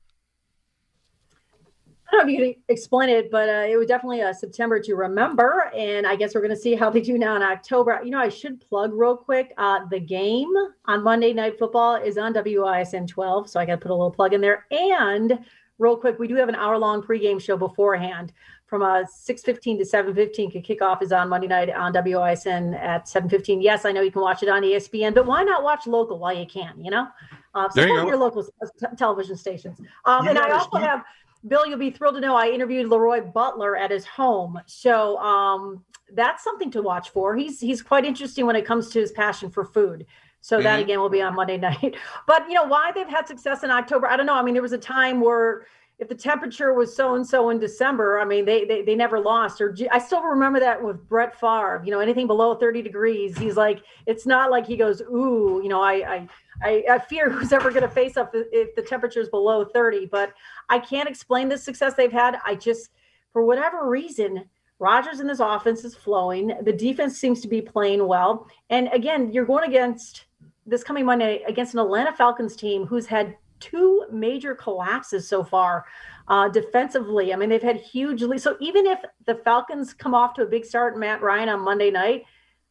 I 2.09 2.12
don't 2.12 2.26
know 2.26 2.32
if 2.32 2.38
you 2.38 2.54
can 2.54 2.62
explain 2.68 3.09
it, 3.09 3.30
but 3.30 3.48
uh, 3.48 3.66
it 3.68 3.76
was 3.76 3.88
definitely 3.88 4.20
a 4.20 4.32
September 4.32 4.80
to 4.80 4.94
remember, 4.94 5.70
and 5.76 6.07
I 6.07 6.14
guess 6.14 6.34
we're 6.34 6.40
going 6.40 6.54
to 6.54 6.61
see 6.61 6.74
how 6.74 6.88
they 6.88 7.00
do 7.00 7.18
now 7.18 7.34
in 7.34 7.42
October. 7.42 8.00
You 8.04 8.11
know, 8.11 8.20
I 8.20 8.28
should 8.28 8.61
plug 8.61 8.92
real 8.92 9.16
quick. 9.16 9.52
Uh, 9.59 9.80
the 9.90 9.98
game 9.98 10.52
on 10.84 11.02
Monday 11.02 11.32
Night 11.32 11.59
Football 11.59 11.96
is 11.96 12.16
on 12.16 12.32
WISN 12.32 13.09
12, 13.09 13.50
so 13.50 13.59
I 13.59 13.66
got 13.66 13.72
to 13.72 13.78
put 13.78 13.90
a 13.90 13.94
little 13.94 14.12
plug 14.12 14.34
in 14.34 14.40
there. 14.40 14.66
And 14.70 15.38
real 15.78 15.96
quick, 15.96 16.18
we 16.18 16.28
do 16.28 16.36
have 16.36 16.48
an 16.48 16.54
hour 16.54 16.78
long 16.78 17.02
pregame 17.02 17.40
show 17.40 17.57
beforehand 17.57 18.32
from 18.66 18.82
uh, 18.82 19.04
6.15 19.04 19.78
to 19.78 19.84
7.15 19.84 20.66
kickoff 20.66 21.00
is 21.00 21.12
on 21.12 21.28
monday 21.28 21.46
night 21.46 21.70
on 21.70 21.92
wisn 21.92 22.74
at 22.74 23.07
7.15 23.07 23.62
yes 23.62 23.84
i 23.84 23.92
know 23.92 24.00
you 24.00 24.11
can 24.11 24.22
watch 24.22 24.42
it 24.42 24.48
on 24.48 24.62
espn 24.62 25.14
but 25.14 25.24
why 25.24 25.44
not 25.44 25.62
watch 25.62 25.86
local 25.86 26.18
while 26.18 26.36
you 26.36 26.46
can 26.46 26.74
you 26.84 26.90
know 26.90 27.07
uh, 27.54 27.68
support 27.68 27.88
you 27.88 28.07
your 28.09 28.16
local 28.16 28.44
uh, 28.62 28.88
television 28.96 29.36
stations 29.36 29.78
um, 30.04 30.26
and 30.26 30.36
i 30.36 30.50
also 30.50 30.78
have 30.78 31.04
bill 31.49 31.66
you'll 31.66 31.78
be 31.78 31.90
thrilled 31.90 32.14
to 32.14 32.20
know 32.20 32.34
i 32.34 32.49
interviewed 32.49 32.88
leroy 32.88 33.20
butler 33.20 33.76
at 33.76 33.90
his 33.90 34.05
home. 34.05 34.59
So 34.66 35.18
um, 35.18 35.84
that's 36.12 36.44
something 36.44 36.70
to 36.72 36.82
watch 36.82 37.11
for. 37.11 37.36
He's 37.36 37.61
he's 37.61 37.82
quite 37.82 38.05
interesting 38.05 38.47
when 38.47 38.57
it 38.57 38.64
comes 38.64 38.90
to 38.90 39.01
his 39.01 39.12
passion 39.12 39.51
for 39.51 39.64
food. 39.64 40.07
So 40.40 40.57
mm-hmm. 40.57 40.64
that 40.64 40.80
again 40.80 41.01
will 41.01 41.09
be 41.09 41.22
on 41.22 41.34
monday 41.34 41.57
night. 41.68 41.97
But 42.26 42.49
you 42.49 42.55
know 42.55 42.64
why 42.64 42.92
they've 42.94 43.09
had 43.09 43.26
success 43.26 43.62
in 43.62 43.70
october 43.70 44.07
i 44.09 44.16
don't 44.16 44.26
know. 44.26 44.34
I 44.34 44.42
mean 44.42 44.55
there 44.55 44.62
was 44.62 44.72
a 44.72 44.78
time 44.78 45.20
where 45.20 45.66
if 45.99 46.09
the 46.09 46.14
temperature 46.14 46.74
was 46.74 46.94
so 46.94 47.14
and 47.14 47.26
so 47.26 47.49
in 47.49 47.59
December, 47.59 48.20
I 48.20 48.24
mean, 48.24 48.44
they, 48.44 48.64
they 48.66 48.82
they 48.82 48.94
never 48.94 49.18
lost. 49.18 49.61
Or 49.62 49.74
I 49.90 49.99
still 49.99 50.22
remember 50.22 50.61
that 50.61 50.82
with 50.82 51.09
Brett 51.09 51.38
Favre. 51.40 51.82
You 51.84 51.90
know, 51.90 52.01
anything 52.01 52.26
below 52.26 52.55
30 52.55 52.82
degrees, 52.82 53.38
he's 53.38 53.57
like, 53.57 53.82
it's 54.05 54.26
not 54.26 54.51
like 54.51 54.66
he 54.66 54.76
goes, 54.76 55.01
ooh, 55.01 55.61
you 55.62 55.68
know, 55.70 55.80
I 55.80 55.92
I 55.92 56.28
I, 56.62 56.84
I 56.90 56.99
fear 56.99 57.30
who's 57.30 57.53
ever 57.53 57.70
going 57.70 57.82
to 57.82 57.88
face 57.88 58.16
up 58.16 58.32
if 58.34 58.74
the 58.74 58.82
temperature 58.82 59.20
is 59.20 59.30
below 59.30 59.64
30. 59.64 60.07
But 60.07 60.34
I 60.68 60.78
can't 60.78 61.09
explain 61.09 61.49
the 61.49 61.57
success 61.57 61.94
they've 61.94 62.12
had. 62.12 62.38
I 62.44 62.57
just, 62.57 62.90
for 63.32 63.42
whatever 63.42 63.88
reason, 63.88 64.44
Rodgers 64.78 65.20
in 65.20 65.26
this 65.26 65.40
offense 65.40 65.84
is 65.84 65.94
flowing. 65.94 66.53
The 66.62 66.72
defense 66.72 67.18
seems 67.18 67.40
to 67.40 67.49
be 67.49 67.62
playing 67.62 68.07
well. 68.07 68.49
And 68.68 68.90
again, 68.92 69.32
you're 69.32 69.47
going 69.47 69.68
against 69.68 70.26
this 70.66 70.84
coming 70.84 71.07
Monday 71.07 71.42
against 71.47 71.72
an 71.74 71.80
Atlanta 71.80 72.12
Falcons 72.12 72.57
team 72.57 72.86
who's 72.86 73.07
had 73.07 73.36
two 73.61 74.04
major 74.11 74.54
collapses 74.54 75.28
so 75.28 75.44
far 75.44 75.86
uh, 76.28 76.48
defensively. 76.48 77.32
I 77.32 77.36
mean, 77.36 77.48
they've 77.48 77.62
had 77.62 77.76
hugely. 77.76 78.38
So 78.38 78.57
even 78.61 78.86
if 78.86 79.00
the 79.26 79.36
Falcons 79.36 79.94
come 79.94 80.14
off 80.14 80.34
to 80.34 80.42
a 80.42 80.46
big 80.46 80.64
start, 80.64 80.98
Matt 80.98 81.22
Ryan 81.22 81.48
on 81.48 81.61
Monday 81.61 81.90
night, 81.90 82.24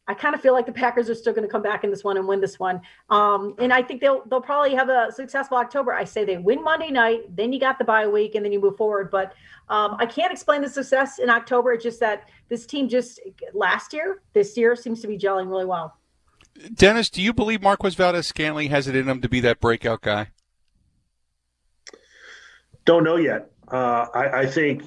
I 0.08 0.14
kind 0.14 0.34
of 0.34 0.40
feel 0.40 0.52
like 0.52 0.66
the 0.66 0.72
Packers 0.72 1.10
are 1.10 1.16
still 1.16 1.32
going 1.32 1.46
to 1.46 1.50
come 1.50 1.62
back 1.62 1.82
in 1.82 1.90
this 1.90 2.04
one 2.04 2.16
and 2.16 2.28
win 2.28 2.40
this 2.40 2.60
one. 2.60 2.80
Um, 3.10 3.56
and 3.58 3.72
I 3.72 3.82
think 3.82 4.00
they'll 4.00 4.22
they'll 4.26 4.40
probably 4.40 4.74
have 4.74 4.88
a 4.88 5.10
successful 5.10 5.56
October. 5.56 5.92
I 5.92 6.04
say 6.04 6.24
they 6.24 6.36
win 6.36 6.62
Monday 6.62 6.90
night, 6.90 7.34
then 7.34 7.52
you 7.52 7.58
got 7.58 7.78
the 7.78 7.84
bye 7.84 8.06
week, 8.06 8.36
and 8.36 8.44
then 8.44 8.52
you 8.52 8.60
move 8.60 8.76
forward. 8.76 9.10
But 9.10 9.34
um, 9.68 9.96
I 9.98 10.06
can't 10.06 10.30
explain 10.30 10.62
the 10.62 10.68
success 10.68 11.18
in 11.18 11.28
October. 11.28 11.72
It's 11.72 11.82
just 11.82 11.98
that 12.00 12.28
this 12.48 12.66
team 12.66 12.88
just 12.88 13.20
last 13.52 13.92
year, 13.92 14.22
this 14.32 14.56
year 14.56 14.76
seems 14.76 15.00
to 15.00 15.08
be 15.08 15.18
gelling 15.18 15.48
really 15.48 15.66
well. 15.66 15.98
Dennis, 16.72 17.10
do 17.10 17.20
you 17.20 17.32
believe 17.32 17.60
Marquez 17.62 17.96
Valdes 17.96 18.26
Scantling 18.26 18.70
has 18.70 18.86
it 18.86 18.96
in 18.96 19.08
him 19.08 19.20
to 19.20 19.28
be 19.28 19.40
that 19.40 19.60
breakout 19.60 20.02
guy? 20.02 20.28
Don't 22.86 23.04
know 23.04 23.16
yet. 23.16 23.50
Uh, 23.70 24.06
I, 24.14 24.40
I, 24.40 24.46
think 24.46 24.84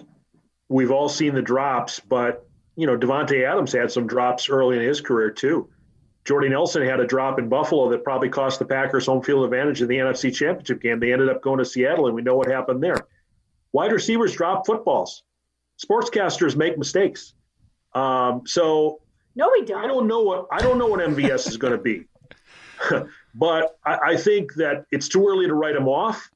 we've 0.69 0.89
all 0.89 1.09
seen 1.09 1.35
the 1.35 1.41
drops, 1.41 1.99
but 1.99 2.47
you 2.77 2.87
know, 2.87 2.97
Davante 2.97 3.45
Adams 3.45 3.73
had 3.73 3.91
some 3.91 4.07
drops 4.07 4.49
early 4.49 4.77
in 4.77 4.81
his 4.81 5.01
career 5.01 5.29
too. 5.29 5.69
Jordy 6.23 6.47
Nelson 6.47 6.81
had 6.81 7.01
a 7.01 7.05
drop 7.05 7.39
in 7.39 7.49
Buffalo 7.49 7.89
that 7.89 8.05
probably 8.05 8.29
cost 8.29 8.57
the 8.57 8.65
Packers 8.65 9.05
home 9.05 9.21
field 9.21 9.43
advantage 9.43 9.81
in 9.81 9.89
the 9.89 9.97
NFC 9.97 10.33
Championship 10.33 10.81
game. 10.81 10.99
They 10.99 11.11
ended 11.11 11.27
up 11.27 11.41
going 11.41 11.59
to 11.59 11.65
Seattle, 11.65 12.07
and 12.07 12.15
we 12.15 12.21
know 12.21 12.37
what 12.37 12.47
happened 12.47 12.81
there. 12.81 13.05
Wide 13.73 13.91
receivers 13.91 14.33
drop 14.33 14.65
footballs. 14.65 15.23
Sportscasters 15.83 16.55
make 16.55 16.77
mistakes. 16.77 17.33
Um, 17.93 18.43
so 18.45 19.01
no, 19.35 19.49
we 19.51 19.65
don't. 19.65 19.83
I 19.83 19.87
don't 19.87 20.07
know 20.07 20.21
what 20.21 20.47
I 20.51 20.59
don't 20.59 20.77
know 20.77 20.87
what 20.87 21.01
MVS 21.01 21.49
is 21.49 21.57
going 21.57 21.73
to 21.73 21.77
be, 21.77 22.05
but 23.35 23.77
I, 23.85 23.99
I 24.11 24.15
think 24.15 24.53
that 24.53 24.85
it's 24.91 25.09
too 25.09 25.27
early 25.27 25.47
to 25.47 25.53
write 25.53 25.75
him 25.75 25.89
off 25.89 26.29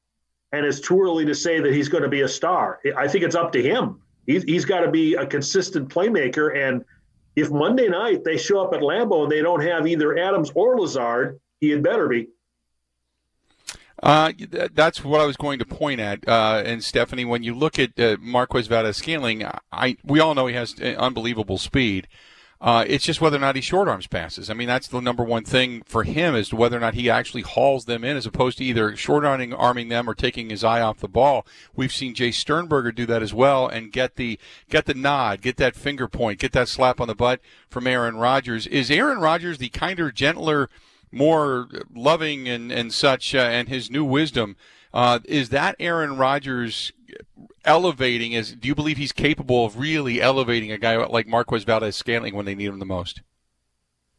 and 0.54 0.64
it's 0.64 0.80
too 0.80 1.00
early 1.00 1.24
to 1.24 1.34
say 1.34 1.60
that 1.60 1.72
he's 1.72 1.88
going 1.88 2.04
to 2.04 2.08
be 2.08 2.20
a 2.20 2.28
star. 2.28 2.80
I 2.96 3.08
think 3.08 3.24
it's 3.24 3.34
up 3.34 3.52
to 3.52 3.62
him. 3.62 4.00
He's, 4.26 4.64
got 4.64 4.80
to 4.80 4.90
be 4.90 5.14
a 5.14 5.26
consistent 5.26 5.88
playmaker. 5.88 6.56
And 6.56 6.84
if 7.36 7.50
Monday 7.50 7.88
night 7.88 8.24
they 8.24 8.38
show 8.38 8.64
up 8.64 8.72
at 8.72 8.80
Lambeau 8.80 9.24
and 9.24 9.32
they 9.32 9.42
don't 9.42 9.60
have 9.60 9.86
either 9.86 10.16
Adams 10.16 10.50
or 10.54 10.78
Lazard, 10.78 11.40
he 11.60 11.70
had 11.70 11.82
better 11.82 12.08
be. 12.08 12.28
Uh, 14.02 14.32
that's 14.72 15.04
what 15.04 15.20
I 15.20 15.26
was 15.26 15.36
going 15.36 15.58
to 15.58 15.64
point 15.64 16.00
at. 16.00 16.26
Uh, 16.26 16.62
and 16.64 16.82
Stephanie, 16.82 17.24
when 17.24 17.42
you 17.42 17.54
look 17.54 17.78
at 17.78 17.98
uh, 17.98 18.16
Marquez 18.20 18.66
Valdes-Scantling, 18.66 19.46
I 19.72 19.96
we 20.04 20.20
all 20.20 20.34
know 20.34 20.46
he 20.46 20.54
has 20.54 20.74
uh, 20.80 20.94
unbelievable 20.98 21.58
speed. 21.58 22.08
Uh, 22.60 22.84
it's 22.86 23.04
just 23.04 23.20
whether 23.20 23.36
or 23.36 23.40
not 23.40 23.56
he 23.56 23.60
short 23.60 23.88
arms 23.88 24.06
passes. 24.06 24.48
I 24.48 24.54
mean, 24.54 24.68
that's 24.68 24.88
the 24.88 25.00
number 25.00 25.22
one 25.22 25.44
thing 25.44 25.82
for 25.82 26.02
him 26.04 26.34
is 26.34 26.54
whether 26.54 26.76
or 26.76 26.80
not 26.80 26.94
he 26.94 27.10
actually 27.10 27.42
hauls 27.42 27.84
them 27.84 28.04
in 28.04 28.16
as 28.16 28.26
opposed 28.26 28.58
to 28.58 28.64
either 28.64 28.96
short 28.96 29.24
arming 29.24 29.88
them 29.88 30.08
or 30.08 30.14
taking 30.14 30.50
his 30.50 30.64
eye 30.64 30.80
off 30.80 31.00
the 31.00 31.08
ball. 31.08 31.46
We've 31.76 31.92
seen 31.92 32.14
Jace 32.14 32.34
Sternberger 32.34 32.92
do 32.92 33.06
that 33.06 33.22
as 33.22 33.34
well 33.34 33.68
and 33.68 33.92
get 33.92 34.16
the 34.16 34.38
get 34.70 34.86
the 34.86 34.94
nod, 34.94 35.42
get 35.42 35.56
that 35.58 35.76
finger 35.76 36.08
point, 36.08 36.38
get 36.38 36.52
that 36.52 36.68
slap 36.68 37.00
on 37.00 37.08
the 37.08 37.14
butt 37.14 37.40
from 37.68 37.86
Aaron 37.86 38.16
Rodgers. 38.16 38.66
Is 38.66 38.90
Aaron 38.90 39.18
Rodgers 39.18 39.58
the 39.58 39.68
kinder, 39.68 40.10
gentler, 40.10 40.70
more 41.12 41.68
loving 41.94 42.48
and 42.48 42.72
and 42.72 42.94
such, 42.94 43.34
uh, 43.34 43.38
and 43.38 43.68
his 43.68 43.90
new 43.90 44.04
wisdom? 44.04 44.56
Uh, 44.94 45.18
is 45.24 45.48
that 45.48 45.74
Aaron 45.80 46.16
Rodgers 46.16 46.92
elevating 47.64 48.32
is 48.32 48.52
do 48.52 48.68
you 48.68 48.74
believe 48.74 48.96
he's 48.96 49.12
capable 49.12 49.64
of 49.64 49.78
really 49.78 50.20
elevating 50.20 50.72
a 50.72 50.78
guy 50.78 50.96
like 50.96 51.26
Marquez 51.26 51.64
Valdes 51.64 51.96
Scantling 51.96 52.34
when 52.34 52.46
they 52.46 52.54
need 52.54 52.68
him 52.68 52.78
the 52.78 52.86
most? 52.86 53.22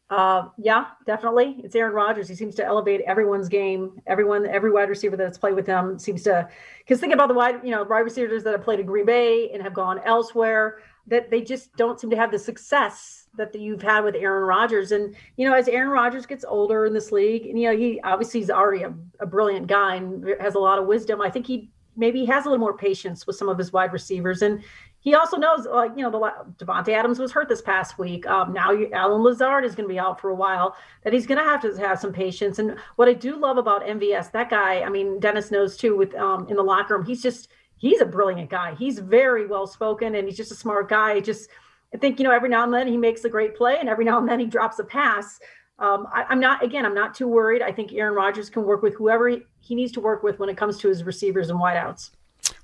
Uh, 0.08 0.48
yeah, 0.56 0.86
definitely. 1.04 1.60
It's 1.64 1.74
Aaron 1.74 1.92
Rodgers. 1.92 2.28
He 2.28 2.36
seems 2.36 2.54
to 2.56 2.64
elevate 2.64 3.00
everyone's 3.06 3.48
game. 3.48 4.00
Everyone, 4.06 4.46
every 4.46 4.70
wide 4.70 4.88
receiver 4.88 5.16
that's 5.16 5.38
played 5.38 5.54
with 5.54 5.66
him 5.66 5.98
seems 5.98 6.22
to. 6.24 6.48
Because 6.78 7.00
think 7.00 7.12
about 7.12 7.26
the 7.26 7.34
wide, 7.34 7.56
you 7.64 7.72
know, 7.72 7.82
wide 7.82 8.00
receivers 8.00 8.44
that 8.44 8.52
have 8.52 8.62
played 8.62 8.78
in 8.78 8.86
Green 8.86 9.04
Bay 9.06 9.50
and 9.50 9.60
have 9.62 9.74
gone 9.74 10.00
elsewhere. 10.04 10.78
That 11.08 11.30
they 11.30 11.40
just 11.40 11.74
don't 11.76 12.00
seem 12.00 12.10
to 12.10 12.16
have 12.16 12.30
the 12.30 12.38
success 12.38 13.28
that 13.36 13.54
you've 13.54 13.82
had 13.82 14.02
with 14.02 14.14
Aaron 14.14 14.44
Rodgers. 14.44 14.92
And 14.92 15.14
you 15.36 15.48
know, 15.48 15.54
as 15.54 15.68
Aaron 15.68 15.90
Rodgers 15.90 16.26
gets 16.26 16.44
older 16.44 16.86
in 16.86 16.94
this 16.94 17.10
league, 17.10 17.46
and 17.46 17.58
you 17.58 17.70
know, 17.70 17.76
he 17.76 18.00
obviously 18.02 18.40
he's 18.40 18.50
already 18.50 18.84
a, 18.84 18.94
a 19.20 19.26
brilliant 19.26 19.66
guy 19.66 19.96
and 19.96 20.24
has 20.40 20.54
a 20.54 20.60
lot 20.60 20.78
of 20.78 20.86
wisdom. 20.86 21.20
I 21.20 21.30
think 21.30 21.46
he 21.46 21.70
maybe 21.96 22.20
he 22.20 22.26
has 22.26 22.44
a 22.44 22.48
little 22.48 22.60
more 22.60 22.76
patience 22.76 23.26
with 23.26 23.36
some 23.36 23.48
of 23.48 23.58
his 23.58 23.72
wide 23.72 23.92
receivers. 23.92 24.42
And 24.42 24.62
he 25.00 25.14
also 25.14 25.36
knows, 25.36 25.66
like, 25.66 25.92
you 25.96 26.02
know, 26.02 26.10
the 26.10 26.64
Davante 26.64 26.88
Adams 26.88 27.18
was 27.18 27.30
hurt 27.30 27.48
this 27.48 27.62
past 27.62 27.98
week. 27.98 28.26
Um, 28.26 28.52
now 28.52 28.72
you, 28.72 28.90
Allen 28.92 29.22
Lazard 29.22 29.64
is 29.64 29.74
going 29.74 29.88
to 29.88 29.92
be 29.92 29.98
out 29.98 30.20
for 30.20 30.30
a 30.30 30.34
while. 30.34 30.76
That 31.04 31.12
he's 31.12 31.26
going 31.26 31.38
to 31.38 31.44
have 31.44 31.62
to 31.62 31.76
have 31.76 32.00
some 32.00 32.12
patience. 32.12 32.58
And 32.58 32.76
what 32.96 33.08
I 33.08 33.12
do 33.12 33.36
love 33.36 33.56
about 33.56 33.84
MVS, 33.86 34.32
that 34.32 34.50
guy, 34.50 34.82
I 34.82 34.88
mean, 34.88 35.20
Dennis 35.20 35.50
knows 35.50 35.76
too. 35.76 35.96
With 35.96 36.14
um, 36.16 36.48
in 36.48 36.56
the 36.56 36.62
locker 36.62 36.96
room, 36.96 37.06
he's 37.06 37.22
just 37.22 37.48
he's 37.76 38.00
a 38.00 38.06
brilliant 38.06 38.50
guy. 38.50 38.74
He's 38.74 38.98
very 38.98 39.46
well 39.46 39.66
spoken, 39.66 40.16
and 40.16 40.26
he's 40.26 40.36
just 40.36 40.50
a 40.50 40.56
smart 40.56 40.88
guy. 40.88 41.20
Just 41.20 41.50
I 41.94 41.98
think 41.98 42.18
you 42.18 42.24
know, 42.24 42.32
every 42.32 42.48
now 42.48 42.64
and 42.64 42.74
then 42.74 42.88
he 42.88 42.96
makes 42.96 43.24
a 43.24 43.28
great 43.28 43.54
play, 43.56 43.76
and 43.78 43.88
every 43.88 44.04
now 44.04 44.18
and 44.18 44.28
then 44.28 44.40
he 44.40 44.46
drops 44.46 44.78
a 44.80 44.84
pass. 44.84 45.38
Um, 45.78 46.06
I, 46.12 46.24
am 46.30 46.40
not 46.40 46.62
again. 46.62 46.86
I'm 46.86 46.94
not 46.94 47.14
too 47.14 47.28
worried. 47.28 47.60
I 47.60 47.70
think 47.70 47.92
Aaron 47.92 48.14
Rodgers 48.14 48.48
can 48.48 48.64
work 48.64 48.82
with 48.82 48.94
whoever 48.94 49.28
he, 49.28 49.42
he 49.60 49.74
needs 49.74 49.92
to 49.92 50.00
work 50.00 50.22
with 50.22 50.38
when 50.38 50.48
it 50.48 50.56
comes 50.56 50.78
to 50.78 50.88
his 50.88 51.04
receivers 51.04 51.50
and 51.50 51.60
wideouts. 51.60 52.10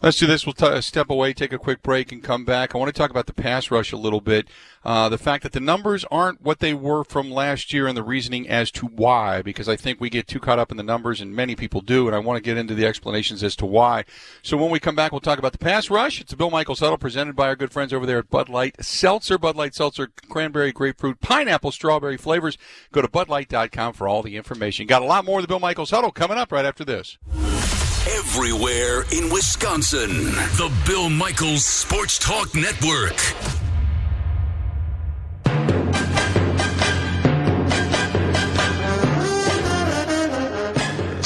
Let's 0.02 0.18
do 0.18 0.26
this. 0.26 0.44
We'll 0.44 0.52
t- 0.52 0.80
step 0.80 1.10
away, 1.10 1.32
take 1.32 1.52
a 1.52 1.58
quick 1.58 1.80
break, 1.80 2.10
and 2.10 2.24
come 2.24 2.44
back. 2.44 2.74
I 2.74 2.78
want 2.78 2.92
to 2.92 2.98
talk 2.98 3.10
about 3.10 3.26
the 3.26 3.32
pass 3.32 3.70
rush 3.70 3.92
a 3.92 3.96
little 3.96 4.20
bit. 4.20 4.48
Uh, 4.84 5.08
the 5.08 5.18
fact 5.18 5.44
that 5.44 5.52
the 5.52 5.60
numbers 5.60 6.04
aren't 6.10 6.42
what 6.42 6.58
they 6.58 6.74
were 6.74 7.04
from 7.04 7.30
last 7.30 7.72
year, 7.72 7.86
and 7.86 7.96
the 7.96 8.02
reasoning 8.02 8.48
as 8.48 8.72
to 8.72 8.86
why, 8.86 9.42
because 9.42 9.68
I 9.68 9.76
think 9.76 10.00
we 10.00 10.10
get 10.10 10.26
too 10.26 10.40
caught 10.40 10.58
up 10.58 10.72
in 10.72 10.76
the 10.76 10.82
numbers, 10.82 11.20
and 11.20 11.36
many 11.36 11.54
people 11.54 11.80
do, 11.80 12.08
and 12.08 12.16
I 12.16 12.18
want 12.18 12.36
to 12.36 12.42
get 12.42 12.58
into 12.58 12.74
the 12.74 12.84
explanations 12.84 13.44
as 13.44 13.54
to 13.56 13.66
why. 13.66 14.04
So 14.42 14.56
when 14.56 14.70
we 14.70 14.80
come 14.80 14.96
back, 14.96 15.12
we'll 15.12 15.20
talk 15.20 15.38
about 15.38 15.52
the 15.52 15.58
pass 15.58 15.88
rush. 15.88 16.20
It's 16.20 16.32
a 16.32 16.36
Bill 16.36 16.50
Michaels 16.50 16.80
Huddle 16.80 16.98
presented 16.98 17.36
by 17.36 17.46
our 17.46 17.56
good 17.56 17.72
friends 17.72 17.92
over 17.92 18.04
there 18.04 18.18
at 18.18 18.28
Bud 18.28 18.48
Light 18.48 18.84
Seltzer, 18.84 19.38
Bud 19.38 19.54
Light 19.54 19.74
Seltzer, 19.74 20.10
cranberry, 20.28 20.72
grapefruit, 20.72 21.20
pineapple, 21.20 21.70
strawberry 21.70 22.16
flavors. 22.16 22.58
Go 22.90 23.02
to 23.02 23.08
budlight.com 23.08 23.92
for 23.92 24.08
all 24.08 24.22
the 24.22 24.36
information. 24.36 24.88
Got 24.88 25.02
a 25.02 25.06
lot 25.06 25.24
more 25.24 25.38
of 25.38 25.44
the 25.44 25.48
Bill 25.48 25.60
Michaels 25.60 25.90
Huddle 25.90 26.10
coming 26.10 26.38
up 26.38 26.50
right 26.50 26.64
after 26.64 26.84
this. 26.84 27.18
Everywhere 28.08 29.04
in 29.12 29.30
Wisconsin. 29.32 30.10
The 30.56 30.72
Bill 30.86 31.08
Michaels 31.08 31.64
Sports 31.64 32.18
Talk 32.18 32.52
Network. 32.52 33.61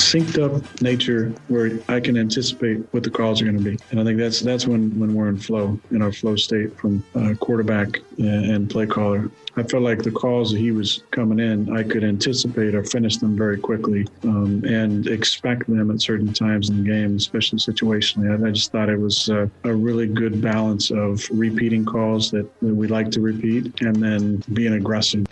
Synced 0.06 0.38
up 0.38 0.80
nature 0.80 1.32
where 1.48 1.78
I 1.88 2.00
can 2.00 2.16
anticipate 2.16 2.78
what 2.92 3.02
the 3.02 3.10
calls 3.10 3.42
are 3.42 3.44
going 3.44 3.58
to 3.58 3.64
be. 3.64 3.78
And 3.90 4.00
I 4.00 4.04
think 4.04 4.18
that's 4.18 4.40
that's 4.40 4.66
when, 4.66 4.98
when 4.98 5.14
we're 5.14 5.28
in 5.28 5.38
flow, 5.38 5.78
in 5.90 6.02
our 6.02 6.12
flow 6.12 6.36
state 6.36 6.76
from 6.78 7.02
uh, 7.14 7.34
quarterback 7.40 8.00
and 8.18 8.70
play 8.70 8.86
caller. 8.86 9.30
I 9.58 9.62
felt 9.62 9.82
like 9.82 10.02
the 10.02 10.10
calls 10.10 10.52
that 10.52 10.58
he 10.58 10.70
was 10.70 11.02
coming 11.10 11.40
in, 11.40 11.74
I 11.74 11.82
could 11.82 12.04
anticipate 12.04 12.74
or 12.74 12.84
finish 12.84 13.16
them 13.16 13.36
very 13.36 13.58
quickly 13.58 14.06
um, 14.24 14.62
and 14.64 15.06
expect 15.06 15.66
them 15.66 15.90
at 15.90 16.02
certain 16.02 16.32
times 16.34 16.68
in 16.68 16.84
the 16.84 16.90
game, 16.90 17.16
especially 17.16 17.58
situationally. 17.58 18.30
I, 18.30 18.48
I 18.48 18.50
just 18.50 18.70
thought 18.70 18.90
it 18.90 19.00
was 19.00 19.30
a, 19.30 19.50
a, 19.64 19.74
really 19.74 20.06
good 20.06 20.42
balance 20.42 20.90
of 20.90 21.26
repeating 21.30 21.86
calls 21.86 22.30
that 22.32 22.46
we 22.60 22.86
like 22.86 23.10
to 23.12 23.20
repeat 23.20 23.80
and 23.80 23.96
then 23.96 24.42
being 24.52 24.74
aggressive. 24.74 25.26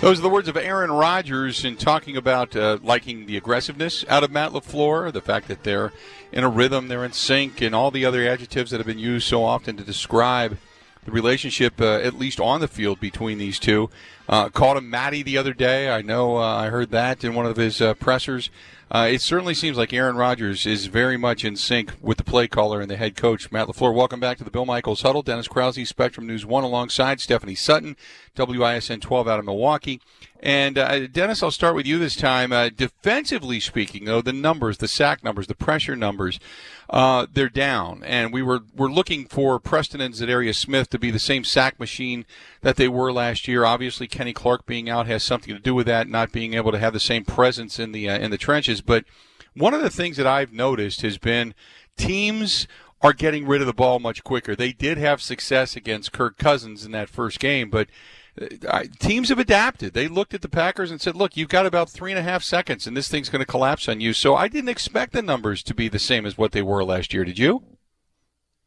Those 0.00 0.20
are 0.20 0.22
the 0.22 0.28
words 0.28 0.46
of 0.46 0.56
Aaron 0.56 0.92
Rodgers 0.92 1.64
in 1.64 1.76
talking 1.76 2.16
about 2.16 2.54
uh, 2.54 2.78
liking 2.84 3.26
the 3.26 3.36
aggressiveness 3.36 4.04
out 4.08 4.22
of 4.22 4.30
Matt 4.30 4.52
LaFleur, 4.52 5.12
the 5.12 5.20
fact 5.20 5.48
that 5.48 5.64
they're 5.64 5.92
in 6.30 6.44
a 6.44 6.48
rhythm, 6.48 6.86
they're 6.86 7.04
in 7.04 7.10
sync, 7.10 7.60
and 7.60 7.74
all 7.74 7.90
the 7.90 8.04
other 8.04 8.24
adjectives 8.24 8.70
that 8.70 8.76
have 8.76 8.86
been 8.86 9.00
used 9.00 9.26
so 9.26 9.42
often 9.42 9.76
to 9.76 9.82
describe 9.82 10.56
the 11.04 11.10
relationship, 11.10 11.80
uh, 11.80 11.96
at 11.96 12.14
least 12.14 12.38
on 12.38 12.60
the 12.60 12.68
field, 12.68 13.00
between 13.00 13.38
these 13.38 13.58
two. 13.58 13.90
Uh, 14.28 14.48
called 14.50 14.76
him 14.76 14.88
Matty 14.88 15.24
the 15.24 15.36
other 15.36 15.52
day. 15.52 15.90
I 15.90 16.02
know 16.02 16.36
uh, 16.36 16.42
I 16.42 16.68
heard 16.68 16.90
that 16.90 17.24
in 17.24 17.34
one 17.34 17.46
of 17.46 17.56
his 17.56 17.80
uh, 17.80 17.94
pressers. 17.94 18.50
Uh, 18.90 19.08
it 19.10 19.20
certainly 19.20 19.52
seems 19.52 19.76
like 19.76 19.92
Aaron 19.92 20.16
Rodgers 20.16 20.64
is 20.64 20.86
very 20.86 21.18
much 21.18 21.44
in 21.44 21.56
sync 21.56 21.92
with 22.00 22.16
the 22.16 22.24
play 22.24 22.48
caller 22.48 22.80
and 22.80 22.90
the 22.90 22.96
head 22.96 23.16
coach, 23.16 23.52
Matt 23.52 23.68
LaFleur. 23.68 23.94
Welcome 23.94 24.18
back 24.18 24.38
to 24.38 24.44
the 24.44 24.50
Bill 24.50 24.64
Michaels 24.64 25.02
Huddle. 25.02 25.22
Dennis 25.22 25.46
Krause, 25.46 25.86
Spectrum 25.86 26.26
News 26.26 26.46
1, 26.46 26.64
alongside 26.64 27.20
Stephanie 27.20 27.54
Sutton, 27.54 27.96
WISN 28.38 29.00
12 29.00 29.28
out 29.28 29.38
of 29.38 29.44
Milwaukee. 29.44 30.00
And 30.40 30.78
uh, 30.78 31.08
Dennis, 31.08 31.42
I'll 31.42 31.50
start 31.50 31.74
with 31.74 31.86
you 31.86 31.98
this 31.98 32.14
time. 32.14 32.52
Uh, 32.52 32.68
defensively 32.68 33.58
speaking, 33.58 34.04
though, 34.04 34.22
the 34.22 34.32
numbers, 34.32 34.78
the 34.78 34.86
sack 34.86 35.24
numbers, 35.24 35.48
the 35.48 35.54
pressure 35.54 35.96
numbers, 35.96 36.38
uh, 36.90 37.26
they're 37.32 37.48
down. 37.48 38.02
And 38.04 38.32
we 38.32 38.42
were 38.42 38.60
we're 38.76 38.90
looking 38.90 39.26
for 39.26 39.58
Preston 39.58 40.00
and 40.00 40.14
Za'Darius 40.14 40.54
Smith 40.54 40.90
to 40.90 40.98
be 40.98 41.10
the 41.10 41.18
same 41.18 41.42
sack 41.42 41.80
machine 41.80 42.24
that 42.60 42.76
they 42.76 42.88
were 42.88 43.12
last 43.12 43.48
year. 43.48 43.64
Obviously, 43.64 44.06
Kenny 44.06 44.32
Clark 44.32 44.64
being 44.64 44.88
out 44.88 45.08
has 45.08 45.24
something 45.24 45.52
to 45.54 45.60
do 45.60 45.74
with 45.74 45.86
that, 45.86 46.08
not 46.08 46.32
being 46.32 46.54
able 46.54 46.70
to 46.70 46.78
have 46.78 46.92
the 46.92 47.00
same 47.00 47.24
presence 47.24 47.80
in 47.80 47.90
the 47.92 48.08
uh, 48.08 48.18
in 48.18 48.30
the 48.30 48.38
trenches. 48.38 48.80
But 48.80 49.04
one 49.54 49.74
of 49.74 49.82
the 49.82 49.90
things 49.90 50.16
that 50.18 50.26
I've 50.26 50.52
noticed 50.52 51.02
has 51.02 51.18
been 51.18 51.52
teams 51.96 52.68
are 53.00 53.12
getting 53.12 53.46
rid 53.46 53.60
of 53.60 53.66
the 53.66 53.72
ball 53.72 53.98
much 53.98 54.24
quicker. 54.24 54.56
They 54.56 54.72
did 54.72 54.98
have 54.98 55.22
success 55.22 55.76
against 55.76 56.12
Kirk 56.12 56.36
Cousins 56.38 56.84
in 56.84 56.92
that 56.92 57.08
first 57.08 57.38
game, 57.38 57.70
but 57.70 57.88
Uh, 58.66 58.84
teams 58.98 59.30
have 59.30 59.38
adapted. 59.38 59.94
They 59.94 60.06
looked 60.06 60.34
at 60.34 60.42
the 60.42 60.48
Packers 60.48 60.90
and 60.90 61.00
said, 61.00 61.16
"Look, 61.16 61.36
you've 61.36 61.48
got 61.48 61.66
about 61.66 61.90
three 61.90 62.12
and 62.12 62.18
a 62.18 62.22
half 62.22 62.42
seconds, 62.42 62.86
and 62.86 62.96
this 62.96 63.08
thing's 63.08 63.28
going 63.28 63.40
to 63.40 63.46
collapse 63.46 63.88
on 63.88 64.00
you." 64.00 64.12
So 64.12 64.36
I 64.36 64.48
didn't 64.48 64.68
expect 64.68 65.12
the 65.12 65.22
numbers 65.22 65.62
to 65.64 65.74
be 65.74 65.88
the 65.88 65.98
same 65.98 66.24
as 66.26 66.38
what 66.38 66.52
they 66.52 66.62
were 66.62 66.84
last 66.84 67.12
year. 67.12 67.24
Did 67.24 67.38
you? 67.38 67.64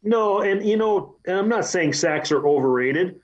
No, 0.03 0.41
and 0.41 0.65
you 0.65 0.77
know, 0.77 1.15
and 1.25 1.37
I'm 1.37 1.49
not 1.49 1.65
saying 1.65 1.93
sacks 1.93 2.31
are 2.31 2.45
overrated. 2.45 3.19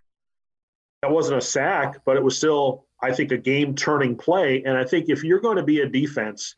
That 1.02 1.12
wasn't 1.12 1.40
a 1.40 1.46
sack, 1.46 2.02
but 2.06 2.18
it 2.18 2.24
was 2.24 2.38
still, 2.38 2.86
I 3.02 3.12
think, 3.12 3.32
a 3.32 3.38
game-turning 3.38 4.18
play. 4.18 4.64
And 4.64 4.78
I 4.78 4.84
think 4.84 5.10
if 5.10 5.24
you're 5.24 5.40
going 5.40 5.58
to 5.58 5.64
be 5.64 5.82
a 5.82 5.90
defense 5.90 6.56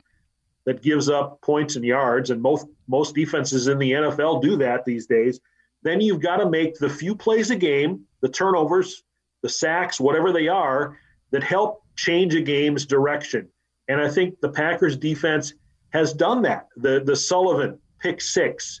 that 0.64 0.82
gives 0.82 1.08
up 1.08 1.40
points 1.42 1.76
and 1.76 1.84
yards, 1.84 2.30
and 2.30 2.40
most 2.40 2.66
most 2.86 3.14
defenses 3.14 3.66
in 3.66 3.78
the 3.78 3.92
NFL 3.92 4.42
do 4.42 4.56
that 4.58 4.84
these 4.84 5.06
days, 5.06 5.40
then 5.82 6.00
you've 6.00 6.20
got 6.20 6.36
to 6.36 6.48
make 6.48 6.78
the 6.78 6.88
few 6.88 7.14
plays 7.14 7.50
a 7.50 7.56
game, 7.56 8.04
the 8.20 8.28
turnovers, 8.28 9.02
the 9.42 9.48
sacks, 9.48 10.00
whatever 10.00 10.32
they 10.32 10.48
are, 10.48 10.98
that 11.30 11.42
help 11.42 11.82
change 11.96 12.34
a 12.34 12.40
game's 12.40 12.86
direction. 12.86 13.48
And 13.88 14.00
I 14.00 14.08
think 14.08 14.40
the 14.40 14.50
Packers 14.50 14.96
defense 14.96 15.54
has 15.90 16.12
done 16.12 16.42
that. 16.42 16.68
The 16.76 17.02
the 17.04 17.16
Sullivan 17.16 17.78
pick 18.00 18.20
six, 18.20 18.80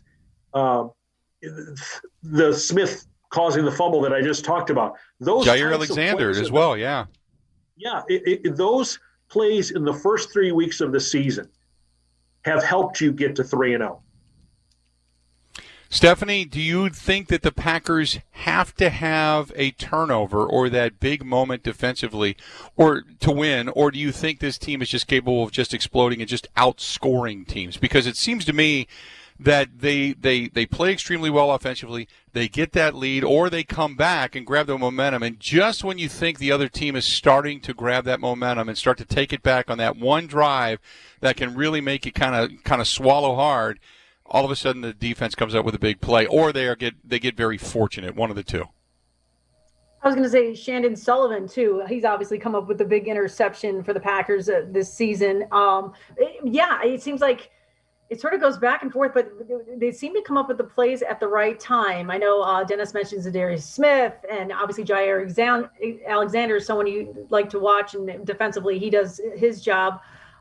uh, 0.54 0.88
the 2.22 2.54
Smith 2.54 3.06
causing 3.30 3.64
the 3.64 3.72
fumble 3.72 4.00
that 4.02 4.12
I 4.12 4.20
just 4.20 4.44
talked 4.44 4.70
about. 4.70 4.94
Those 5.20 5.46
Jaire 5.46 5.72
Alexander 5.72 6.30
as 6.30 6.50
well, 6.50 6.76
yeah. 6.76 7.06
Yeah, 7.76 8.02
it, 8.08 8.40
it, 8.44 8.56
those 8.56 8.98
plays 9.30 9.70
in 9.70 9.84
the 9.84 9.94
first 9.94 10.32
three 10.32 10.52
weeks 10.52 10.80
of 10.80 10.92
the 10.92 11.00
season 11.00 11.48
have 12.44 12.62
helped 12.62 13.00
you 13.00 13.12
get 13.12 13.36
to 13.36 13.44
three 13.44 13.74
and 13.74 13.82
zero. 13.82 14.02
Stephanie, 15.92 16.44
do 16.44 16.60
you 16.60 16.88
think 16.88 17.26
that 17.26 17.42
the 17.42 17.50
Packers 17.50 18.20
have 18.30 18.72
to 18.76 18.90
have 18.90 19.50
a 19.56 19.72
turnover 19.72 20.46
or 20.46 20.68
that 20.68 21.00
big 21.00 21.24
moment 21.24 21.64
defensively 21.64 22.36
or 22.76 23.02
to 23.18 23.32
win 23.32 23.68
or 23.70 23.90
do 23.90 23.98
you 23.98 24.12
think 24.12 24.38
this 24.38 24.56
team 24.56 24.82
is 24.82 24.88
just 24.88 25.08
capable 25.08 25.42
of 25.42 25.50
just 25.50 25.74
exploding 25.74 26.20
and 26.20 26.28
just 26.28 26.46
outscoring 26.54 27.44
teams? 27.44 27.76
Because 27.76 28.06
it 28.06 28.16
seems 28.16 28.44
to 28.44 28.52
me 28.52 28.86
that 29.40 29.80
they 29.80 30.12
they 30.12 30.46
they 30.46 30.64
play 30.64 30.92
extremely 30.92 31.28
well 31.28 31.50
offensively, 31.50 32.06
they 32.34 32.46
get 32.46 32.70
that 32.70 32.94
lead 32.94 33.24
or 33.24 33.50
they 33.50 33.64
come 33.64 33.96
back 33.96 34.36
and 34.36 34.46
grab 34.46 34.68
the 34.68 34.78
momentum 34.78 35.24
and 35.24 35.40
just 35.40 35.82
when 35.82 35.98
you 35.98 36.08
think 36.08 36.38
the 36.38 36.52
other 36.52 36.68
team 36.68 36.94
is 36.94 37.04
starting 37.04 37.58
to 37.62 37.74
grab 37.74 38.04
that 38.04 38.20
momentum 38.20 38.68
and 38.68 38.78
start 38.78 38.96
to 38.98 39.04
take 39.04 39.32
it 39.32 39.42
back 39.42 39.68
on 39.68 39.78
that 39.78 39.96
one 39.96 40.28
drive 40.28 40.78
that 41.18 41.36
can 41.36 41.56
really 41.56 41.80
make 41.80 42.06
it 42.06 42.14
kind 42.14 42.36
of 42.36 42.62
kind 42.62 42.80
of 42.80 42.86
swallow 42.86 43.34
hard, 43.34 43.80
all 44.30 44.44
of 44.44 44.50
a 44.50 44.56
sudden 44.56 44.82
the 44.82 44.92
defense 44.92 45.34
comes 45.34 45.54
up 45.54 45.64
with 45.64 45.74
a 45.74 45.78
big 45.78 46.00
play, 46.00 46.26
or 46.26 46.52
they 46.52 46.66
are 46.66 46.76
get 46.76 46.94
they 47.04 47.18
get 47.18 47.36
very 47.36 47.58
fortunate. 47.58 48.14
One 48.14 48.30
of 48.30 48.36
the 48.36 48.44
two. 48.44 48.66
I 50.02 50.08
was 50.08 50.14
going 50.14 50.24
to 50.24 50.30
say 50.30 50.54
Chandon 50.54 50.96
Sullivan 50.96 51.46
too. 51.46 51.82
He's 51.86 52.04
obviously 52.04 52.38
come 52.38 52.54
up 52.54 52.66
with 52.68 52.78
the 52.78 52.86
big 52.86 53.06
interception 53.06 53.82
for 53.82 53.92
the 53.92 54.00
Packers 54.00 54.48
uh, 54.48 54.64
this 54.70 54.92
season. 54.92 55.46
Um, 55.52 55.92
it, 56.16 56.40
yeah, 56.42 56.82
it 56.82 57.02
seems 57.02 57.20
like 57.20 57.50
it 58.08 58.20
sort 58.20 58.32
of 58.32 58.40
goes 58.40 58.56
back 58.56 58.82
and 58.82 58.90
forth, 58.90 59.12
but 59.12 59.30
they 59.78 59.92
seem 59.92 60.14
to 60.14 60.22
come 60.22 60.38
up 60.38 60.48
with 60.48 60.56
the 60.56 60.64
plays 60.64 61.02
at 61.02 61.20
the 61.20 61.28
right 61.28 61.60
time. 61.60 62.10
I 62.10 62.16
know 62.16 62.40
uh, 62.40 62.64
Dennis 62.64 62.94
mentions 62.94 63.30
Darius 63.30 63.64
Smith, 63.64 64.14
and 64.30 64.52
obviously 64.52 64.84
Jaire 64.84 65.20
Alexander 66.06 66.56
is 66.56 66.66
someone 66.66 66.86
you 66.86 67.26
like 67.28 67.50
to 67.50 67.60
watch, 67.60 67.94
and 67.94 68.26
defensively 68.26 68.78
he 68.78 68.90
does 68.90 69.20
his 69.36 69.60
job. 69.60 70.00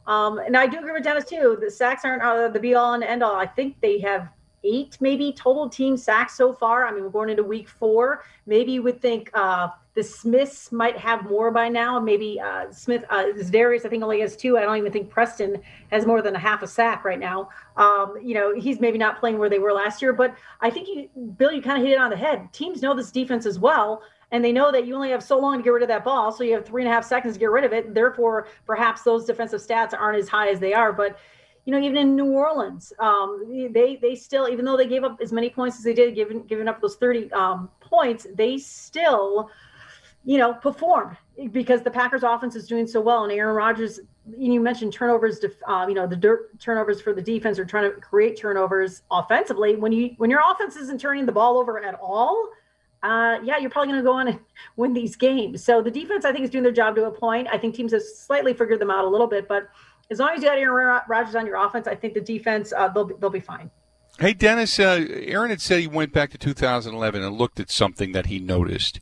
Um, 0.10 0.40
and 0.40 0.58
I 0.58 0.66
do 0.66 0.80
agree 0.80 0.92
with 0.92 1.04
Dennis 1.04 1.26
too. 1.26 1.58
The 1.62 1.70
sacks 1.70 2.04
aren't 2.04 2.24
uh, 2.24 2.50
the 2.50 2.60
be 2.60 2.74
all 2.74 2.94
and 2.94 3.04
end 3.04 3.22
all. 3.22 3.36
I 3.36 3.46
think 3.46 3.80
they 3.80 4.00
have 4.00 4.28
eight 4.64 4.98
maybe 5.00 5.32
total 5.32 5.70
team 5.70 5.96
sacks 5.96 6.36
so 6.36 6.52
far. 6.52 6.88
I 6.88 6.92
mean, 6.92 7.04
we're 7.04 7.10
going 7.10 7.30
into 7.30 7.44
week 7.44 7.70
four. 7.70 8.24
Maybe 8.48 8.74
you 8.74 8.82
would 8.82 9.02
think 9.02 9.30
uh, 9.36 9.70
the 9.94 10.04
Smiths 10.04 10.72
might 10.72 10.98
have 10.98 11.30
more 11.30 11.52
by 11.52 11.70
now. 11.70 12.00
Maybe 12.00 12.40
uh, 12.40 12.72
Smith, 12.72 13.06
uh, 13.12 13.28
Darius, 13.52 13.86
I 13.86 13.90
think 13.90 14.02
only 14.02 14.22
has 14.22 14.36
two. 14.36 14.58
I 14.58 14.62
don't 14.62 14.78
even 14.78 14.92
think 14.92 15.12
Preston 15.12 15.62
has 15.92 16.08
more 16.08 16.24
than 16.24 16.36
a 16.36 16.40
half 16.40 16.64
a 16.64 16.68
sack 16.68 17.06
right 17.06 17.20
now. 17.20 17.50
Um, 17.78 18.16
you 18.22 18.34
know, 18.34 18.56
he's 18.56 18.80
maybe 18.80 18.98
not 18.98 19.20
playing 19.20 19.38
where 19.38 19.50
they 19.50 19.60
were 19.60 19.74
last 19.74 20.02
year, 20.02 20.12
but 20.12 20.36
I 20.60 20.72
think 20.72 20.88
you, 20.88 21.08
Bill, 21.38 21.52
you 21.52 21.62
kind 21.62 21.78
of 21.78 21.84
hit 21.86 21.94
it 21.94 22.00
on 22.00 22.10
the 22.10 22.18
head. 22.18 22.52
Teams 22.52 22.82
know 22.82 22.96
this 22.96 23.12
defense 23.12 23.46
as 23.46 23.60
well 23.60 24.02
and 24.32 24.44
they 24.44 24.52
know 24.52 24.72
that 24.72 24.86
you 24.86 24.96
only 24.96 25.10
have 25.10 25.24
so 25.24 25.40
long 25.40 25.58
to 25.58 25.64
get 25.64 25.72
rid 25.72 25.82
of 25.82 25.90
that 25.90 26.04
ball. 26.04 26.32
So 26.32 26.44
you 26.44 26.54
have 26.54 26.66
three 26.66 26.84
and 26.84 26.92
a 26.92 26.94
half 26.94 27.06
seconds 27.06 27.34
to 27.34 27.40
get 27.40 27.50
rid 27.50 27.64
of 27.64 27.74
it. 27.74 27.94
Therefore, 27.94 28.48
perhaps 28.66 29.02
those 29.02 29.26
defensive 29.26 29.62
stats 29.62 29.94
aren't 29.98 30.20
as 30.20 30.30
high 30.30 30.50
as 30.50 30.60
they 30.60 30.74
are. 30.74 30.94
But 30.94 31.18
you 31.66 31.74
know, 31.74 31.80
even 31.86 31.98
in 31.98 32.16
New 32.16 32.32
Orleans, 32.32 32.94
um, 33.00 33.46
they 33.72 33.98
they 34.02 34.16
still, 34.16 34.48
even 34.50 34.66
though 34.66 34.78
they 34.78 34.88
gave 34.88 35.04
up 35.04 35.20
as 35.22 35.32
many 35.32 35.50
points 35.50 35.78
as 35.78 35.84
they 35.84 35.94
did, 35.94 36.16
giving 36.16 36.44
giving 36.44 36.68
up 36.68 36.82
those 36.82 36.96
thirty 36.96 37.32
um, 37.32 37.70
points, 37.80 38.26
they 38.36 38.58
still, 38.58 39.52
you 40.24 40.38
know, 40.38 40.54
performed 40.54 41.18
because 41.52 41.84
the 41.84 41.92
Packers' 41.92 42.24
offense 42.24 42.56
is 42.56 42.68
doing 42.68 42.88
so 42.88 43.00
well. 43.02 43.24
And 43.24 43.32
Aaron 43.32 43.56
Rodgers, 43.56 44.00
you 44.36 44.60
mentioned 44.60 44.94
turnovers, 44.94 45.44
um, 45.68 45.90
you 45.90 45.96
know, 45.96 46.08
the 46.08 46.16
dirt 46.16 46.60
turnovers 46.60 47.02
for 47.02 47.14
the 47.14 47.22
defense 47.22 47.60
are 47.60 47.66
trying 47.66 47.92
to 47.92 48.00
create 48.00 48.38
turnovers 48.38 49.04
offensively. 49.12 49.76
When 49.76 49.92
you 49.92 50.16
when 50.18 50.30
your 50.30 50.42
offense 50.52 50.76
isn't 50.76 51.00
turning 51.00 51.26
the 51.26 51.32
ball 51.32 51.58
over 51.58 51.84
at 51.84 51.96
all, 52.02 52.50
uh, 53.04 53.40
yeah, 53.44 53.58
you're 53.58 53.70
probably 53.70 53.94
going 53.94 54.04
to 54.04 54.08
go 54.08 54.14
on 54.14 54.28
and 54.28 54.40
win 54.76 54.94
these 54.94 55.16
games. 55.16 55.64
So 55.64 55.82
the 55.82 55.92
defense, 55.92 56.26
I 56.26 56.32
think, 56.32 56.44
is 56.44 56.50
doing 56.50 56.64
their 56.64 56.74
job 56.74 56.96
to 56.96 57.06
a 57.06 57.12
point. 57.12 57.48
I 57.52 57.58
think 57.58 57.76
teams 57.76 57.94
have 57.94 58.04
slightly 58.04 58.54
figured 58.54 58.80
them 58.80 58.92
out 58.92 59.06
a 59.06 59.08
little 59.08 59.28
bit, 59.28 59.48
but 59.48 59.70
as 60.12 60.20
long 60.20 60.30
as 60.36 60.42
you 60.42 60.50
got 60.50 60.58
Aaron 60.58 61.02
Rodgers 61.08 61.36
on 61.36 61.46
your 61.46 61.56
offense, 61.56 61.88
I 61.88 61.96
think 61.96 62.14
the 62.14 62.22
defense 62.22 62.74
uh, 62.76 62.88
they'll 62.90 63.06
they'll 63.06 63.30
be 63.30 63.40
fine. 63.40 63.70
Hey, 64.20 64.34
Dennis, 64.34 64.80
uh, 64.80 65.06
Aaron 65.10 65.50
had 65.50 65.62
said 65.62 65.80
he 65.80 65.88
went 65.88 66.12
back 66.12 66.32
to 66.32 66.38
2011 66.38 67.24
and 67.24 67.38
looked 67.38 67.58
at 67.58 67.72
something 67.72 68.12
that 68.12 68.26
he 68.26 68.38
noticed. 68.38 69.00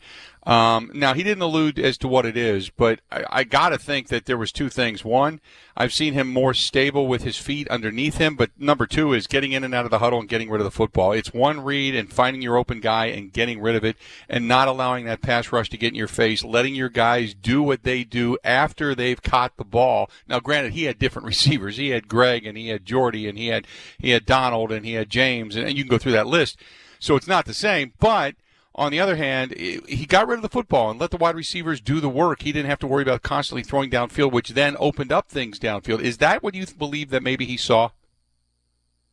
Um, 0.47 0.91
now 0.93 1.13
he 1.13 1.23
didn't 1.23 1.41
allude 1.41 1.77
as 1.77 1.97
to 1.97 2.07
what 2.07 2.25
it 2.25 2.37
is, 2.37 2.69
but 2.69 3.01
I, 3.11 3.25
I 3.29 3.43
got 3.43 3.69
to 3.69 3.77
think 3.77 4.07
that 4.07 4.27
there 4.27 4.37
was 4.37 4.53
two 4.53 4.69
things. 4.69 5.03
One, 5.03 5.41
I've 5.75 5.91
seen 5.91 6.13
him 6.13 6.31
more 6.31 6.53
stable 6.53 7.05
with 7.05 7.23
his 7.23 7.37
feet 7.37 7.67
underneath 7.67 8.17
him, 8.17 8.37
but 8.37 8.51
number 8.57 8.87
two 8.87 9.11
is 9.11 9.27
getting 9.27 9.51
in 9.51 9.65
and 9.65 9.75
out 9.75 9.83
of 9.83 9.91
the 9.91 9.99
huddle 9.99 10.21
and 10.21 10.29
getting 10.29 10.49
rid 10.49 10.61
of 10.61 10.65
the 10.65 10.71
football. 10.71 11.11
It's 11.11 11.33
one 11.33 11.59
read 11.59 11.95
and 11.95 12.13
finding 12.13 12.41
your 12.41 12.55
open 12.55 12.79
guy 12.79 13.07
and 13.07 13.33
getting 13.33 13.59
rid 13.59 13.75
of 13.75 13.83
it, 13.83 13.97
and 14.29 14.47
not 14.47 14.69
allowing 14.69 15.03
that 15.03 15.21
pass 15.21 15.51
rush 15.51 15.69
to 15.71 15.77
get 15.77 15.89
in 15.89 15.95
your 15.95 16.07
face. 16.07 16.45
Letting 16.45 16.75
your 16.75 16.87
guys 16.87 17.33
do 17.33 17.61
what 17.61 17.83
they 17.83 18.05
do 18.05 18.37
after 18.45 18.95
they've 18.95 19.21
caught 19.21 19.57
the 19.57 19.65
ball. 19.65 20.09
Now, 20.29 20.39
granted, 20.39 20.71
he 20.71 20.85
had 20.85 20.97
different 20.97 21.25
receivers. 21.27 21.75
He 21.75 21.89
had 21.89 22.07
Greg 22.07 22.45
and 22.45 22.57
he 22.57 22.69
had 22.69 22.85
Jordy 22.85 23.27
and 23.27 23.37
he 23.37 23.47
had 23.47 23.67
he 23.99 24.11
had 24.11 24.25
Donald 24.25 24.71
and 24.71 24.85
he 24.85 24.93
had 24.93 25.09
James, 25.09 25.57
and, 25.57 25.67
and 25.67 25.77
you 25.77 25.83
can 25.83 25.91
go 25.91 25.97
through 25.97 26.13
that 26.13 26.25
list. 26.25 26.57
So 26.99 27.17
it's 27.17 27.27
not 27.27 27.45
the 27.45 27.53
same, 27.53 27.91
but 27.99 28.35
on 28.77 28.91
the 28.91 28.99
other 28.99 29.15
hand, 29.15 29.53
he 29.57 30.05
got 30.07 30.27
rid 30.27 30.35
of 30.35 30.43
the 30.43 30.49
football 30.49 30.91
and 30.91 30.99
let 30.99 31.09
the 31.09 31.17
wide 31.17 31.35
receivers 31.35 31.81
do 31.81 31.99
the 31.99 32.09
work. 32.09 32.43
He 32.43 32.51
didn't 32.51 32.69
have 32.69 32.79
to 32.79 32.87
worry 32.87 33.01
about 33.01 33.23
constantly 33.23 33.63
throwing 33.63 33.89
downfield, 33.89 34.31
which 34.31 34.49
then 34.49 34.77
opened 34.79 35.11
up 35.11 35.29
things 35.29 35.59
downfield. 35.59 36.01
Is 36.01 36.19
that 36.19 36.43
what 36.43 36.53
you 36.53 36.65
believe 36.77 37.09
that 37.09 37.23
maybe 37.23 37.45
he 37.45 37.57
saw? 37.57 37.89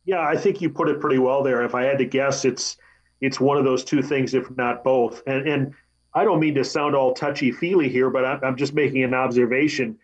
Yeah, 0.05 0.19
I 0.19 0.37
think 0.37 0.61
you 0.61 0.69
put 0.69 0.87
it 0.87 1.01
pretty 1.01 1.17
well 1.17 1.41
there. 1.41 1.63
If 1.63 1.73
I 1.73 1.83
had 1.83 1.97
to 1.97 2.05
guess, 2.05 2.45
it's 2.45 2.77
it's 3.21 3.39
one 3.39 3.57
of 3.57 3.63
those 3.63 3.83
two 3.83 4.03
things, 4.03 4.35
if 4.35 4.55
not 4.55 4.83
both. 4.83 5.23
And 5.25 5.47
and 5.47 5.73
I 6.13 6.23
don't 6.23 6.39
mean 6.39 6.53
to 6.55 6.63
sound 6.63 6.95
all 6.95 7.15
touchy 7.15 7.51
feely 7.51 7.89
here, 7.89 8.11
but 8.11 8.23
I'm 8.23 8.55
just 8.55 8.75
making 8.75 9.03
an 9.03 9.15
observation. 9.15 9.97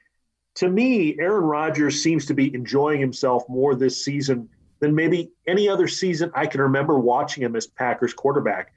To 0.55 0.69
me, 0.69 1.17
Aaron 1.19 1.43
Rodgers 1.43 2.01
seems 2.01 2.25
to 2.25 2.33
be 2.33 2.53
enjoying 2.53 2.99
himself 2.99 3.43
more 3.47 3.75
this 3.75 4.03
season 4.03 4.49
than 4.79 4.95
maybe 4.95 5.31
any 5.47 5.69
other 5.69 5.87
season 5.87 6.31
I 6.33 6.47
can 6.47 6.61
remember 6.61 6.99
watching 6.99 7.43
him 7.43 7.55
as 7.55 7.67
Packers 7.67 8.13
quarterback 8.13 8.73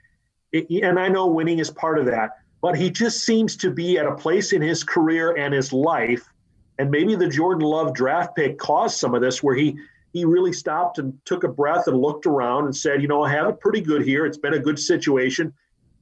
and 0.55 0.99
I 0.99 1.09
know 1.09 1.27
winning 1.27 1.59
is 1.59 1.71
part 1.71 1.99
of 1.99 2.07
that, 2.07 2.39
but 2.63 2.77
he 2.77 2.91
just 2.91 3.25
seems 3.25 3.57
to 3.57 3.71
be 3.71 3.99
at 3.99 4.07
a 4.07 4.15
place 4.15 4.53
in 4.53 4.63
his 4.63 4.85
career 4.85 5.37
and 5.37 5.53
his 5.53 5.73
life, 5.73 6.25
and 6.79 6.91
maybe 6.91 7.15
the 7.17 7.29
Jordan 7.29 7.67
Love 7.67 7.95
draft 7.95 8.37
pick 8.37 8.59
caused 8.59 8.99
some 8.99 9.15
of 9.15 9.21
this, 9.21 9.43
where 9.43 9.55
he 9.55 9.77
he 10.13 10.25
really 10.25 10.53
stopped 10.53 10.99
and 10.99 11.13
took 11.25 11.43
a 11.43 11.49
breath 11.49 11.89
and 11.89 12.01
looked 12.01 12.25
around 12.25 12.67
and 12.67 12.77
said, 12.77 13.03
you 13.03 13.09
know, 13.09 13.25
I 13.25 13.33
have 13.33 13.49
it 13.49 13.59
pretty 13.59 13.81
good 13.81 14.03
here. 14.03 14.25
It's 14.25 14.39
been 14.39 14.55
a 14.55 14.61
good 14.61 14.79
situation. 14.79 15.53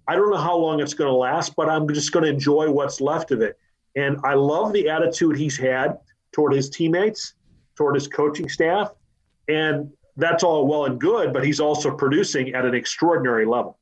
I 0.07 0.17
don't 0.17 0.31
know 0.31 0.37
how 0.37 0.57
long 0.57 0.81
it's 0.81 0.93
going 0.93 1.09
to 1.09 1.17
last, 1.17 1.57
but 1.57 1.71
I'm 1.71 1.89
just 1.89 2.13
going 2.13 2.25
to 2.27 2.31
enjoy 2.31 2.71
what's 2.71 3.01
left 3.01 3.31
of 3.31 3.41
it. 3.41 3.59
And 3.97 4.19
I 4.23 4.35
love 4.35 4.75
the 4.75 4.91
attitude 4.91 5.37
he's 5.37 5.57
had 5.57 5.99
toward 6.33 6.53
his 6.53 6.69
teammates, 6.69 7.35
toward 7.75 7.95
his 7.95 8.07
coaching 8.07 8.51
staff, 8.51 8.93
and 9.49 9.91
that's 10.17 10.45
all 10.45 10.67
well 10.67 10.85
and 10.85 11.01
good. 11.01 11.33
But 11.33 11.45
he's 11.45 11.61
also 11.61 11.91
producing 11.91 12.53
at 12.55 12.67
an 12.67 12.75
extraordinary 12.75 13.47
level. 13.47 13.79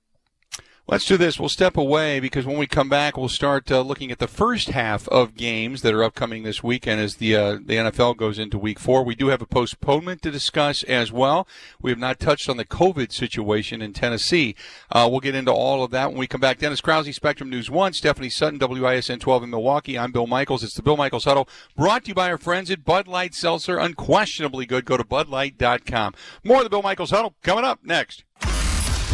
Let's 0.91 1.05
do 1.05 1.17
this. 1.17 1.39
We'll 1.39 1.49
step 1.49 1.77
away 1.77 2.19
because 2.19 2.45
when 2.45 2.59
we 2.59 2.67
come 2.67 2.89
back, 2.89 3.17
we'll 3.17 3.29
start 3.29 3.71
uh, 3.71 3.81
looking 3.81 4.11
at 4.11 4.19
the 4.19 4.27
first 4.27 4.71
half 4.71 5.07
of 5.07 5.37
games 5.37 5.83
that 5.83 5.95
are 5.95 6.03
upcoming 6.03 6.43
this 6.43 6.65
weekend 6.65 7.01
as 7.01 7.15
the 7.15 7.37
uh, 7.37 7.53
the 7.65 7.77
NFL 7.77 8.17
goes 8.17 8.41
into 8.41 8.59
Week 8.59 8.81
Four. 8.81 9.05
We 9.05 9.15
do 9.15 9.29
have 9.29 9.41
a 9.41 9.47
postponement 9.47 10.21
to 10.23 10.33
discuss 10.33 10.83
as 10.83 11.13
well. 11.13 11.47
We 11.81 11.93
have 11.93 12.01
not 12.01 12.19
touched 12.19 12.49
on 12.49 12.57
the 12.57 12.65
COVID 12.65 13.13
situation 13.13 13.81
in 13.81 13.93
Tennessee. 13.93 14.57
Uh, 14.91 15.07
we'll 15.09 15.21
get 15.21 15.37
into 15.37 15.53
all 15.53 15.85
of 15.85 15.93
that 15.93 16.11
when 16.11 16.19
we 16.19 16.27
come 16.27 16.41
back. 16.41 16.59
Dennis 16.59 16.81
Krause, 16.81 17.15
Spectrum 17.15 17.51
News 17.51 17.71
One, 17.71 17.93
Stephanie 17.93 18.29
Sutton, 18.29 18.59
WISN 18.59 19.21
12 19.21 19.45
in 19.45 19.51
Milwaukee. 19.51 19.97
I'm 19.97 20.11
Bill 20.11 20.27
Michaels. 20.27 20.65
It's 20.65 20.75
the 20.75 20.83
Bill 20.83 20.97
Michaels 20.97 21.25
Huddle, 21.25 21.49
brought 21.77 22.03
to 22.03 22.09
you 22.09 22.15
by 22.15 22.29
our 22.33 22.39
friends 22.39 22.69
at 22.69 22.85
Bud 22.85 23.07
Light 23.07 23.33
Seltzer. 23.33 23.79
Unquestionably 23.79 24.67
good. 24.67 24.87
Go 24.87 24.97
to 24.97 25.05
BudLight.com. 25.05 26.15
More 26.43 26.57
of 26.57 26.65
the 26.65 26.71
Bill 26.71 26.83
Michaels 26.83 27.13
Huddle 27.13 27.37
coming 27.45 27.65
up 27.65 27.79
next. 27.85 28.25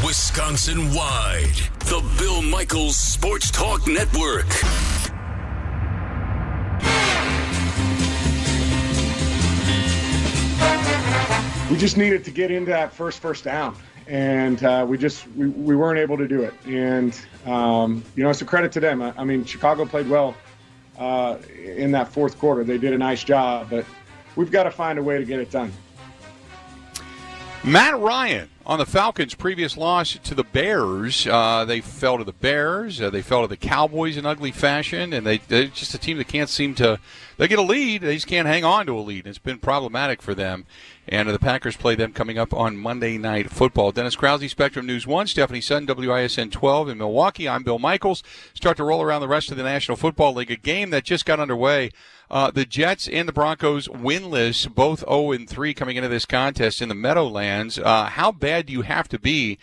Wisconsin 0.04 0.92
wide, 0.92 1.56
the 1.78 2.04
Bill 2.18 2.42
Michaels 2.42 2.98
Sports 2.98 3.50
Talk 3.50 3.86
Network. 3.86 4.46
We 11.70 11.78
just 11.78 11.96
needed 11.96 12.24
to 12.24 12.30
get 12.30 12.50
into 12.50 12.70
that 12.70 12.92
first 12.92 13.20
first 13.20 13.44
down, 13.44 13.74
and 14.06 14.62
uh, 14.62 14.84
we 14.86 14.98
just 14.98 15.26
we, 15.28 15.48
we 15.48 15.74
weren't 15.74 15.98
able 15.98 16.18
to 16.18 16.28
do 16.28 16.42
it. 16.42 16.52
And 16.66 17.18
um, 17.46 18.04
you 18.14 18.22
know, 18.22 18.28
it's 18.28 18.42
a 18.42 18.44
credit 18.44 18.72
to 18.72 18.80
them. 18.80 19.00
I, 19.00 19.14
I 19.16 19.24
mean, 19.24 19.46
Chicago 19.46 19.86
played 19.86 20.10
well 20.10 20.36
uh, 20.98 21.38
in 21.64 21.90
that 21.92 22.08
fourth 22.08 22.38
quarter. 22.38 22.64
They 22.64 22.76
did 22.76 22.92
a 22.92 22.98
nice 22.98 23.24
job, 23.24 23.68
but 23.70 23.86
we've 24.36 24.50
got 24.50 24.64
to 24.64 24.70
find 24.70 24.98
a 24.98 25.02
way 25.02 25.16
to 25.16 25.24
get 25.24 25.40
it 25.40 25.50
done. 25.50 25.72
Matt 27.64 27.98
Ryan 27.98 28.50
on 28.66 28.80
the 28.80 28.86
Falcons' 28.86 29.34
previous 29.34 29.76
loss 29.76 30.18
to 30.24 30.34
the 30.34 30.42
Bears. 30.42 31.24
Uh, 31.24 31.64
they 31.64 31.80
fell 31.80 32.18
to 32.18 32.24
the 32.24 32.32
Bears. 32.32 33.00
Uh, 33.00 33.10
they 33.10 33.22
fell 33.22 33.42
to 33.42 33.48
the 33.48 33.56
Cowboys 33.56 34.16
in 34.16 34.26
ugly 34.26 34.50
fashion, 34.50 35.12
and 35.12 35.24
they, 35.24 35.38
they're 35.38 35.68
just 35.68 35.94
a 35.94 35.98
team 35.98 36.18
that 36.18 36.26
can't 36.26 36.50
seem 36.50 36.74
to. 36.74 36.98
They 37.36 37.46
get 37.46 37.60
a 37.60 37.62
lead, 37.62 38.02
they 38.02 38.14
just 38.14 38.26
can't 38.26 38.48
hang 38.48 38.64
on 38.64 38.86
to 38.86 38.98
a 38.98 39.00
lead. 39.00 39.26
It's 39.26 39.38
been 39.38 39.58
problematic 39.58 40.20
for 40.20 40.34
them. 40.34 40.66
And 41.06 41.28
the 41.28 41.38
Packers 41.38 41.76
play 41.76 41.94
them 41.94 42.12
coming 42.12 42.38
up 42.38 42.52
on 42.52 42.76
Monday 42.76 43.18
Night 43.18 43.50
Football. 43.50 43.92
Dennis 43.92 44.16
Krause, 44.16 44.50
Spectrum 44.50 44.86
News 44.86 45.06
1, 45.06 45.28
Stephanie 45.28 45.60
Sutton, 45.60 45.86
WISN 45.86 46.50
12 46.50 46.88
in 46.88 46.98
Milwaukee. 46.98 47.48
I'm 47.48 47.62
Bill 47.62 47.78
Michaels. 47.78 48.24
Start 48.52 48.78
to 48.78 48.84
roll 48.84 49.02
around 49.02 49.20
the 49.20 49.28
rest 49.28 49.52
of 49.52 49.56
the 49.56 49.62
National 49.62 49.96
Football 49.96 50.34
League, 50.34 50.50
a 50.50 50.56
game 50.56 50.90
that 50.90 51.04
just 51.04 51.24
got 51.24 51.38
underway 51.38 51.92
uh, 52.30 52.50
the 52.50 52.64
Jets 52.64 53.08
and 53.08 53.28
the 53.28 53.32
Broncos 53.32 53.88
winless, 53.88 54.72
both 54.72 55.00
0 55.00 55.32
and 55.32 55.48
3 55.48 55.74
coming 55.74 55.96
into 55.96 56.08
this 56.08 56.26
contest 56.26 56.82
in 56.82 56.88
the 56.88 56.94
Meadowlands. 56.94 57.78
Uh, 57.78 58.06
how 58.06 58.32
bad 58.32 58.66
do 58.66 58.72
you 58.72 58.82
have 58.82 59.08
to 59.08 59.18
be 59.18 59.58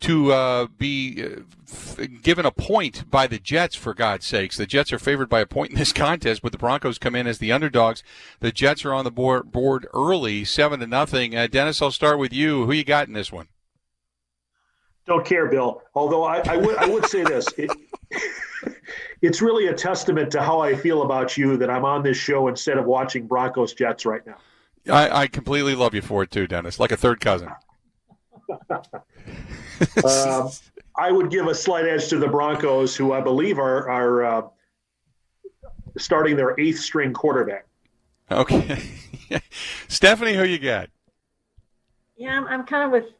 to 0.00 0.32
uh, 0.32 0.66
be 0.78 1.24
uh, 1.24 2.06
given 2.22 2.46
a 2.46 2.50
point 2.50 3.10
by 3.10 3.26
the 3.26 3.38
Jets, 3.38 3.74
for 3.74 3.94
God's 3.94 4.26
sakes? 4.26 4.56
The 4.56 4.66
Jets 4.66 4.92
are 4.92 4.98
favored 4.98 5.28
by 5.28 5.40
a 5.40 5.46
point 5.46 5.72
in 5.72 5.78
this 5.78 5.92
contest, 5.92 6.42
but 6.42 6.52
the 6.52 6.58
Broncos 6.58 6.98
come 6.98 7.14
in 7.14 7.26
as 7.26 7.38
the 7.38 7.52
underdogs. 7.52 8.02
The 8.40 8.52
Jets 8.52 8.84
are 8.84 8.94
on 8.94 9.04
the 9.04 9.10
board, 9.10 9.52
board 9.52 9.86
early, 9.92 10.44
7 10.44 10.80
to 10.80 10.86
nothing. 10.86 11.36
Uh, 11.36 11.46
Dennis, 11.46 11.82
I'll 11.82 11.90
start 11.90 12.18
with 12.18 12.32
you. 12.32 12.64
Who 12.64 12.72
you 12.72 12.84
got 12.84 13.08
in 13.08 13.14
this 13.14 13.32
one? 13.32 13.48
Don't 15.08 15.24
care, 15.24 15.46
Bill. 15.46 15.82
Although 15.94 16.24
I, 16.24 16.42
I 16.46 16.56
would, 16.58 16.76
I 16.76 16.86
would 16.86 17.06
say 17.06 17.24
this. 17.24 17.46
It, 17.58 18.74
it's 19.20 19.42
really 19.42 19.68
a 19.68 19.74
testament 19.74 20.32
to 20.32 20.42
how 20.42 20.60
I 20.60 20.74
feel 20.74 21.02
about 21.02 21.36
you 21.36 21.56
that 21.58 21.70
I'm 21.70 21.84
on 21.84 22.02
this 22.02 22.16
show 22.16 22.48
instead 22.48 22.78
of 22.78 22.86
watching 22.86 23.26
Broncos 23.26 23.74
Jets 23.74 24.06
right 24.06 24.26
now. 24.26 24.36
I, 24.92 25.22
I 25.22 25.26
completely 25.26 25.74
love 25.74 25.94
you 25.94 26.02
for 26.02 26.22
it 26.22 26.30
too, 26.30 26.46
Dennis, 26.46 26.80
like 26.80 26.90
a 26.90 26.96
third 26.96 27.20
cousin. 27.20 27.50
uh, 30.04 30.48
I 30.96 31.12
would 31.12 31.30
give 31.30 31.46
a 31.46 31.54
slight 31.54 31.84
edge 31.86 32.08
to 32.08 32.18
the 32.18 32.28
Broncos, 32.28 32.96
who 32.96 33.12
I 33.12 33.20
believe 33.20 33.58
are 33.58 33.88
are 33.88 34.24
uh, 34.24 34.42
starting 35.98 36.36
their 36.36 36.58
eighth 36.58 36.80
string 36.80 37.12
quarterback. 37.12 37.66
Okay, 38.30 38.82
Stephanie, 39.88 40.34
who 40.34 40.44
you 40.44 40.58
got? 40.58 40.88
Yeah, 42.16 42.36
I'm, 42.36 42.46
I'm 42.48 42.64
kind 42.64 42.84
of 42.84 42.90
with 42.90 43.12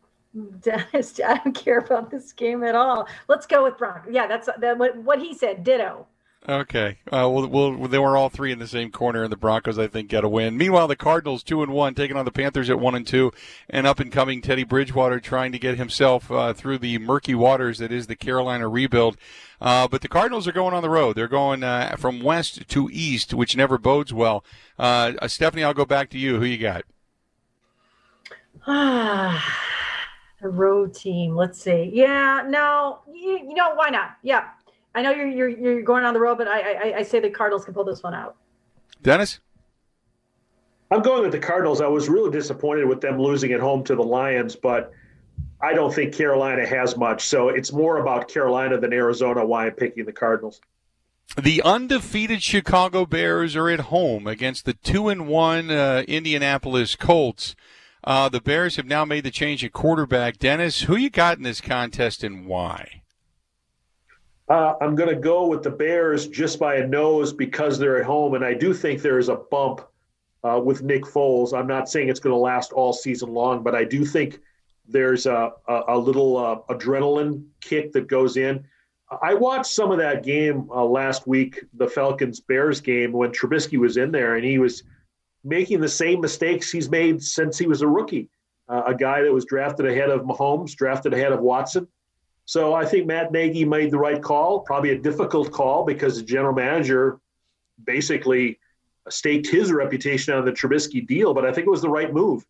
Dennis, 0.60 1.20
I 1.26 1.38
don't 1.38 1.54
care 1.54 1.78
about 1.78 2.10
this 2.10 2.32
game 2.32 2.62
at 2.62 2.74
all. 2.74 3.08
Let's 3.28 3.46
go 3.46 3.64
with 3.64 3.78
Brock. 3.78 4.06
Yeah, 4.10 4.26
that's 4.26 4.48
that, 4.58 4.78
what, 4.78 4.96
what 4.96 5.18
he 5.20 5.34
said. 5.34 5.64
Ditto. 5.64 6.06
Okay. 6.48 6.98
Uh, 7.06 7.28
well, 7.28 7.46
well, 7.48 7.88
they 7.88 7.98
were 7.98 8.16
all 8.16 8.28
three 8.28 8.52
in 8.52 8.58
the 8.58 8.66
same 8.66 8.90
corner, 8.90 9.22
and 9.24 9.32
the 9.32 9.36
Broncos, 9.36 9.78
I 9.78 9.86
think, 9.88 10.08
got 10.08 10.24
a 10.24 10.28
win. 10.28 10.56
Meanwhile, 10.56 10.88
the 10.88 10.96
Cardinals 10.96 11.42
two 11.42 11.62
and 11.62 11.72
one, 11.72 11.94
taking 11.94 12.16
on 12.16 12.24
the 12.24 12.30
Panthers 12.30 12.70
at 12.70 12.78
one 12.78 12.94
and 12.94 13.06
two, 13.06 13.32
and 13.68 13.86
up 13.86 14.00
and 14.00 14.12
coming 14.12 14.40
Teddy 14.40 14.64
Bridgewater 14.64 15.18
trying 15.20 15.52
to 15.52 15.58
get 15.58 15.76
himself 15.76 16.30
uh, 16.30 16.54
through 16.54 16.78
the 16.78 16.96
murky 16.98 17.34
waters 17.34 17.78
that 17.78 17.92
is 17.92 18.06
the 18.06 18.16
Carolina 18.16 18.68
rebuild. 18.68 19.16
Uh, 19.60 19.88
but 19.88 20.00
the 20.00 20.08
Cardinals 20.08 20.46
are 20.46 20.52
going 20.52 20.74
on 20.74 20.82
the 20.82 20.88
road. 20.88 21.16
They're 21.16 21.26
going 21.26 21.64
uh, 21.64 21.96
from 21.98 22.22
west 22.22 22.68
to 22.68 22.88
east, 22.92 23.34
which 23.34 23.56
never 23.56 23.76
bodes 23.76 24.14
well. 24.14 24.44
Uh, 24.78 25.26
Stephanie, 25.26 25.64
I'll 25.64 25.74
go 25.74 25.84
back 25.84 26.08
to 26.10 26.18
you. 26.18 26.38
Who 26.38 26.44
you 26.44 26.58
got? 26.58 26.84
The 30.40 30.48
road 30.48 30.94
team. 30.94 31.34
Let's 31.34 31.60
see. 31.60 31.90
Yeah, 31.92 32.44
no, 32.46 33.00
you, 33.12 33.38
you 33.38 33.54
know 33.54 33.74
why 33.74 33.90
not? 33.90 34.16
Yeah, 34.22 34.48
I 34.94 35.02
know 35.02 35.10
you're 35.10 35.26
you're 35.26 35.48
you're 35.48 35.82
going 35.82 36.04
on 36.04 36.14
the 36.14 36.20
road, 36.20 36.38
but 36.38 36.46
I, 36.46 36.60
I 36.60 36.96
I 36.98 37.02
say 37.02 37.20
the 37.20 37.30
Cardinals 37.30 37.64
can 37.64 37.74
pull 37.74 37.84
this 37.84 38.02
one 38.02 38.14
out. 38.14 38.36
Dennis, 39.02 39.40
I'm 40.90 41.02
going 41.02 41.22
with 41.22 41.32
the 41.32 41.38
Cardinals. 41.38 41.80
I 41.80 41.86
was 41.86 42.08
really 42.08 42.30
disappointed 42.30 42.86
with 42.86 43.00
them 43.00 43.20
losing 43.20 43.52
at 43.52 43.60
home 43.60 43.82
to 43.84 43.94
the 43.94 44.02
Lions, 44.02 44.54
but 44.54 44.92
I 45.60 45.74
don't 45.74 45.92
think 45.92 46.14
Carolina 46.14 46.66
has 46.66 46.96
much. 46.96 47.26
So 47.26 47.48
it's 47.48 47.72
more 47.72 47.98
about 47.98 48.28
Carolina 48.28 48.78
than 48.78 48.92
Arizona. 48.92 49.44
Why 49.44 49.66
I'm 49.66 49.72
picking 49.72 50.04
the 50.04 50.12
Cardinals. 50.12 50.60
The 51.36 51.62
undefeated 51.62 52.42
Chicago 52.42 53.04
Bears 53.04 53.54
are 53.54 53.68
at 53.68 53.80
home 53.80 54.26
against 54.26 54.64
the 54.64 54.72
two 54.72 55.08
and 55.08 55.28
one 55.28 55.70
uh, 55.70 56.04
Indianapolis 56.08 56.96
Colts. 56.96 57.54
Uh, 58.04 58.28
the 58.28 58.40
Bears 58.40 58.76
have 58.76 58.86
now 58.86 59.04
made 59.04 59.24
the 59.24 59.30
change 59.30 59.64
at 59.64 59.72
quarterback. 59.72 60.38
Dennis, 60.38 60.82
who 60.82 60.96
you 60.96 61.10
got 61.10 61.36
in 61.36 61.42
this 61.42 61.60
contest 61.60 62.22
and 62.22 62.46
why? 62.46 63.02
Uh, 64.48 64.74
I'm 64.80 64.94
going 64.94 65.10
to 65.10 65.20
go 65.20 65.46
with 65.46 65.62
the 65.62 65.70
Bears 65.70 66.26
just 66.26 66.58
by 66.58 66.76
a 66.76 66.86
nose 66.86 67.32
because 67.32 67.78
they're 67.78 68.00
at 68.00 68.06
home, 68.06 68.34
and 68.34 68.44
I 68.44 68.54
do 68.54 68.72
think 68.72 69.02
there 69.02 69.18
is 69.18 69.28
a 69.28 69.36
bump 69.36 69.82
uh, 70.42 70.60
with 70.64 70.82
Nick 70.82 71.02
Foles. 71.02 71.52
I'm 71.52 71.66
not 71.66 71.88
saying 71.88 72.08
it's 72.08 72.20
going 72.20 72.32
to 72.32 72.38
last 72.38 72.72
all 72.72 72.92
season 72.92 73.34
long, 73.34 73.62
but 73.62 73.74
I 73.74 73.84
do 73.84 74.06
think 74.06 74.40
there's 74.86 75.26
a, 75.26 75.52
a, 75.66 75.82
a 75.88 75.98
little 75.98 76.36
uh, 76.38 76.74
adrenaline 76.74 77.44
kick 77.60 77.92
that 77.92 78.06
goes 78.08 78.36
in. 78.38 78.64
I 79.22 79.34
watched 79.34 79.72
some 79.72 79.90
of 79.90 79.98
that 79.98 80.22
game 80.22 80.68
uh, 80.70 80.84
last 80.84 81.26
week, 81.26 81.64
the 81.74 81.88
Falcons 81.88 82.40
Bears 82.40 82.80
game, 82.80 83.12
when 83.12 83.32
Trubisky 83.32 83.78
was 83.78 83.96
in 83.96 84.12
there, 84.12 84.36
and 84.36 84.44
he 84.44 84.58
was 84.58 84.82
making 85.48 85.80
the 85.80 85.88
same 85.88 86.20
mistakes 86.20 86.70
he's 86.70 86.90
made 86.90 87.22
since 87.22 87.58
he 87.58 87.66
was 87.66 87.82
a 87.82 87.88
rookie. 87.88 88.28
Uh, 88.68 88.82
a 88.86 88.94
guy 88.94 89.22
that 89.22 89.32
was 89.32 89.46
drafted 89.46 89.86
ahead 89.86 90.10
of 90.10 90.22
Mahomes, 90.22 90.74
drafted 90.74 91.14
ahead 91.14 91.32
of 91.32 91.40
Watson. 91.40 91.88
So 92.44 92.74
I 92.74 92.84
think 92.84 93.06
Matt 93.06 93.32
Nagy 93.32 93.64
made 93.64 93.90
the 93.90 93.98
right 93.98 94.22
call, 94.22 94.60
probably 94.60 94.90
a 94.90 94.98
difficult 94.98 95.50
call 95.50 95.84
because 95.84 96.16
the 96.16 96.22
general 96.22 96.54
manager 96.54 97.18
basically 97.84 98.58
staked 99.08 99.46
his 99.48 99.72
reputation 99.72 100.34
on 100.34 100.44
the 100.44 100.52
Trubisky 100.52 101.06
deal, 101.06 101.32
but 101.32 101.46
I 101.46 101.52
think 101.52 101.66
it 101.66 101.70
was 101.70 101.82
the 101.82 101.88
right 101.88 102.12
move. 102.12 102.44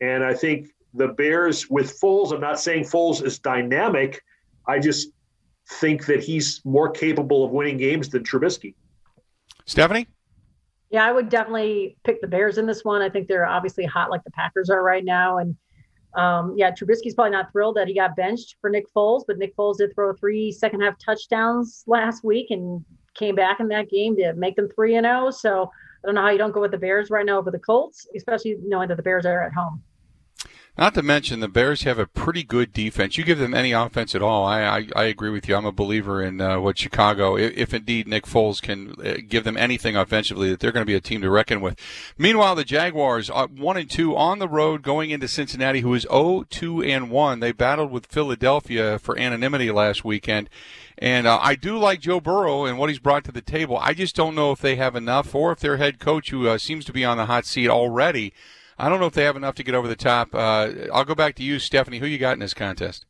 And 0.00 0.22
I 0.22 0.34
think 0.34 0.68
the 0.94 1.08
Bears 1.08 1.68
with 1.68 1.98
Foles, 2.00 2.32
I'm 2.32 2.40
not 2.40 2.60
saying 2.60 2.84
Foles 2.84 3.24
is 3.24 3.38
dynamic. 3.38 4.22
I 4.66 4.78
just 4.78 5.08
think 5.80 6.06
that 6.06 6.22
he's 6.22 6.60
more 6.64 6.90
capable 6.90 7.44
of 7.44 7.50
winning 7.50 7.76
games 7.76 8.08
than 8.08 8.22
Trubisky. 8.22 8.74
Stephanie? 9.64 10.06
Yeah, 10.90 11.04
I 11.04 11.12
would 11.12 11.28
definitely 11.28 11.96
pick 12.04 12.20
the 12.20 12.28
Bears 12.28 12.58
in 12.58 12.66
this 12.66 12.84
one. 12.84 13.02
I 13.02 13.08
think 13.08 13.26
they're 13.26 13.46
obviously 13.46 13.84
hot 13.84 14.10
like 14.10 14.22
the 14.24 14.30
Packers 14.30 14.70
are 14.70 14.82
right 14.82 15.04
now. 15.04 15.38
And 15.38 15.56
um, 16.14 16.54
yeah, 16.56 16.70
Trubisky's 16.70 17.14
probably 17.14 17.32
not 17.32 17.50
thrilled 17.52 17.76
that 17.76 17.88
he 17.88 17.94
got 17.94 18.16
benched 18.16 18.56
for 18.60 18.70
Nick 18.70 18.86
Foles, 18.94 19.24
but 19.26 19.38
Nick 19.38 19.56
Foles 19.56 19.78
did 19.78 19.94
throw 19.94 20.14
three 20.14 20.52
second 20.52 20.80
half 20.80 20.94
touchdowns 20.98 21.82
last 21.86 22.24
week 22.24 22.50
and 22.50 22.84
came 23.14 23.34
back 23.34 23.60
in 23.60 23.68
that 23.68 23.90
game 23.90 24.16
to 24.16 24.32
make 24.34 24.56
them 24.56 24.68
3 24.74 24.96
and 24.96 25.04
0. 25.04 25.30
So 25.30 25.64
I 25.64 26.06
don't 26.06 26.14
know 26.14 26.22
how 26.22 26.30
you 26.30 26.38
don't 26.38 26.52
go 26.52 26.60
with 26.60 26.70
the 26.70 26.78
Bears 26.78 27.10
right 27.10 27.26
now 27.26 27.38
over 27.38 27.50
the 27.50 27.58
Colts, 27.58 28.06
especially 28.14 28.56
knowing 28.62 28.88
that 28.88 28.96
the 28.96 29.02
Bears 29.02 29.26
are 29.26 29.42
at 29.42 29.52
home. 29.52 29.82
Not 30.78 30.92
to 30.94 31.02
mention 31.02 31.40
the 31.40 31.48
Bears 31.48 31.84
have 31.84 31.98
a 31.98 32.06
pretty 32.06 32.42
good 32.42 32.72
defense. 32.72 33.16
You 33.16 33.24
give 33.24 33.38
them 33.38 33.54
any 33.54 33.72
offense 33.72 34.14
at 34.14 34.20
all, 34.20 34.44
I 34.44 34.62
I, 34.62 34.88
I 34.94 35.04
agree 35.04 35.30
with 35.30 35.48
you. 35.48 35.56
I'm 35.56 35.64
a 35.64 35.72
believer 35.72 36.22
in 36.22 36.40
uh, 36.40 36.60
what 36.60 36.76
Chicago, 36.78 37.36
if, 37.36 37.56
if, 37.56 37.74
indeed 37.74 38.06
Nick 38.06 38.24
Foles 38.24 38.60
can 38.60 38.94
uh, 39.02 39.14
give 39.26 39.44
them 39.44 39.56
anything 39.56 39.96
offensively, 39.96 40.50
that 40.50 40.60
they're 40.60 40.72
going 40.72 40.82
to 40.82 40.90
be 40.90 40.94
a 40.94 41.00
team 41.00 41.22
to 41.22 41.30
reckon 41.30 41.62
with. 41.62 41.78
Meanwhile, 42.18 42.56
the 42.56 42.64
Jaguars 42.64 43.30
are 43.30 43.46
one 43.46 43.78
and 43.78 43.90
two 43.90 44.14
on 44.16 44.38
the 44.38 44.48
road 44.48 44.82
going 44.82 45.10
into 45.10 45.28
Cincinnati, 45.28 45.80
who 45.80 45.94
is 45.94 46.04
0-2 46.06 46.86
and 46.86 47.10
one. 47.10 47.40
They 47.40 47.52
battled 47.52 47.90
with 47.90 48.06
Philadelphia 48.06 48.98
for 48.98 49.18
anonymity 49.18 49.70
last 49.70 50.04
weekend. 50.04 50.50
And 50.98 51.26
uh, 51.26 51.38
I 51.40 51.54
do 51.54 51.78
like 51.78 52.00
Joe 52.00 52.20
Burrow 52.20 52.66
and 52.66 52.78
what 52.78 52.90
he's 52.90 52.98
brought 52.98 53.24
to 53.24 53.32
the 53.32 53.42
table. 53.42 53.78
I 53.78 53.94
just 53.94 54.16
don't 54.16 54.34
know 54.34 54.52
if 54.52 54.60
they 54.60 54.76
have 54.76 54.96
enough, 54.96 55.34
or 55.34 55.52
if 55.52 55.60
their 55.60 55.76
head 55.78 55.98
coach, 55.98 56.30
who 56.30 56.48
uh, 56.48 56.58
seems 56.58 56.84
to 56.86 56.92
be 56.92 57.04
on 57.04 57.16
the 57.16 57.26
hot 57.26 57.46
seat 57.46 57.68
already, 57.68 58.32
I 58.78 58.88
don't 58.88 59.00
know 59.00 59.06
if 59.06 59.14
they 59.14 59.24
have 59.24 59.36
enough 59.36 59.54
to 59.56 59.62
get 59.62 59.74
over 59.74 59.88
the 59.88 59.96
top. 59.96 60.34
Uh, 60.34 60.72
I'll 60.92 61.04
go 61.04 61.14
back 61.14 61.34
to 61.36 61.42
you, 61.42 61.58
Stephanie. 61.58 61.98
Who 61.98 62.06
you 62.06 62.18
got 62.18 62.34
in 62.34 62.40
this 62.40 62.54
contest? 62.54 63.06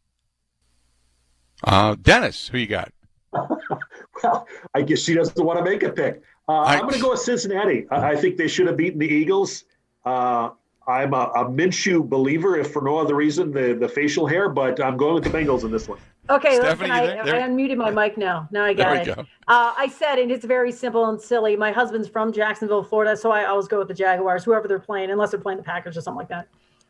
Uh, 1.65 1.97
Dennis, 2.01 2.49
who 2.49 2.59
you 2.59 2.67
got? 2.67 2.93
well, 3.33 4.47
I 4.75 4.83
guess 4.83 5.01
she 5.01 5.15
doesn't 5.15 5.45
want 5.45 5.59
to 5.59 5.65
make 5.65 5.83
a 5.83 5.91
pick. 5.91 6.23
Uh, 6.49 6.61
I, 6.61 6.75
am 6.75 6.83
going 6.83 6.95
to 6.95 7.01
go 7.01 7.11
with 7.11 7.21
Cincinnati. 7.21 7.87
I, 7.91 8.13
I, 8.13 8.17
think 8.17 8.37
they 8.37 8.47
should 8.47 8.69
have 8.69 8.77
beaten 8.77 9.01
the 9.01 9.07
Eagles. 9.07 9.65
Uh, 10.05 10.51
I'm 10.89 11.15
a, 11.15 11.31
a 11.35 11.45
Minshew 11.45 12.09
believer, 12.09 12.57
if 12.57 12.73
for 12.73 12.83
no 12.83 12.99
other 12.99 13.15
reason, 13.15 13.51
the, 13.51 13.75
the 13.75 13.89
facial 13.89 14.27
hair, 14.27 14.49
but 14.49 14.81
I'm 14.81 14.97
going 14.97 15.15
with 15.15 15.25
the 15.25 15.31
Bengals 15.31 15.65
in 15.65 15.71
this 15.73 15.89
one. 15.89 15.99
Okay, 16.29 16.57
Stephanie, 16.57 16.91
listen, 16.91 17.29
I, 17.29 17.45
I, 17.45 17.49
unmuted 17.49 17.77
my 17.77 17.91
mic 17.91 18.17
now. 18.17 18.49
Now 18.51 18.65
I 18.65 18.75
got 18.75 18.97
it. 18.97 19.15
Go. 19.15 19.21
Uh, 19.49 19.75
I 19.77 19.89
said, 19.89 20.19
and 20.19 20.31
it's 20.31 20.45
very 20.45 20.73
simple 20.73 21.09
and 21.09 21.21
silly. 21.21 21.57
My 21.57 21.71
husband's 21.71 22.09
from 22.09 22.33
Jacksonville, 22.33 22.83
Florida, 22.83 23.17
so 23.17 23.31
I 23.31 23.45
always 23.45 23.69
go 23.69 23.79
with 23.79 23.89
the 23.89 23.95
Jaguars, 23.95 24.45
whoever 24.45 24.67
they're 24.67 24.81
playing, 24.81 25.11
unless 25.11 25.31
they're 25.31 25.41
playing 25.41 25.59
the 25.59 25.65
Packers 25.65 25.97
or 25.97 26.01
something 26.01 26.19
like 26.19 26.29
that. 26.29 26.49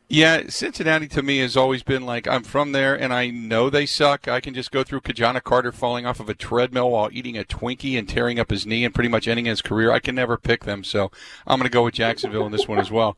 Yeah, 0.09 0.45
Cincinnati 0.49 1.09
to 1.09 1.23
me 1.23 1.39
has 1.39 1.57
always 1.57 1.83
been 1.83 2.07
like 2.07 2.29
I'm 2.29 2.45
from 2.45 2.71
there 2.71 2.95
and 2.95 3.13
I 3.13 3.31
know 3.31 3.69
they 3.69 3.87
suck. 3.87 4.29
I 4.29 4.41
can 4.41 4.55
just 4.55 4.71
go 4.71 4.85
through 4.85 5.01
Ki-Jana 5.01 5.41
Carter 5.41 5.73
falling 5.73 6.07
off 6.07 6.21
of 6.21 6.29
a 6.29 6.35
treadmill 6.35 6.93
while 6.93 7.09
eating 7.13 7.37
a 7.37 7.43
Twinkie 7.43 7.99
and 7.99 8.09
tearing 8.09 8.39
up 8.39 8.51
his 8.51 8.65
knee 8.65 8.85
and 8.85 8.95
pretty 8.95 9.09
much 9.09 9.27
ending 9.27 9.47
his 9.47 9.63
career. 9.63 9.91
I 9.91 9.99
can 9.99 10.15
never 10.15 10.37
pick 10.37 10.63
them, 10.63 10.85
so 10.85 11.11
I'm 11.45 11.59
going 11.59 11.69
to 11.69 11.73
go 11.73 11.83
with 11.85 11.95
Jacksonville 11.95 12.47
in 12.47 12.53
this 12.53 12.69
one 12.69 12.79
as 12.79 12.91
well. 12.91 13.17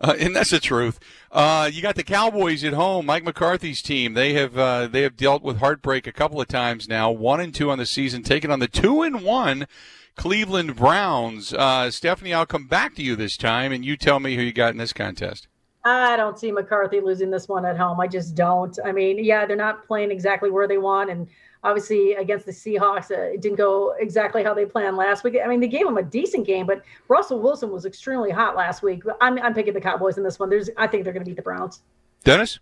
Uh, 0.00 0.14
and 0.18 0.34
that's 0.34 0.50
the 0.50 0.60
truth. 0.60 0.98
Uh, 1.30 1.68
you 1.72 1.82
got 1.82 1.94
the 1.94 2.02
Cowboys 2.02 2.64
at 2.64 2.72
home. 2.72 3.06
Mike 3.06 3.24
McCarthy's 3.24 3.82
team. 3.82 4.14
They 4.14 4.34
have 4.34 4.56
uh, 4.56 4.86
they 4.88 5.02
have 5.02 5.16
dealt 5.16 5.42
with 5.42 5.58
heartbreak 5.58 6.06
a 6.06 6.12
couple 6.12 6.40
of 6.40 6.48
times 6.48 6.88
now. 6.88 7.10
One 7.10 7.40
and 7.40 7.54
two 7.54 7.70
on 7.70 7.78
the 7.78 7.86
season, 7.86 8.22
taking 8.22 8.50
on 8.50 8.60
the 8.60 8.68
two 8.68 9.02
and 9.02 9.22
one 9.22 9.66
Cleveland 10.16 10.76
Browns. 10.76 11.52
Uh, 11.52 11.90
Stephanie, 11.90 12.34
I'll 12.34 12.46
come 12.46 12.66
back 12.66 12.94
to 12.96 13.02
you 13.02 13.16
this 13.16 13.36
time, 13.36 13.72
and 13.72 13.84
you 13.84 13.96
tell 13.96 14.20
me 14.20 14.36
who 14.36 14.42
you 14.42 14.52
got 14.52 14.72
in 14.72 14.78
this 14.78 14.92
contest. 14.92 15.48
I 15.86 16.16
don't 16.16 16.38
see 16.38 16.50
McCarthy 16.50 17.00
losing 17.00 17.30
this 17.30 17.46
one 17.46 17.66
at 17.66 17.76
home. 17.76 18.00
I 18.00 18.06
just 18.06 18.34
don't. 18.34 18.76
I 18.84 18.92
mean, 18.92 19.22
yeah, 19.22 19.44
they're 19.44 19.56
not 19.56 19.86
playing 19.86 20.10
exactly 20.10 20.50
where 20.50 20.66
they 20.66 20.78
want, 20.78 21.10
and 21.10 21.28
obviously 21.64 22.12
against 22.12 22.46
the 22.46 22.52
Seahawks, 22.52 23.10
uh, 23.10 23.32
it 23.32 23.40
didn't 23.40 23.56
go 23.56 23.94
exactly 23.98 24.44
how 24.44 24.54
they 24.54 24.66
planned 24.66 24.96
last 24.96 25.24
week. 25.24 25.36
I 25.42 25.48
mean, 25.48 25.60
they 25.60 25.68
gave 25.68 25.84
them 25.84 25.96
a 25.96 26.02
decent 26.02 26.46
game, 26.46 26.66
but 26.66 26.82
Russell 27.08 27.40
Wilson 27.40 27.70
was 27.72 27.86
extremely 27.86 28.30
hot 28.30 28.54
last 28.54 28.82
week. 28.82 29.02
I'm, 29.20 29.38
I'm 29.38 29.54
picking 29.54 29.74
the 29.74 29.80
Cowboys 29.80 30.18
in 30.18 30.22
this 30.22 30.38
one. 30.38 30.50
There's, 30.50 30.70
I 30.76 30.86
think 30.86 31.02
they're 31.02 31.12
going 31.12 31.24
to 31.24 31.28
beat 31.28 31.36
the 31.36 31.42
Browns. 31.42 31.82
Dennis? 32.22 32.60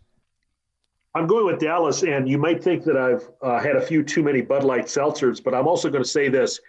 I'm 1.15 1.27
going 1.27 1.45
with 1.45 1.61
Dallas, 1.61 2.03
and 2.05 2.27
you 2.27 2.39
might 2.39 2.65
think 2.65 2.85
that 2.85 2.97
I've 2.97 3.29
uh, 3.43 3.61
had 3.61 3.77
a 3.77 3.83
few 3.83 4.03
too 4.03 4.23
many 4.23 4.41
Bud 4.41 4.65
Light 4.65 4.87
seltzers, 4.87 5.45
but 5.45 5.55
I'm 5.55 5.69
also 5.69 5.91
going 5.91 6.03
to 6.03 6.09
say 6.09 6.29
this. 6.29 6.61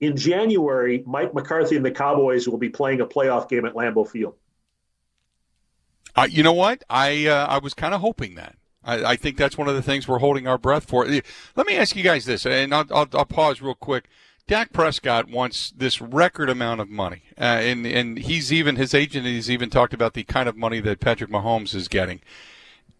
In 0.00 0.16
January, 0.16 1.02
Mike 1.04 1.34
McCarthy 1.34 1.74
and 1.74 1.84
the 1.84 1.90
Cowboys 1.90 2.46
will 2.46 2.58
be 2.58 2.68
playing 2.68 3.00
a 3.00 3.06
playoff 3.06 3.48
game 3.48 3.64
at 3.64 3.74
Lambeau 3.74 4.08
Field. 4.08 4.36
Uh, 6.14 6.28
you 6.30 6.44
know 6.44 6.52
what? 6.52 6.84
I 6.88 7.26
uh, 7.26 7.46
I 7.46 7.58
was 7.58 7.74
kind 7.74 7.94
of 7.94 8.00
hoping 8.00 8.36
that. 8.36 8.57
I, 8.84 9.04
I, 9.04 9.16
think 9.16 9.36
that's 9.36 9.58
one 9.58 9.68
of 9.68 9.74
the 9.74 9.82
things 9.82 10.06
we're 10.06 10.18
holding 10.18 10.46
our 10.46 10.58
breath 10.58 10.86
for. 10.86 11.06
Let 11.06 11.66
me 11.66 11.76
ask 11.76 11.96
you 11.96 12.02
guys 12.02 12.24
this, 12.24 12.46
and 12.46 12.74
I'll, 12.74 12.86
I'll, 12.90 13.08
I'll 13.12 13.24
pause 13.24 13.60
real 13.60 13.74
quick. 13.74 14.08
Dak 14.46 14.72
Prescott 14.72 15.28
wants 15.28 15.70
this 15.70 16.00
record 16.00 16.48
amount 16.48 16.80
of 16.80 16.88
money, 16.88 17.22
uh, 17.38 17.44
and 17.44 17.86
and 17.86 18.18
he's 18.18 18.50
even 18.50 18.76
his 18.76 18.94
agent 18.94 19.26
has 19.26 19.50
even 19.50 19.68
talked 19.68 19.92
about 19.92 20.14
the 20.14 20.24
kind 20.24 20.48
of 20.48 20.56
money 20.56 20.80
that 20.80 21.00
Patrick 21.00 21.30
Mahomes 21.30 21.74
is 21.74 21.86
getting. 21.86 22.20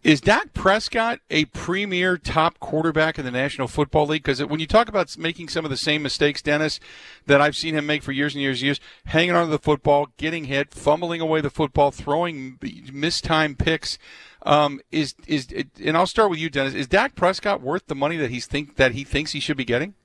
Is 0.01 0.21
Dak 0.21 0.53
Prescott 0.53 1.19
a 1.29 1.43
premier 1.45 2.17
top 2.17 2.57
quarterback 2.61 3.19
in 3.19 3.25
the 3.25 3.31
National 3.31 3.67
Football 3.67 4.07
League? 4.07 4.23
Because 4.23 4.41
when 4.45 4.61
you 4.61 4.65
talk 4.65 4.87
about 4.87 5.17
making 5.17 5.49
some 5.49 5.65
of 5.65 5.71
the 5.71 5.75
same 5.75 6.01
mistakes, 6.01 6.41
Dennis, 6.41 6.79
that 7.25 7.41
I've 7.41 7.57
seen 7.57 7.75
him 7.75 7.85
make 7.85 8.01
for 8.01 8.13
years 8.13 8.33
and 8.33 8.41
years 8.41 8.59
and 8.59 8.65
years, 8.65 8.79
hanging 9.05 9.35
on 9.35 9.45
to 9.45 9.51
the 9.51 9.59
football, 9.59 10.07
getting 10.15 10.45
hit, 10.45 10.73
fumbling 10.73 11.19
away 11.19 11.41
the 11.41 11.49
football, 11.49 11.91
throwing 11.91 12.57
mistimed 12.93 13.59
picks. 13.59 13.97
Um, 14.43 14.79
is 14.89 15.15
is 15.27 15.49
and 15.83 15.97
I'll 15.97 16.07
start 16.07 16.29
with 16.29 16.39
you, 16.39 16.49
Dennis. 16.49 16.73
Is 16.73 16.87
Dak 16.87 17.13
Prescott 17.15 17.61
worth 17.61 17.87
the 17.87 17.95
money 17.95 18.15
that 18.17 18.31
he's 18.31 18.45
think 18.45 18.77
that 18.77 18.93
he 18.93 19.03
thinks 19.03 19.33
he 19.33 19.41
should 19.41 19.57
be 19.57 19.65
getting? 19.65 19.95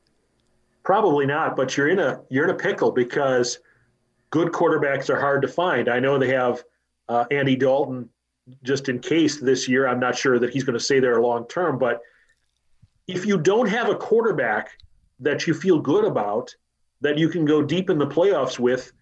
Probably 0.82 1.24
not, 1.24 1.55
but 1.55 1.76
you're 1.76 1.88
in 1.88 2.01
a 2.01 2.20
you're 2.30 2.45
in 2.45 2.51
a 2.51 2.59
pickle 2.59 2.90
because 2.90 3.61
good 4.30 4.49
quarterbacks 4.49 5.09
are 5.09 5.20
hard 5.20 5.40
to 5.42 5.49
find. 5.49 5.88
I 5.88 6.01
know 6.01 6.18
they 6.18 6.34
have 6.34 6.64
uh, 7.09 7.26
Andy 7.30 7.55
Dalton 7.55 8.11
just 8.62 8.88
in 8.88 8.99
case 8.99 9.40
this 9.40 9.68
year. 9.68 9.88
I'm 9.88 10.01
not 10.01 10.16
sure 10.16 10.38
that 10.38 10.51
he's 10.51 10.64
going 10.64 10.78
to 10.78 10.84
stay 10.84 11.01
there 11.01 11.20
long 11.20 11.47
term, 11.49 11.78
but 11.78 12.01
if 13.07 13.26
you 13.26 13.38
don't 13.38 13.68
have 13.68 13.88
a 13.88 13.97
quarterback 13.97 14.78
that 15.20 15.47
you 15.47 15.55
feel 15.55 15.78
good 15.78 16.05
about, 16.05 16.55
that 17.01 17.19
you 17.19 17.28
can 17.28 17.44
go 17.44 17.62
deep 17.62 17.90
in 17.90 17.98
the 17.98 18.06
playoffs 18.06 18.59
with, 18.59 18.93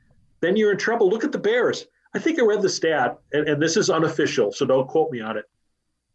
then 0.40 0.56
you're 0.56 0.72
in 0.72 0.78
trouble. 0.78 1.08
Look 1.08 1.24
at 1.24 1.32
the 1.32 1.38
Bears. 1.38 1.86
I 2.14 2.18
think 2.18 2.38
I 2.38 2.42
read 2.42 2.62
the 2.62 2.68
stat, 2.68 3.18
and, 3.32 3.48
and 3.48 3.62
this 3.62 3.76
is 3.76 3.90
unofficial, 3.90 4.52
so 4.52 4.66
don't 4.66 4.88
quote 4.88 5.10
me 5.10 5.20
on 5.20 5.36
it. 5.36 5.44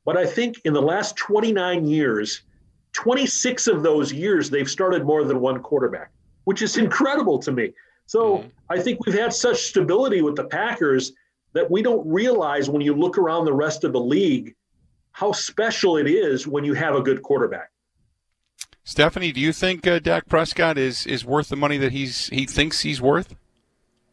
But 0.05 0.17
I 0.17 0.25
think 0.25 0.61
in 0.63 0.73
the 0.73 0.81
last 0.81 1.15
29 1.17 1.85
years, 1.85 2.43
26 2.93 3.67
of 3.67 3.83
those 3.83 4.13
years, 4.13 4.49
they've 4.49 4.69
started 4.69 5.05
more 5.05 5.23
than 5.23 5.39
one 5.39 5.61
quarterback, 5.61 6.11
which 6.43 6.61
is 6.61 6.77
incredible 6.77 7.39
to 7.39 7.51
me. 7.51 7.73
So 8.05 8.37
mm-hmm. 8.37 8.47
I 8.69 8.79
think 8.79 9.05
we've 9.05 9.17
had 9.17 9.33
such 9.33 9.63
stability 9.63 10.21
with 10.21 10.35
the 10.35 10.45
Packers 10.45 11.13
that 11.57 11.69
we 11.69 11.81
don't 11.81 12.07
realize 12.07 12.69
when 12.69 12.81
you 12.81 12.93
look 12.93 13.17
around 13.17 13.45
the 13.45 13.53
rest 13.53 13.83
of 13.83 13.91
the 13.91 13.99
league 13.99 14.55
how 15.11 15.31
special 15.31 15.97
it 15.97 16.05
is 16.05 16.45
when 16.45 16.63
you 16.63 16.75
have 16.75 16.95
a 16.95 17.01
good 17.01 17.23
quarterback. 17.23 17.71
Stephanie, 18.83 19.31
do 19.31 19.41
you 19.41 19.51
think 19.51 19.87
uh, 19.87 19.97
Dak 19.97 20.27
Prescott 20.27 20.77
is 20.77 21.07
is 21.07 21.25
worth 21.25 21.49
the 21.49 21.55
money 21.55 21.77
that 21.77 21.91
he's 21.91 22.27
he 22.27 22.45
thinks 22.45 22.81
he's 22.81 23.01
worth? 23.01 23.35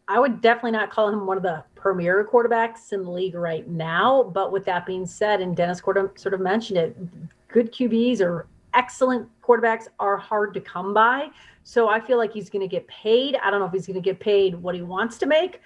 I 0.08 0.18
would 0.18 0.40
definitely 0.40 0.72
not 0.72 0.90
call 0.90 1.10
him 1.10 1.26
one 1.26 1.36
of 1.36 1.42
the 1.42 1.62
premier 1.74 2.26
quarterbacks 2.30 2.92
in 2.92 3.02
the 3.02 3.10
league 3.10 3.34
right 3.34 3.68
now. 3.68 4.22
But 4.22 4.50
with 4.50 4.64
that 4.64 4.86
being 4.86 5.06
said, 5.06 5.40
and 5.40 5.54
Dennis 5.54 5.80
sort 5.80 6.34
of 6.34 6.40
mentioned 6.40 6.78
it, 6.78 6.96
good 7.48 7.72
QBs 7.72 8.20
or 8.20 8.46
excellent 8.72 9.28
quarterbacks 9.42 9.88
are 10.00 10.16
hard 10.16 10.54
to 10.54 10.60
come 10.60 10.94
by. 10.94 11.28
So 11.62 11.88
I 11.88 12.00
feel 12.00 12.18
like 12.18 12.32
he's 12.32 12.50
going 12.50 12.62
to 12.62 12.68
get 12.68 12.86
paid. 12.88 13.36
I 13.44 13.50
don't 13.50 13.60
know 13.60 13.66
if 13.66 13.72
he's 13.72 13.86
going 13.86 13.94
to 13.94 14.02
get 14.02 14.18
paid 14.18 14.54
what 14.54 14.74
he 14.74 14.82
wants 14.82 15.18
to 15.18 15.26
make. 15.26 15.60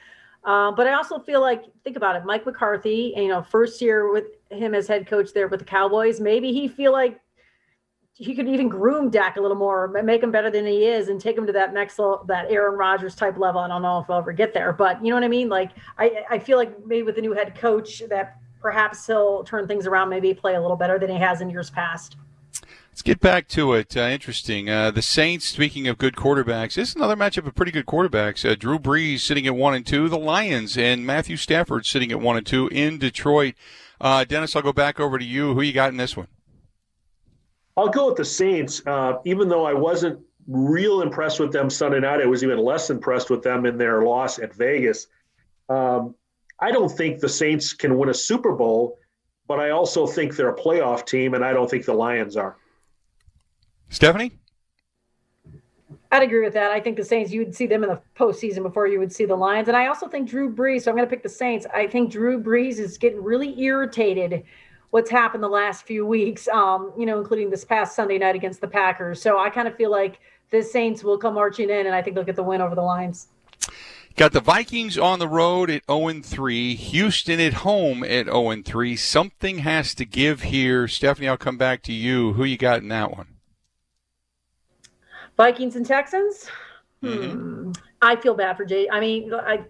Uh, 0.49 0.73
but 0.73 0.87
I 0.87 0.95
also 0.95 1.19
feel 1.19 1.43
like, 1.43 1.65
think 1.85 1.99
about 1.99 2.16
it, 2.16 2.25
Mike 2.25 2.47
McCarthy, 2.47 3.12
you 3.15 3.29
know, 3.29 3.43
first 3.43 3.83
year 3.83 4.11
with 4.11 4.25
him 4.49 4.75
as 4.75 4.89
head 4.89 5.07
coach 5.07 5.35
there 5.35 5.47
with 5.47 5.61
the 5.61 5.66
Cowboys, 5.66 6.20
maybe 6.20 6.55
he 6.55 6.66
feel 6.66 6.91
like 6.91 7.20
he 8.15 8.35
could 8.35 8.49
even 8.49 8.66
groom 8.66 9.11
Dak 9.11 9.37
a 9.37 9.43
little 9.43 9.59
more, 9.59 9.89
make 10.03 10.23
him 10.23 10.31
better 10.31 10.51
than 10.51 10.65
he 10.65 10.87
is, 10.87 11.09
and 11.09 11.20
take 11.20 11.37
him 11.37 11.47
to 11.47 11.53
that 11.53 11.75
next 11.75 11.99
level, 11.99 12.25
that 12.29 12.51
Aaron 12.51 12.79
Rodgers 12.79 13.15
type 13.15 13.37
level. 13.37 13.61
I 13.61 13.69
don't 13.69 13.83
know 13.83 13.99
if 13.99 14.09
I'll 14.09 14.20
ever 14.20 14.33
get 14.33 14.55
there, 14.55 14.73
but 14.73 15.05
you 15.05 15.11
know 15.11 15.16
what 15.16 15.25
I 15.25 15.29
mean. 15.29 15.51
Like 15.51 15.73
I, 15.99 16.25
I 16.31 16.39
feel 16.39 16.57
like 16.57 16.73
maybe 16.87 17.03
with 17.03 17.16
the 17.16 17.20
new 17.20 17.35
head 17.35 17.55
coach 17.55 18.03
that 18.09 18.39
perhaps 18.59 19.07
he'll 19.07 19.45
turn 19.45 19.69
things 19.69 19.87
around, 19.87 20.09
maybe 20.09 20.33
play 20.33 20.55
a 20.55 20.61
little 20.62 20.79
better 20.79 20.99
than 20.99 21.11
he 21.11 21.19
has 21.19 21.43
in 21.43 21.51
years 21.51 21.69
past. 21.69 22.16
Let's 22.99 23.05
get 23.05 23.20
back 23.20 23.47
to 23.51 23.75
it. 23.75 23.97
Uh, 23.97 24.01
interesting. 24.01 24.69
Uh, 24.69 24.91
the 24.91 25.03
Saints, 25.03 25.45
speaking 25.45 25.87
of 25.87 25.99
good 25.99 26.16
quarterbacks, 26.16 26.75
this 26.75 26.89
is 26.89 26.97
another 26.97 27.15
matchup 27.15 27.47
of 27.47 27.55
pretty 27.55 27.70
good 27.70 27.87
quarterbacks. 27.87 28.45
Uh, 28.45 28.57
Drew 28.57 28.77
Brees 28.77 29.20
sitting 29.20 29.47
at 29.47 29.55
one 29.55 29.73
and 29.73 29.87
two. 29.87 30.09
The 30.09 30.19
Lions 30.19 30.77
and 30.77 31.07
Matthew 31.07 31.37
Stafford 31.37 31.87
sitting 31.87 32.11
at 32.11 32.19
one 32.19 32.37
and 32.37 32.45
two 32.45 32.66
in 32.73 32.99
Detroit. 32.99 33.55
Uh, 34.01 34.25
Dennis, 34.25 34.57
I'll 34.57 34.62
go 34.62 34.73
back 34.73 34.99
over 34.99 35.16
to 35.16 35.25
you. 35.25 35.55
Who 35.55 35.62
you 35.62 35.73
got 35.73 35.91
in 35.91 35.97
this 35.97 36.16
one? 36.16 36.27
I'll 37.77 37.89
go 37.89 38.09
with 38.09 38.16
the 38.16 38.25
Saints. 38.25 38.83
Uh, 38.85 39.19
even 39.25 39.49
though 39.49 39.65
I 39.65 39.75
wasn't 39.75 40.19
real 40.49 41.01
impressed 41.01 41.39
with 41.39 41.53
them 41.53 41.70
Sunday 41.70 42.01
night, 42.01 42.20
I 42.20 42.27
was 42.27 42.43
even 42.43 42.59
less 42.59 42.91
impressed 42.91 43.31
with 43.31 43.45
them 43.45 43.65
in 43.65 43.79
their 43.79 44.03
loss 44.03 44.41
at 44.41 44.53
Vegas. 44.53 45.07
Um, 45.69 46.16
I 46.59 46.73
don't 46.73 46.91
think 46.91 47.20
the 47.20 47.29
Saints 47.29 47.75
can 47.75 47.97
win 47.97 48.09
a 48.09 48.15
Super 48.15 48.57
Bowl, 48.57 48.99
but 49.47 49.61
I 49.61 49.70
also 49.70 50.05
think 50.05 50.35
they're 50.35 50.49
a 50.49 50.57
playoff 50.57 51.07
team, 51.07 51.35
and 51.35 51.45
I 51.45 51.53
don't 51.53 51.70
think 51.70 51.85
the 51.85 51.95
Lions 51.95 52.37
are. 52.37 52.57
Stephanie? 53.89 54.32
I'd 56.10 56.23
agree 56.23 56.43
with 56.43 56.55
that. 56.55 56.70
I 56.70 56.81
think 56.81 56.97
the 56.97 57.05
Saints, 57.05 57.32
you 57.32 57.44
would 57.44 57.55
see 57.55 57.66
them 57.66 57.82
in 57.82 57.90
the 57.90 58.01
postseason 58.16 58.62
before 58.62 58.86
you 58.86 58.98
would 58.98 59.12
see 59.12 59.27
the 59.27 59.36
Lions. 59.36 59.69
And 59.69 59.77
I 59.77 59.89
also 59.89 60.09
think 60.09 60.28
Drew 60.28 60.52
Brees, 60.52 60.82
so 60.82 60.90
I'm 60.90 60.97
going 60.97 61.06
to 61.06 61.10
pick 61.10 61.23
the 61.23 61.28
Saints. 61.28 61.66
I 61.74 61.86
think 61.86 62.10
Drew 62.10 62.43
Brees 62.43 62.78
is 62.78 62.97
getting 62.97 63.23
really 63.23 63.60
irritated 63.60 64.44
what's 64.90 65.10
happened 65.10 65.43
the 65.43 65.48
last 65.48 65.86
few 65.86 66.06
weeks, 66.06 66.48
um, 66.48 66.93
you 66.97 67.05
know, 67.05 67.19
including 67.19 67.51
this 67.51 67.65
past 67.65 67.94
Sunday 67.94 68.16
night 68.16 68.35
against 68.35 68.62
the 68.62 68.69
Packers. 68.69 69.20
So 69.20 69.39
I 69.39 69.51
kind 69.51 69.69
of 69.69 69.77
feel 69.77 69.90
like 69.90 70.20
the 70.51 70.62
Saints 70.62 71.05
will 71.05 71.19
come 71.19 71.35
marching 71.35 71.69
in, 71.69 71.86
and 71.86 71.94
I 71.94 72.01
think 72.01 72.16
they'll 72.16 72.24
get 72.24 72.36
the 72.36 72.43
win 72.43 72.62
over 72.62 72.74
the 72.74 72.82
Lions. 72.82 73.28
Got 74.16 74.32
the 74.32 74.40
Vikings 74.40 74.98
on 74.98 75.19
the 75.19 75.28
road 75.28 75.70
at 75.70 75.82
0 75.89 76.23
3, 76.23 76.74
Houston 76.74 77.39
at 77.39 77.52
home 77.52 78.02
at 78.02 78.27
0 78.27 78.62
3. 78.65 78.97
Something 78.97 79.59
has 79.59 79.94
to 79.94 80.05
give 80.05 80.43
here. 80.43 80.89
Stephanie, 80.89 81.28
I'll 81.28 81.36
come 81.36 81.59
back 81.59 81.82
to 81.82 81.93
you. 81.93 82.32
Who 82.32 82.44
you 82.44 82.56
got 82.56 82.81
in 82.81 82.89
that 82.89 83.16
one? 83.16 83.38
Vikings 85.39 85.77
and 85.77 85.86
Texans. 85.86 86.51
Mm-hmm. 87.02 87.31
Hmm. 87.31 87.73
I 88.02 88.16
feel 88.16 88.35
bad 88.35 88.56
for 88.56 88.65
Jay. 88.65 88.89
I 88.90 89.01
mean, 89.01 89.32
I 89.32 89.65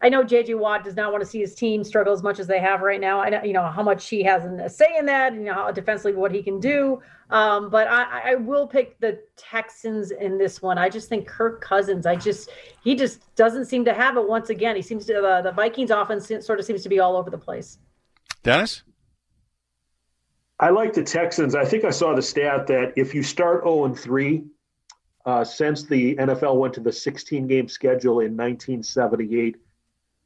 I 0.00 0.08
know 0.08 0.24
JJ 0.24 0.58
Watt 0.58 0.84
does 0.84 0.96
not 0.96 1.12
want 1.12 1.22
to 1.22 1.28
see 1.28 1.40
his 1.40 1.54
team 1.54 1.84
struggle 1.84 2.12
as 2.12 2.22
much 2.22 2.38
as 2.38 2.46
they 2.46 2.58
have 2.58 2.82
right 2.82 3.00
now. 3.00 3.20
I 3.20 3.30
know 3.30 3.42
you 3.42 3.52
know 3.52 3.66
how 3.66 3.82
much 3.82 4.08
he 4.08 4.22
has 4.24 4.44
a 4.44 4.68
say 4.68 4.96
in 4.98 5.06
that, 5.06 5.32
and 5.32 5.42
you 5.42 5.48
know 5.48 5.54
how 5.54 5.70
defensively 5.70 6.14
what 6.14 6.32
he 6.32 6.42
can 6.42 6.60
do. 6.60 7.00
Um, 7.30 7.70
but 7.70 7.88
I, 7.88 8.32
I 8.32 8.34
will 8.34 8.66
pick 8.66 8.98
the 9.00 9.20
Texans 9.36 10.10
in 10.10 10.36
this 10.36 10.60
one. 10.60 10.76
I 10.76 10.90
just 10.90 11.08
think 11.08 11.26
Kirk 11.26 11.62
Cousins. 11.62 12.04
I 12.04 12.16
just 12.16 12.50
he 12.82 12.94
just 12.94 13.34
doesn't 13.36 13.66
seem 13.66 13.84
to 13.86 13.94
have 13.94 14.16
it 14.16 14.28
once 14.28 14.50
again. 14.50 14.76
He 14.76 14.82
seems 14.82 15.06
to 15.06 15.22
uh, 15.22 15.40
the 15.40 15.52
Vikings 15.52 15.90
offense 15.90 16.30
sort 16.44 16.58
of 16.58 16.64
seems 16.66 16.82
to 16.82 16.88
be 16.88 16.98
all 17.00 17.16
over 17.16 17.30
the 17.30 17.38
place. 17.38 17.78
Dennis. 18.42 18.82
I 20.58 20.70
like 20.70 20.92
the 20.92 21.02
Texans. 21.02 21.54
I 21.54 21.64
think 21.64 21.84
I 21.84 21.90
saw 21.90 22.14
the 22.14 22.22
stat 22.22 22.66
that 22.68 22.92
if 22.96 23.14
you 23.14 23.22
start 23.22 23.64
0 23.64 23.86
and 23.86 23.98
3 23.98 24.44
uh, 25.24 25.44
since 25.44 25.84
the 25.84 26.16
NFL 26.16 26.56
went 26.56 26.74
to 26.74 26.80
the 26.80 26.92
16 26.92 27.46
game 27.46 27.68
schedule 27.68 28.20
in 28.20 28.36
1978, 28.36 29.56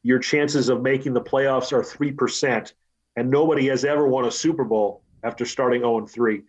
your 0.02 0.18
chances 0.18 0.68
of 0.68 0.82
making 0.82 1.12
the 1.12 1.20
playoffs 1.20 1.72
are 1.72 1.82
3%. 1.82 2.72
And 3.16 3.30
nobody 3.30 3.66
has 3.68 3.84
ever 3.84 4.06
won 4.06 4.26
a 4.26 4.30
Super 4.30 4.64
Bowl 4.64 5.02
after 5.22 5.44
starting 5.44 5.80
0 5.80 6.06
3. 6.06 6.42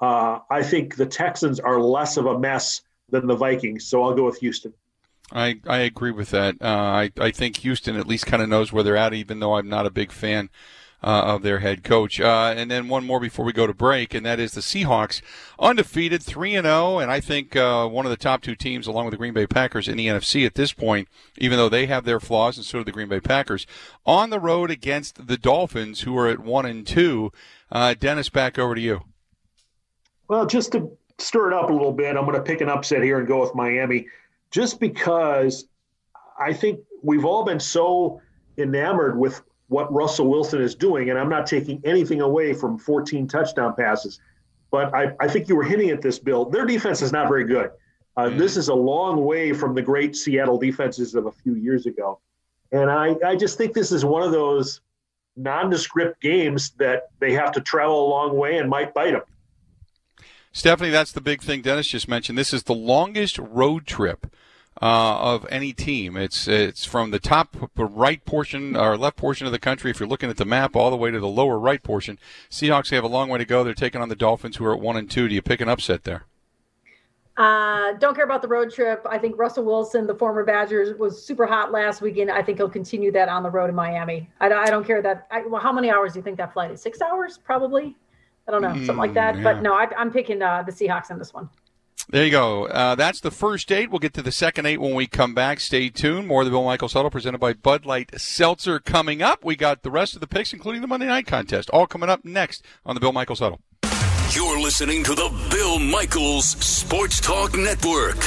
Uh, 0.00 0.38
I 0.50 0.62
think 0.62 0.96
the 0.96 1.06
Texans 1.06 1.60
are 1.60 1.80
less 1.80 2.16
of 2.16 2.26
a 2.26 2.38
mess 2.38 2.82
than 3.10 3.26
the 3.26 3.36
Vikings, 3.36 3.86
so 3.86 4.02
I'll 4.02 4.14
go 4.14 4.24
with 4.26 4.38
Houston. 4.38 4.72
I, 5.32 5.60
I 5.66 5.78
agree 5.80 6.10
with 6.10 6.30
that. 6.30 6.56
Uh, 6.60 6.66
I, 6.66 7.10
I 7.18 7.30
think 7.30 7.58
Houston 7.58 7.96
at 7.96 8.06
least 8.06 8.26
kind 8.26 8.42
of 8.42 8.48
knows 8.48 8.72
where 8.72 8.82
they're 8.82 8.96
at, 8.96 9.14
even 9.14 9.40
though 9.40 9.54
I'm 9.54 9.68
not 9.68 9.86
a 9.86 9.90
big 9.90 10.10
fan 10.10 10.50
uh, 11.02 11.22
of 11.26 11.42
their 11.42 11.60
head 11.60 11.82
coach. 11.82 12.20
Uh, 12.20 12.52
and 12.56 12.70
then 12.70 12.88
one 12.88 13.06
more 13.06 13.20
before 13.20 13.44
we 13.44 13.52
go 13.52 13.66
to 13.66 13.74
break, 13.74 14.14
and 14.14 14.24
that 14.26 14.38
is 14.38 14.52
the 14.52 14.60
Seahawks, 14.60 15.22
undefeated, 15.58 16.22
three 16.22 16.54
and 16.54 16.66
zero, 16.66 16.76
oh, 16.76 16.98
and 16.98 17.10
I 17.10 17.20
think 17.20 17.56
uh, 17.56 17.86
one 17.86 18.06
of 18.06 18.10
the 18.10 18.16
top 18.16 18.42
two 18.42 18.54
teams, 18.54 18.86
along 18.86 19.06
with 19.06 19.12
the 19.12 19.18
Green 19.18 19.32
Bay 19.32 19.46
Packers, 19.46 19.88
in 19.88 19.96
the 19.96 20.08
NFC 20.08 20.44
at 20.46 20.54
this 20.54 20.72
point. 20.72 21.08
Even 21.38 21.58
though 21.58 21.68
they 21.68 21.86
have 21.86 22.04
their 22.04 22.20
flaws, 22.20 22.56
and 22.56 22.66
so 22.66 22.78
do 22.78 22.84
the 22.84 22.92
Green 22.92 23.08
Bay 23.08 23.20
Packers, 23.20 23.66
on 24.04 24.30
the 24.30 24.40
road 24.40 24.70
against 24.70 25.26
the 25.26 25.36
Dolphins, 25.36 26.02
who 26.02 26.16
are 26.18 26.28
at 26.28 26.40
one 26.40 26.66
and 26.66 26.86
two. 26.86 27.32
Uh, 27.72 27.94
Dennis, 27.94 28.28
back 28.28 28.58
over 28.58 28.74
to 28.74 28.80
you. 28.80 29.02
Well, 30.28 30.46
just 30.46 30.72
to 30.72 30.96
stir 31.18 31.52
it 31.52 31.54
up 31.54 31.70
a 31.70 31.72
little 31.72 31.92
bit, 31.92 32.16
I'm 32.16 32.24
going 32.24 32.36
to 32.36 32.42
pick 32.42 32.60
an 32.60 32.68
upset 32.68 33.02
here 33.02 33.18
and 33.18 33.26
go 33.26 33.40
with 33.40 33.54
Miami, 33.54 34.06
just 34.50 34.80
because 34.80 35.66
I 36.38 36.52
think 36.52 36.80
we've 37.02 37.24
all 37.24 37.44
been 37.44 37.60
so 37.60 38.20
enamored 38.58 39.18
with 39.18 39.42
what 39.70 39.92
Russell 39.92 40.28
Wilson 40.28 40.60
is 40.60 40.74
doing. 40.74 41.10
And 41.10 41.18
I'm 41.18 41.28
not 41.28 41.46
taking 41.46 41.80
anything 41.84 42.20
away 42.20 42.52
from 42.52 42.76
14 42.76 43.28
touchdown 43.28 43.74
passes. 43.76 44.20
But 44.72 44.92
I, 44.92 45.12
I 45.20 45.28
think 45.28 45.48
you 45.48 45.54
were 45.54 45.62
hinting 45.62 45.90
at 45.90 46.02
this, 46.02 46.18
Bill. 46.18 46.44
Their 46.44 46.66
defense 46.66 47.02
is 47.02 47.12
not 47.12 47.28
very 47.28 47.44
good. 47.44 47.70
Uh, 48.16 48.24
mm. 48.24 48.36
This 48.36 48.56
is 48.56 48.66
a 48.66 48.74
long 48.74 49.24
way 49.24 49.52
from 49.52 49.76
the 49.76 49.82
great 49.82 50.16
Seattle 50.16 50.58
defenses 50.58 51.14
of 51.14 51.26
a 51.26 51.32
few 51.32 51.54
years 51.54 51.86
ago. 51.86 52.18
And 52.72 52.90
I, 52.90 53.14
I 53.24 53.36
just 53.36 53.58
think 53.58 53.72
this 53.72 53.92
is 53.92 54.04
one 54.04 54.24
of 54.24 54.32
those 54.32 54.80
nondescript 55.36 56.20
games 56.20 56.72
that 56.78 57.10
they 57.20 57.32
have 57.32 57.52
to 57.52 57.60
travel 57.60 58.08
a 58.08 58.08
long 58.08 58.36
way 58.36 58.58
and 58.58 58.68
might 58.68 58.92
bite 58.92 59.12
them. 59.12 59.22
Stephanie, 60.52 60.90
that's 60.90 61.12
the 61.12 61.20
big 61.20 61.42
thing 61.42 61.62
Dennis 61.62 61.86
just 61.86 62.08
mentioned. 62.08 62.36
This 62.36 62.52
is 62.52 62.64
the 62.64 62.74
longest 62.74 63.38
road 63.38 63.86
trip 63.86 64.26
uh, 64.80 65.18
of 65.18 65.46
any 65.50 65.72
team. 65.72 66.16
It's 66.16 66.48
it's 66.48 66.84
from 66.84 67.10
the 67.10 67.18
top 67.18 67.70
right 67.76 68.24
portion 68.24 68.76
or 68.76 68.96
left 68.96 69.16
portion 69.16 69.46
of 69.46 69.52
the 69.52 69.58
country. 69.58 69.90
If 69.90 70.00
you're 70.00 70.08
looking 70.08 70.30
at 70.30 70.36
the 70.36 70.44
map, 70.44 70.74
all 70.74 70.90
the 70.90 70.96
way 70.96 71.10
to 71.10 71.20
the 71.20 71.28
lower 71.28 71.58
right 71.58 71.82
portion. 71.82 72.18
Seahawks 72.50 72.90
have 72.90 73.04
a 73.04 73.08
long 73.08 73.28
way 73.28 73.38
to 73.38 73.44
go. 73.44 73.62
They're 73.64 73.74
taking 73.74 74.00
on 74.00 74.08
the 74.08 74.16
Dolphins, 74.16 74.56
who 74.56 74.64
are 74.64 74.74
at 74.74 74.80
one 74.80 74.96
and 74.96 75.10
two. 75.10 75.28
Do 75.28 75.34
you 75.34 75.42
pick 75.42 75.60
an 75.60 75.68
upset 75.68 76.04
there? 76.04 76.24
Uh, 77.36 77.92
don't 77.94 78.14
care 78.14 78.24
about 78.24 78.42
the 78.42 78.48
road 78.48 78.70
trip. 78.70 79.06
I 79.08 79.16
think 79.16 79.38
Russell 79.38 79.64
Wilson, 79.64 80.06
the 80.06 80.14
former 80.14 80.44
Badgers, 80.44 80.98
was 80.98 81.24
super 81.24 81.46
hot 81.46 81.72
last 81.72 82.02
weekend. 82.02 82.30
I 82.30 82.42
think 82.42 82.58
he'll 82.58 82.68
continue 82.68 83.10
that 83.12 83.30
on 83.30 83.42
the 83.42 83.48
road 83.48 83.70
in 83.70 83.74
Miami. 83.74 84.28
I, 84.40 84.52
I 84.52 84.66
don't 84.66 84.86
care 84.86 85.00
that. 85.00 85.26
I, 85.30 85.46
well, 85.46 85.60
how 85.60 85.72
many 85.72 85.90
hours 85.90 86.12
do 86.12 86.18
you 86.18 86.22
think 86.22 86.36
that 86.36 86.52
flight 86.52 86.70
is? 86.70 86.82
Six 86.82 87.00
hours, 87.00 87.38
probably. 87.38 87.96
I 88.46 88.50
don't 88.50 88.62
know, 88.62 88.74
something 88.74 88.96
like 88.96 89.14
that. 89.14 89.36
Mm, 89.36 89.38
yeah. 89.38 89.44
But 89.44 89.62
no, 89.62 89.74
I, 89.74 89.88
am 89.96 90.10
picking 90.10 90.42
uh, 90.42 90.64
the 90.64 90.72
Seahawks 90.72 91.10
in 91.10 91.18
this 91.18 91.32
one. 91.32 91.48
There 92.10 92.24
you 92.24 92.32
go. 92.32 92.66
Uh, 92.66 92.96
that's 92.96 93.20
the 93.20 93.30
first 93.30 93.70
eight. 93.70 93.88
We'll 93.88 94.00
get 94.00 94.14
to 94.14 94.22
the 94.22 94.32
second 94.32 94.66
eight 94.66 94.80
when 94.80 94.94
we 94.96 95.06
come 95.06 95.32
back. 95.32 95.60
Stay 95.60 95.90
tuned. 95.90 96.26
More 96.26 96.42
of 96.42 96.46
the 96.46 96.50
Bill 96.50 96.64
Michaels 96.64 96.92
Huddle 96.92 97.10
presented 97.10 97.38
by 97.38 97.52
Bud 97.52 97.86
Light 97.86 98.10
Seltzer 98.20 98.80
coming 98.80 99.22
up. 99.22 99.44
We 99.44 99.54
got 99.54 99.82
the 99.82 99.92
rest 99.92 100.14
of 100.14 100.20
the 100.20 100.26
picks, 100.26 100.52
including 100.52 100.80
the 100.80 100.88
Monday 100.88 101.06
night 101.06 101.28
contest, 101.28 101.70
all 101.70 101.86
coming 101.86 102.10
up 102.10 102.24
next 102.24 102.64
on 102.84 102.96
the 102.96 103.00
Bill 103.00 103.12
Michaels 103.12 103.38
Huddle. 103.38 103.60
You're 104.32 104.60
listening 104.60 105.04
to 105.04 105.14
the 105.14 105.48
Bill 105.50 105.78
Michaels 105.78 106.48
Sports 106.48 107.20
Talk 107.20 107.56
Network. 107.56 108.18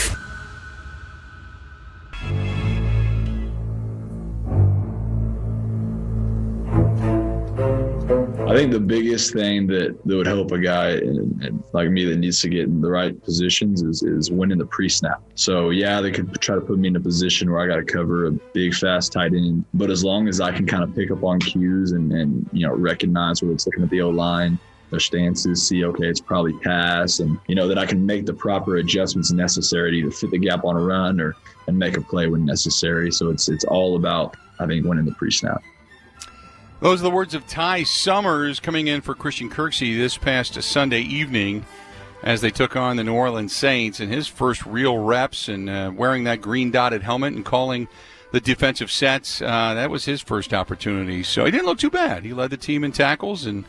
I 8.54 8.58
think 8.58 8.72
the 8.72 8.80
biggest 8.80 9.34
thing 9.34 9.66
that, 9.66 9.98
that 10.06 10.16
would 10.16 10.28
help 10.28 10.52
a 10.52 10.60
guy 10.60 11.00
like 11.72 11.90
me 11.90 12.06
that 12.06 12.18
needs 12.18 12.40
to 12.42 12.50
get 12.50 12.66
in 12.66 12.82
the 12.82 12.92
right 12.92 13.20
positions 13.24 13.82
is, 13.82 14.04
is 14.04 14.30
winning 14.30 14.60
the 14.60 14.66
pre 14.68 14.88
snap. 14.88 15.24
So, 15.34 15.72
yeah, 15.72 16.02
they 16.02 16.12
could 16.12 16.40
try 16.40 16.54
to 16.54 16.62
put 16.62 16.78
me 16.78 16.90
in 16.90 16.96
a 16.96 17.00
position 17.00 17.50
where 17.50 17.62
I 17.62 17.68
got 17.68 17.78
to 17.78 17.84
cover 17.84 18.28
a 18.28 18.32
big, 18.32 18.76
fast 18.76 19.12
tight 19.12 19.34
end. 19.34 19.66
But 19.74 19.90
as 19.90 20.04
long 20.04 20.28
as 20.28 20.40
I 20.40 20.52
can 20.52 20.68
kind 20.68 20.84
of 20.84 20.94
pick 20.94 21.10
up 21.10 21.24
on 21.24 21.40
cues 21.40 21.94
and, 21.94 22.12
and 22.14 22.48
you 22.54 22.68
know, 22.68 22.76
recognize 22.76 23.42
whether 23.42 23.56
it's 23.56 23.66
looking 23.66 23.82
at 23.82 23.90
the 23.90 24.02
O 24.02 24.12
line, 24.12 24.60
their 24.92 25.00
stances, 25.00 25.68
see, 25.68 25.84
okay, 25.86 26.06
it's 26.06 26.22
probably 26.22 26.54
pass, 26.60 27.22
and, 27.22 27.40
you 27.48 27.56
know, 27.56 27.68
that 27.68 27.80
I 27.80 27.88
can 27.88 28.06
make 28.06 28.28
the 28.28 28.36
proper 28.36 28.76
adjustments 28.76 29.32
necessary 29.32 30.04
to 30.04 30.12
fit 30.12 30.30
the 30.30 30.38
gap 30.38 30.64
on 30.64 30.76
a 30.76 30.80
run 30.80 31.20
or 31.20 31.36
and 31.66 31.80
make 31.80 31.98
a 31.98 32.02
play 32.02 32.28
when 32.28 32.46
necessary. 32.46 33.12
So, 33.12 33.32
it's, 33.32 33.50
it's 33.50 33.66
all 33.66 33.96
about, 33.96 34.38
I 34.60 34.68
think, 34.68 34.86
winning 34.86 35.06
the 35.06 35.14
pre 35.14 35.32
snap. 35.32 35.64
Those 36.84 36.99
are 36.99 37.03
the 37.03 37.11
words 37.11 37.34
of 37.34 37.47
Ty 37.47 37.84
Summers 37.84 38.60
coming 38.60 38.88
in 38.88 38.99
for 38.99 39.15
Christian 39.15 39.49
Kirksey 39.49 39.95
this 39.95 40.18
past 40.18 40.61
Sunday 40.61 40.99
evening 40.99 41.65
as 42.23 42.41
they 42.41 42.51
took 42.51 42.76
on 42.76 42.97
the 42.97 43.05
New 43.05 43.14
Orleans 43.14 43.55
Saints 43.55 44.01
in 44.01 44.10
his 44.10 44.27
first 44.27 44.65
real 44.65 44.97
reps 44.97 45.47
and 45.47 45.69
uh, 45.69 45.93
wearing 45.95 46.26
that 46.26 46.41
green 46.41 46.72
dotted 46.72 47.01
helmet 47.01 47.35
and 47.35 47.45
calling 47.45 47.88
the 48.34 48.41
defensive 48.41 48.91
sets. 48.91 49.41
Uh, 49.41 49.76
that 49.76 49.89
was 49.89 50.03
his 50.03 50.19
first 50.19 50.53
opportunity. 50.53 51.23
So 51.23 51.45
he 51.45 51.51
didn't 51.51 51.68
look 51.68 51.80
too 51.80 51.89
bad. 51.89 52.26
He 52.26 52.34
led 52.34 52.49
the 52.49 52.57
team 52.57 52.84
in 52.84 52.91
tackles 52.91 53.45
and 53.45 53.64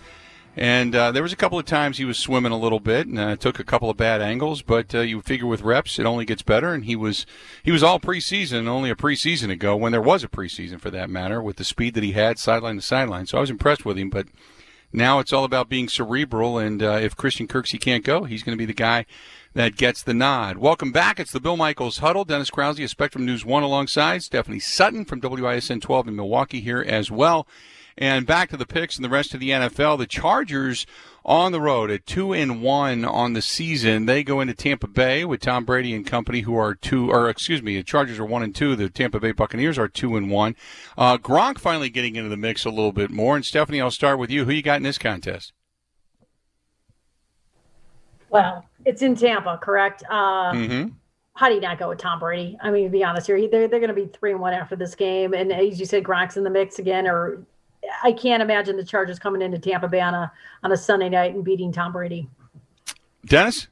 and 0.56 0.94
uh, 0.94 1.10
there 1.10 1.22
was 1.22 1.32
a 1.32 1.36
couple 1.36 1.58
of 1.58 1.64
times 1.64 1.98
he 1.98 2.04
was 2.04 2.18
swimming 2.18 2.52
a 2.52 2.58
little 2.58 2.78
bit 2.78 3.06
and 3.06 3.18
uh, 3.18 3.36
took 3.36 3.58
a 3.58 3.64
couple 3.64 3.90
of 3.90 3.96
bad 3.96 4.20
angles, 4.20 4.62
but 4.62 4.94
uh, 4.94 5.00
you 5.00 5.20
figure 5.20 5.46
with 5.46 5.62
reps 5.62 5.98
it 5.98 6.06
only 6.06 6.24
gets 6.24 6.42
better. 6.42 6.72
And 6.72 6.84
he 6.84 6.94
was 6.94 7.26
he 7.62 7.72
was 7.72 7.82
all 7.82 7.98
preseason, 7.98 8.68
only 8.68 8.90
a 8.90 8.94
preseason 8.94 9.50
ago 9.50 9.74
when 9.74 9.92
there 9.92 10.00
was 10.00 10.22
a 10.22 10.28
preseason 10.28 10.80
for 10.80 10.90
that 10.90 11.10
matter, 11.10 11.42
with 11.42 11.56
the 11.56 11.64
speed 11.64 11.94
that 11.94 12.04
he 12.04 12.12
had 12.12 12.38
sideline 12.38 12.76
to 12.76 12.82
sideline. 12.82 13.26
So 13.26 13.38
I 13.38 13.40
was 13.40 13.50
impressed 13.50 13.84
with 13.84 13.98
him, 13.98 14.10
but 14.10 14.26
Now 14.92 15.18
it's 15.18 15.32
all 15.32 15.42
about 15.42 15.68
being 15.68 15.88
cerebral, 15.88 16.56
and 16.56 16.80
uh, 16.80 17.00
if 17.02 17.16
Christian 17.16 17.48
Kirksey 17.48 17.80
can't 17.80 18.04
go, 18.04 18.22
he's 18.22 18.44
going 18.44 18.56
to 18.56 18.62
be 18.62 18.64
the 18.64 18.72
guy 18.72 19.06
that 19.54 19.76
gets 19.76 20.04
the 20.04 20.14
nod. 20.14 20.58
Welcome 20.58 20.92
back. 20.92 21.18
It's 21.18 21.32
the 21.32 21.40
Bill 21.40 21.56
Michaels 21.56 21.98
Huddle. 21.98 22.24
Dennis 22.24 22.50
Krause 22.50 22.78
of 22.78 22.90
Spectrum 22.90 23.26
News 23.26 23.44
1 23.44 23.64
alongside 23.64 24.22
Stephanie 24.22 24.60
Sutton 24.60 25.04
from 25.04 25.20
WISN 25.20 25.80
12 25.80 26.08
in 26.08 26.16
Milwaukee 26.16 26.60
here 26.60 26.84
as 26.86 27.10
well. 27.10 27.46
And 27.96 28.26
back 28.26 28.50
to 28.50 28.56
the 28.56 28.66
picks 28.66 28.96
and 28.96 29.04
the 29.04 29.08
rest 29.08 29.34
of 29.34 29.40
the 29.40 29.50
NFL. 29.50 29.98
The 29.98 30.06
Chargers 30.06 30.84
on 31.24 31.52
the 31.52 31.60
road 31.60 31.90
at 31.90 32.06
two 32.06 32.32
and 32.32 32.60
one 32.60 33.04
on 33.04 33.32
the 33.32 33.42
season. 33.42 34.06
They 34.06 34.22
go 34.22 34.40
into 34.40 34.54
Tampa 34.54 34.86
Bay 34.86 35.24
with 35.24 35.40
Tom 35.40 35.64
Brady 35.64 35.94
and 35.94 36.06
company, 36.06 36.40
who 36.40 36.56
are 36.56 36.74
two, 36.74 37.10
or 37.10 37.30
excuse 37.30 37.62
me, 37.62 37.76
the 37.76 37.82
Chargers 37.82 38.18
are 38.18 38.24
one 38.24 38.42
and 38.42 38.54
two. 38.54 38.76
The 38.76 38.90
Tampa 38.90 39.20
Bay 39.20 39.32
Buccaneers 39.32 39.78
are 39.78 39.88
two 39.88 40.16
and 40.16 40.30
one. 40.30 40.56
Uh, 40.98 41.16
Gronk 41.18 41.58
finally 41.58 41.88
getting 41.88 42.16
into 42.16 42.28
the 42.28 42.36
mix 42.36 42.64
a 42.64 42.70
little 42.70 42.92
bit 42.92 43.10
more. 43.10 43.36
And 43.36 43.44
Stephanie, 43.44 43.80
I'll 43.80 43.90
start 43.90 44.18
with 44.18 44.30
you. 44.30 44.44
Who 44.44 44.52
you 44.52 44.62
got 44.62 44.76
in 44.78 44.82
this 44.82 44.98
contest? 44.98 45.52
Well, 48.28 48.64
it's 48.84 49.00
in 49.00 49.14
Tampa, 49.14 49.58
correct? 49.62 50.02
Uh, 50.10 50.52
mm-hmm. 50.52 50.88
How 51.34 51.48
do 51.48 51.54
you 51.54 51.60
not 51.60 51.78
go 51.78 51.88
with 51.88 51.98
Tom 51.98 52.18
Brady? 52.18 52.56
I 52.60 52.70
mean, 52.70 52.84
to 52.84 52.90
be 52.90 53.02
honest 53.04 53.26
here, 53.26 53.36
they're 53.48 53.66
they're 53.66 53.80
going 53.80 53.88
to 53.88 53.94
be 53.94 54.06
three 54.06 54.32
and 54.32 54.40
one 54.40 54.52
after 54.52 54.76
this 54.76 54.94
game, 54.94 55.34
and 55.34 55.52
as 55.52 55.80
you 55.80 55.86
said, 55.86 56.04
Gronk's 56.04 56.36
in 56.36 56.44
the 56.44 56.50
mix 56.50 56.78
again, 56.78 57.06
or 57.06 57.44
I 58.02 58.12
can't 58.12 58.42
imagine 58.42 58.76
the 58.76 58.84
Chargers 58.84 59.18
coming 59.18 59.42
into 59.42 59.58
Tampa 59.58 59.88
Bay 59.88 60.00
on 60.00 60.14
a 60.14 60.32
on 60.62 60.72
a 60.72 60.76
Sunday 60.76 61.08
night 61.08 61.34
and 61.34 61.44
beating 61.44 61.72
Tom 61.72 61.92
Brady. 61.92 62.28
Dennis. 63.26 63.68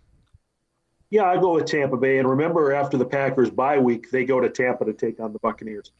Yeah, 1.10 1.24
I 1.24 1.36
go 1.38 1.54
with 1.54 1.66
Tampa 1.66 1.96
Bay. 1.98 2.18
And 2.18 2.28
remember, 2.28 2.72
after 2.72 2.96
the 2.96 3.04
Packers 3.04 3.50
bye 3.50 3.78
week, 3.78 4.10
they 4.10 4.24
go 4.24 4.40
to 4.40 4.48
Tampa 4.48 4.86
to 4.86 4.94
take 4.94 5.20
on 5.20 5.32
the 5.32 5.38
Buccaneers. 5.40 5.92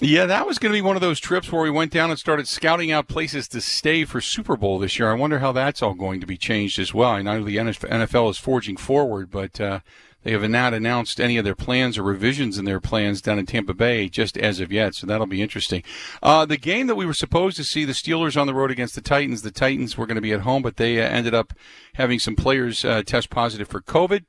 Yeah, 0.00 0.26
that 0.26 0.46
was 0.46 0.58
going 0.58 0.72
to 0.72 0.76
be 0.76 0.82
one 0.82 0.96
of 0.96 1.02
those 1.02 1.20
trips 1.20 1.52
where 1.52 1.62
we 1.62 1.70
went 1.70 1.92
down 1.92 2.10
and 2.10 2.18
started 2.18 2.48
scouting 2.48 2.90
out 2.90 3.06
places 3.06 3.46
to 3.48 3.60
stay 3.60 4.04
for 4.04 4.20
Super 4.20 4.56
Bowl 4.56 4.78
this 4.78 4.98
year. 4.98 5.10
I 5.10 5.14
wonder 5.14 5.38
how 5.38 5.52
that's 5.52 5.82
all 5.82 5.94
going 5.94 6.20
to 6.20 6.26
be 6.26 6.36
changed 6.36 6.80
as 6.80 6.92
well. 6.92 7.10
I 7.10 7.22
know 7.22 7.44
the 7.44 7.56
NFL 7.58 8.30
is 8.30 8.38
forging 8.38 8.76
forward, 8.76 9.30
but 9.30 9.60
uh, 9.60 9.80
they 10.24 10.32
have 10.32 10.48
not 10.50 10.74
announced 10.74 11.20
any 11.20 11.36
of 11.36 11.44
their 11.44 11.54
plans 11.54 11.96
or 11.96 12.02
revisions 12.02 12.58
in 12.58 12.64
their 12.64 12.80
plans 12.80 13.22
down 13.22 13.38
in 13.38 13.46
Tampa 13.46 13.74
Bay 13.74 14.08
just 14.08 14.36
as 14.36 14.58
of 14.58 14.72
yet, 14.72 14.94
so 14.94 15.06
that'll 15.06 15.26
be 15.26 15.42
interesting. 15.42 15.82
Uh, 16.22 16.44
the 16.44 16.56
game 16.56 16.86
that 16.88 16.96
we 16.96 17.06
were 17.06 17.14
supposed 17.14 17.56
to 17.56 17.64
see, 17.64 17.84
the 17.84 17.92
Steelers 17.92 18.40
on 18.40 18.46
the 18.46 18.54
road 18.54 18.70
against 18.70 18.94
the 18.94 19.00
Titans, 19.00 19.42
the 19.42 19.50
Titans 19.50 19.96
were 19.96 20.06
going 20.06 20.16
to 20.16 20.20
be 20.22 20.32
at 20.32 20.40
home, 20.40 20.62
but 20.62 20.76
they 20.76 21.00
uh, 21.00 21.06
ended 21.08 21.34
up 21.34 21.52
having 21.94 22.18
some 22.18 22.34
players 22.34 22.84
uh, 22.84 23.02
test 23.04 23.30
positive 23.30 23.68
for 23.68 23.80
COVID. 23.80 24.24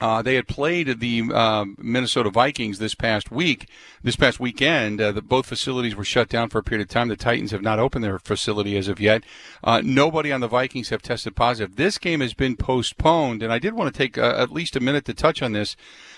Uh, 0.00 0.22
they 0.22 0.34
had 0.34 0.46
played 0.46 1.00
the 1.00 1.22
uh, 1.34 1.64
Minnesota 1.76 2.30
Vikings 2.30 2.78
this 2.78 2.94
past 2.94 3.30
week, 3.30 3.68
this 4.02 4.16
past 4.16 4.38
weekend. 4.38 5.00
Uh, 5.00 5.12
the, 5.12 5.22
both 5.22 5.46
facilities 5.46 5.96
were 5.96 6.04
shut 6.04 6.28
down 6.28 6.48
for 6.48 6.58
a 6.58 6.62
period 6.62 6.86
of 6.86 6.90
time. 6.90 7.08
The 7.08 7.16
Titans 7.16 7.50
have 7.50 7.62
not 7.62 7.78
opened 7.78 8.04
their 8.04 8.18
facility 8.18 8.76
as 8.76 8.88
of 8.88 9.00
yet. 9.00 9.24
Uh, 9.62 9.82
nobody 9.84 10.32
on 10.32 10.40
the 10.40 10.48
Vikings 10.48 10.90
have 10.90 11.02
tested 11.02 11.34
positive. 11.34 11.76
This 11.76 11.98
game 11.98 12.20
has 12.20 12.34
been 12.34 12.56
postponed, 12.56 13.42
and 13.42 13.52
I 13.52 13.58
did 13.58 13.74
want 13.74 13.92
to 13.92 13.98
take 13.98 14.16
uh, 14.16 14.34
at 14.38 14.52
least 14.52 14.76
a 14.76 14.80
minute 14.80 15.04
to 15.06 15.14
touch 15.14 15.42
on 15.42 15.52
this. 15.52 15.76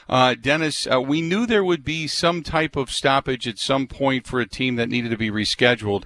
Uh, 0.08 0.34
Dennis, 0.34 0.86
we 0.86 1.20
knew 1.22 1.46
there 1.46 1.64
would 1.64 1.84
be 1.84 2.06
some 2.06 2.42
type 2.42 2.76
of 2.76 2.90
stoppage 2.90 3.46
at 3.46 3.58
some 3.58 3.86
point 3.86 4.26
for 4.26 4.40
a 4.40 4.46
team 4.46 4.76
that 4.76 4.88
needed 4.88 5.10
to 5.10 5.16
be 5.16 5.30
rescheduled. 5.30 6.04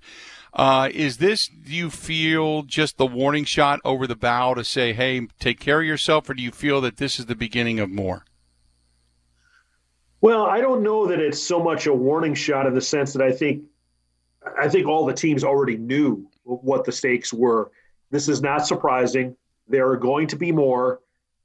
Uh, 0.55 0.89
is 0.93 1.17
this, 1.17 1.49
do 1.49 1.75
you 1.75 1.91
feel, 1.91 2.63
just 2.63 2.97
the 2.97 3.07
warning 3.07 3.45
shot 3.45 3.81
over 3.85 4.07
the 4.07 4.15
bow 4.15 4.55
to 4.55 4.63
say, 4.63 4.93
hey, 4.93 5.27
take 5.41 5.59
care 5.59 5.81
of 5.81 5.87
yourself, 5.87 6.31
or 6.31 6.35
do 6.35 6.43
you 6.43 6.53
feel 6.53 6.81
that 6.81 6.97
this 6.97 7.19
is 7.19 7.27
the 7.27 7.35
beginning 7.35 7.81
of 7.81 7.91
more? 7.91 8.25
Well, 10.21 10.47
I 10.47 10.61
don't 10.61 10.83
know 10.83 11.09
that 11.09 11.19
it's 11.19 11.43
so 11.43 11.63
much 11.63 11.87
a 11.87 11.93
warning 11.93 12.35
shot 12.35 12.67
in 12.67 12.75
the 12.75 12.81
sense 12.81 13.13
that 13.13 13.23
I 13.23 13.33
think 13.33 13.65
I 14.59 14.69
think 14.69 14.87
all 14.87 15.07
the 15.07 15.15
teams 15.15 15.43
already 15.43 15.77
knew 15.77 16.31
what 16.45 16.85
the 16.85 16.93
stakes 16.93 17.33
were. 17.33 17.71
This 18.11 18.29
is 18.29 18.41
not 18.41 18.67
surprising. 18.67 19.37
There 19.69 19.89
are 19.91 19.97
going 19.97 20.29
to 20.29 20.37
be 20.37 20.53
more. 20.53 21.01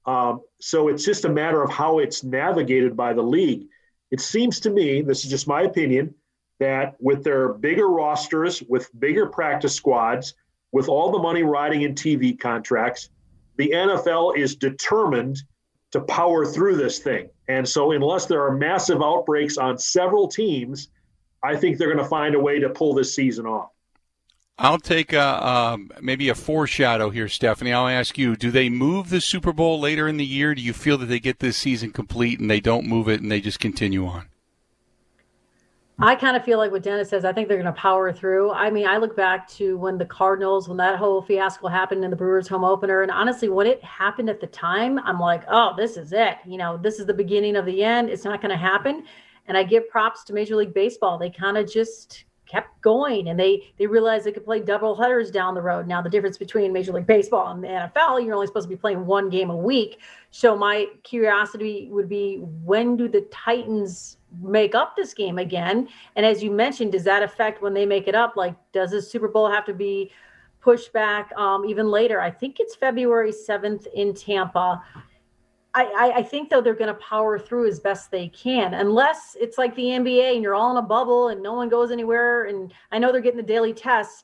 Um, 0.05 0.41
so 0.59 0.87
it's 0.89 1.05
just 1.05 1.25
a 1.25 1.29
matter 1.29 1.63
of 1.63 1.71
how 1.71 1.99
it's 1.99 2.23
navigated 2.23 2.95
by 2.95 3.13
the 3.13 3.21
league. 3.21 3.67
It 4.11 4.21
seems 4.21 4.59
to 4.61 4.69
me, 4.69 5.01
this 5.01 5.23
is 5.23 5.29
just 5.29 5.47
my 5.47 5.63
opinion, 5.63 6.13
that 6.59 6.95
with 6.99 7.23
their 7.23 7.53
bigger 7.53 7.87
rosters, 7.87 8.61
with 8.63 8.89
bigger 8.99 9.25
practice 9.25 9.75
squads, 9.75 10.35
with 10.71 10.87
all 10.87 11.11
the 11.11 11.19
money 11.19 11.43
riding 11.43 11.81
in 11.81 11.95
TV 11.95 12.37
contracts, 12.39 13.09
the 13.57 13.71
NFL 13.71 14.37
is 14.37 14.55
determined 14.55 15.41
to 15.91 16.01
power 16.01 16.45
through 16.45 16.75
this 16.75 16.99
thing. 16.99 17.29
And 17.47 17.67
so, 17.67 17.91
unless 17.91 18.25
there 18.27 18.45
are 18.45 18.55
massive 18.55 19.01
outbreaks 19.01 19.57
on 19.57 19.77
several 19.77 20.27
teams, 20.27 20.89
I 21.43 21.55
think 21.55 21.77
they're 21.77 21.91
going 21.91 22.03
to 22.03 22.09
find 22.09 22.35
a 22.35 22.39
way 22.39 22.59
to 22.59 22.69
pull 22.69 22.93
this 22.93 23.13
season 23.13 23.45
off. 23.45 23.71
I'll 24.57 24.77
take 24.77 25.13
a, 25.13 25.47
um, 25.47 25.89
maybe 26.01 26.27
a 26.27 26.35
foreshadow 26.35 27.09
here, 27.09 27.29
Stephanie. 27.29 27.73
I'll 27.73 27.87
ask 27.87 28.17
you: 28.17 28.35
Do 28.35 28.51
they 28.51 28.69
move 28.69 29.09
the 29.09 29.21
Super 29.21 29.53
Bowl 29.53 29.79
later 29.79 30.07
in 30.07 30.17
the 30.17 30.25
year? 30.25 30.53
Do 30.53 30.61
you 30.61 30.73
feel 30.73 30.97
that 30.97 31.05
they 31.05 31.19
get 31.19 31.39
this 31.39 31.57
season 31.57 31.91
complete 31.91 32.39
and 32.39 32.51
they 32.51 32.59
don't 32.59 32.85
move 32.85 33.07
it 33.07 33.21
and 33.21 33.31
they 33.31 33.41
just 33.41 33.59
continue 33.59 34.05
on? 34.05 34.27
I 36.01 36.15
kind 36.15 36.37
of 36.37 36.45
feel 36.45 36.57
like 36.57 36.71
what 36.71 36.81
Dennis 36.81 37.09
says, 37.09 37.25
I 37.25 37.33
think 37.33 37.49
they're 37.49 37.61
going 37.61 37.73
to 37.73 37.77
power 37.77 38.13
through. 38.13 38.51
I 38.51 38.69
mean, 38.69 38.87
I 38.87 38.95
look 38.95 39.17
back 39.17 39.49
to 39.49 39.77
when 39.77 39.97
the 39.97 40.05
Cardinals, 40.05 40.69
when 40.69 40.77
that 40.77 40.97
whole 40.97 41.21
fiasco 41.21 41.67
happened 41.67 42.05
in 42.05 42.09
the 42.09 42.15
Brewers 42.15 42.47
home 42.47 42.63
opener. 42.63 43.01
And 43.01 43.11
honestly, 43.11 43.49
when 43.49 43.67
it 43.67 43.83
happened 43.83 44.29
at 44.29 44.39
the 44.39 44.47
time, 44.47 44.99
I'm 44.99 45.19
like, 45.19 45.43
oh, 45.49 45.73
this 45.75 45.97
is 45.97 46.13
it. 46.13 46.37
You 46.45 46.57
know, 46.57 46.77
this 46.77 46.99
is 46.99 47.05
the 47.05 47.13
beginning 47.13 47.57
of 47.57 47.65
the 47.65 47.83
end. 47.83 48.09
It's 48.09 48.23
not 48.23 48.41
going 48.41 48.51
to 48.51 48.57
happen. 48.57 49.03
And 49.47 49.57
I 49.57 49.63
give 49.63 49.89
props 49.89 50.23
to 50.25 50.33
Major 50.33 50.55
League 50.55 50.73
Baseball. 50.73 51.17
They 51.17 51.29
kind 51.29 51.57
of 51.57 51.69
just 51.69 52.23
kept 52.49 52.81
going 52.81 53.29
and 53.29 53.39
they 53.39 53.71
they 53.77 53.85
realized 53.87 54.25
they 54.25 54.31
could 54.31 54.45
play 54.45 54.59
double 54.59 54.95
headers 54.95 55.31
down 55.31 55.53
the 55.53 55.61
road. 55.61 55.87
Now 55.87 56.01
the 56.01 56.09
difference 56.09 56.37
between 56.37 56.73
Major 56.73 56.91
League 56.91 57.07
Baseball 57.07 57.51
and 57.51 57.63
the 57.63 57.67
NFL, 57.67 58.25
you're 58.25 58.35
only 58.35 58.47
supposed 58.47 58.65
to 58.65 58.69
be 58.69 58.79
playing 58.79 59.05
one 59.05 59.29
game 59.29 59.49
a 59.49 59.55
week. 59.55 59.99
So 60.31 60.57
my 60.57 60.87
curiosity 61.03 61.87
would 61.91 62.09
be 62.09 62.37
when 62.63 62.97
do 62.97 63.07
the 63.07 63.21
Titans 63.31 64.17
make 64.41 64.75
up 64.75 64.95
this 64.95 65.13
game 65.13 65.37
again? 65.37 65.87
And 66.15 66.25
as 66.25 66.43
you 66.43 66.51
mentioned, 66.51 66.91
does 66.91 67.03
that 67.03 67.23
affect 67.23 67.61
when 67.61 67.73
they 67.73 67.85
make 67.85 68.07
it 68.07 68.15
up? 68.15 68.35
Like, 68.35 68.55
does 68.71 68.91
the 68.91 69.01
Super 69.01 69.27
Bowl 69.27 69.49
have 69.49 69.65
to 69.65 69.73
be 69.73 70.11
pushed 70.61 70.93
back 70.93 71.31
um, 71.35 71.65
even 71.65 71.89
later? 71.89 72.21
I 72.21 72.31
think 72.31 72.57
it's 72.59 72.75
February 72.75 73.31
7th 73.31 73.87
in 73.93 74.13
Tampa. 74.13 74.83
I, 75.75 76.13
I, 76.17 76.23
think 76.23 76.49
though 76.49 76.61
they're 76.61 76.73
going 76.73 76.93
to 76.93 76.99
power 76.99 77.37
through 77.37 77.67
as 77.67 77.79
best 77.79 78.09
they 78.09 78.29
can, 78.29 78.73
unless 78.73 79.37
it's 79.39 79.57
like 79.57 79.75
the 79.75 79.83
NBA 79.83 80.33
and 80.33 80.41
you're 80.41 80.55
all 80.55 80.71
in 80.71 80.77
a 80.77 80.85
bubble 80.87 81.27
and 81.27 81.43
no 81.43 81.53
one 81.53 81.69
goes 81.69 81.91
anywhere. 81.91 82.45
And 82.45 82.73
I 82.91 82.97
know 82.97 83.11
they're 83.11 83.21
getting 83.21 83.37
the 83.37 83.43
daily 83.43 83.73
tests. 83.73 84.23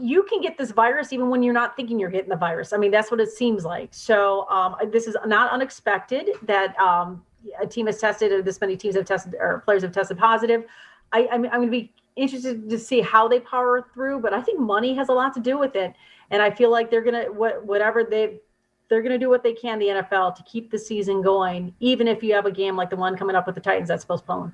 You 0.00 0.22
can 0.22 0.40
get 0.40 0.56
this 0.56 0.70
virus 0.70 1.12
even 1.12 1.28
when 1.28 1.42
you're 1.42 1.54
not 1.54 1.76
thinking 1.76 1.98
you're 1.98 2.10
getting 2.10 2.30
the 2.30 2.36
virus. 2.36 2.72
I 2.72 2.78
mean, 2.78 2.90
that's 2.90 3.10
what 3.10 3.20
it 3.20 3.30
seems 3.30 3.64
like. 3.64 3.90
So 3.92 4.48
um, 4.48 4.76
this 4.90 5.06
is 5.06 5.16
not 5.26 5.52
unexpected 5.52 6.30
that 6.42 6.78
um, 6.80 7.22
a 7.60 7.66
team 7.66 7.86
has 7.86 7.98
tested, 7.98 8.32
or 8.32 8.40
this 8.40 8.60
many 8.60 8.76
teams 8.76 8.94
have 8.94 9.04
tested, 9.04 9.34
or 9.38 9.62
players 9.66 9.82
have 9.82 9.92
tested 9.92 10.16
positive. 10.16 10.64
I, 11.12 11.28
I'm, 11.30 11.44
I'm 11.46 11.60
going 11.60 11.66
to 11.66 11.70
be 11.70 11.92
interested 12.16 12.70
to 12.70 12.78
see 12.78 13.00
how 13.00 13.28
they 13.28 13.40
power 13.40 13.86
through, 13.92 14.20
but 14.20 14.32
I 14.32 14.40
think 14.40 14.60
money 14.60 14.94
has 14.94 15.08
a 15.08 15.12
lot 15.12 15.34
to 15.34 15.40
do 15.40 15.58
with 15.58 15.76
it. 15.76 15.92
And 16.30 16.42
I 16.42 16.50
feel 16.50 16.70
like 16.70 16.90
they're 16.90 17.02
going 17.02 17.26
to, 17.26 17.30
whatever 17.30 18.04
they 18.04 18.40
they're 18.88 19.02
going 19.02 19.12
to 19.12 19.18
do 19.18 19.28
what 19.28 19.42
they 19.42 19.52
can, 19.52 19.78
the 19.78 19.86
NFL, 19.86 20.36
to 20.36 20.42
keep 20.44 20.70
the 20.70 20.78
season 20.78 21.22
going, 21.22 21.74
even 21.80 22.08
if 22.08 22.22
you 22.22 22.34
have 22.34 22.46
a 22.46 22.50
game 22.50 22.76
like 22.76 22.90
the 22.90 22.96
one 22.96 23.16
coming 23.16 23.36
up 23.36 23.46
with 23.46 23.54
the 23.54 23.60
Titans 23.60 23.88
that's 23.88 24.04
postponed. 24.04 24.52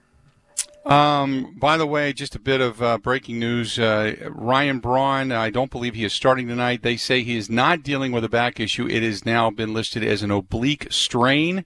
Um, 0.85 1.57
by 1.59 1.79
the 1.79 1.87
way, 1.87 2.13
just 2.13 2.35
a 2.35 2.39
bit 2.39 2.61
of 2.61 2.83
uh, 2.83 2.99
breaking 2.99 3.39
news. 3.39 3.79
Uh, 3.79 4.15
Ryan 4.29 4.81
Braun, 4.81 5.33
I 5.33 5.49
don't 5.49 5.71
believe 5.71 5.95
he 5.95 6.05
is 6.05 6.13
starting 6.13 6.47
tonight. 6.47 6.83
They 6.83 6.99
say 6.99 7.23
he 7.23 7.37
is 7.37 7.49
not 7.49 7.83
dealing 7.83 8.13
with 8.13 8.23
a 8.23 8.29
back 8.29 8.61
issue. 8.61 8.87
It 8.87 9.03
has 9.03 9.25
now 9.25 9.51
been 9.51 9.73
listed 9.73 10.05
as 10.05 10.23
an 10.23 10.31
oblique 10.31 10.89
strain. 10.91 11.65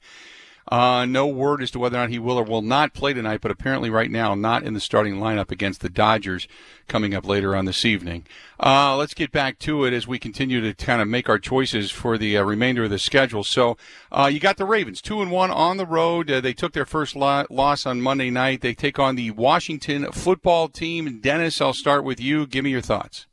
Uh, 0.71 1.07
no 1.07 1.27
word 1.27 1.63
as 1.63 1.71
to 1.71 1.79
whether 1.79 1.97
or 1.97 2.01
not 2.01 2.11
he 2.11 2.19
will 2.19 2.39
or 2.39 2.45
will 2.45 2.63
not 2.63 2.93
play 2.93 3.15
tonight, 3.15 3.41
but 3.41 3.51
apparently 3.51 3.89
right 3.89 4.11
now 4.11 4.35
not 4.35 4.63
in 4.63 4.75
the 4.75 4.81
starting 4.81 5.15
lineup 5.15 5.51
against 5.51 5.81
the 5.81 5.89
Dodgers 5.89 6.47
coming 6.89 7.15
up 7.15 7.27
later 7.27 7.57
on 7.57 7.65
this 7.65 7.85
evening. 7.85 8.27
Uh, 8.61 8.97
let's 8.97 9.15
get 9.15 9.31
back 9.31 9.59
to 9.61 9.85
it 9.85 9.93
as 9.93 10.07
we 10.07 10.19
continue 10.19 10.61
to 10.61 10.75
kind 10.75 11.01
of 11.01 11.09
make 11.09 11.29
our 11.29 11.39
choices 11.39 11.91
for 11.91 12.19
the 12.19 12.37
uh, 12.37 12.43
remainder 12.43 12.85
of 12.85 12.91
the 12.91 12.99
schedule. 12.99 13.45
So 13.45 13.77
uh, 14.11 14.29
you 14.31 14.41
got 14.41 14.57
the 14.57 14.67
Ravens 14.67 15.01
two 15.01 15.23
and 15.23 15.31
one 15.31 15.51
on 15.51 15.77
the 15.79 15.87
road. 15.87 16.31
Uh, 16.31 16.41
they 16.41 16.53
took 16.53 16.73
their 16.73 16.87
first 16.87 17.17
lo- 17.17 17.47
loss 17.49 17.87
on 17.87 18.03
Monday 18.03 18.31
night. 18.31 18.61
They 18.61 18.75
take 18.75 18.99
on 18.99 19.17
the 19.17 19.31
Washington 19.31 20.13
football 20.13 20.69
team. 20.69 21.21
Dennis, 21.21 21.61
I'll 21.61 21.73
start 21.73 22.05
with 22.05 22.21
you. 22.21 22.47
Give 22.47 22.65
me 22.65 22.71
your 22.71 22.83
thoughts. 22.83 23.28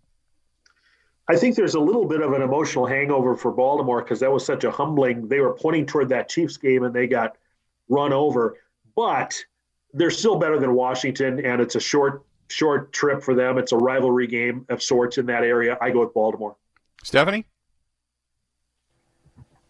I 1.28 1.36
think 1.36 1.56
there's 1.56 1.76
a 1.76 1.80
little 1.80 2.06
bit 2.06 2.22
of 2.22 2.34
an 2.34 2.42
emotional 2.42 2.86
hangover 2.86 3.36
for 3.36 3.52
Baltimore 3.52 4.04
because 4.04 4.20
that 4.20 4.32
was 4.32 4.46
such 4.46 4.64
a 4.64 4.72
humbling. 4.72 5.28
They 5.28 5.40
were 5.40 5.54
pointing 5.54 5.86
toward 5.86 6.10
that 6.10 6.30
Chiefs 6.30 6.58
game 6.58 6.84
and 6.84 6.94
they 6.94 7.08
got 7.08 7.38
run 7.90 8.14
over, 8.14 8.58
but 8.96 9.36
they're 9.94 10.12
still 10.12 10.38
better 10.38 10.60
than 10.60 10.74
Washington, 10.76 11.44
and 11.44 11.62
it's 11.62 11.76
a 11.76 11.80
short 11.80 12.24
short 12.48 12.94
trip 12.94 13.24
for 13.24 13.34
them. 13.34 13.58
It's 13.58 13.72
a 13.72 13.78
rivalry 13.78 14.28
game 14.28 14.66
of 14.70 14.84
sorts 14.84 15.18
in 15.18 15.26
that 15.28 15.44
area. 15.44 15.78
I 15.82 15.90
go 15.90 16.02
with 16.02 16.14
Baltimore. 16.14 16.56
Stephanie. 17.04 17.46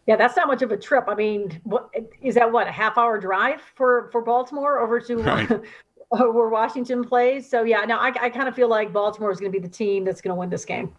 Yeah, 0.08 0.18
that's 0.18 0.36
not 0.36 0.48
much 0.48 0.62
of 0.62 0.72
a 0.72 0.78
trip. 0.78 1.06
I 1.08 1.16
mean, 1.16 1.60
what, 1.64 1.90
is 2.22 2.36
that 2.36 2.52
what 2.52 2.68
a 2.68 2.72
half 2.72 2.98
hour 2.98 3.18
drive 3.18 3.62
for 3.76 4.10
for 4.12 4.22
Baltimore 4.22 4.80
over 4.80 5.00
to 5.00 5.16
right. 5.18 5.50
where 6.10 6.50
Washington 6.50 7.04
plays? 7.04 7.50
So 7.50 7.64
yeah, 7.64 7.82
no, 7.86 7.98
I, 7.98 8.08
I 8.20 8.30
kind 8.30 8.48
of 8.48 8.56
feel 8.56 8.68
like 8.68 8.92
Baltimore 8.92 9.32
is 9.32 9.40
going 9.40 9.52
to 9.52 9.58
be 9.58 9.66
the 9.66 9.74
team 9.74 10.04
that's 10.04 10.22
going 10.22 10.36
to 10.36 10.40
win 10.40 10.50
this 10.50 10.66
game. 10.66 10.94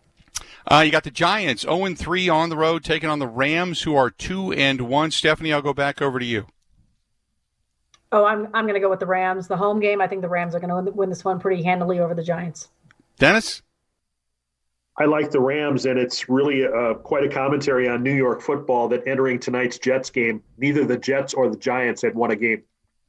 Uh, 0.70 0.82
you 0.84 0.90
got 0.90 1.04
the 1.04 1.10
Giants 1.10 1.62
0 1.62 1.94
3 1.94 2.28
on 2.28 2.48
the 2.48 2.56
road, 2.56 2.84
taking 2.84 3.08
on 3.08 3.18
the 3.18 3.26
Rams, 3.26 3.82
who 3.82 3.94
are 3.94 4.10
2 4.10 4.52
and 4.52 4.82
1. 4.82 5.10
Stephanie, 5.10 5.52
I'll 5.52 5.62
go 5.62 5.72
back 5.72 6.02
over 6.02 6.18
to 6.18 6.24
you. 6.24 6.46
Oh, 8.12 8.24
I'm 8.24 8.46
I'm 8.54 8.64
going 8.64 8.74
to 8.74 8.80
go 8.80 8.90
with 8.90 9.00
the 9.00 9.06
Rams. 9.06 9.48
The 9.48 9.56
home 9.56 9.80
game, 9.80 10.00
I 10.00 10.06
think 10.06 10.22
the 10.22 10.28
Rams 10.28 10.54
are 10.54 10.60
going 10.60 10.84
to 10.84 10.90
win 10.92 11.08
this 11.08 11.24
one 11.24 11.40
pretty 11.40 11.62
handily 11.62 11.98
over 11.98 12.14
the 12.14 12.22
Giants. 12.22 12.68
Dennis? 13.18 13.62
I 14.98 15.04
like 15.04 15.30
the 15.30 15.40
Rams, 15.40 15.84
and 15.84 15.98
it's 15.98 16.28
really 16.28 16.66
uh, 16.66 16.94
quite 16.94 17.24
a 17.24 17.28
commentary 17.28 17.86
on 17.86 18.02
New 18.02 18.14
York 18.14 18.40
football 18.40 18.88
that 18.88 19.06
entering 19.06 19.38
tonight's 19.38 19.78
Jets 19.78 20.08
game, 20.08 20.42
neither 20.56 20.86
the 20.86 20.96
Jets 20.96 21.34
or 21.34 21.50
the 21.50 21.56
Giants 21.58 22.00
had 22.00 22.14
won 22.14 22.30
a 22.30 22.36
game. 22.36 22.62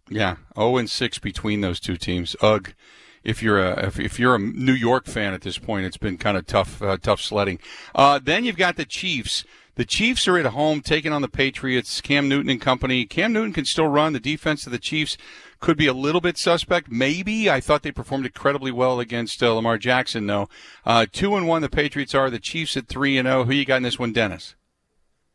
Yeah, 0.09 0.35
0 0.57 0.77
and 0.77 0.89
6 0.89 1.19
between 1.19 1.61
those 1.61 1.79
two 1.79 1.95
teams. 1.95 2.35
Ugh. 2.41 2.73
If 3.23 3.43
you're 3.43 3.59
a 3.59 3.87
if, 3.87 3.99
if 3.99 4.19
you're 4.19 4.35
a 4.35 4.39
New 4.39 4.73
York 4.73 5.05
fan 5.05 5.33
at 5.33 5.41
this 5.41 5.57
point, 5.57 5.85
it's 5.85 5.97
been 5.97 6.17
kind 6.17 6.37
of 6.37 6.45
tough 6.45 6.81
uh, 6.81 6.97
tough 6.97 7.21
sledding. 7.21 7.59
Uh, 7.93 8.19
then 8.21 8.45
you've 8.45 8.57
got 8.57 8.75
the 8.75 8.85
Chiefs. 8.85 9.43
The 9.75 9.85
Chiefs 9.85 10.27
are 10.27 10.39
at 10.39 10.47
home 10.47 10.81
taking 10.81 11.13
on 11.13 11.21
the 11.21 11.27
Patriots. 11.27 12.01
Cam 12.01 12.27
Newton 12.27 12.49
and 12.49 12.59
company. 12.59 13.05
Cam 13.05 13.31
Newton 13.31 13.53
can 13.53 13.65
still 13.65 13.87
run. 13.87 14.13
The 14.13 14.19
defense 14.19 14.65
of 14.65 14.71
the 14.71 14.79
Chiefs 14.79 15.17
could 15.59 15.77
be 15.77 15.85
a 15.85 15.93
little 15.93 16.19
bit 16.19 16.37
suspect. 16.37 16.91
Maybe 16.91 17.47
I 17.47 17.59
thought 17.59 17.83
they 17.83 17.91
performed 17.91 18.25
incredibly 18.25 18.71
well 18.71 18.99
against 18.99 19.43
uh, 19.43 19.53
Lamar 19.53 19.77
Jackson, 19.77 20.25
though. 20.25 20.49
Uh, 20.83 21.05
two 21.11 21.35
and 21.35 21.47
one, 21.47 21.61
the 21.61 21.69
Patriots 21.69 22.15
are. 22.15 22.31
The 22.31 22.39
Chiefs 22.39 22.75
at 22.75 22.87
three 22.87 23.19
and 23.19 23.27
zero. 23.27 23.43
Who 23.43 23.53
you 23.53 23.65
got 23.65 23.77
in 23.77 23.83
this 23.83 23.99
one, 23.99 24.13
Dennis? 24.13 24.55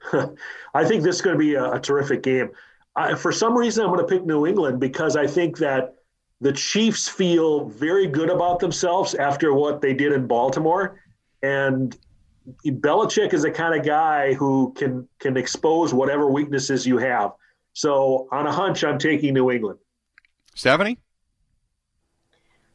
I 0.75 0.85
think 0.85 1.05
this 1.05 1.17
is 1.17 1.23
going 1.23 1.35
to 1.35 1.39
be 1.39 1.55
a, 1.55 1.75
a 1.75 1.81
terrific 1.81 2.25
game. 2.25 2.51
I, 2.97 3.15
for 3.15 3.31
some 3.31 3.57
reason, 3.57 3.85
I'm 3.85 3.95
going 3.95 4.07
to 4.07 4.13
pick 4.13 4.27
New 4.27 4.47
England 4.47 4.81
because 4.81 5.17
I 5.17 5.29
think 5.29 5.59
that 5.59 5.95
the 6.43 6.53
Chiefs 6.53 7.09
feel 7.09 7.67
very 7.67 8.09
good 8.09 8.29
about 8.29 8.59
themselves 8.59 9.15
after 9.15 9.55
what 9.55 9.81
they 9.81 9.95
did 9.95 10.13
in 10.13 10.27
Baltimore, 10.27 11.01
and 11.41 11.97
Belichick 12.67 13.33
is 13.33 13.43
the 13.43 13.51
kind 13.51 13.79
of 13.79 13.87
guy 13.87 14.35
who 14.35 14.73
can 14.77 15.09
can 15.21 15.37
expose 15.37 15.95
whatever 15.95 16.29
weaknesses 16.29 16.85
you 16.85 16.99
have. 16.99 17.31
So 17.75 18.27
on 18.33 18.49
a 18.49 18.53
hunch, 18.53 18.83
I'm 18.83 18.99
taking 18.99 19.35
New 19.35 19.53
England. 19.53 19.79
Stephanie? 20.57 20.99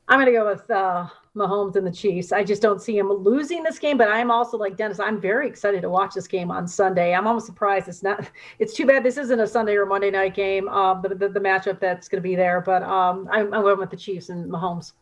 I'm 0.07 0.17
going 0.17 0.27
to 0.27 0.39
go 0.39 0.47
with 0.47 0.71
uh, 0.71 1.07
Mahomes 1.37 1.75
and 1.75 1.85
the 1.85 1.91
Chiefs. 1.91 2.31
I 2.31 2.43
just 2.43 2.61
don't 2.61 2.81
see 2.81 2.97
him 2.97 3.11
losing 3.11 3.63
this 3.63 3.79
game, 3.79 3.97
but 3.97 4.09
I'm 4.09 4.31
also 4.31 4.57
like 4.57 4.75
Dennis. 4.75 4.99
I'm 4.99 5.21
very 5.21 5.47
excited 5.47 5.81
to 5.81 5.89
watch 5.89 6.13
this 6.13 6.27
game 6.27 6.51
on 6.51 6.67
Sunday. 6.67 7.13
I'm 7.13 7.27
almost 7.27 7.45
surprised 7.45 7.87
it's 7.87 8.03
not. 8.03 8.29
It's 8.59 8.73
too 8.73 8.85
bad 8.85 9.03
this 9.03 9.17
isn't 9.17 9.39
a 9.39 9.45
Sunday 9.45 9.75
or 9.75 9.85
Monday 9.85 10.09
night 10.09 10.33
game. 10.33 10.67
Um, 10.69 11.01
the, 11.01 11.09
the, 11.09 11.29
the 11.29 11.39
matchup 11.39 11.79
that's 11.79 12.07
going 12.07 12.21
to 12.21 12.27
be 12.27 12.35
there, 12.35 12.61
but 12.61 12.81
um, 12.83 13.27
I'm, 13.31 13.53
I'm 13.53 13.61
going 13.61 13.77
with 13.77 13.91
the 13.91 13.97
Chiefs 13.97 14.29
and 14.29 14.49
Mahomes. 14.49 14.93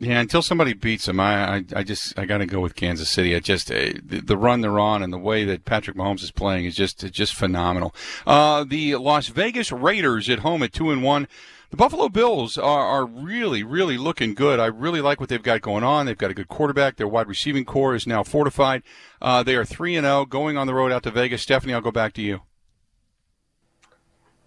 Yeah, 0.00 0.20
until 0.20 0.42
somebody 0.42 0.72
beats 0.72 1.06
them, 1.06 1.20
I, 1.20 1.56
I, 1.56 1.64
I 1.76 1.82
just 1.84 2.18
I 2.18 2.26
got 2.26 2.38
to 2.38 2.46
go 2.46 2.60
with 2.60 2.74
Kansas 2.74 3.08
City. 3.08 3.34
I 3.34 3.40
just 3.40 3.70
uh, 3.70 3.92
the, 4.04 4.20
the, 4.24 4.36
run 4.36 4.60
they're 4.60 4.80
on 4.80 5.02
and 5.02 5.12
the 5.12 5.18
way 5.18 5.44
that 5.44 5.64
Patrick 5.64 5.96
Mahomes 5.96 6.22
is 6.22 6.32
playing 6.32 6.64
is 6.64 6.74
just 6.74 6.98
just 7.12 7.34
phenomenal. 7.34 7.94
Uh, 8.26 8.64
the 8.64 8.96
Las 8.96 9.28
Vegas 9.28 9.70
Raiders 9.70 10.28
at 10.28 10.40
home 10.40 10.62
at 10.64 10.72
two 10.72 10.90
and 10.90 11.02
one 11.02 11.28
the 11.70 11.76
Buffalo 11.76 12.08
Bills 12.08 12.58
are, 12.58 12.86
are 12.86 13.06
really, 13.06 13.62
really 13.62 13.96
looking 13.96 14.34
good. 14.34 14.60
I 14.60 14.66
really 14.66 15.00
like 15.00 15.20
what 15.20 15.28
they've 15.28 15.42
got 15.42 15.60
going 15.60 15.84
on. 15.84 16.06
They've 16.06 16.16
got 16.16 16.30
a 16.30 16.34
good 16.34 16.48
quarterback. 16.48 16.96
Their 16.96 17.08
wide 17.08 17.28
receiving 17.28 17.64
core 17.64 17.94
is 17.94 18.06
now 18.06 18.22
fortified. 18.22 18.82
Uh, 19.20 19.42
they 19.42 19.56
are 19.56 19.64
3 19.64 19.96
and 19.96 20.04
0 20.04 20.26
going 20.26 20.56
on 20.56 20.66
the 20.66 20.74
road 20.74 20.92
out 20.92 21.02
to 21.04 21.10
Vegas. 21.10 21.42
Stephanie, 21.42 21.74
I'll 21.74 21.80
go 21.80 21.90
back 21.90 22.12
to 22.14 22.22
you. 22.22 22.42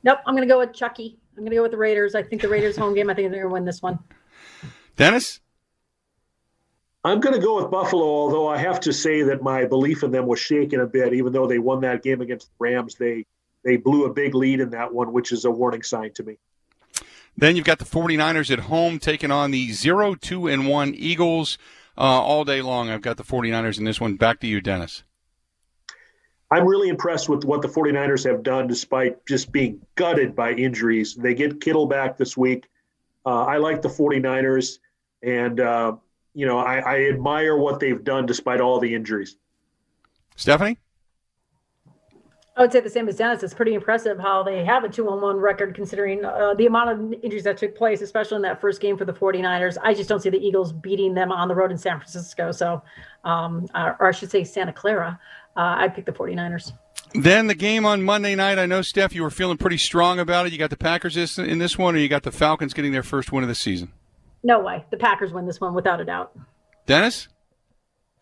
Nope, 0.03 0.19
I'm 0.25 0.35
going 0.35 0.47
to 0.47 0.53
go 0.53 0.59
with 0.59 0.73
Chucky. 0.73 1.17
I'm 1.35 1.43
going 1.43 1.51
to 1.51 1.57
go 1.57 1.63
with 1.63 1.71
the 1.71 1.77
Raiders. 1.77 2.15
I 2.15 2.23
think 2.23 2.41
the 2.41 2.49
Raiders 2.49 2.77
home 2.77 2.93
game, 2.93 3.09
I 3.09 3.13
think 3.13 3.31
they're 3.31 3.41
going 3.41 3.51
to 3.51 3.53
win 3.53 3.65
this 3.65 3.81
one. 3.81 3.99
Dennis? 4.95 5.39
I'm 7.03 7.19
going 7.19 7.35
to 7.35 7.41
go 7.41 7.61
with 7.61 7.71
Buffalo, 7.71 8.03
although 8.03 8.47
I 8.47 8.57
have 8.57 8.79
to 8.81 8.93
say 8.93 9.21
that 9.23 9.41
my 9.41 9.65
belief 9.65 10.03
in 10.03 10.11
them 10.11 10.25
was 10.25 10.39
shaken 10.39 10.81
a 10.81 10.87
bit. 10.87 11.13
Even 11.13 11.31
though 11.31 11.47
they 11.47 11.59
won 11.59 11.81
that 11.81 12.03
game 12.03 12.21
against 12.21 12.47
the 12.47 12.53
Rams, 12.59 12.95
they 12.95 13.25
they 13.63 13.77
blew 13.77 14.05
a 14.05 14.13
big 14.13 14.35
lead 14.35 14.59
in 14.59 14.71
that 14.71 14.93
one, 14.93 15.13
which 15.13 15.31
is 15.31 15.45
a 15.45 15.51
warning 15.51 15.83
sign 15.83 16.11
to 16.13 16.23
me. 16.23 16.37
Then 17.37 17.55
you've 17.55 17.65
got 17.65 17.77
the 17.77 17.85
49ers 17.85 18.51
at 18.51 18.59
home 18.61 18.97
taking 18.97 19.29
on 19.29 19.51
the 19.51 19.71
0 19.71 20.15
2 20.15 20.47
and 20.47 20.67
1 20.67 20.95
Eagles 20.95 21.57
uh, 21.97 22.01
all 22.01 22.43
day 22.43 22.61
long. 22.61 22.89
I've 22.89 23.01
got 23.01 23.17
the 23.17 23.23
49ers 23.23 23.77
in 23.77 23.85
this 23.85 24.01
one. 24.01 24.15
Back 24.15 24.39
to 24.39 24.47
you, 24.47 24.59
Dennis. 24.59 25.03
I'm 26.49 26.65
really 26.65 26.87
impressed 26.87 27.29
with 27.29 27.43
what 27.43 27.61
the 27.61 27.67
49ers 27.67 28.27
have 28.27 28.41
done 28.41 28.67
despite 28.67 29.25
just 29.25 29.51
being 29.51 29.81
gutted 29.95 30.35
by 30.35 30.53
injuries. 30.53 31.13
They 31.13 31.35
get 31.35 31.61
Kittle 31.61 31.87
back 31.87 32.17
this 32.17 32.37
week. 32.37 32.67
Uh, 33.25 33.43
I 33.43 33.57
like 33.57 33.81
the 33.81 33.89
49ers, 33.89 34.79
and, 35.21 35.59
uh, 35.59 35.97
you 36.33 36.45
know, 36.45 36.59
I, 36.59 36.77
I 36.77 37.03
admire 37.09 37.57
what 37.57 37.81
they've 37.81 38.01
done 38.01 38.25
despite 38.25 38.61
all 38.61 38.79
the 38.79 38.95
injuries. 38.95 39.35
Stephanie? 40.37 40.79
I 42.57 42.61
would 42.61 42.71
say 42.71 42.79
the 42.79 42.89
same 42.89 43.07
as 43.07 43.17
Dennis. 43.17 43.43
It's 43.43 43.53
pretty 43.53 43.75
impressive 43.75 44.17
how 44.17 44.41
they 44.41 44.65
have 44.65 44.83
a 44.83 44.89
two 44.89 45.07
on 45.09 45.21
one 45.21 45.37
record 45.37 45.75
considering 45.75 46.25
uh, 46.25 46.55
the 46.55 46.65
amount 46.65 46.89
of 46.89 47.13
injuries 47.23 47.43
that 47.43 47.55
took 47.55 47.75
place, 47.77 48.01
especially 48.01 48.37
in 48.37 48.41
that 48.41 48.59
first 48.59 48.81
game 48.81 48.97
for 48.97 49.05
the 49.05 49.13
49ers. 49.13 49.77
I 49.83 49.93
just 49.93 50.09
don't 50.09 50.21
see 50.21 50.31
the 50.31 50.39
Eagles 50.39 50.73
beating 50.73 51.13
them 51.13 51.31
on 51.31 51.49
the 51.49 51.55
road 51.55 51.71
in 51.71 51.77
San 51.77 51.99
Francisco. 51.99 52.51
So, 52.51 52.81
um, 53.23 53.67
or 53.75 54.07
I 54.07 54.11
should 54.11 54.31
say 54.31 54.43
Santa 54.43 54.73
Clara. 54.73 55.19
Uh, 55.55 55.75
I'd 55.77 55.93
pick 55.93 56.07
the 56.07 56.11
49ers. 56.11 56.73
Then 57.13 57.45
the 57.45 57.55
game 57.55 57.85
on 57.85 58.01
Monday 58.01 58.33
night. 58.33 58.57
I 58.57 58.65
know, 58.65 58.81
Steph, 58.81 59.13
you 59.13 59.21
were 59.21 59.29
feeling 59.29 59.57
pretty 59.57 59.77
strong 59.77 60.17
about 60.17 60.47
it. 60.47 60.51
You 60.51 60.57
got 60.57 60.71
the 60.71 60.77
Packers 60.77 61.37
in 61.37 61.59
this 61.59 61.77
one, 61.77 61.95
or 61.95 61.99
you 61.99 62.09
got 62.09 62.23
the 62.23 62.31
Falcons 62.31 62.73
getting 62.73 62.91
their 62.91 63.03
first 63.03 63.31
win 63.31 63.43
of 63.43 63.49
the 63.49 63.55
season? 63.55 63.91
No 64.43 64.59
way. 64.59 64.83
The 64.89 64.97
Packers 64.97 65.31
win 65.31 65.45
this 65.45 65.61
one 65.61 65.75
without 65.75 66.01
a 66.01 66.05
doubt. 66.05 66.35
Dennis? 66.87 67.27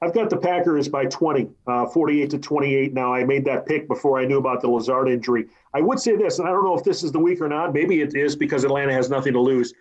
I've 0.02 0.14
got 0.14 0.30
the 0.30 0.38
Packers 0.38 0.90
by 0.90 1.06
20, 1.06 1.50
uh, 1.68 1.88
48 1.88 2.30
to 2.32 2.38
28 2.38 2.94
now. 2.94 3.14
I 3.14 3.24
made 3.24 3.46
that 3.46 3.66
pick 3.66 3.88
before 3.88 4.20
I 4.20 4.26
knew 4.26 4.38
about 4.38 4.62
the 4.62 4.68
Lazard 4.68 5.08
injury. 5.08 5.46
I 5.74 5.82
would 5.82 6.00
say 6.00 6.16
this, 6.16 6.40
and 6.40 6.48
I 6.48 6.52
don't 6.52 6.66
know 6.66 6.78
if 6.78 6.84
this 6.84 7.04
is 7.04 7.12
the 7.12 7.20
week 7.20 7.42
or 7.42 7.48
not. 7.48 7.74
Maybe 7.74 8.02
it 8.02 8.16
is 8.16 8.36
because 8.36 8.66
Atlanta 8.66 8.94
has 8.94 9.10
nothing 9.10 9.34
to 9.34 9.40
lose. 9.40 9.74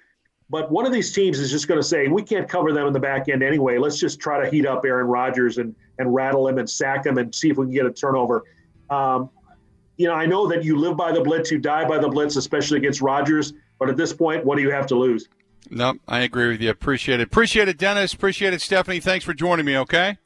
But 0.50 0.70
one 0.70 0.86
of 0.86 0.92
these 0.92 1.12
teams 1.12 1.40
is 1.40 1.50
just 1.50 1.66
going 1.66 1.80
to 1.80 1.86
say, 1.86 2.06
we 2.08 2.22
can't 2.22 2.48
cover 2.48 2.72
them 2.72 2.86
in 2.86 2.92
the 2.92 3.00
back 3.00 3.28
end 3.28 3.42
anyway. 3.42 3.78
Let's 3.78 3.98
just 3.98 4.20
try 4.20 4.42
to 4.42 4.48
heat 4.48 4.66
up 4.66 4.84
Aaron 4.84 5.06
Rodgers 5.06 5.58
and, 5.58 5.74
and 5.98 6.14
rattle 6.14 6.46
him 6.46 6.58
and 6.58 6.68
sack 6.68 7.06
him 7.06 7.18
and 7.18 7.34
see 7.34 7.50
if 7.50 7.56
we 7.56 7.66
can 7.66 7.74
get 7.74 7.86
a 7.86 7.90
turnover. 7.90 8.44
Um, 8.90 9.30
you 9.96 10.06
know, 10.06 10.14
I 10.14 10.26
know 10.26 10.46
that 10.48 10.64
you 10.64 10.78
live 10.78 10.96
by 10.96 11.12
the 11.12 11.20
blitz, 11.20 11.50
you 11.50 11.58
die 11.58 11.86
by 11.86 11.98
the 11.98 12.08
blitz, 12.08 12.36
especially 12.36 12.78
against 12.78 13.00
Rodgers. 13.00 13.54
But 13.78 13.88
at 13.88 13.96
this 13.96 14.12
point, 14.12 14.44
what 14.44 14.56
do 14.56 14.62
you 14.62 14.70
have 14.70 14.86
to 14.88 14.96
lose? 14.96 15.28
No, 15.70 15.94
I 16.06 16.20
agree 16.20 16.48
with 16.48 16.60
you. 16.60 16.70
Appreciate 16.70 17.20
it. 17.20 17.24
Appreciate 17.24 17.68
it, 17.68 17.78
Dennis. 17.78 18.12
Appreciate 18.12 18.52
it, 18.52 18.60
Stephanie. 18.60 19.00
Thanks 19.00 19.24
for 19.24 19.34
joining 19.34 19.64
me, 19.64 19.78
okay? 19.78 20.18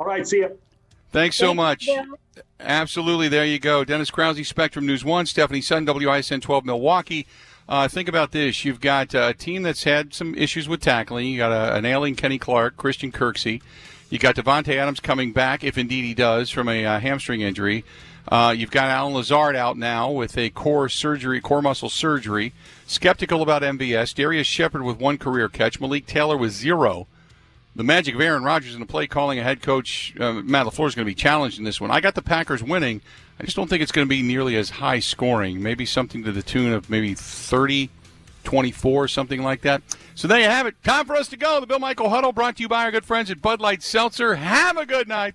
All 0.00 0.06
right, 0.06 0.26
see 0.26 0.38
you. 0.38 0.58
Thanks 1.12 1.36
so 1.36 1.54
much. 1.54 1.88
Absolutely. 2.58 3.28
There 3.28 3.44
you 3.44 3.58
go. 3.60 3.84
Dennis 3.84 4.10
Krause, 4.10 4.46
Spectrum 4.48 4.86
News 4.86 5.04
1, 5.04 5.26
Stephanie 5.26 5.60
Sutton, 5.60 5.86
WISN 5.86 6.40
12 6.40 6.64
Milwaukee. 6.64 7.26
Uh, 7.68 7.88
think 7.88 8.08
about 8.08 8.32
this. 8.32 8.64
You've 8.64 8.80
got 8.80 9.14
a 9.14 9.32
team 9.32 9.62
that's 9.62 9.84
had 9.84 10.12
some 10.12 10.34
issues 10.34 10.68
with 10.68 10.80
tackling. 10.80 11.28
You 11.28 11.38
got 11.38 11.52
a, 11.52 11.76
an 11.76 11.84
ailing 11.84 12.16
Kenny 12.16 12.38
Clark, 12.38 12.76
Christian 12.76 13.12
Kirksey. 13.12 13.62
You 14.10 14.18
got 14.18 14.34
Davante 14.34 14.74
Adams 14.76 15.00
coming 15.00 15.32
back, 15.32 15.64
if 15.64 15.78
indeed 15.78 16.04
he 16.04 16.14
does, 16.14 16.50
from 16.50 16.68
a 16.68 16.84
uh, 16.84 17.00
hamstring 17.00 17.40
injury. 17.40 17.84
Uh, 18.28 18.54
you've 18.56 18.70
got 18.70 18.88
Allen 18.88 19.14
Lazard 19.14 19.56
out 19.56 19.76
now 19.76 20.10
with 20.10 20.36
a 20.36 20.50
core 20.50 20.88
surgery, 20.88 21.40
core 21.40 21.62
muscle 21.62 21.90
surgery. 21.90 22.52
Skeptical 22.86 23.42
about 23.42 23.62
MVS. 23.62 24.14
Darrius 24.14 24.46
Shepherd 24.46 24.82
with 24.82 24.98
one 24.98 25.18
career 25.18 25.48
catch. 25.48 25.80
Malik 25.80 26.06
Taylor 26.06 26.36
with 26.36 26.52
zero. 26.52 27.06
The 27.76 27.82
magic 27.82 28.14
of 28.14 28.20
Aaron 28.20 28.44
Rodgers 28.44 28.74
in 28.74 28.80
the 28.80 28.86
play 28.86 29.08
calling, 29.08 29.38
a 29.38 29.42
head 29.42 29.60
coach, 29.60 30.14
uh, 30.20 30.34
Matt 30.34 30.66
LaFleur 30.66 30.86
is 30.86 30.94
going 30.94 31.04
to 31.04 31.10
be 31.10 31.14
challenged 31.14 31.58
in 31.58 31.64
this 31.64 31.80
one. 31.80 31.90
I 31.90 32.00
got 32.00 32.14
the 32.14 32.22
Packers 32.22 32.62
winning. 32.62 33.00
I 33.40 33.44
just 33.44 33.56
don't 33.56 33.68
think 33.68 33.82
it's 33.82 33.90
going 33.90 34.06
to 34.06 34.08
be 34.08 34.22
nearly 34.22 34.54
as 34.56 34.70
high 34.70 35.00
scoring. 35.00 35.60
Maybe 35.60 35.84
something 35.84 36.22
to 36.22 36.30
the 36.30 36.42
tune 36.42 36.72
of 36.72 36.88
maybe 36.88 37.14
30, 37.14 37.90
24, 38.44 39.08
something 39.08 39.42
like 39.42 39.62
that. 39.62 39.82
So 40.14 40.28
there 40.28 40.38
you 40.38 40.44
have 40.44 40.66
it. 40.66 40.80
Time 40.84 41.04
for 41.04 41.16
us 41.16 41.26
to 41.28 41.36
go. 41.36 41.58
The 41.58 41.66
Bill 41.66 41.80
Michael 41.80 42.10
Huddle 42.10 42.32
brought 42.32 42.56
to 42.56 42.62
you 42.62 42.68
by 42.68 42.84
our 42.84 42.92
good 42.92 43.04
friends 43.04 43.28
at 43.30 43.42
Bud 43.42 43.60
Light 43.60 43.82
Seltzer. 43.82 44.36
Have 44.36 44.76
a 44.76 44.86
good 44.86 45.08
night. 45.08 45.34